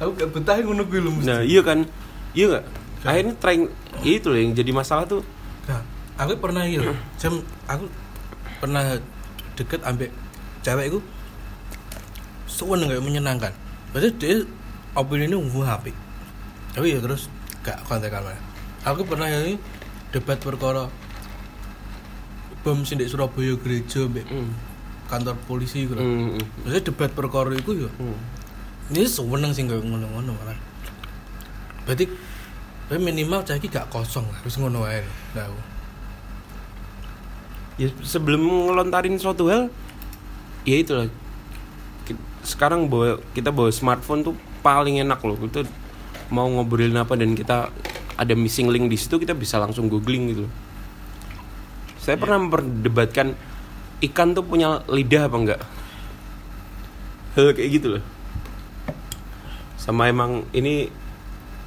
Aku 0.03 0.11
gak 0.19 0.35
betah 0.35 0.59
ngono 0.59 0.85
mesti. 0.85 1.29
Nah 1.29 1.41
iya 1.47 1.61
kan? 1.63 1.87
Iya 2.35 2.45
nggak? 2.51 2.65
Akhirnya 3.05 3.35
trying 3.39 3.65
itu 4.03 4.27
loh 4.29 4.39
yang 4.41 4.53
jadi 4.57 4.71
masalah 4.75 5.05
tuh. 5.07 5.23
Nah 5.71 5.81
aku 6.19 6.37
pernah 6.41 6.67
gitu 6.67 6.91
jam 7.21 7.41
aku 7.69 7.85
pernah 8.59 8.99
deket 9.55 9.81
ambek 9.85 10.11
cewek 10.65 10.91
itu 10.91 10.99
suwen 12.51 12.85
nggak 12.85 13.01
menyenangkan. 13.05 13.53
Berarti 13.95 14.11
dia 14.19 14.43
opini 14.99 15.31
ini 15.31 15.37
umum 15.39 15.63
HP. 15.63 15.95
Tapi 16.75 16.87
ya 16.91 16.99
terus 16.99 17.31
gak 17.63 17.81
kontekan 17.87 18.21
mana 18.21 18.55
aku 18.85 19.03
pernah 19.09 19.27
ini 19.27 19.57
debat 20.15 20.39
perkara. 20.39 20.87
Bom 22.63 22.87
sing 22.87 22.97
di 22.97 23.11
Surabaya 23.11 23.59
gereja 23.61 24.09
ambek 24.09 24.25
hmm, 24.25 24.51
kantor 25.11 25.37
polisi 25.45 25.85
gitu 25.85 26.01
hmm, 26.01 26.41
hmm, 26.41 26.45
Maksudnya 26.65 26.83
debat 26.89 27.11
perkara 27.13 27.53
itu 27.53 27.77
ya 27.77 27.91
hmm. 27.93 28.17
ini 28.97 29.05
sewenang 29.05 29.53
sih 29.53 29.69
nggak 29.69 29.85
ngono-ngono 29.85 30.33
malah. 30.33 30.57
Berarti 31.85 32.09
minimal 32.93 33.41
cah 33.41 33.57
iki 33.57 33.73
gak 33.73 33.89
kosong 33.89 34.29
lah 34.29 34.39
harus 34.45 34.61
ngono 34.61 34.85
ae 34.85 35.01
nah 35.33 35.49
ya 37.81 37.89
sebelum 38.05 38.71
ngelontarin 38.71 39.17
suatu 39.17 39.49
hal 39.49 39.73
ya 40.69 40.77
itulah 40.77 41.09
Ki- 42.05 42.21
sekarang 42.45 42.87
bawa 42.93 43.19
kita 43.33 43.49
bawa 43.49 43.73
smartphone 43.73 44.21
tuh 44.21 44.37
paling 44.61 45.01
enak 45.01 45.19
loh 45.25 45.37
itu 45.41 45.65
mau 46.29 46.45
ngobrolin 46.45 47.01
apa 47.01 47.17
dan 47.17 47.33
kita 47.33 47.73
ada 48.15 48.33
missing 48.39 48.71
link 48.71 48.87
di 48.91 48.99
situ 48.99 49.19
kita 49.19 49.35
bisa 49.35 49.59
langsung 49.59 49.91
googling 49.91 50.31
gitu 50.31 50.45
saya 51.99 52.21
pernah 52.21 52.37
memperdebatkan 52.37 53.33
ikan 54.11 54.37
tuh 54.37 54.45
punya 54.45 54.85
lidah 54.87 55.27
apa 55.27 55.37
enggak 55.37 55.61
hal 57.35 57.51
kayak 57.57 57.71
gitu 57.81 57.89
loh 57.99 58.05
sama 59.81 60.09
emang 60.09 60.47
ini 60.57 60.89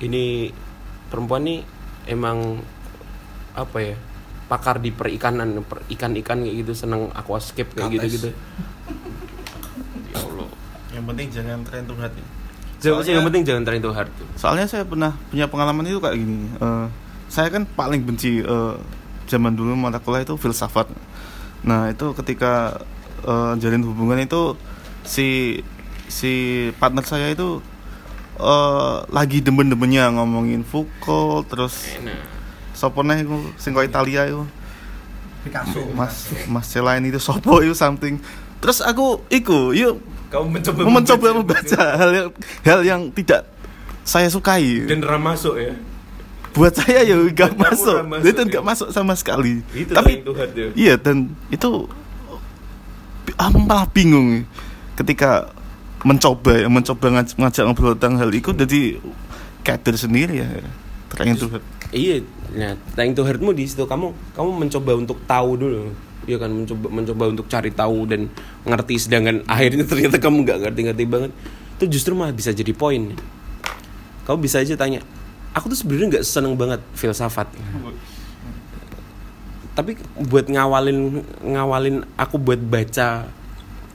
ini 0.01 0.49
perempuan 1.09 1.43
nih 1.45 1.59
emang 2.07 2.61
apa 3.57 3.77
ya 3.81 3.95
pakar 4.47 4.79
di 4.79 4.95
perikanan 4.95 5.59
per 5.65 5.83
ikan-ikan 5.91 6.39
kayak 6.45 6.55
gitu 6.63 6.71
seneng 6.71 7.11
aquascape 7.11 7.75
kayak 7.75 7.99
Kates. 7.99 8.03
gitu 8.15 8.15
gitu 8.15 8.29
ya 8.31 10.17
Allah 10.23 10.49
Yang 10.95 11.03
penting 11.13 11.27
jangan 11.29 11.59
tren 11.67 11.83
hard. 11.93 12.13
ya. 12.15 12.25
Jangan- 12.77 13.01
Soalnya- 13.01 13.15
yang 13.17 13.25
penting 13.25 13.43
jangan 13.43 13.63
trying 13.65 13.81
too 13.81 13.93
hard 13.93 14.09
Soalnya 14.37 14.65
saya 14.69 14.83
pernah 14.85 15.17
punya 15.29 15.49
pengalaman 15.49 15.85
itu 15.85 15.97
kayak 15.97 16.17
gini. 16.17 16.37
Eh, 16.55 16.85
saya 17.27 17.49
kan 17.49 17.65
paling 17.65 18.05
benci 18.05 18.39
eh, 18.41 18.75
zaman 19.25 19.57
dulu 19.57 19.73
mata 19.73 19.97
kuliah 19.97 20.23
itu 20.23 20.37
filsafat. 20.37 20.87
Nah 21.65 21.89
itu 21.89 22.13
ketika 22.13 22.77
eh, 23.25 23.53
jalin 23.57 23.81
hubungan 23.81 24.21
itu 24.21 24.53
si 25.01 25.59
si 26.07 26.31
partner 26.77 27.01
saya 27.01 27.33
itu 27.33 27.59
eh, 28.37 28.97
lagi 29.09 29.41
demen-demennya 29.41 30.13
ngomongin 30.13 30.61
Foucault 30.61 31.49
terus 31.49 31.97
sopo 32.77 33.01
iku 33.01 33.41
sing 33.57 33.73
Italia 33.73 34.29
itu 34.29 34.45
Picasso. 35.41 35.81
Mas 35.97 36.29
Mas 36.45 36.67
Celain 36.69 37.01
itu 37.01 37.17
sopo 37.17 37.63
itu 37.65 37.73
something. 37.73 38.21
Terus 38.61 38.85
aku 38.85 39.21
iku 39.29 39.73
yuk 39.73 39.97
kamu 40.27 40.45
mencoba 40.59 40.79
mencoba 40.87 41.27
membaca 41.39 41.83
hal 41.95 42.09
yang 42.11 42.27
hal 42.67 42.79
yang 42.83 43.01
tidak 43.15 43.47
saya 44.07 44.27
sukai. 44.31 44.87
dan 44.87 45.03
ramah 45.03 45.35
masuk 45.35 45.55
ya 45.59 45.73
buat 46.57 46.73
saya 46.73 47.05
ya 47.05 47.13
nggak 47.13 47.53
masuk, 47.53 48.01
masuk, 48.07 48.25
itu 48.25 48.41
ya? 48.41 48.47
nggak 48.49 48.65
masuk 48.65 48.87
sama 48.89 49.13
sekali. 49.13 49.61
itu 49.77 49.93
Tapi 49.93 50.25
ya 50.25 50.67
iya 50.73 50.93
dan 50.97 51.29
itu 51.53 51.85
ah, 53.37 53.51
malah 53.53 53.85
bingung 53.93 54.41
ketika 54.97 55.53
mencoba 56.01 56.65
ya, 56.65 56.67
mencoba 56.69 57.05
ngaj- 57.21 57.37
ngajak 57.37 57.63
ngobrol 57.67 57.93
tentang 57.93 58.17
hal 58.21 58.29
itu 58.33 58.49
jadi 58.53 58.81
kader 59.61 59.95
sendiri 59.97 60.41
ya 60.41 60.47
trying 61.11 61.35
to 61.35 61.49
hard. 61.51 61.63
iya 61.91 62.23
nah 62.55 62.73
trying 62.95 63.13
too 63.13 63.25
hardmu 63.27 63.51
di 63.51 63.67
situ 63.67 63.83
kamu 63.85 64.13
kamu 64.33 64.49
mencoba 64.55 64.91
untuk 64.97 65.17
tahu 65.27 65.59
dulu 65.59 65.91
Iya 66.27 66.37
kan 66.43 66.51
mencoba 66.51 66.87
mencoba 66.91 67.23
untuk 67.31 67.47
cari 67.47 67.71
tahu 67.71 68.03
dan 68.03 68.27
ngerti 68.67 68.95
sedangkan 68.99 69.41
akhirnya 69.53 69.87
ternyata 69.87 70.19
kamu 70.19 70.43
nggak 70.43 70.59
ngerti-ngerti 70.67 71.03
banget 71.07 71.31
itu 71.79 71.85
justru 71.97 72.13
malah 72.19 72.35
bisa 72.35 72.51
jadi 72.51 72.75
poin 72.75 73.15
kamu 74.27 74.37
bisa 74.43 74.59
aja 74.59 74.75
tanya 74.75 74.99
aku 75.55 75.71
tuh 75.71 75.77
sebenarnya 75.79 76.19
nggak 76.19 76.25
seneng 76.27 76.59
banget 76.59 76.83
filsafat 76.99 77.47
tapi 79.77 79.95
buat 80.27 80.51
ngawalin 80.51 81.21
ngawalin 81.47 82.03
aku 82.19 82.35
buat 82.41 82.59
baca 82.59 83.29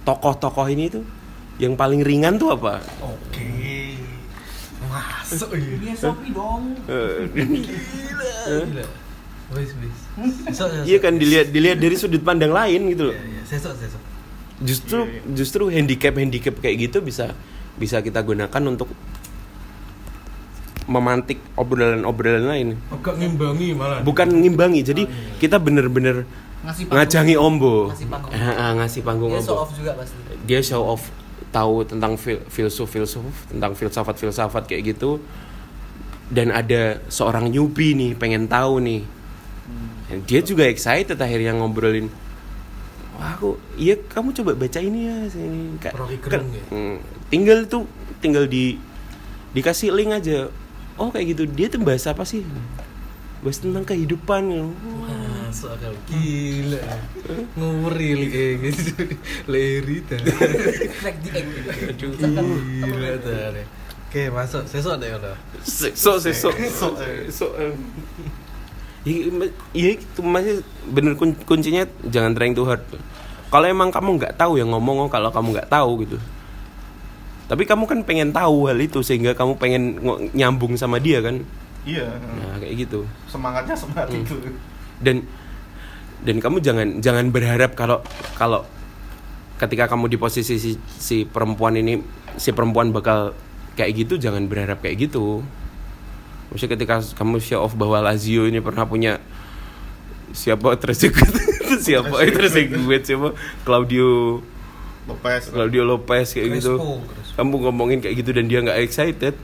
tokoh-tokoh 0.07 0.67
ini 0.71 0.89
tuh 0.89 1.05
yang 1.61 1.79
paling 1.79 2.03
ringan 2.03 2.39
tuh 2.41 2.55
apa? 2.55 2.83
Oke. 3.03 3.95
Masuk. 4.91 5.55
Iya 5.55 5.95
Sopi 5.95 6.35
dong. 6.35 6.75
Eh, 6.91 7.27
Gila. 7.31 8.87
Wis 9.53 9.73
wis. 9.77 9.99
Iya 10.85 10.99
kan 10.99 11.17
dilihat 11.17 11.53
dilihat 11.53 11.79
dari 11.79 11.97
sudut 11.97 12.21
pandang 12.21 12.53
lain 12.53 12.89
gitu 12.91 13.13
loh. 13.13 13.17
Iya, 13.17 13.25
iya. 13.29 13.43
Sesuk 13.45 13.73
sesuk. 13.77 14.03
Justru 14.63 14.99
justru 15.33 15.63
handicap 15.69 16.15
handicap 16.17 16.55
kayak 16.59 16.89
gitu 16.91 17.03
bisa 17.03 17.37
bisa 17.77 18.01
kita 18.01 18.21
gunakan 18.23 18.63
untuk 18.65 18.89
memantik 20.91 21.39
obrolan-obrolan 21.55 22.45
lain. 22.45 22.69
Agak 22.91 23.15
ngimbangi 23.17 23.69
malah. 23.73 24.03
Bukan 24.03 24.29
ngimbangi, 24.35 24.81
jadi 24.83 25.03
kita 25.39 25.63
bener-bener 25.63 26.27
Ngasih 26.63 26.91
panggung. 26.91 26.95
ngajangi 26.99 27.35
ombo. 27.39 27.75
Ngasih 27.91 28.09
panggung. 28.11 28.33
Ngasih 28.79 29.01
panggung 29.03 29.31
Dia 29.31 29.41
show 29.43 29.55
ombo. 29.55 29.63
off 29.63 29.71
juga 29.79 29.91
pasti. 29.95 30.19
Dia 30.43 30.61
show 30.61 30.83
off 30.83 31.03
tahu 31.53 31.75
tentang 31.85 32.17
fil 32.17 32.41
filsuf 32.49 32.89
filsuf 32.89 33.29
tentang 33.53 33.77
filsafat 33.77 34.17
filsafat 34.17 34.65
kayak 34.65 34.97
gitu 34.97 35.21
dan 36.33 36.49
ada 36.49 36.97
seorang 37.13 37.53
newbie 37.53 37.93
nih 37.93 38.17
pengen 38.17 38.49
tahu 38.49 38.81
nih 38.81 39.05
dia 40.29 40.41
juga 40.41 40.69
excited 40.69 41.17
akhirnya 41.17 41.57
ngobrolin 41.57 42.13
wah 43.17 43.35
aku 43.35 43.57
iya 43.75 43.97
kamu 43.97 44.33
coba 44.33 44.53
baca 44.53 44.79
ini 44.79 45.09
ya 45.09 45.17
sini 45.29 45.77
Ka- 45.79 45.95
Rocky 45.95 46.17
kan- 46.21 46.45
ya? 46.49 46.65
Hmm, 46.69 46.97
tinggal 47.29 47.65
tuh 47.67 47.89
tinggal 48.21 48.47
di 48.47 48.77
dikasih 49.53 49.93
link 49.93 50.13
aja 50.13 50.49
oh 50.97 51.09
kayak 51.09 51.37
gitu 51.37 51.45
dia 51.49 51.69
tuh 51.69 51.81
bahas 51.81 52.05
apa 52.05 52.25
sih 52.25 52.45
bahas 53.43 53.59
tentang 53.59 53.83
kehidupan 53.83 54.55
ya. 54.55 54.63
Masuk 55.51 55.75
akal. 55.75 55.91
Gila. 56.07 56.79
Nguri 57.59 58.31
eh 58.31 58.55
gitu. 58.63 59.03
Leri. 59.51 59.99
Aduh. 61.91 62.15
Gila 62.87 63.13
ta. 63.19 63.51
Oke, 64.07 64.31
masuk. 64.31 64.63
Sesuk 64.71 64.95
deh 65.03 65.11
udah. 65.11 65.35
Sesok, 65.67 66.23
sesok, 66.23 66.55
sesok, 66.55 66.93
sesok. 67.03 67.53
Iya, 69.03 69.51
iya 69.75 69.89
itu 69.99 70.21
masih 70.23 70.63
bener 70.87 71.19
kun- 71.19 71.39
kuncinya 71.43 71.83
jangan 72.07 72.39
trying 72.39 72.55
too 72.55 72.63
hard. 72.63 72.83
Kalau 73.51 73.67
emang 73.67 73.91
kamu 73.91 74.17
nggak 74.17 74.39
tahu 74.39 74.57
yang 74.57 74.71
ngomong, 74.71 75.05
oh, 75.05 75.11
kalau 75.11 75.29
kamu 75.29 75.59
nggak 75.59 75.69
tahu 75.69 76.07
gitu. 76.07 76.17
Tapi 77.51 77.67
kamu 77.67 77.85
kan 77.85 77.99
pengen 78.07 78.31
tahu 78.31 78.71
hal 78.71 78.79
itu 78.79 79.03
sehingga 79.03 79.35
kamu 79.35 79.59
pengen 79.59 79.83
nyambung 80.33 80.79
sama 80.79 80.97
dia 80.97 81.21
kan. 81.21 81.43
Iya. 81.83 82.07
Nah, 82.09 82.57
kayak 82.63 82.89
gitu. 82.89 83.05
Semangatnya 83.29 83.75
semangat 83.75 84.09
Hmm. 84.09 84.23
itu. 84.23 84.35
Dan 85.03 85.27
dan 86.23 86.37
kamu 86.39 86.63
jangan 86.63 86.89
jangan 87.03 87.27
berharap 87.29 87.75
kalau 87.75 88.01
kalau 88.39 88.63
ketika 89.59 89.91
kamu 89.91 90.07
di 90.07 90.17
posisi 90.17 90.57
si, 90.57 90.79
si 90.95 91.27
perempuan 91.27 91.75
ini 91.75 91.99
si 92.39 92.55
perempuan 92.55 92.95
bakal 92.95 93.35
kayak 93.75 94.07
gitu 94.07 94.15
jangan 94.17 94.47
berharap 94.47 94.79
kayak 94.79 95.11
gitu. 95.11 95.43
Maksudnya 96.53 96.77
ketika 96.77 97.01
kamu 97.17 97.41
show 97.41 97.65
off 97.65 97.73
bahwa 97.73 98.05
Lazio 98.05 98.45
ini 98.45 98.61
pernah 98.61 98.85
punya 98.85 99.17
siapa 100.37 100.77
tersebut 100.77 101.25
siapa? 101.89 102.13
Itu 102.29 102.37
tersebut 102.37 103.01
siapa? 103.09 103.29
Claudio 103.65 104.41
Lopez. 105.09 105.49
Claudio 105.49 105.83
Lopez 105.89 106.37
kayak 106.37 106.61
gitu. 106.61 106.77
Crespo, 106.77 107.01
Crespo. 107.09 107.35
kamu 107.41 107.55
ngomongin 107.69 107.99
kayak 108.05 108.21
gitu 108.21 108.31
dan 108.37 108.45
dia 108.53 108.61
nggak 108.61 108.81
excited 108.85 109.35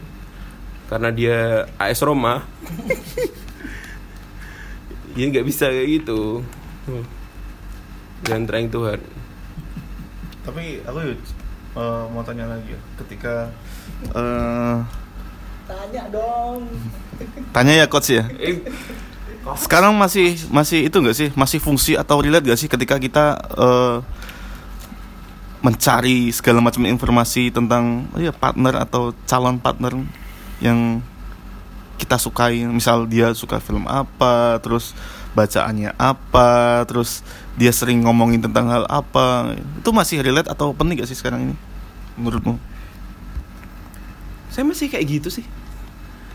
karena 0.93 1.09
dia 1.09 1.37
AS 1.81 2.05
Roma. 2.05 2.45
Ya 5.19 5.27
nggak 5.27 5.51
bisa 5.51 5.67
kayak 5.67 5.89
gitu. 5.99 6.47
Jangan 8.23 8.47
trying 8.47 8.71
too 8.71 8.87
hard. 8.87 9.03
Tapi 10.47 10.79
aku 10.87 11.11
eh, 11.75 12.05
mau 12.15 12.23
tanya 12.23 12.47
lagi 12.47 12.71
ya. 12.71 12.81
Ketika 13.03 13.51
eh 14.15 14.77
Tanya 15.69 16.05
dong. 16.09 16.65
tanya 17.53 17.73
ya 17.77 17.87
coach 17.91 18.17
ya. 18.17 18.25
Sekarang 19.61 19.93
masih 20.01 20.37
masih 20.49 20.89
itu 20.89 20.97
nggak 20.97 21.17
sih? 21.17 21.29
Masih 21.37 21.61
fungsi 21.61 21.93
atau 21.93 22.25
relate 22.25 22.49
gak 22.49 22.61
sih 22.61 22.73
ketika 22.73 22.97
kita 22.97 23.37
eh, 23.57 23.97
mencari 25.61 26.33
segala 26.33 26.65
macam 26.65 26.89
informasi 26.89 27.53
tentang 27.53 28.09
oh 28.15 28.21
ya 28.23 28.33
partner 28.33 28.81
atau 28.81 29.13
calon 29.29 29.61
partner 29.61 29.93
yang 30.65 31.05
kita 32.01 32.17
sukai. 32.17 32.65
Misal 32.65 33.05
dia 33.05 33.37
suka 33.37 33.61
film 33.61 33.85
apa, 33.85 34.57
terus 34.65 34.97
bacaannya 35.37 35.93
apa, 36.01 36.85
terus 36.89 37.21
dia 37.61 37.75
sering 37.77 38.09
ngomongin 38.09 38.41
tentang 38.41 38.73
hal 38.73 38.85
apa. 38.89 39.53
Itu 39.77 39.93
masih 39.93 40.25
relate 40.25 40.49
atau 40.49 40.73
penting 40.73 41.05
gak 41.05 41.11
sih 41.13 41.19
sekarang 41.19 41.53
ini? 41.53 41.55
Menurutmu? 42.17 42.78
Saya 44.59 44.67
masih 44.67 44.91
kayak 44.91 45.07
gitu 45.07 45.31
sih. 45.31 45.47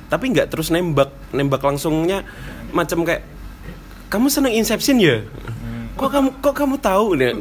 Tapi 0.07 0.31
nggak 0.31 0.47
terus 0.47 0.71
nembak 0.71 1.11
nembak 1.35 1.59
langsungnya 1.59 2.23
macam 2.71 3.03
kayak 3.03 3.27
kamu 4.07 4.31
seneng 4.31 4.55
Inception 4.55 4.95
ya? 5.03 5.27
Kok 5.99 6.07
kamu 6.07 6.29
kok 6.39 6.55
kamu 6.55 6.79
tahu? 6.79 7.19
Nah, 7.19 7.35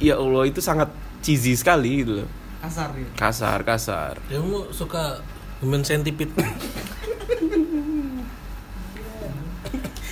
ya 0.00 0.16
Allah 0.16 0.48
itu 0.48 0.64
sangat 0.64 0.88
cheesy 1.20 1.52
sekali 1.52 2.00
gitu 2.00 2.24
loh. 2.24 2.28
Kasar 2.64 2.96
ya. 2.96 3.08
kasar 3.12 3.58
kasar. 3.60 4.14
Kamu 4.32 4.72
suka 4.72 5.20
human 5.60 5.84
centipede? 5.84 6.32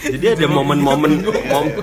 jadi 0.02 0.27
ada 0.35 0.47
momen-momen 0.47 1.12
mom- 1.22 1.77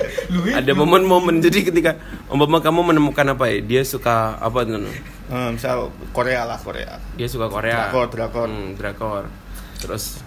ada 0.49 0.71
momen-momen 0.73 1.35
jadi 1.39 1.59
ketika 1.63 1.91
umpama 2.27 2.57
kamu 2.57 2.81
menemukan 2.87 3.27
apa 3.29 3.45
ya 3.47 3.57
dia 3.61 3.81
suka 3.83 4.35
apa 4.35 4.63
tuh 4.63 4.89
Eh, 5.27 5.49
misal 5.51 5.91
Korea 6.09 6.43
lah 6.43 6.55
Korea. 6.57 6.95
dia 7.13 7.27
suka 7.27 7.45
Korea 7.47 7.91
Drakor, 7.91 8.07
drakor. 8.07 8.47
Hmm, 8.47 8.73
drakor 8.73 9.23
terus 9.77 10.23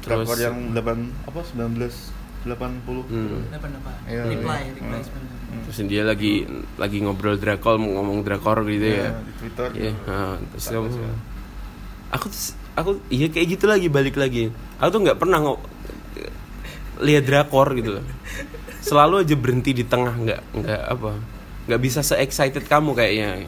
terus 0.00 0.26
Drakor 0.26 0.38
yang 0.38 0.56
8 0.72 0.82
apa 1.24 1.40
1980. 1.40 3.06
hmm, 3.06 3.50
Apa 3.52 3.66
apa? 3.68 3.92
Iya, 4.04 4.22
Reply, 4.28 4.60
iya. 4.60 4.72
reply 4.72 4.90
Hmm. 4.92 5.02
sebenarnya. 5.02 5.34
terus 5.62 5.78
dia 5.86 6.02
lagi 6.02 6.32
lagi 6.76 6.98
ngobrol 7.00 7.34
drakor 7.36 7.78
ngomong 7.78 8.20
drakor 8.20 8.66
gitu 8.66 8.86
ya 8.92 9.14
di 9.16 9.32
Twitter. 9.38 9.68
Iya, 9.72 9.92
nah, 10.04 10.34
terus 10.52 10.66
kamu- 10.68 10.92
ya. 10.92 11.14
aku 12.08 12.26
tuh- 12.28 12.54
aku 12.74 12.90
iya 13.08 13.26
kayak 13.26 13.46
gitu 13.50 13.64
lagi 13.64 13.86
balik 13.88 14.14
lagi 14.14 14.50
aku 14.76 14.90
tuh 14.90 15.00
nggak 15.00 15.16
pernah 15.16 15.38
lihat 17.02 17.24
drakor 17.28 17.72
gitu 17.76 18.00
loh 18.00 18.04
selalu 18.80 19.26
aja 19.26 19.34
berhenti 19.34 19.74
di 19.74 19.84
tengah 19.84 20.14
nggak 20.14 20.40
nggak 20.62 20.82
apa 20.92 21.10
nggak 21.66 21.80
bisa 21.82 22.00
se 22.06 22.14
excited 22.22 22.62
kamu 22.64 22.94
kayaknya 22.94 23.46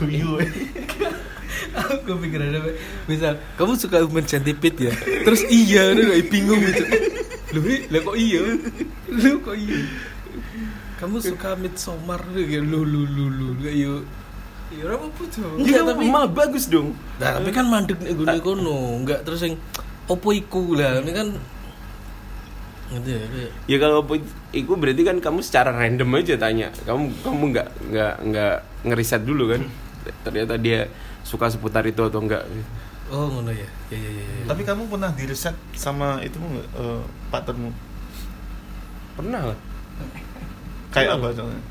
Guyu. 0.00 0.40
Aku 1.74 2.14
pikir 2.22 2.38
ada 2.38 2.58
misal 3.10 3.38
kamu 3.58 3.74
suka 3.74 4.02
human 4.02 4.26
centipede 4.26 4.90
ya. 4.90 4.94
Terus 4.94 5.42
iya, 5.50 5.90
lu 5.90 6.06
kayak 6.10 6.26
bingung 6.30 6.60
gitu. 6.62 6.82
Lu 7.54 7.60
lah 7.90 8.00
kok 8.02 8.16
iya? 8.18 8.40
Lu 9.10 9.32
kok 9.42 9.56
iya? 9.58 9.78
Kamu 11.02 11.18
suka 11.18 11.58
Midsommar 11.58 12.22
lu 12.30 12.46
kayak 12.46 12.62
lu 12.62 12.86
lu 12.86 13.02
lu 13.06 13.26
lu 13.30 13.48
kayak 13.58 13.76
yo. 13.76 13.94
Ya 14.74 14.90
apa 14.90 15.06
tuh. 15.30 15.54
Iya, 15.62 15.86
tapi 15.86 16.02
malah 16.10 16.26
bagus 16.26 16.66
dong 16.66 16.98
Nah, 17.22 17.38
tapi 17.38 17.54
kan 17.54 17.70
mandek 17.70 17.94
nek 17.94 18.10
gone 18.18 18.38
kono, 18.42 18.78
enggak 18.98 19.22
terus 19.22 19.46
yang 19.46 19.54
opo 20.06 20.28
iku 20.30 20.74
lah. 20.74 21.00
Ini 21.00 21.12
kan 21.12 21.28
ya. 22.94 23.18
ya 23.66 23.76
kalau 23.80 24.04
po- 24.04 24.20
itu 24.52 24.70
berarti 24.70 25.02
kan 25.02 25.16
kamu 25.18 25.40
secara 25.40 25.72
random 25.72 26.14
aja 26.14 26.36
tanya 26.36 26.68
kamu 26.84 27.10
kamu 27.24 27.44
nggak 27.50 27.68
nggak 27.90 28.14
nggak 28.22 28.54
ngeriset 28.84 29.22
dulu 29.24 29.50
kan 29.50 29.62
ternyata 30.22 30.54
dia 30.54 30.86
suka 31.24 31.48
seputar 31.48 31.82
itu 31.82 31.98
atau 32.00 32.20
enggak 32.20 32.44
Oh, 33.04 33.28
ngono 33.28 33.52
ya. 33.52 33.68
Ya 33.92 33.98
ya 34.00 34.10
ya. 34.10 34.24
ya. 34.24 34.44
Tapi 34.48 34.64
kamu 34.64 34.88
pernah 34.88 35.12
di 35.12 35.24
reset 35.24 35.52
sama 35.72 36.20
itu 36.20 36.40
nggak 36.40 36.68
eh, 36.72 37.02
partnermu? 37.28 37.70
pernah 39.14 39.52
lah 39.52 39.58
Kayak 40.90 41.18
apa 41.18 41.26
contohnya? 41.30 41.62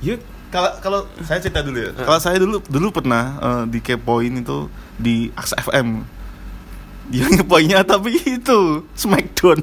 ya 0.00 0.14
Kalau 0.48 0.70
kalau 0.78 1.00
saya 1.20 1.38
cerita 1.38 1.60
dulu 1.60 1.78
ya. 1.78 1.90
Kalau 1.94 2.18
saya 2.18 2.38
dulu 2.38 2.62
dulu 2.64 2.88
pernah 2.90 3.24
eh, 3.38 3.64
di 3.68 3.78
kepoin 3.78 4.38
itu 4.38 4.70
di 4.96 5.28
Aksa 5.34 5.58
FM. 5.58 6.06
Dia 7.12 7.28
ngepoinnya 7.28 7.84
tapi 7.84 8.16
itu 8.16 8.84
Smackdown. 8.96 9.60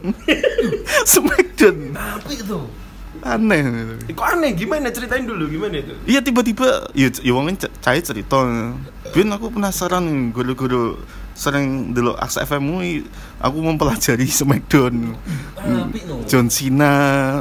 Smackdown. 1.12 1.78
Apa 1.98 2.30
itu? 2.30 2.60
Aneh. 3.22 3.62
kok 4.18 4.26
aneh 4.34 4.50
gimana 4.58 4.90
ceritain 4.90 5.22
dulu 5.22 5.46
gimana 5.46 5.78
itu 5.78 5.94
Iya 6.10 6.26
tiba-tiba 6.26 6.90
ya 6.98 7.06
ya 7.22 7.32
wong 7.38 7.54
cai 7.54 8.02
cerita. 8.02 8.42
Bin 9.14 9.30
aku 9.30 9.54
penasaran 9.54 10.34
guru-guru 10.34 10.98
sering 11.38 11.94
dulu 11.94 12.18
Aksa 12.18 12.42
FM 12.44 12.82
aku 13.38 13.58
mempelajari 13.62 14.26
Smackdown. 14.26 15.14
John 16.26 16.50
Cena, 16.50 16.94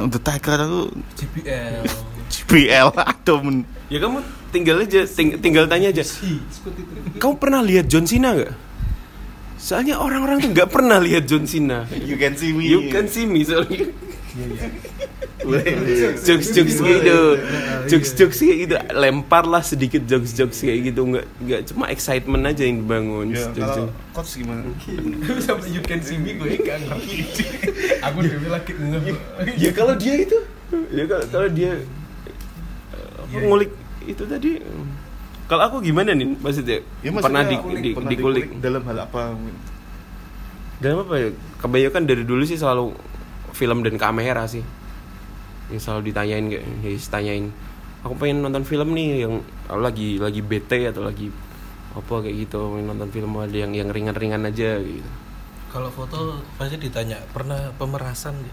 Undertaker 0.05 0.57
aku 0.61 0.81
JBL. 1.17 1.81
JBL 2.31 2.87
aduh 3.11 3.39
men. 3.43 3.67
ya 3.91 3.99
kamu 3.99 4.23
tinggal 4.55 4.79
aja 4.79 5.03
ting- 5.03 5.35
tinggal 5.43 5.67
tanya 5.67 5.91
aja 5.91 5.99
kamu 7.19 7.33
pernah 7.35 7.59
lihat 7.59 7.91
John 7.91 8.07
Cena 8.07 8.31
nggak 8.31 8.53
soalnya 9.61 10.01
orang-orang 10.01 10.41
tuh 10.41 10.49
nggak 10.49 10.69
pernah 10.73 10.97
lihat 10.97 11.29
John 11.29 11.45
Cena. 11.45 11.85
You 11.93 12.17
can 12.17 12.33
see 12.33 12.49
me. 12.49 12.65
you 12.65 12.89
can 12.89 13.05
see 13.05 13.29
me 13.29 13.45
soalnya 13.45 13.93
jokes 16.25 16.47
jokes 16.53 16.77
gitu. 16.81 17.19
Jokes 17.89 18.09
jokes 18.17 18.37
kayak 18.41 18.57
gitu. 18.67 18.75
Lempar 18.93 19.43
lah 19.45 19.63
sedikit 19.65 20.01
jokes 20.05 20.33
jokes 20.33 20.61
kayak 20.61 20.91
gitu. 20.93 21.01
Nggak 21.05 21.25
nggak 21.41 21.61
cuma 21.73 21.85
excitement 21.89 22.43
aja 22.45 22.63
yang 22.65 22.85
dibangun. 22.85 23.33
Ya, 23.33 23.45
kalau 23.53 23.89
coach 24.13 24.37
gimana? 24.37 24.65
sampai 25.45 25.69
you 25.73 25.81
can 25.85 25.99
see 26.01 26.17
me 26.17 26.37
gue 26.37 26.57
ngerti. 26.61 27.45
Aku 28.01 28.17
lagi 28.25 28.71
ngeh 28.73 29.17
ya 29.57 29.71
kalau 29.73 29.93
dia 29.97 30.13
itu. 30.21 30.37
Ya 30.93 31.03
kalau 31.05 31.25
kalau 31.29 31.49
dia 31.51 31.71
eh, 32.95 33.09
apa, 33.19 33.37
ngulik 33.43 33.71
itu 34.07 34.23
tadi 34.25 34.57
kalau 35.51 35.67
aku 35.67 35.83
gimana 35.83 36.15
nih 36.15 36.31
maksudnya? 36.39 36.79
Ya, 37.03 37.11
maksudnya 37.11 37.27
pernah 37.27 37.43
di, 37.43 37.55
kulik, 37.59 37.83
di, 37.83 37.91
pernah 37.91 38.11
dikulik. 38.15 38.45
dalam 38.63 38.87
hal 38.87 38.97
apa? 39.03 39.35
dalam 40.79 40.97
apa 41.03 41.13
ya? 41.19 41.27
Kebanyakan 41.59 42.03
dari 42.07 42.23
dulu 42.23 42.47
sih 42.47 42.55
selalu 42.55 42.95
film 43.51 43.83
dan 43.83 43.99
kamera 43.99 44.47
sih. 44.47 44.63
Yang 45.67 45.83
selalu 45.83 46.07
ditanyain 46.07 46.45
kayak 46.47 46.63
ya, 46.87 46.95
tanyain 47.11 47.51
aku 48.01 48.13
pengen 48.15 48.47
nonton 48.47 48.63
film 48.63 48.95
nih 48.95 49.27
yang 49.27 49.43
lagi 49.67 50.23
lagi 50.23 50.39
bete 50.39 50.87
atau 50.87 51.03
lagi 51.03 51.27
apa 51.91 52.13
kayak 52.23 52.47
gitu 52.47 52.71
pengen 52.71 52.87
nonton 52.95 53.11
film 53.11 53.35
ada 53.35 53.51
yang 53.51 53.75
yang 53.75 53.91
ringan-ringan 53.91 54.47
aja 54.47 54.79
gitu. 54.79 55.09
Kalau 55.67 55.91
foto 55.91 56.39
pasti 56.55 56.79
ditanya 56.79 57.19
pernah 57.35 57.75
pemerasan 57.75 58.39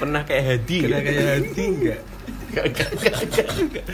pernah 0.00 0.24
kayak 0.24 0.44
hadi 0.48 0.88
kena 0.88 0.96
nggak? 0.96 1.04
kayak 1.04 1.24
hati 1.28 1.64
nggak 1.76 2.00
Gak, 2.48 2.66
gak, 2.72 2.90
gak, 2.96 3.16
gak, 3.28 3.48
gak. 3.76 3.86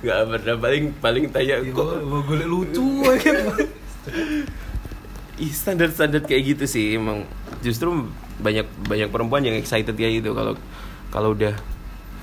Gak 0.00 0.18
pernah 0.24 0.56
paling 0.56 0.84
paling 0.98 1.24
tanya 1.28 1.60
kok 1.60 2.00
kok 2.00 2.20
golek 2.24 2.48
lucu 2.48 2.86
kan 3.20 3.36
ih 5.40 5.52
standar 5.52 5.88
standar 5.88 6.20
kayak 6.24 6.56
gitu 6.56 6.64
sih 6.68 6.96
emang 6.96 7.24
justru 7.60 7.88
banyak 8.40 8.64
banyak 8.88 9.08
perempuan 9.08 9.44
yang 9.44 9.56
excited 9.56 9.96
kayak 9.96 10.20
gitu 10.20 10.32
kalau 10.32 10.56
kalau 11.12 11.32
udah 11.32 11.56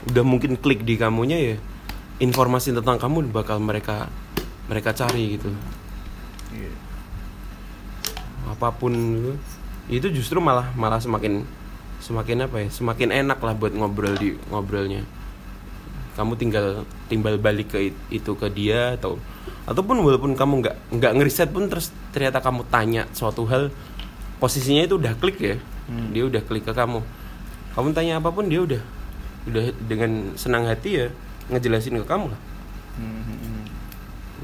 udah 0.09 0.23
mungkin 0.25 0.57
klik 0.57 0.85
di 0.85 0.97
kamunya 0.97 1.37
ya 1.37 1.55
informasi 2.17 2.73
tentang 2.73 2.97
kamu 2.97 3.29
bakal 3.29 3.57
mereka 3.61 4.09
mereka 4.69 4.93
cari 4.93 5.37
gitu 5.37 5.53
Iya. 6.47 6.71
apa 8.55 8.71
pun 8.71 8.93
gitu. 8.95 9.31
itu 9.91 10.07
justru 10.21 10.39
malah 10.39 10.71
malah 10.79 10.97
semakin 11.01 11.43
semakin 11.99 12.47
apa 12.47 12.63
ya 12.63 12.67
semakin 12.71 13.09
enak 13.11 13.39
lah 13.43 13.51
buat 13.51 13.75
ngobrol 13.75 14.15
di 14.15 14.39
ngobrolnya 14.47 15.03
kamu 16.17 16.33
tinggal 16.35 16.67
timbal 17.07 17.37
balik 17.37 17.77
ke 17.77 17.93
it- 17.93 18.05
itu 18.09 18.33
ke 18.33 18.49
dia 18.49 18.97
atau 18.97 19.21
ataupun 19.69 20.01
walaupun 20.01 20.33
kamu 20.33 20.65
nggak 20.65 20.75
nggak 20.97 21.13
ngeriset 21.21 21.53
pun 21.53 21.69
terus 21.69 21.93
ternyata 22.09 22.41
kamu 22.41 22.65
tanya 22.73 23.05
suatu 23.13 23.45
hal 23.45 23.69
posisinya 24.41 24.81
itu 24.83 24.97
udah 24.97 25.13
klik 25.21 25.37
ya? 25.37 25.55
Dia 26.11 26.27
udah 26.27 26.41
klik 26.43 26.65
ke 26.65 26.73
kamu. 26.73 26.99
Kamu 27.77 27.87
tanya 27.93 28.17
apa 28.17 28.33
pun 28.33 28.49
dia 28.49 28.65
udah 28.65 28.81
udah 29.47 29.63
dengan 29.87 30.33
senang 30.35 30.65
hati 30.67 31.05
ya 31.05 31.07
ngejelasin 31.53 32.01
ke 32.01 32.05
kamu 32.09 32.33
lah. 32.33 32.41
Hmm, 32.97 33.21
hmm, 33.23 33.37
hmm. 33.39 33.63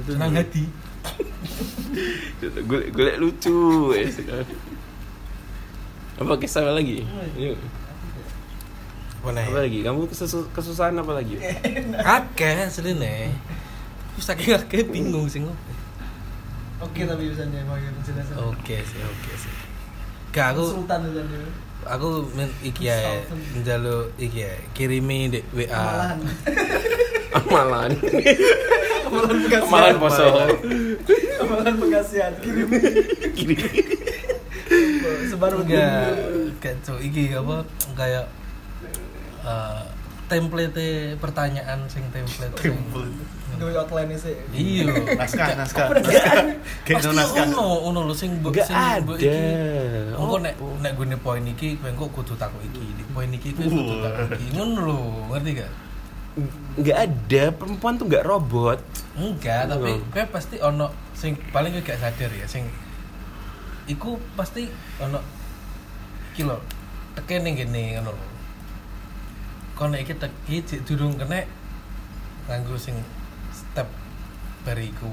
itu 0.05 0.09
senang 0.13 0.31
hati. 0.37 0.63
Gue 2.69 2.81
gue 2.91 3.11
lucu 3.19 3.59
ya. 3.95 4.07
Apa 6.21 6.37
kisah 6.37 6.69
lagi? 6.69 7.03
Yuk. 7.35 7.57
Mana 9.23 9.39
apa 9.41 9.59
lagi 9.61 9.79
kamu 9.79 10.05
kesusu- 10.05 10.51
kesusahan 10.51 10.93
apa 10.93 11.11
lagi 11.13 11.39
akeh 12.17 12.53
asline 12.61 13.31
terus 14.13 14.25
saking 14.25 14.53
akeh 14.53 14.83
bingung 14.83 15.25
sih 15.25 15.39
ngopo 15.39 15.71
Oke 16.81 17.07
tapi 17.07 17.25
biasanya 17.25 17.63
mau 17.63 17.79
yang 17.79 17.95
penjelasan. 17.95 18.35
oke 18.37 18.75
sih 18.77 18.99
oke 18.99 19.31
sih 19.33 19.53
gak 20.29 20.51
aku 20.51 20.63
Sultan 20.75 20.99
biasanya. 21.07 21.39
aku 21.85 22.07
men, 22.33 22.51
iki 22.59 22.83
ya 22.83 22.99
njaluk 23.57 24.11
iki 24.17 24.43
ya 24.43 24.51
kirimi 24.71 25.19
di 25.29 25.39
WA 25.49 25.71
Malahan. 25.71 26.19
amalan 27.33 27.91
Amalan 29.05 29.37
Bekasian. 29.39 29.67
amalan 29.69 29.95
poso 29.95 30.25
Amalan 31.39 31.75
Bekasian. 31.77 32.31
Kirim. 32.41 32.67
Sebaru 35.25 35.61
enggak 35.61 36.17
kayak 36.57 36.77
tuh 36.81 36.97
iki 36.97 37.29
apa 37.29 37.61
kayak 37.93 38.25
eh, 39.43 39.81
template 40.25 40.87
pertanyaan 41.17 41.85
sing 41.87 42.03
template 42.09 42.55
sing 42.57 42.75
Gue 43.53 43.69
outline 43.71 44.17
sih. 44.17 44.33
iya 44.49 44.81
Naskah, 45.13 45.53
naskah, 45.53 45.93
naskah. 45.93 46.41
Kayak 46.83 47.05
naskah. 47.13 47.45
ono 47.45 47.85
ono 47.85 47.99
lho 48.03 48.15
sing 48.17 48.41
mbok 48.41 48.49
Nggak 48.49 48.65
sing 48.65 48.75
mbok 49.05 49.13
ada. 49.13 49.21
iki. 49.21 49.45
engko 50.11 50.35
Oh. 50.35 50.39
nek 50.41 50.53
nek 50.81 50.91
gune 50.95 51.15
poin 51.15 51.43
iki 51.43 51.77
kowe 51.77 51.87
engko 51.87 52.05
kudu 52.11 52.33
takut 52.33 52.57
iki 52.59 52.81
di 52.81 53.03
poin 53.07 53.29
iki 53.29 53.53
kowe 53.53 53.61
kudu 53.63 53.93
takut 54.01 54.29
iki 54.33 54.47
ngono 54.51 54.79
lho 54.81 54.97
ngerti 55.29 55.51
gak 55.53 55.71
nggak 56.75 56.97
ada 56.97 57.43
perempuan 57.53 57.93
tuh 57.93 58.05
nggak 58.09 58.25
robot 58.25 58.79
enggak 59.13 59.69
tapi 59.69 60.01
kowe 60.03 60.23
pasti 60.27 60.55
ono 60.57 60.85
sing 61.13 61.37
paling 61.53 61.71
kowe 61.71 61.83
gak 61.83 62.01
sadar 62.01 62.31
ya 62.33 62.49
sing 62.49 62.65
iku 63.85 64.17
pasti 64.33 64.65
ono 64.97 65.21
kilo 66.33 66.57
teken 67.13 67.45
ning 67.45 67.53
gini 67.55 67.93
ngono 67.95 68.11
lho 68.11 68.25
kon 69.73 69.97
iki 69.97 70.13
teki 70.13 70.55
jek 70.65 70.81
durung 70.85 71.17
kena 71.17 71.43
nganggo 72.45 72.77
sing 72.77 72.97
step 73.49 73.87
bariku 74.63 75.09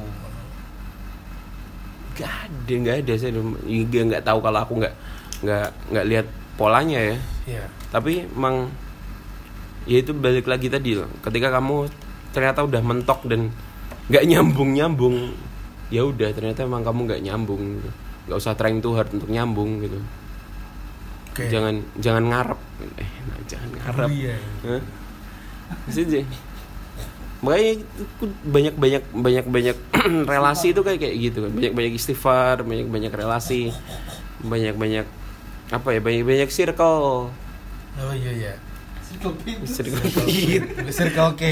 nggak 2.21 2.33
ada 2.47 2.75
nggak 2.75 2.97
ada 3.07 3.13
saya 3.17 3.33
nggak 3.33 4.05
nggak 4.13 4.25
tahu 4.27 4.39
kalau 4.45 4.61
aku 4.61 4.73
nggak 4.77 4.95
nggak 5.41 5.69
nggak 5.89 6.07
lihat 6.07 6.27
polanya 6.61 7.01
ya. 7.01 7.17
Iya. 7.49 7.65
Tapi 7.89 8.29
emang 8.29 8.69
ya 9.89 10.05
itu 10.05 10.13
balik 10.13 10.45
lagi 10.45 10.69
tadi 10.69 10.93
loh. 10.93 11.09
Ketika 11.25 11.49
kamu 11.49 11.89
ternyata 12.37 12.61
udah 12.69 12.83
mentok 12.85 13.25
dan 13.25 13.49
nggak 14.13 14.25
nyambung 14.29 14.71
nyambung 14.77 15.17
ya 15.91 16.07
udah 16.07 16.31
ternyata 16.31 16.63
emang 16.67 16.85
kamu 16.87 17.01
nggak 17.09 17.23
nyambung 17.25 17.63
gitu. 17.79 17.91
nggak 18.29 18.39
usah 18.39 18.55
trying 18.55 18.79
too 18.79 18.95
hard 18.95 19.11
untuk 19.11 19.27
nyambung 19.27 19.83
gitu 19.83 19.99
oke 21.41 21.49
jangan 21.49 21.75
jangan 21.97 22.25
ngarep 22.29 22.61
eh 23.01 23.11
nah, 23.25 23.39
jangan 23.49 23.71
ngarep 23.81 24.09
iya 24.13 24.37
Hah? 24.69 24.83
Maksudnya, 25.87 26.27
makanya 27.47 27.73
itu 27.79 28.25
banyak 28.43 28.75
banyak 28.75 29.03
banyak 29.15 29.47
banyak 29.47 29.77
relasi 30.35 30.75
itu 30.75 30.83
kayak 30.83 30.99
kayak 30.99 31.15
gitu 31.31 31.39
kan 31.47 31.51
banyak 31.55 31.73
banyak 31.79 31.93
istighfar 31.95 32.67
banyak 32.67 32.91
banyak 32.91 33.13
relasi 33.15 33.71
banyak 34.43 34.75
banyak 34.75 35.07
apa 35.71 35.89
ya 35.95 36.01
banyak 36.03 36.27
banyak 36.27 36.51
circle 36.51 37.31
oh 37.31 38.15
iya 38.19 38.33
iya 38.35 38.55
Circle 39.11 39.35
pit. 39.43 39.59
circle 39.67 40.07
pit. 40.23 40.63
Circle 40.95 41.35
oke. 41.35 41.51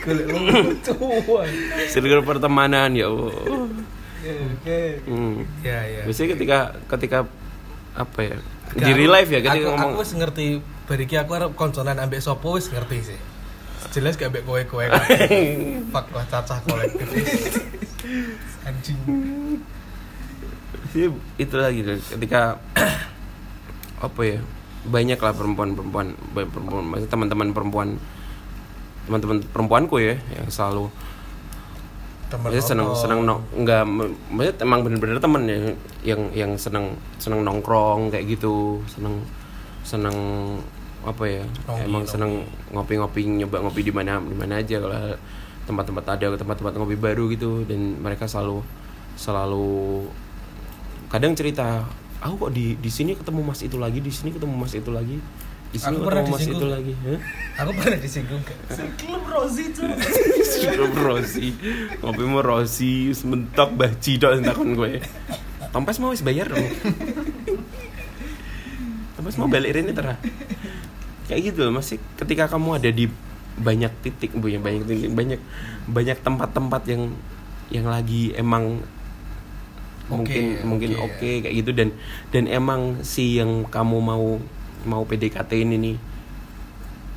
Golek 0.00 0.26
lucu. 0.32 0.96
circle 1.92 2.24
pertemanan 2.24 2.96
ya 2.96 3.12
Allah 3.12 3.68
Oke. 4.26 4.80
hmm. 5.06 5.36
Ya 5.62 5.78
ya. 5.86 6.02
biasanya 6.08 6.28
ketika 6.34 6.58
ketika 6.90 7.18
apa 7.96 8.20
ya 8.20 8.36
di 8.76 8.92
real 8.92 9.12
life 9.14 9.30
ya 9.32 9.40
ketika 9.40 9.56
aku, 9.56 9.72
ngomong 9.72 9.92
aku 9.96 10.02
wis 10.04 10.12
ngerti 10.12 10.46
bariki 10.84 11.16
aku 11.16 11.30
arep 11.32 11.50
konconan 11.56 11.96
ambek 11.96 12.20
sopo 12.20 12.60
wis 12.60 12.68
ngerti 12.68 13.14
sih. 13.14 13.20
Jelas 13.94 14.20
gak 14.20 14.28
ambek 14.28 14.44
kowe-kowe. 14.44 14.84
Fuck 15.94 16.06
lah 16.12 16.26
cacah 16.28 16.58
kolektif. 16.66 17.08
Anjing. 18.68 19.00
Jadi 20.92 21.06
itu 21.40 21.54
lagi 21.56 21.80
ketika 22.12 22.60
apa 24.06 24.20
ya 24.20 24.38
banyak 24.86 25.18
lah 25.18 25.32
banyak 25.34 25.74
perempuan 25.74 26.84
maksudnya 26.86 27.10
teman-teman 27.10 27.48
perempuan 27.50 27.88
teman-teman 29.08 29.38
perempuanku 29.50 29.96
ya 29.98 30.14
yang 30.34 30.46
selalu 30.52 30.92
Temen 32.36 32.52
maksudnya 32.52 32.64
seneng 32.68 32.88
rokok. 32.92 33.00
seneng 33.00 33.18
nong 33.24 33.40
nggak 33.64 33.82
emang 34.62 34.80
bener-bener 34.84 35.18
temen 35.18 35.42
ya 35.48 35.58
yang 36.04 36.22
yang 36.36 36.52
seneng 36.60 36.94
seneng 37.16 37.40
nongkrong 37.42 38.12
kayak 38.12 38.36
gitu 38.36 38.84
seneng 38.86 39.24
seneng 39.82 40.16
apa 41.06 41.24
ya 41.24 41.44
Nongki, 41.46 41.86
emang 41.86 42.02
nongki. 42.04 42.12
seneng 42.12 42.32
ngopi-ngopi 42.74 43.20
nyoba 43.24 43.56
ngopi 43.64 43.80
di 43.86 43.92
mana 43.94 44.20
di 44.20 44.36
mana 44.36 44.60
aja 44.60 44.76
kalau 44.82 45.16
tempat-tempat 45.66 46.04
ada 46.18 46.26
tempat-tempat 46.36 46.72
ngopi 46.78 46.96
baru 46.98 47.26
gitu 47.32 47.64
dan 47.64 47.98
mereka 47.98 48.28
selalu 48.28 48.62
selalu 49.16 50.06
kadang 51.08 51.32
cerita 51.32 51.86
aku 52.20 52.48
kok 52.48 52.52
di 52.52 52.74
di 52.76 52.90
sini 52.90 53.14
ketemu 53.14 53.40
mas 53.46 53.62
itu 53.62 53.78
lagi 53.78 53.98
di 54.02 54.10
sini 54.10 54.34
ketemu 54.34 54.54
mas 54.54 54.74
itu 54.74 54.90
lagi 54.90 55.18
Aku 55.74 55.98
pernah 56.02 56.22
disinggung. 56.22 56.62
itu 56.62 56.66
lagi 56.70 56.92
Hah? 57.04 57.18
Aku 57.66 57.70
pernah 57.74 57.98
disinggung 57.98 58.40
gak? 58.46 58.58
Klub 58.96 59.24
Rosi 59.26 59.64
tuh. 59.74 59.90
Sirup 60.46 60.94
Rosi 60.94 61.52
Ngopi 62.00 62.22
mau 62.24 62.40
Rosi 62.40 63.10
Sementok 63.12 63.74
baci 63.74 64.16
dok 64.16 64.40
takon 64.40 64.72
gue 64.72 65.02
Tompes 65.74 65.98
mau 65.98 66.14
wis 66.14 66.22
bayar 66.24 66.48
dong 66.48 66.64
Tompes 69.16 69.36
mau 69.36 69.50
balik 69.50 69.74
ini 69.74 69.92
terah 69.92 70.16
Kayak 71.26 71.52
gitu 71.52 71.66
loh 71.66 71.82
masih 71.82 71.98
ketika 72.14 72.46
kamu 72.46 72.78
ada 72.78 72.90
di 72.94 73.10
banyak 73.56 73.90
titik 74.04 74.36
punya 74.36 74.60
banyak 74.60 74.84
titik 74.84 75.10
banyak 75.10 75.40
banyak 75.88 76.18
tempat-tempat 76.20 76.82
yang 76.86 77.02
yang 77.72 77.88
lagi 77.88 78.30
emang 78.36 78.84
mungkin 80.06 80.60
Oke, 80.60 80.62
mungkin 80.62 80.90
oke. 81.02 81.18
oke 81.18 81.30
kayak 81.42 81.54
gitu 81.64 81.70
dan 81.74 81.88
dan 82.30 82.46
emang 82.46 83.02
si 83.02 83.42
yang 83.42 83.66
kamu 83.66 83.98
mau 83.98 84.38
mau 84.86 85.02
PDKT 85.04 85.50
ini 85.66 85.76
nih 85.76 85.96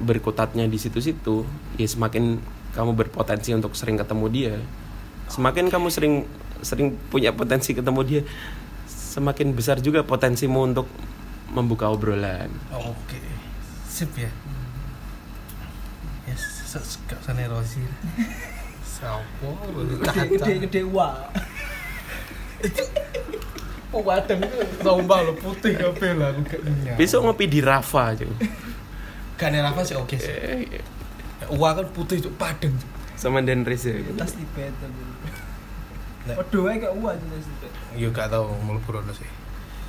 berkutatnya 0.01 0.65
di 0.65 0.75
situ-situ 0.81 1.45
ya 1.77 1.87
semakin 1.87 2.41
kamu 2.73 2.97
berpotensi 2.97 3.53
untuk 3.53 3.77
sering 3.77 3.99
ketemu 3.99 4.25
dia 4.31 4.55
semakin 5.29 5.69
kamu 5.69 5.87
sering 5.93 6.13
sering 6.65 6.97
punya 7.13 7.31
potensi 7.31 7.71
ketemu 7.71 8.01
dia 8.03 8.21
semakin 8.89 9.53
besar 9.53 9.79
juga 9.79 10.03
potensimu 10.03 10.65
untuk 10.65 10.89
membuka 11.53 11.89
obrolan 11.89 12.49
Oke. 12.73 13.19
Sip 13.89 14.15
ya. 14.15 14.31
Yes, 16.29 16.71
gak 17.09 17.19
sana 17.25 17.43
erosi. 17.43 17.81
Sopo? 18.85 19.59
Gede-gede 20.31 20.87
wah. 20.87 21.27
Oh, 23.89 24.05
wadang 24.05 24.37
itu 24.45 24.57
tombak 24.85 25.25
lo 25.25 25.33
putih 25.33 25.73
kabeh 25.73 26.13
lah 26.13 26.29
aku 26.29 26.61
gak 26.85 26.93
besok 26.93 27.25
ngopi 27.25 27.49
di 27.49 27.57
Rafa 27.57 28.13
aja 28.13 28.25
Gak 29.39 29.49
nih 29.55 29.63
Rafa 29.63 29.81
sih 29.87 29.95
oke 29.95 30.19
sih. 30.19 30.35
Eh, 30.35 30.83
Uang 31.55 31.73
kan 31.79 31.87
putih 31.95 32.19
cuk 32.19 32.35
padang. 32.35 32.75
Cuk. 32.75 32.91
sama 33.15 33.39
Dan 33.39 33.63
Reza 33.63 33.95
Tas 34.19 34.35
tibet 34.35 34.71
tapi. 34.77 35.01
Waduh, 36.35 36.61
gak 36.75 36.93
wah 36.99 37.15
tas 37.15 37.47
tibet. 37.47 37.71
Yo 37.95 38.11
gak 38.11 38.29
tau 38.29 38.51
mlebu 38.61 38.99
rono 38.99 39.15
sih. 39.15 39.25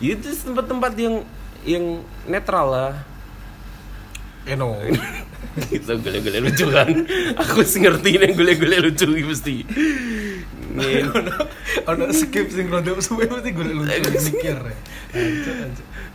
Ya, 0.00 0.16
itu 0.16 0.32
tempat-tempat 0.32 0.96
yang 0.96 1.26
yang 1.66 1.84
netral 2.24 2.66
lah 2.72 2.92
Eno. 4.48 4.80
itu 5.74 5.92
gule-gule 5.98 6.38
lucu 6.46 6.66
kan 6.70 6.88
aku 7.34 7.66
sih 7.66 7.82
ngerti 7.82 8.22
nih 8.22 8.30
gule-gule 8.38 8.76
lucu 8.86 9.04
mesti 9.10 9.66
Nih, 10.80 11.04
Ono 11.94 12.04
skip 12.10 12.48
sing 12.48 12.66
rada 12.72 12.92
suwe 12.98 13.28
mesti 13.28 13.50
golek 13.52 13.74
lucu 13.76 14.18
mikir. 14.32 14.56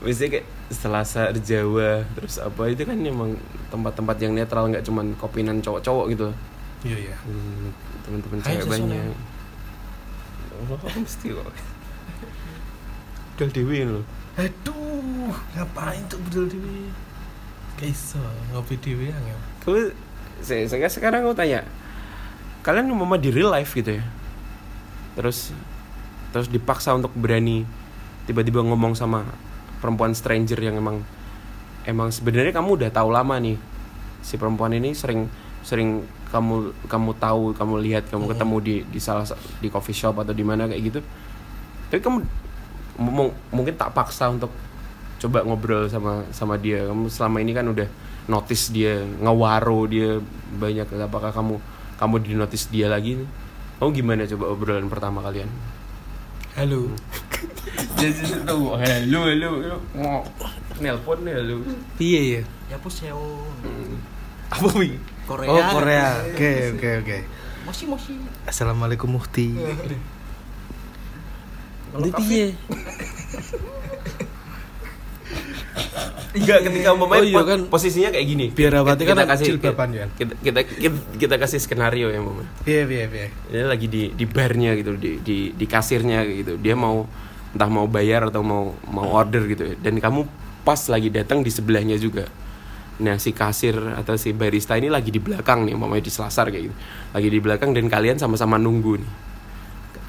Biasanya 0.02 0.30
kayak 0.38 0.46
Selasar 0.74 1.34
Jawa 1.40 2.04
terus 2.18 2.42
apa 2.42 2.62
itu 2.68 2.84
kan 2.84 2.98
emang 2.98 3.38
tempat-tempat 3.70 4.18
yang 4.18 4.34
netral 4.34 4.70
nggak 4.70 4.86
cuman 4.86 5.14
kopinan 5.18 5.62
cowok-cowok 5.62 6.06
gitu 6.14 6.28
Iya 6.86 6.98
iya. 7.10 7.16
Hmm, 7.26 7.74
teman-teman 8.06 8.38
cewek 8.46 8.66
banyak 8.70 9.14
oh 10.56 10.80
mesti 10.96 11.28
kok 11.36 11.50
Dal 13.36 13.50
dewi 13.52 13.84
loh 13.84 14.06
Aduh, 14.36 15.32
ngapain 15.56 16.04
tuh 16.12 16.20
bedol 16.28 16.52
dewe? 16.52 16.92
Gak 17.80 17.88
iso 17.88 18.20
ngopi 18.52 18.76
dewe 18.84 19.08
angel. 19.08 19.40
Kalau 19.64 19.88
saya, 20.44 20.68
saya 20.68 20.92
sekarang 20.92 21.24
aku 21.24 21.32
tanya, 21.32 21.64
kalian 22.60 22.92
mama 22.92 23.16
di 23.16 23.32
real 23.32 23.48
life 23.48 23.72
gitu 23.72 23.96
ya? 23.96 24.04
Terus 25.16 25.56
terus 26.36 26.52
dipaksa 26.52 26.92
untuk 26.92 27.16
berani 27.16 27.64
tiba-tiba 28.28 28.60
ngomong 28.60 28.94
sama 28.94 29.24
perempuan 29.80 30.12
stranger 30.12 30.60
yang 30.60 30.76
emang 30.76 31.00
emang 31.88 32.12
sebenarnya 32.12 32.52
kamu 32.52 32.84
udah 32.84 32.90
tahu 32.92 33.10
lama 33.10 33.36
nih. 33.40 33.56
Si 34.26 34.36
perempuan 34.36 34.76
ini 34.76 34.92
sering 34.92 35.30
sering 35.64 36.04
kamu 36.30 36.76
kamu 36.92 37.12
tahu 37.18 37.56
kamu 37.56 37.76
lihat 37.86 38.04
kamu 38.12 38.28
ketemu 38.36 38.56
di 38.60 38.76
di 38.92 39.00
salah 39.00 39.24
sa- 39.24 39.40
di 39.64 39.72
coffee 39.72 39.96
shop 39.96 40.20
atau 40.20 40.34
di 40.36 40.44
mana 40.44 40.68
kayak 40.68 40.82
gitu. 40.84 41.00
Tapi 41.90 42.02
kamu 42.04 42.18
mung- 43.00 43.36
mungkin 43.54 43.74
tak 43.78 43.96
paksa 43.96 44.28
untuk 44.28 44.52
coba 45.22 45.46
ngobrol 45.48 45.88
sama 45.88 46.28
sama 46.36 46.60
dia. 46.60 46.84
Kamu 46.90 47.08
selama 47.08 47.40
ini 47.40 47.56
kan 47.56 47.66
udah 47.70 47.88
notice 48.26 48.74
dia 48.74 49.06
ngewaro 49.22 49.86
dia 49.86 50.18
banyak 50.58 50.90
apakah 50.98 51.30
kamu 51.30 51.62
kamu 51.96 52.16
di 52.26 52.32
notice 52.34 52.68
dia 52.74 52.90
lagi 52.90 53.22
kamu 53.80 53.90
gimana 53.92 54.24
coba 54.30 54.46
obrolan 54.52 54.88
pertama 54.88 55.20
kalian 55.26 55.50
Halo. 56.56 56.88
jadi 58.00 58.48
tahu 58.48 58.80
halo 58.80 59.20
halo 59.28 59.50
halo 59.60 59.78
mau 59.92 60.24
nelpon 60.80 61.20
nih 61.28 61.36
halo 61.36 61.56
Piye 62.00 62.22
ya? 62.40 62.42
Ya 62.72 62.78
puseo. 62.80 63.44
Apa 64.48 64.72
wi? 64.80 64.96
Korea. 65.28 65.52
Oh 65.52 65.62
Korea. 65.76 66.24
Oke 66.32 66.72
oke 66.74 66.90
oke. 67.04 67.18
Moshi 67.68 67.84
moshi. 67.90 68.14
Assalamualaikum 68.48 69.10
Mufti. 69.20 69.52
Ini 71.96 72.10
piye? 72.16 72.46
Enggak 76.36 76.68
ketika 76.68 76.92
umpamanya 76.92 77.24
Oh 77.24 77.28
iya 77.28 77.44
kan. 77.48 77.60
posisinya 77.72 78.10
kayak 78.12 78.28
gini 78.28 78.46
Biar 78.52 78.76
awati 78.84 79.08
kan 79.08 79.16
kasih 79.24 79.56
jilbaban, 79.56 79.96
ya. 79.96 80.06
kita, 80.20 80.36
kita, 80.44 80.60
kita, 80.68 80.98
kita 81.16 81.36
kasih 81.40 81.60
skenario 81.64 82.12
ya 82.12 82.20
umpamanya 82.20 82.52
Piye 82.68 82.84
piye 82.84 83.06
piye. 83.08 83.28
dia 83.52 83.64
lagi 83.64 83.88
di 83.88 84.12
di 84.12 84.26
barnya 84.28 84.76
gitu 84.76 85.00
di 85.00 85.24
di 85.24 85.38
di 85.56 85.66
kasirnya 85.66 86.28
gitu 86.28 86.60
dia 86.60 86.76
mau 86.76 87.08
entah 87.56 87.72
mau 87.72 87.88
bayar 87.88 88.28
atau 88.28 88.44
mau 88.44 88.76
mau 88.92 89.08
order 89.16 89.48
gitu 89.48 89.64
ya. 89.64 89.76
dan 89.80 89.96
kamu 89.96 90.28
pas 90.68 90.80
lagi 90.92 91.08
datang 91.08 91.40
di 91.40 91.48
sebelahnya 91.48 91.96
juga 91.96 92.28
nah 92.96 93.16
si 93.20 93.32
kasir 93.36 93.76
atau 93.96 94.16
si 94.16 94.32
barista 94.32 94.76
ini 94.76 94.88
lagi 94.88 95.12
di 95.12 95.20
belakang 95.20 95.64
nih 95.68 95.76
umpamanya 95.76 96.04
di 96.04 96.12
selasar 96.12 96.48
kayak 96.52 96.72
gitu 96.72 96.76
lagi 97.12 97.28
di 97.32 97.40
belakang 97.40 97.72
dan 97.72 97.88
kalian 97.88 98.20
sama-sama 98.20 98.60
nunggu 98.60 99.00
nih 99.00 99.12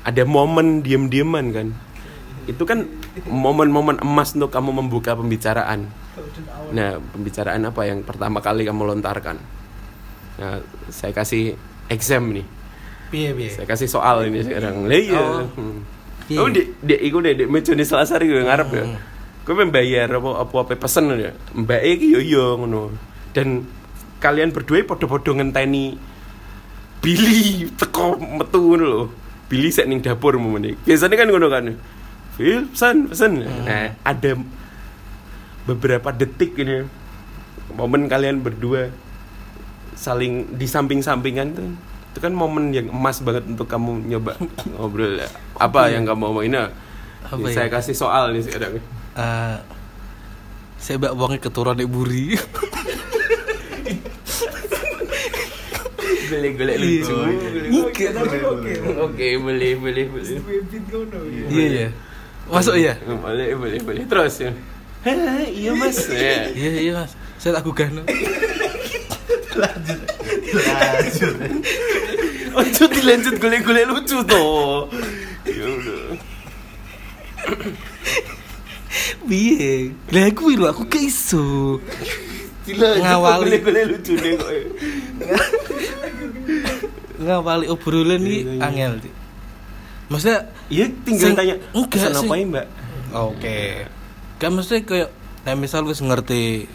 ada 0.06 0.22
momen 0.22 0.82
diem-dieman 0.82 1.46
kan 1.50 1.68
itu 2.46 2.62
kan 2.62 2.86
momen-momen 3.26 3.98
emas 4.02 4.34
untuk 4.38 4.54
kamu 4.54 4.82
membuka 4.82 5.18
pembicaraan 5.18 5.90
nah 6.70 6.98
pembicaraan 7.14 7.62
apa 7.66 7.82
yang 7.86 8.06
pertama 8.06 8.38
kali 8.42 8.66
kamu 8.66 8.94
lontarkan 8.94 9.38
nah 10.38 10.62
saya 10.90 11.10
kasih 11.10 11.58
exam 11.90 12.30
nih 12.30 12.46
Piye 13.06 13.30
piye. 13.38 13.50
saya 13.54 13.66
kasih 13.70 13.86
soal 13.86 14.26
ini 14.26 14.42
sekarang. 14.42 14.90
Lah 14.90 14.98
iya. 14.98 15.20
Oh. 15.22 15.46
Hmm. 15.54 15.78
Iya. 16.26 16.38
Oh, 16.42 16.48
dek 16.50 16.66
dek 16.82 17.00
iku 17.06 17.18
dek 17.22 17.34
dek 17.38 17.48
meja 17.50 17.72
di 17.72 17.84
Selasar 17.86 18.18
iku 18.18 18.34
ngarep 18.42 18.68
ya. 18.74 18.84
Hmm. 18.84 18.98
Kowe 19.46 19.54
pengen 19.54 19.70
bayar 19.70 20.10
apa 20.10 20.30
apa 20.42 20.54
apa 20.66 20.74
pesen 20.74 21.06
ya. 21.14 21.30
Mbak 21.54 21.82
iki 21.86 22.06
yo 22.18 22.20
yo 22.20 22.44
ngono. 22.58 22.90
Dan 23.30 23.62
kalian 24.18 24.50
berdua 24.50 24.82
padha-padha 24.82 25.38
ngenteni 25.38 25.94
Billy 26.98 27.70
teko 27.78 28.18
metu 28.18 28.58
ngono 28.74 28.84
lho. 28.84 29.02
Billy 29.46 29.70
sek 29.70 29.86
ning 29.86 30.02
dapur 30.02 30.34
momen 30.34 30.74
iki. 30.74 30.90
Biasanya 30.90 31.14
kan 31.14 31.28
ngono 31.30 31.46
kan. 31.46 31.64
Phil, 32.36 32.68
pesen, 32.68 33.08
pesen. 33.08 33.32
Hmm. 33.40 33.64
Nah, 33.64 33.96
ada 34.02 34.30
beberapa 35.64 36.12
detik 36.12 36.54
ini 36.54 36.84
momen 37.72 38.06
kalian 38.06 38.38
berdua 38.38 38.92
saling 39.92 40.54
di 40.54 40.64
samping-sampingan 40.64 41.48
tuh 41.50 41.66
itu 42.12 42.18
kan 42.18 42.30
momen 42.30 42.70
yang 42.70 42.88
emas 42.88 43.18
banget 43.18 43.44
untuk 43.44 43.66
kamu 43.66 44.06
nyoba 44.06 44.36
ngobrol 44.72 45.18
apa 45.56 45.90
yang 45.90 46.04
kamu 46.04 46.22
mau 46.22 46.40
ini 46.40 46.56
Apa 47.26 47.44
saya 47.50 47.66
ya? 47.66 47.72
kasih 47.72 47.92
soal 47.92 48.30
nih 48.30 48.40
sekarang 48.40 48.78
Eh, 49.16 49.56
saya 50.76 50.96
mbak 50.96 51.12
wonge 51.12 51.38
keturunan 51.38 51.74
Ibu 51.74 51.88
Buri. 51.90 52.36
boleh 56.26 56.50
boleh 56.52 56.74
lucu 56.76 57.16
Iya. 57.66 58.08
oke 58.98 59.26
boleh 59.38 59.72
boleh 59.74 60.04
boleh 60.06 60.36
Bibit 60.38 60.84
ngono 60.86 61.18
ya. 61.26 61.44
Iya 61.48 61.66
ya. 61.66 61.88
Masuk 62.46 62.74
ya? 62.76 62.94
boleh 63.02 63.54
boleh 63.54 63.78
boleh 63.80 64.04
terus 64.06 64.38
ya 64.40 64.50
Heh, 65.02 65.46
iya 65.54 65.70
mas 65.70 66.02
ya. 66.10 66.50
Iya 66.50 66.70
iya 66.82 66.92
Mas. 66.98 67.14
Saya 67.38 67.54
tak 67.54 67.64
gugah. 67.64 67.86
no. 67.94 68.02
Ojo 72.56 72.84
dilanjut 72.88 73.34
golek-golek 73.38 73.86
lucu 73.86 74.18
toh. 74.26 74.90
Ya 75.46 75.62
udah. 75.62 76.02
Piye? 79.28 79.94
Lah 80.10 80.26
kuwi 80.32 80.56
lho 80.56 80.66
aku 80.66 80.88
gak 80.88 81.04
iso. 81.04 81.78
Dilanjut 82.66 83.04
Ngawali. 83.04 83.42
golek-golek 83.46 83.84
lucu 83.92 84.12
deh 84.16 84.32
kok. 84.34 84.50
Ngawali 87.20 87.66
obrolan 87.70 88.22
Iya, 88.22 88.32
iki 88.32 88.42
iya. 88.56 88.66
angel. 88.66 88.92
Maksudnya 90.06 90.38
Iya 90.66 90.86
tinggal 91.02 91.28
Sing- 91.28 91.36
tanya 91.36 91.54
enggak 91.70 91.90
pesan 91.92 92.12
sih. 92.12 92.18
apa 92.22 92.34
ya 92.34 92.44
mbak? 92.46 92.66
Oke. 93.12 93.58
Kan 94.36 94.50
mesti 94.52 94.76
kayak 94.82 95.10
nah 95.42 95.54
misal 95.54 95.82
wis 95.82 95.98
ngerti 95.98 96.66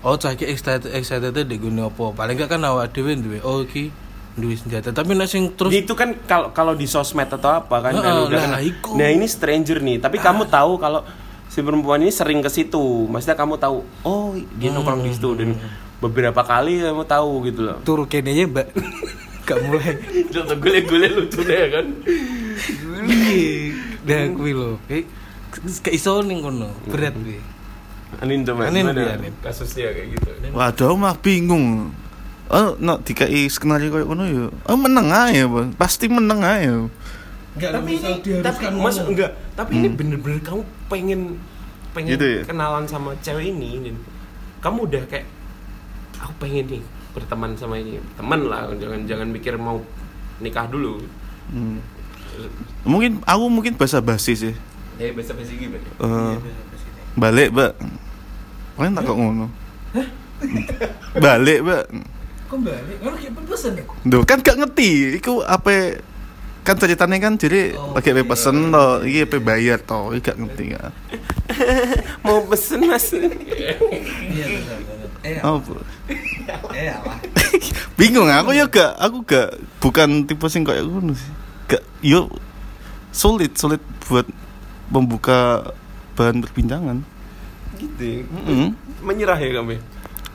oh 0.00 0.14
cah 0.14 0.32
iki 0.32 0.44
excited 0.44 0.88
excited 0.90 1.32
di 1.34 1.56
gune 1.56 1.80
apa. 1.80 2.12
Paling 2.12 2.36
gak 2.36 2.50
kan 2.50 2.60
awak 2.62 2.90
dhewe 2.90 3.12
duwe 3.14 3.38
oh 3.40 3.62
iki 3.62 3.88
duwe 4.34 4.54
senjata. 4.54 4.90
Tapi 4.90 5.12
nek 5.12 5.26
sing 5.26 5.52
terus 5.52 5.70
itu 5.70 5.92
kan 5.92 6.16
kalau 6.22 6.50
kalau 6.50 6.72
di 6.72 6.84
sosmed 6.84 7.26
atau 7.26 7.50
apa 7.54 7.76
kan 7.80 7.92
udah 7.94 8.28
kan- 8.28 8.60
iku. 8.60 8.94
nah 8.94 9.06
ini 9.06 9.24
stranger 9.24 9.78
nih 9.78 9.98
tapi 9.98 10.18
kamu 10.18 10.44
tahu 10.46 10.76
kalau 10.76 11.00
si 11.46 11.62
perempuan 11.62 12.02
ini 12.02 12.10
sering 12.10 12.42
ke 12.42 12.50
situ 12.50 12.82
maksudnya 13.06 13.38
kamu 13.38 13.54
tahu 13.56 13.86
oh 14.02 14.34
dia 14.58 14.68
nongkrong 14.68 15.00
di 15.00 15.14
situ 15.14 15.38
dan 15.38 15.54
beberapa 15.96 16.42
kali 16.42 16.82
kamu 16.82 17.06
tahu 17.06 17.30
gitu 17.46 17.60
loh 17.62 17.78
turu 17.80 18.04
kene 18.04 18.34
Mbak. 18.44 18.66
gak 19.46 19.58
mulai. 19.62 19.92
tuh 20.26 20.56
gule-gule 20.56 21.08
lucu 21.14 21.40
deh 21.40 21.68
kan 21.70 21.86
Piye? 23.04 23.74
Nah 24.04 24.22
kuwi 24.32 24.52
lho. 24.52 24.78
Kayak 24.86 25.06
kayak 25.80 25.94
iso 25.94 26.22
ning 26.22 26.40
kono. 26.40 26.70
Berat 26.86 27.14
kuwi. 27.14 27.38
Anin 28.14 28.46
coba 28.46 28.70
Anin, 28.70 28.94
iya, 28.94 29.18
Anin. 29.18 29.34
kasusnya 29.42 29.90
kayak 29.90 30.14
gitu 30.14 30.28
Waduh, 30.54 30.94
mah 30.94 31.18
bingung. 31.18 31.90
Oh, 32.46 32.78
no, 32.78 33.02
dikai 33.02 33.50
skenario 33.50 33.90
koyo 33.90 34.06
ngono 34.06 34.22
ya. 34.22 34.44
Oh, 34.70 34.78
meneng 34.78 35.10
ae, 35.10 35.42
Bang. 35.42 35.74
Pasti 35.74 36.06
meneng 36.06 36.38
ae. 36.38 36.68
Enggak, 37.54 37.70
tapi 37.70 37.90
ini 37.94 38.12
tapi 38.42 38.62
mas 38.74 38.98
enggak 38.98 39.30
tapi 39.54 39.78
ini 39.78 39.86
bener-bener 39.86 40.42
kamu 40.42 40.62
pengen 40.90 41.38
pengen 41.94 42.18
Gitu 42.18 42.26
ya? 42.26 42.42
kenalan 42.42 42.82
sama 42.82 43.14
cewek 43.22 43.46
ini 43.46 43.78
dan 43.78 43.96
kamu 44.58 44.90
udah 44.90 45.06
kayak 45.06 45.22
aku 46.18 46.34
pengen 46.42 46.66
nih 46.66 46.82
berteman 47.14 47.54
sama 47.54 47.78
ini 47.78 48.02
teman 48.18 48.50
lah 48.50 48.66
jangan 48.74 49.06
jangan 49.06 49.30
mikir 49.30 49.54
mau 49.54 49.78
nikah 50.38 50.66
dulu 50.66 50.98
Hmm. 51.46 51.78
Mungkin 52.82 53.22
aku 53.22 53.44
mungkin 53.48 53.74
bahasa 53.74 53.98
basi 53.98 54.34
sih. 54.34 54.54
eh 54.94 55.10
bahasa 55.10 55.32
basi 55.32 55.54
gimana 55.54 55.82
Eh, 55.98 56.34
balik, 57.14 57.50
Mbak. 57.50 57.72
Paling 58.74 58.92
tak 58.92 59.02
kok 59.02 59.16
ngono. 59.16 59.46
balik, 61.16 61.58
Mbak. 61.60 61.84
Kok 62.46 62.58
balik? 62.60 62.96
Ngono 63.00 63.16
kayak 63.16 63.32
pesen? 63.44 63.72
Duh, 64.04 64.22
kan 64.22 64.38
gak 64.38 64.56
ngerti 64.56 64.90
iku 65.16 65.40
apa 65.40 65.98
kan 66.62 66.74
ceritanya 66.74 67.20
kan 67.20 67.36
jadi 67.36 67.76
Oh, 67.76 67.92
lagi 67.92 68.08
iya. 68.08 68.24
pesen 68.24 68.56
to, 68.70 68.86
iki 69.04 69.18
apa 69.22 69.36
bayar 69.38 69.78
to, 69.78 70.12
iki 70.12 70.24
gak 70.24 70.38
ngerti 70.38 70.64
kan. 70.72 70.92
mau 72.24 72.40
pesen 72.44 72.80
mas 72.82 73.12
Iya. 73.12 73.76
Eh, 75.24 75.40
Oh, 75.40 75.60
eh 76.70 76.88
apa? 76.88 77.16
bingung 77.98 78.28
aku 78.28 78.52
ya 78.52 78.64
gak, 78.64 78.92
aku 78.94 79.24
gak 79.24 79.48
bukan 79.76 80.24
tipe 80.24 80.46
sing 80.46 80.62
kayak 80.62 80.84
ngono 80.84 81.12
sih. 81.12 81.32
Gak 81.66 81.82
yo 82.00 82.28
sulit, 83.10 83.54
sulit 83.54 83.80
buat 84.04 84.26
membuka 84.86 85.72
bahan 86.12 86.40
perbincangan. 86.40 87.00
gitu 87.74 88.02
ya. 88.02 88.22
Mm-mm. 88.30 88.68
menyerah 89.00 89.34
ya 89.34 89.50
kamu 89.54 89.74
ya? 89.74 89.80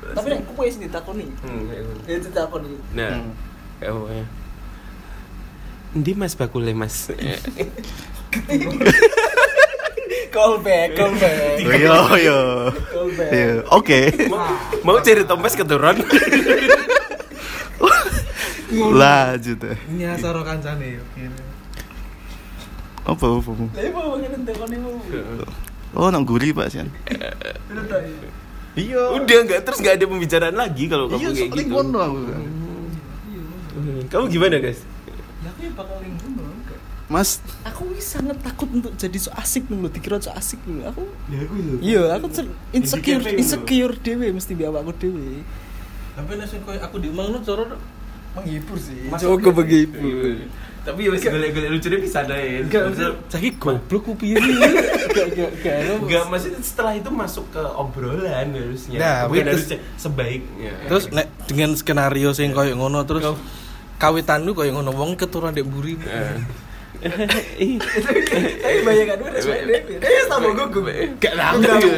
Tapi 0.09 0.27
nek 0.27 0.39
aku 0.43 0.61
wis 0.61 0.75
ditakoni. 0.75 1.25
hmm, 1.39 1.61
kayak 1.65 1.81
gitu. 1.81 2.01
Ya 2.05 2.17
ditakoni. 2.19 2.71
nah 2.91 3.11
Hmm. 3.15 3.31
kamu 3.79 4.05
ya 4.11 4.25
Ndi 5.89 6.11
mas 6.13 6.33
bakule 6.33 6.73
mas 6.73 7.09
Call 10.29 10.61
back, 10.61 10.93
call 10.93 11.13
back. 11.17 11.57
Yo 11.57 11.97
yo. 12.15 12.39
Call 12.85 13.09
back. 13.17 13.31
Yo, 13.33 13.65
Oke. 13.73 13.99
mau 14.83 15.01
cari 15.01 15.25
tompes 15.25 15.57
keturun 15.57 15.97
Lanjut. 18.69 19.59
eh. 19.65 19.77
Ini 19.89 20.03
asaro 20.13 20.45
kancane 20.45 21.01
yo. 21.01 21.03
Apa 23.09 23.25
apa? 23.25 23.49
Mu. 23.49 23.65
Oh, 25.97 26.07
nang 26.13 26.21
guri 26.21 26.53
Pak 26.53 26.69
Sian. 26.69 26.93
Ta? 27.09 27.97
Iya. 28.77 29.01
udah 29.17 29.39
nggak 29.49 29.59
terus 29.65 29.81
nggak 29.81 29.95
ada 29.97 30.05
pembicaraan 30.05 30.55
lagi 30.55 30.85
kalau 30.85 31.09
kamu 31.09 31.19
Iya, 31.19 31.29
kayak 31.33 31.51
gitu 31.57 31.73
ngono 31.73 31.97
aku. 31.99 32.17
Hmm. 32.29 34.01
kamu 34.07 34.25
gimana 34.29 34.55
guys 34.61 34.79
Ya 35.43 35.49
aku 35.51 35.59
ya 35.65 35.71
bakal. 35.73 35.97
Mas, 37.09 37.41
Aku 37.65 37.89
wis 37.97 38.05
sangat 38.05 38.37
takut 38.45 38.69
untuk 38.69 38.93
jadi 38.93 39.17
so 39.17 39.33
asik 39.33 39.65
dulu, 39.65 39.89
dikira 39.89 40.21
so 40.21 40.29
asik 40.29 40.61
dulu. 40.61 40.85
Aku 40.85 41.01
ya 41.33 41.41
aku 41.41 41.53
itu 41.57 41.73
iya, 41.81 42.01
aku 42.13 42.25
insecure 42.69 43.23
insecure 43.33 43.97
dewe 43.97 44.29
mesti 44.29 44.53
biar 44.53 44.69
aku 44.69 44.93
dewe. 44.93 45.41
Tapi 46.13 46.37
koyo 46.61 46.79
aku 46.85 47.01
diomongno 47.01 47.41
cara 47.41 47.65
Menghibur 48.41 48.77
sih. 48.77 48.99
Coba 49.11 49.49
begitu. 49.59 49.99
tapi 50.79 51.05
ya 51.05 51.11
masih 51.11 51.27
golek-golek 51.29 51.69
lucunya 51.69 51.99
bisa 52.01 52.19
deh 52.23 52.65
enggak 52.65 52.81
saiki 53.29 53.51
goblok 53.61 54.01
ku 54.01 54.13
piye? 54.15 54.39
Enggak 54.39 55.25
enggak 55.35 55.49
enggak. 55.59 55.77
Enggak, 56.01 56.23
maksudnya 56.31 56.59
setelah 56.63 56.93
itu 56.95 57.09
masuk 57.11 57.45
ke 57.51 57.61
obrolan 57.61 58.47
harusnya. 58.55 58.97
Nah, 58.97 59.15
Bukan 59.27 59.43
terus- 59.43 59.69
harusnya 59.69 59.77
sebaiknya. 59.99 60.71
Terus 60.87 61.03
nek 61.11 61.27
dengan 61.45 61.75
skenario 61.75 62.31
sing 62.31 62.55
koyo 62.55 62.73
ngono 62.73 63.03
terus 63.05 63.21
Kau- 63.21 63.37
kawitan 63.99 64.47
lu 64.47 64.55
koyo 64.55 64.71
ngono 64.71 64.89
wong 64.95 65.13
keturunan 65.13 65.53
dek 65.53 65.67
mburi. 65.67 65.93
Eh. 66.99 67.79
Tapi 68.59 68.79
bayangan 68.83 69.23
gue. 69.23 69.31
Eh 70.03 70.23
sama 70.27 70.51
gue 70.51 70.67
gue. 70.67 70.95
Gak 71.15 71.31
tahu. 71.31 71.89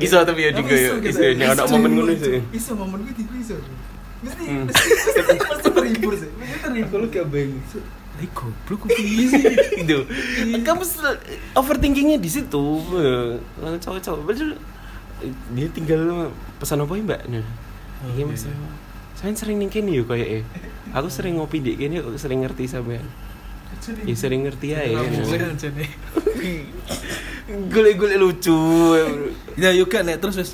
Iso 0.00 0.16
tapi 0.24 0.48
ya 0.48 0.50
juga 0.52 0.72
ya. 0.72 0.96
Iso 0.96 1.20
ya 1.20 1.52
ada 1.52 1.68
momen 1.68 1.90
ngono 1.92 2.12
sih. 2.16 2.40
Bisa 2.48 2.72
momen 2.72 3.04
gue 3.04 3.12
iso. 3.36 3.56
Mesti 4.24 4.42
Hmm. 4.42 4.64
mesti 4.66 4.90
terhibur 5.68 6.14
sih. 6.16 6.30
Mesti 6.32 6.56
terhibur. 6.58 6.90
Kalau 6.90 7.06
gak 7.08 7.26
bayang. 7.28 7.52
Eh 8.14 8.30
goblok 8.30 8.86
piye 8.88 9.26
sih 9.26 9.42
gitu. 9.82 10.06
Kamu 10.60 10.82
sel- 10.82 11.20
overthinkingnya 11.52 12.16
di 12.16 12.30
situ. 12.30 12.64
Eh, 12.94 13.36
Cowok-cowok 13.76 14.20
betul. 14.24 14.56
Dia 15.52 15.66
tinggal 15.70 16.30
pesan 16.56 16.80
apa 16.80 16.94
ya, 16.94 17.02
Mbak? 17.04 17.20
Nah. 17.28 17.46
Iya, 18.14 18.24
Mas. 18.24 18.44
Saya 19.14 19.32
sering 19.34 19.56
ning 19.56 19.68
kene 19.68 19.90
yo 19.90 20.04
kayak 20.04 20.28
eh. 20.30 20.44
Aku 20.92 21.08
sering 21.08 21.36
ngopi 21.36 21.58
di 21.58 21.74
kok 21.74 22.14
sering 22.16 22.44
ngerti 22.44 22.64
sampean. 22.64 23.02
Ya 24.06 24.14
sering 24.14 24.46
ngerti 24.46 24.72
ya. 24.72 24.80
Golek-golek 27.72 28.18
lucu. 28.18 28.58
Ya 29.56 29.70
gak 29.84 30.02
nek 30.04 30.18
terus 30.20 30.36
wis 30.38 30.52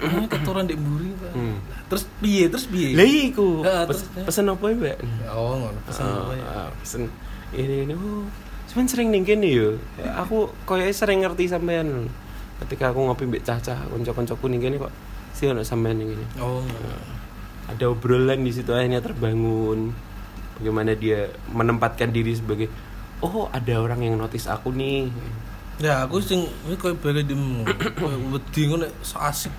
ah, 0.00 0.24
keturunan 0.26 0.64
dek 0.66 0.76
mburi. 0.76 1.12
Pak. 1.14 1.30
Hmm. 1.32 1.56
Terus 1.88 2.04
piye? 2.18 2.44
Terus 2.46 2.66
piye? 2.66 2.92
Lah 2.92 3.02
iya 3.02 3.22
iku. 3.26 3.64
Heeh, 3.64 3.84
Pes- 3.84 4.04
terus. 4.06 4.26
Pesan 4.28 4.46
apa 4.46 4.64
ya, 4.64 4.74
Mbak? 4.76 4.96
Oh, 5.28 5.52
ngono 5.58 5.78
pesan 5.82 6.04
apa 6.06 6.32
ya? 6.32 6.44
Ah, 6.46 6.68
pesen 6.76 7.02
ini 7.48 7.76
ini 7.82 7.94
oh 7.94 8.28
cuman 8.68 8.84
sering 8.84 9.08
ning 9.08 9.24
kene 9.24 9.48
yo 9.48 9.80
aku 10.12 10.52
koyo 10.62 10.84
sering 10.92 11.24
ngerti 11.24 11.48
sampean 11.48 12.12
ketika 12.60 12.92
aku 12.92 13.00
ngopi 13.00 13.24
mbek 13.24 13.40
cacah 13.40 13.80
kanca-kancaku 13.88 14.44
ning 14.46 14.60
kene 14.60 14.76
kok 14.76 14.92
sih 15.32 15.48
ono 15.48 15.64
sampean 15.64 15.96
ning 15.96 16.12
kene 16.12 16.24
Oh, 16.36 16.60
ngono. 16.60 16.92
ada 17.66 17.84
obrolan 17.88 18.44
di 18.44 18.52
situ 18.52 18.68
akhirnya 18.68 19.00
terbangun 19.00 19.96
bagaimana 20.54 20.92
dia 20.92 21.32
menempatkan 21.48 22.12
diri 22.12 22.36
sebagai 22.36 22.68
oh 23.18 23.48
ada 23.48 23.80
orang 23.80 24.04
yang 24.04 24.14
notice 24.14 24.44
aku 24.44 24.68
nih 24.70 25.08
Ya 25.80 26.04
aku 26.04 26.20
sing 26.20 26.44
ini 26.68 26.76
koyo 26.76 26.92
bare 26.94 27.24
dim 27.24 27.64
koyo 27.96 28.20
wedi 28.28 28.66
ngono 28.66 28.84
so 29.00 29.16
asik. 29.16 29.54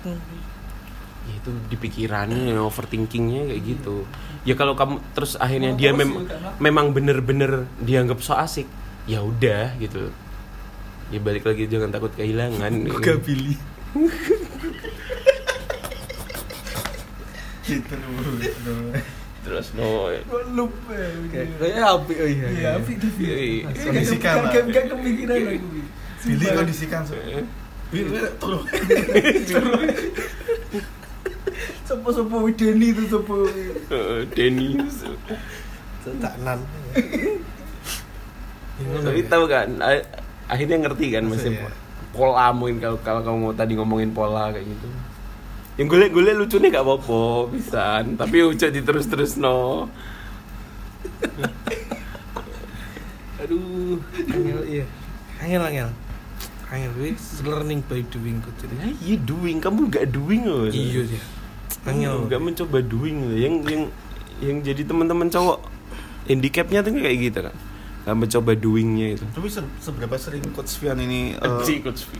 Ya 1.40 1.46
itu 1.46 1.50
di 1.72 1.76
pikirannya 1.80 2.60
overthinkingnya 2.60 3.48
kayak 3.48 3.62
gitu 3.64 4.04
ya 4.44 4.52
kalau 4.52 4.76
kamu 4.76 5.00
terus 5.16 5.40
akhirnya 5.40 5.72
dia 5.72 5.96
mem- 5.96 6.28
memang 6.60 6.92
bener-bener 6.92 7.64
dianggap 7.80 8.20
so 8.20 8.36
asik 8.36 8.68
ya 9.08 9.24
udah 9.24 9.72
gitu 9.80 10.12
ya 11.08 11.18
balik 11.18 11.48
lagi 11.48 11.64
jangan 11.64 11.88
takut 11.88 12.12
kehilangan 12.12 12.72
Buka 12.92 13.16
Billy. 13.24 13.56
Gitu 17.70 17.94
terus 19.40 19.72
no 19.78 20.10
Gue 20.10 20.42
lupa. 20.52 20.90
Kayak 21.32 21.86
apik 21.86 22.18
oh 22.18 22.28
iya. 22.28 22.46
Iya, 22.50 22.70
tapi 22.76 22.92
tapi. 22.98 23.22
Iya. 23.24 23.70
Kondisikan. 23.72 24.34
Gak 24.52 24.64
gak 24.68 24.84
kepikiran 24.90 25.38
aku. 25.54 25.68
Billy 26.26 26.46
kondisikan 26.50 27.00
so. 27.06 27.14
Billy 27.94 28.20
tolong. 28.42 28.66
Sopo-sopo 31.88 32.46
Denny 32.54 32.94
itu 32.94 33.02
sopo. 33.10 33.46
Eh, 33.90 34.22
Denny 34.34 34.78
Tak 36.22 36.34
nan. 36.42 36.58
tapi 38.80 39.20
tahu 39.28 39.44
kan 39.44 39.68
akhirnya 40.48 40.80
ngerti 40.80 41.12
kan 41.12 41.28
masih 41.28 41.52
Iya. 41.52 41.68
pola 42.16 42.48
mungkin 42.50 42.80
kalau 42.80 42.96
kalau 43.04 43.20
kamu 43.20 43.38
mau 43.44 43.52
tadi 43.52 43.76
ngomongin 43.76 44.10
pola 44.10 44.48
kayak 44.50 44.64
gitu 44.64 44.88
yang 45.76 45.86
gue 45.86 46.08
gue 46.08 46.32
lucu 46.32 46.56
nih 46.58 46.72
gak 46.72 46.84
apa-apa 46.88 47.52
bisa 47.52 48.00
tapi 48.16 48.40
ucap 48.50 48.72
di 48.72 48.80
terus 48.80 49.04
terus 49.06 49.36
no 49.36 49.84
Aduh, 53.40 53.96
angel 54.28 54.60
iya. 54.68 54.84
Angel 55.40 55.62
angel. 55.64 55.88
Angel 56.70 56.94
wis 56.96 57.18
learning 57.42 57.82
by 57.82 57.98
doing 58.06 58.38
kok 58.38 58.54
jadi. 58.56 58.74
nah, 58.76 58.90
iya 58.96 59.16
doing 59.18 59.58
kamu 59.58 59.80
gak 59.88 60.06
doing 60.08 60.42
loh 60.42 60.66
Iya 60.66 61.02
dia. 61.04 61.22
Angel. 61.82 62.26
nggak 62.26 62.40
mencoba 62.40 62.78
doing 62.80 63.16
loh 63.20 63.34
yang 63.34 63.54
yang 63.64 63.82
yang 64.38 64.56
jadi 64.60 64.84
teman-teman 64.84 65.26
cowok 65.26 65.58
handicapnya 66.24 66.80
tuh 66.80 66.94
kayak 66.94 67.18
gitu 67.20 67.38
kan 67.42 67.56
nggak 68.00 68.16
mencoba 68.18 68.52
doingnya 68.54 69.06
itu 69.14 69.24
Tapi 69.26 69.48
se- 69.48 69.72
seberapa 69.78 70.14
sering 70.14 70.46
Coach 70.50 70.78
Vian 70.78 70.96
ini 70.98 71.32
eh, 71.32 71.42
Anjing, 71.42 71.82
Coach 71.82 72.04
V. 72.04 72.16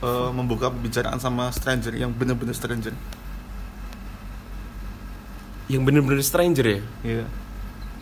eh, 0.00 0.30
membuka 0.30 0.68
pembicaraan 0.68 1.16
sama 1.16 1.48
stranger 1.48 1.92
yang 1.92 2.10
benar-benar 2.10 2.52
stranger? 2.52 2.92
yang 5.68 5.84
bener-bener 5.84 6.20
stranger 6.20 6.66
ya 6.66 6.80
Iya. 7.02 7.24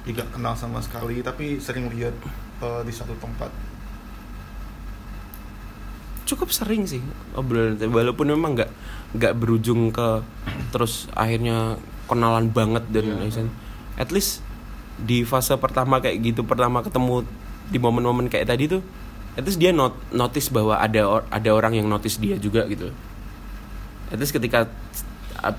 Tidak 0.04 0.26
kenal 0.30 0.54
sama 0.54 0.78
sekali 0.78 1.18
tapi 1.20 1.58
sering 1.58 1.90
lihat 1.90 2.14
eh, 2.60 2.80
di 2.80 2.92
satu 2.92 3.12
tempat. 3.16 3.50
Cukup 6.26 6.50
sering 6.50 6.84
sih 6.84 7.00
obrolan 7.38 7.78
walaupun 7.78 8.26
memang 8.34 8.58
nggak 8.58 8.70
nggak 9.14 9.32
berujung 9.38 9.94
ke 9.94 10.20
terus 10.74 11.06
akhirnya 11.14 11.78
kenalan 12.10 12.50
banget 12.50 12.82
dan 12.90 13.06
Iya. 13.16 13.46
at 13.96 14.10
least 14.10 14.42
di 14.96 15.22
fase 15.22 15.54
pertama 15.56 16.02
kayak 16.02 16.18
gitu 16.20 16.42
pertama 16.42 16.82
ketemu 16.82 17.22
di 17.70 17.78
momen-momen 17.78 18.26
kayak 18.26 18.50
tadi 18.50 18.66
tuh 18.66 18.82
at 19.36 19.44
least 19.44 19.60
dia 19.60 19.70
not, 19.70 19.92
notice 20.10 20.48
bahwa 20.48 20.80
ada 20.80 21.04
or- 21.04 21.28
ada 21.28 21.50
orang 21.52 21.76
yang 21.76 21.86
notice 21.86 22.16
dia 22.16 22.40
juga 22.40 22.64
gitu. 22.66 22.88
At 24.08 24.16
least 24.16 24.32
ketika 24.32 24.64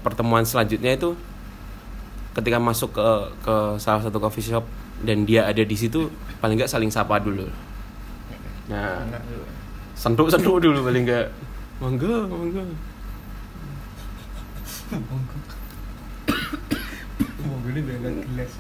pertemuan 0.02 0.42
selanjutnya 0.44 0.98
itu 0.98 1.14
ketika 2.34 2.58
masuk 2.58 2.98
ke 2.98 3.08
ke 3.46 3.56
salah 3.78 4.02
satu 4.02 4.18
coffee 4.18 4.42
shop 4.42 4.66
dan 5.06 5.30
dia 5.30 5.46
ada 5.46 5.62
di 5.62 5.78
situ 5.78 6.10
paling 6.42 6.58
nggak 6.58 6.72
saling 6.74 6.90
sapa 6.90 7.22
dulu. 7.22 7.46
Nah 8.66 9.06
sentuh 9.98 10.30
sentuh 10.30 10.62
dulu 10.62 10.86
paling 10.86 11.04
nggak 11.10 11.28
mangga 11.82 12.16
mangga 12.30 12.64
gelas. 18.38 18.52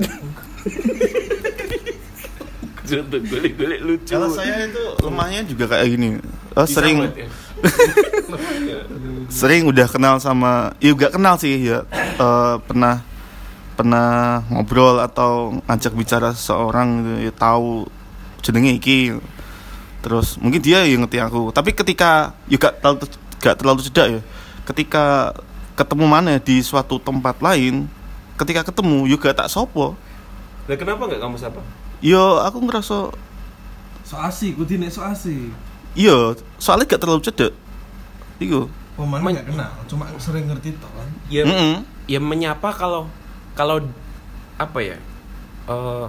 Contoh 2.87 3.19
golek-golek 3.19 3.79
lucu 3.83 4.15
Kalau 4.15 4.31
saya 4.31 4.63
itu 4.63 4.83
lemahnya 5.03 5.41
juga 5.43 5.65
kayak 5.67 5.87
gini. 5.91 6.07
Oh, 6.55 6.63
sering 6.63 7.03
ya? 7.03 7.27
sering 9.39 9.67
udah 9.67 9.87
kenal 9.89 10.21
sama 10.21 10.71
ya 10.77 10.93
gak 10.93 11.17
kenal 11.17 11.35
sih 11.41 11.57
ya 11.57 11.83
Eh, 12.17 12.55
pernah 12.65 13.01
pernah 13.77 14.41
ngobrol 14.49 14.97
atau 14.97 15.61
ngajak 15.69 15.93
bicara 15.93 16.33
seseorang 16.33 17.05
gitu 17.05 17.29
ya 17.29 17.33
tahu 17.33 17.85
jenenge 18.41 18.81
iki 18.81 19.13
terus 20.07 20.39
mungkin 20.39 20.63
dia 20.63 20.87
yang 20.87 21.03
ngerti 21.03 21.19
aku. 21.19 21.51
Tapi 21.51 21.75
ketika 21.75 22.31
ya 22.47 22.55
gak 22.55 22.79
terlalu 22.79 22.97
gak 23.37 23.55
terlalu 23.59 23.79
cedak 23.83 24.07
ya. 24.07 24.21
Ketika 24.63 25.35
ketemu 25.75 26.05
mana 26.07 26.39
di 26.39 26.63
suatu 26.63 26.95
tempat 26.97 27.37
lain 27.37 27.91
ketika 28.39 28.63
ketemu 28.63 29.03
juga 29.05 29.35
tak 29.35 29.51
sopo. 29.51 29.99
Lah 30.65 30.75
kenapa 30.75 31.03
nggak 31.05 31.19
kamu 31.19 31.35
sapa? 31.35 31.59
Yo 31.99 32.39
aku 32.39 32.63
ngerasa 32.63 33.11
So 34.01 34.15
asik, 34.15 34.55
kudu 34.55 34.79
nek 34.79 34.87
so 34.87 35.03
asik. 35.03 35.51
iya 35.91 36.31
soalnya 36.55 36.87
gak 36.87 37.01
terlalu 37.01 37.19
cedek 37.21 37.51
iku 38.37 38.71
Pemain 38.95 39.19
Men- 39.19 39.35
gak 39.35 39.51
kenal, 39.51 39.71
cuma 39.85 40.07
sering 40.15 40.47
ngerti 40.47 40.71
toh 40.79 40.87
kan. 40.89 41.09
ya 41.27 41.43
Mm-mm. 41.43 41.83
ya 42.07 42.17
menyapa 42.17 42.71
kalau 42.71 43.11
kalau 43.51 43.83
apa 44.55 44.79
ya 44.79 44.95
eh, 45.67 46.07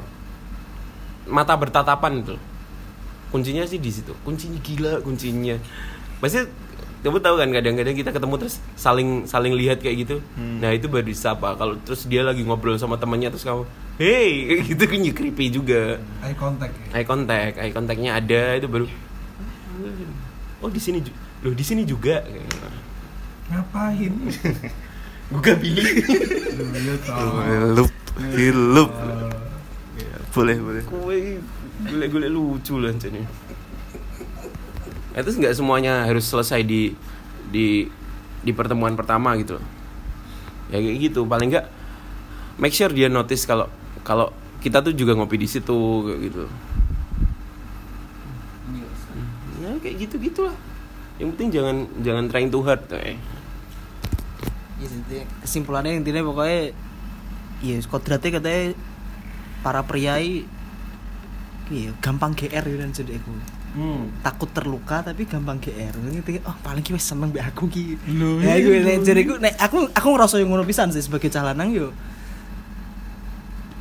mata 1.26 1.52
bertatapan 1.52 2.22
itu 2.22 2.36
kuncinya 3.28 3.64
sih 3.68 3.78
di 3.80 3.90
situ 3.92 4.12
kuncinya 4.24 4.58
gila 4.60 4.92
kuncinya 5.04 5.56
pasti 6.18 6.44
kamu 6.98 7.22
tahu 7.22 7.34
kan 7.38 7.48
kadang-kadang 7.54 7.94
kita 7.94 8.10
ketemu 8.10 8.34
terus 8.42 8.58
saling 8.74 9.22
saling 9.30 9.54
lihat 9.54 9.78
kayak 9.78 10.08
gitu 10.08 10.16
nah 10.36 10.74
itu 10.74 10.90
baru 10.90 11.06
disapa 11.06 11.54
kalau 11.54 11.78
terus 11.86 12.08
dia 12.10 12.26
lagi 12.26 12.42
ngobrol 12.42 12.74
sama 12.74 12.98
temannya 12.98 13.30
terus 13.30 13.46
kamu 13.46 13.62
hey 14.02 14.32
kayak 14.50 14.62
gitu 14.66 14.84
kan 14.88 14.98
ya 15.06 15.12
creepy 15.14 15.46
juga 15.52 15.80
Eye 16.24 16.34
contact 16.34 16.74
ya. 16.74 16.86
eye 16.98 17.06
contact 17.06 17.54
eye 17.62 17.72
contactnya 17.72 18.10
ada 18.18 18.42
itu 18.58 18.66
baru 18.66 18.86
oh 20.58 20.70
di 20.72 20.80
sini 20.82 20.98
loh 21.46 21.54
di 21.54 21.62
sini 21.62 21.86
juga 21.86 22.26
Ngapain? 23.48 24.12
gue 25.28 25.40
gak 25.40 25.56
pilih. 25.60 25.84
Hilup, 27.08 27.90
hilup. 28.36 28.90
Boleh, 30.36 30.56
boleh. 30.60 30.82
kue 30.84 31.40
gule-gule 31.86 32.26
lucu 32.26 32.74
lah 32.82 32.90
jadi 32.96 33.22
itu 35.18 35.30
nggak 35.34 35.54
semuanya 35.58 36.06
harus 36.06 36.30
selesai 36.30 36.62
di 36.62 36.94
di 37.50 37.90
di 38.42 38.52
pertemuan 38.54 38.94
pertama 38.94 39.34
gitu 39.34 39.58
loh. 39.58 39.66
ya 40.70 40.78
kayak 40.78 40.98
gitu. 41.10 41.26
Paling 41.26 41.48
nggak 41.50 41.66
make 42.62 42.74
sure 42.74 42.92
dia 42.94 43.10
notice 43.10 43.42
kalau 43.42 43.66
kalau 44.06 44.30
kita 44.62 44.78
tuh 44.78 44.94
juga 44.94 45.18
ngopi 45.18 45.38
di 45.40 45.48
situ 45.50 46.06
kayak 46.06 46.20
gitu. 46.30 46.44
Ya 49.58 49.74
kayak 49.82 49.96
gitu 50.06 50.14
gitulah 50.22 50.54
yang 51.18 51.34
penting 51.34 51.50
jangan 51.50 51.76
jangan 51.98 52.24
trying 52.30 52.50
too 52.50 52.62
hard 52.62 52.78
eh. 52.94 53.18
Ya, 54.78 54.86
intinya- 54.86 55.28
kesimpulannya 55.42 55.98
intinya 55.98 56.22
pokoknya 56.22 56.70
ya 57.58 57.74
kodratnya 57.90 58.38
katanya 58.38 58.64
para 59.66 59.82
priai 59.82 60.46
iya 61.68 61.92
gampang 62.00 62.32
GR 62.32 62.64
gitu 62.64 62.78
kan 62.80 62.90
jadi 62.92 63.12
aku. 63.20 63.32
Takut 64.24 64.50
terluka 64.50 65.04
tapi 65.04 65.28
gampang 65.28 65.60
GR 65.60 65.94
ngerti 65.94 66.40
oh 66.48 66.56
paling 66.64 66.80
ki 66.80 66.96
seneng 66.96 67.30
mbek 67.30 67.52
aku 67.52 67.68
ki. 67.68 68.00
Lho, 68.16 68.40
ya 68.40 68.56
nek 68.56 68.96
lho. 69.00 69.04
jadi 69.04 69.20
aku 69.28 69.34
nek 69.38 69.54
aku 69.60 69.76
aku 69.92 70.06
ngerasa 70.16 70.34
yang 70.40 70.48
ngono 70.50 70.64
pisan 70.64 70.88
sih 70.90 71.04
sebagai 71.04 71.28
cah 71.28 71.44
lanang 71.44 71.70
yo. 71.70 71.92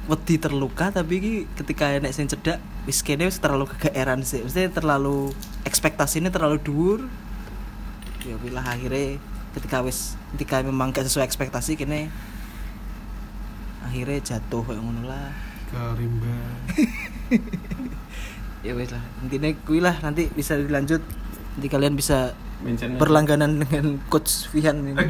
Wedi 0.08 0.36
terluka 0.40 0.92
tapi 0.92 1.16
ki 1.24 1.34
ketika 1.64 1.96
nek 2.00 2.12
sing 2.12 2.28
cedak 2.28 2.60
wis 2.84 3.00
kene 3.04 3.28
wis 3.28 3.40
terlalu 3.40 3.66
kegeeran 3.72 4.22
sih. 4.28 4.44
Mesti 4.44 4.68
terlalu 4.72 5.32
ekspektasinya 5.64 6.28
terlalu 6.28 6.60
dhuwur. 6.60 7.02
Ya 8.28 8.36
bila 8.44 8.60
akhirnya 8.60 9.16
ketika 9.56 9.80
wis 9.82 10.20
ketika 10.36 10.60
memang 10.60 10.92
gak 10.92 11.08
sesuai 11.08 11.24
ekspektasi 11.24 11.80
kene 11.80 12.12
akhirnya 13.88 14.20
jatuh 14.36 14.68
kayak 14.68 14.84
ngono 14.84 15.08
lah. 15.08 15.32
Ke 15.72 15.96
rimba. 15.96 16.36
ya 18.66 18.72
wes 18.74 18.90
lah 18.92 19.04
intinya 19.24 19.50
kui 19.66 19.80
lah. 19.80 19.96
Nanti 20.02 20.28
bisa 20.32 20.58
dilanjut. 20.58 21.02
Nanti 21.58 21.68
kalian 21.68 21.94
bisa 21.98 22.34
Mention 22.62 22.94
aja. 22.94 23.00
berlangganan 23.00 23.62
dengan 23.62 24.02
coach 24.10 24.50
Vihan 24.54 24.82
ini 24.82 24.98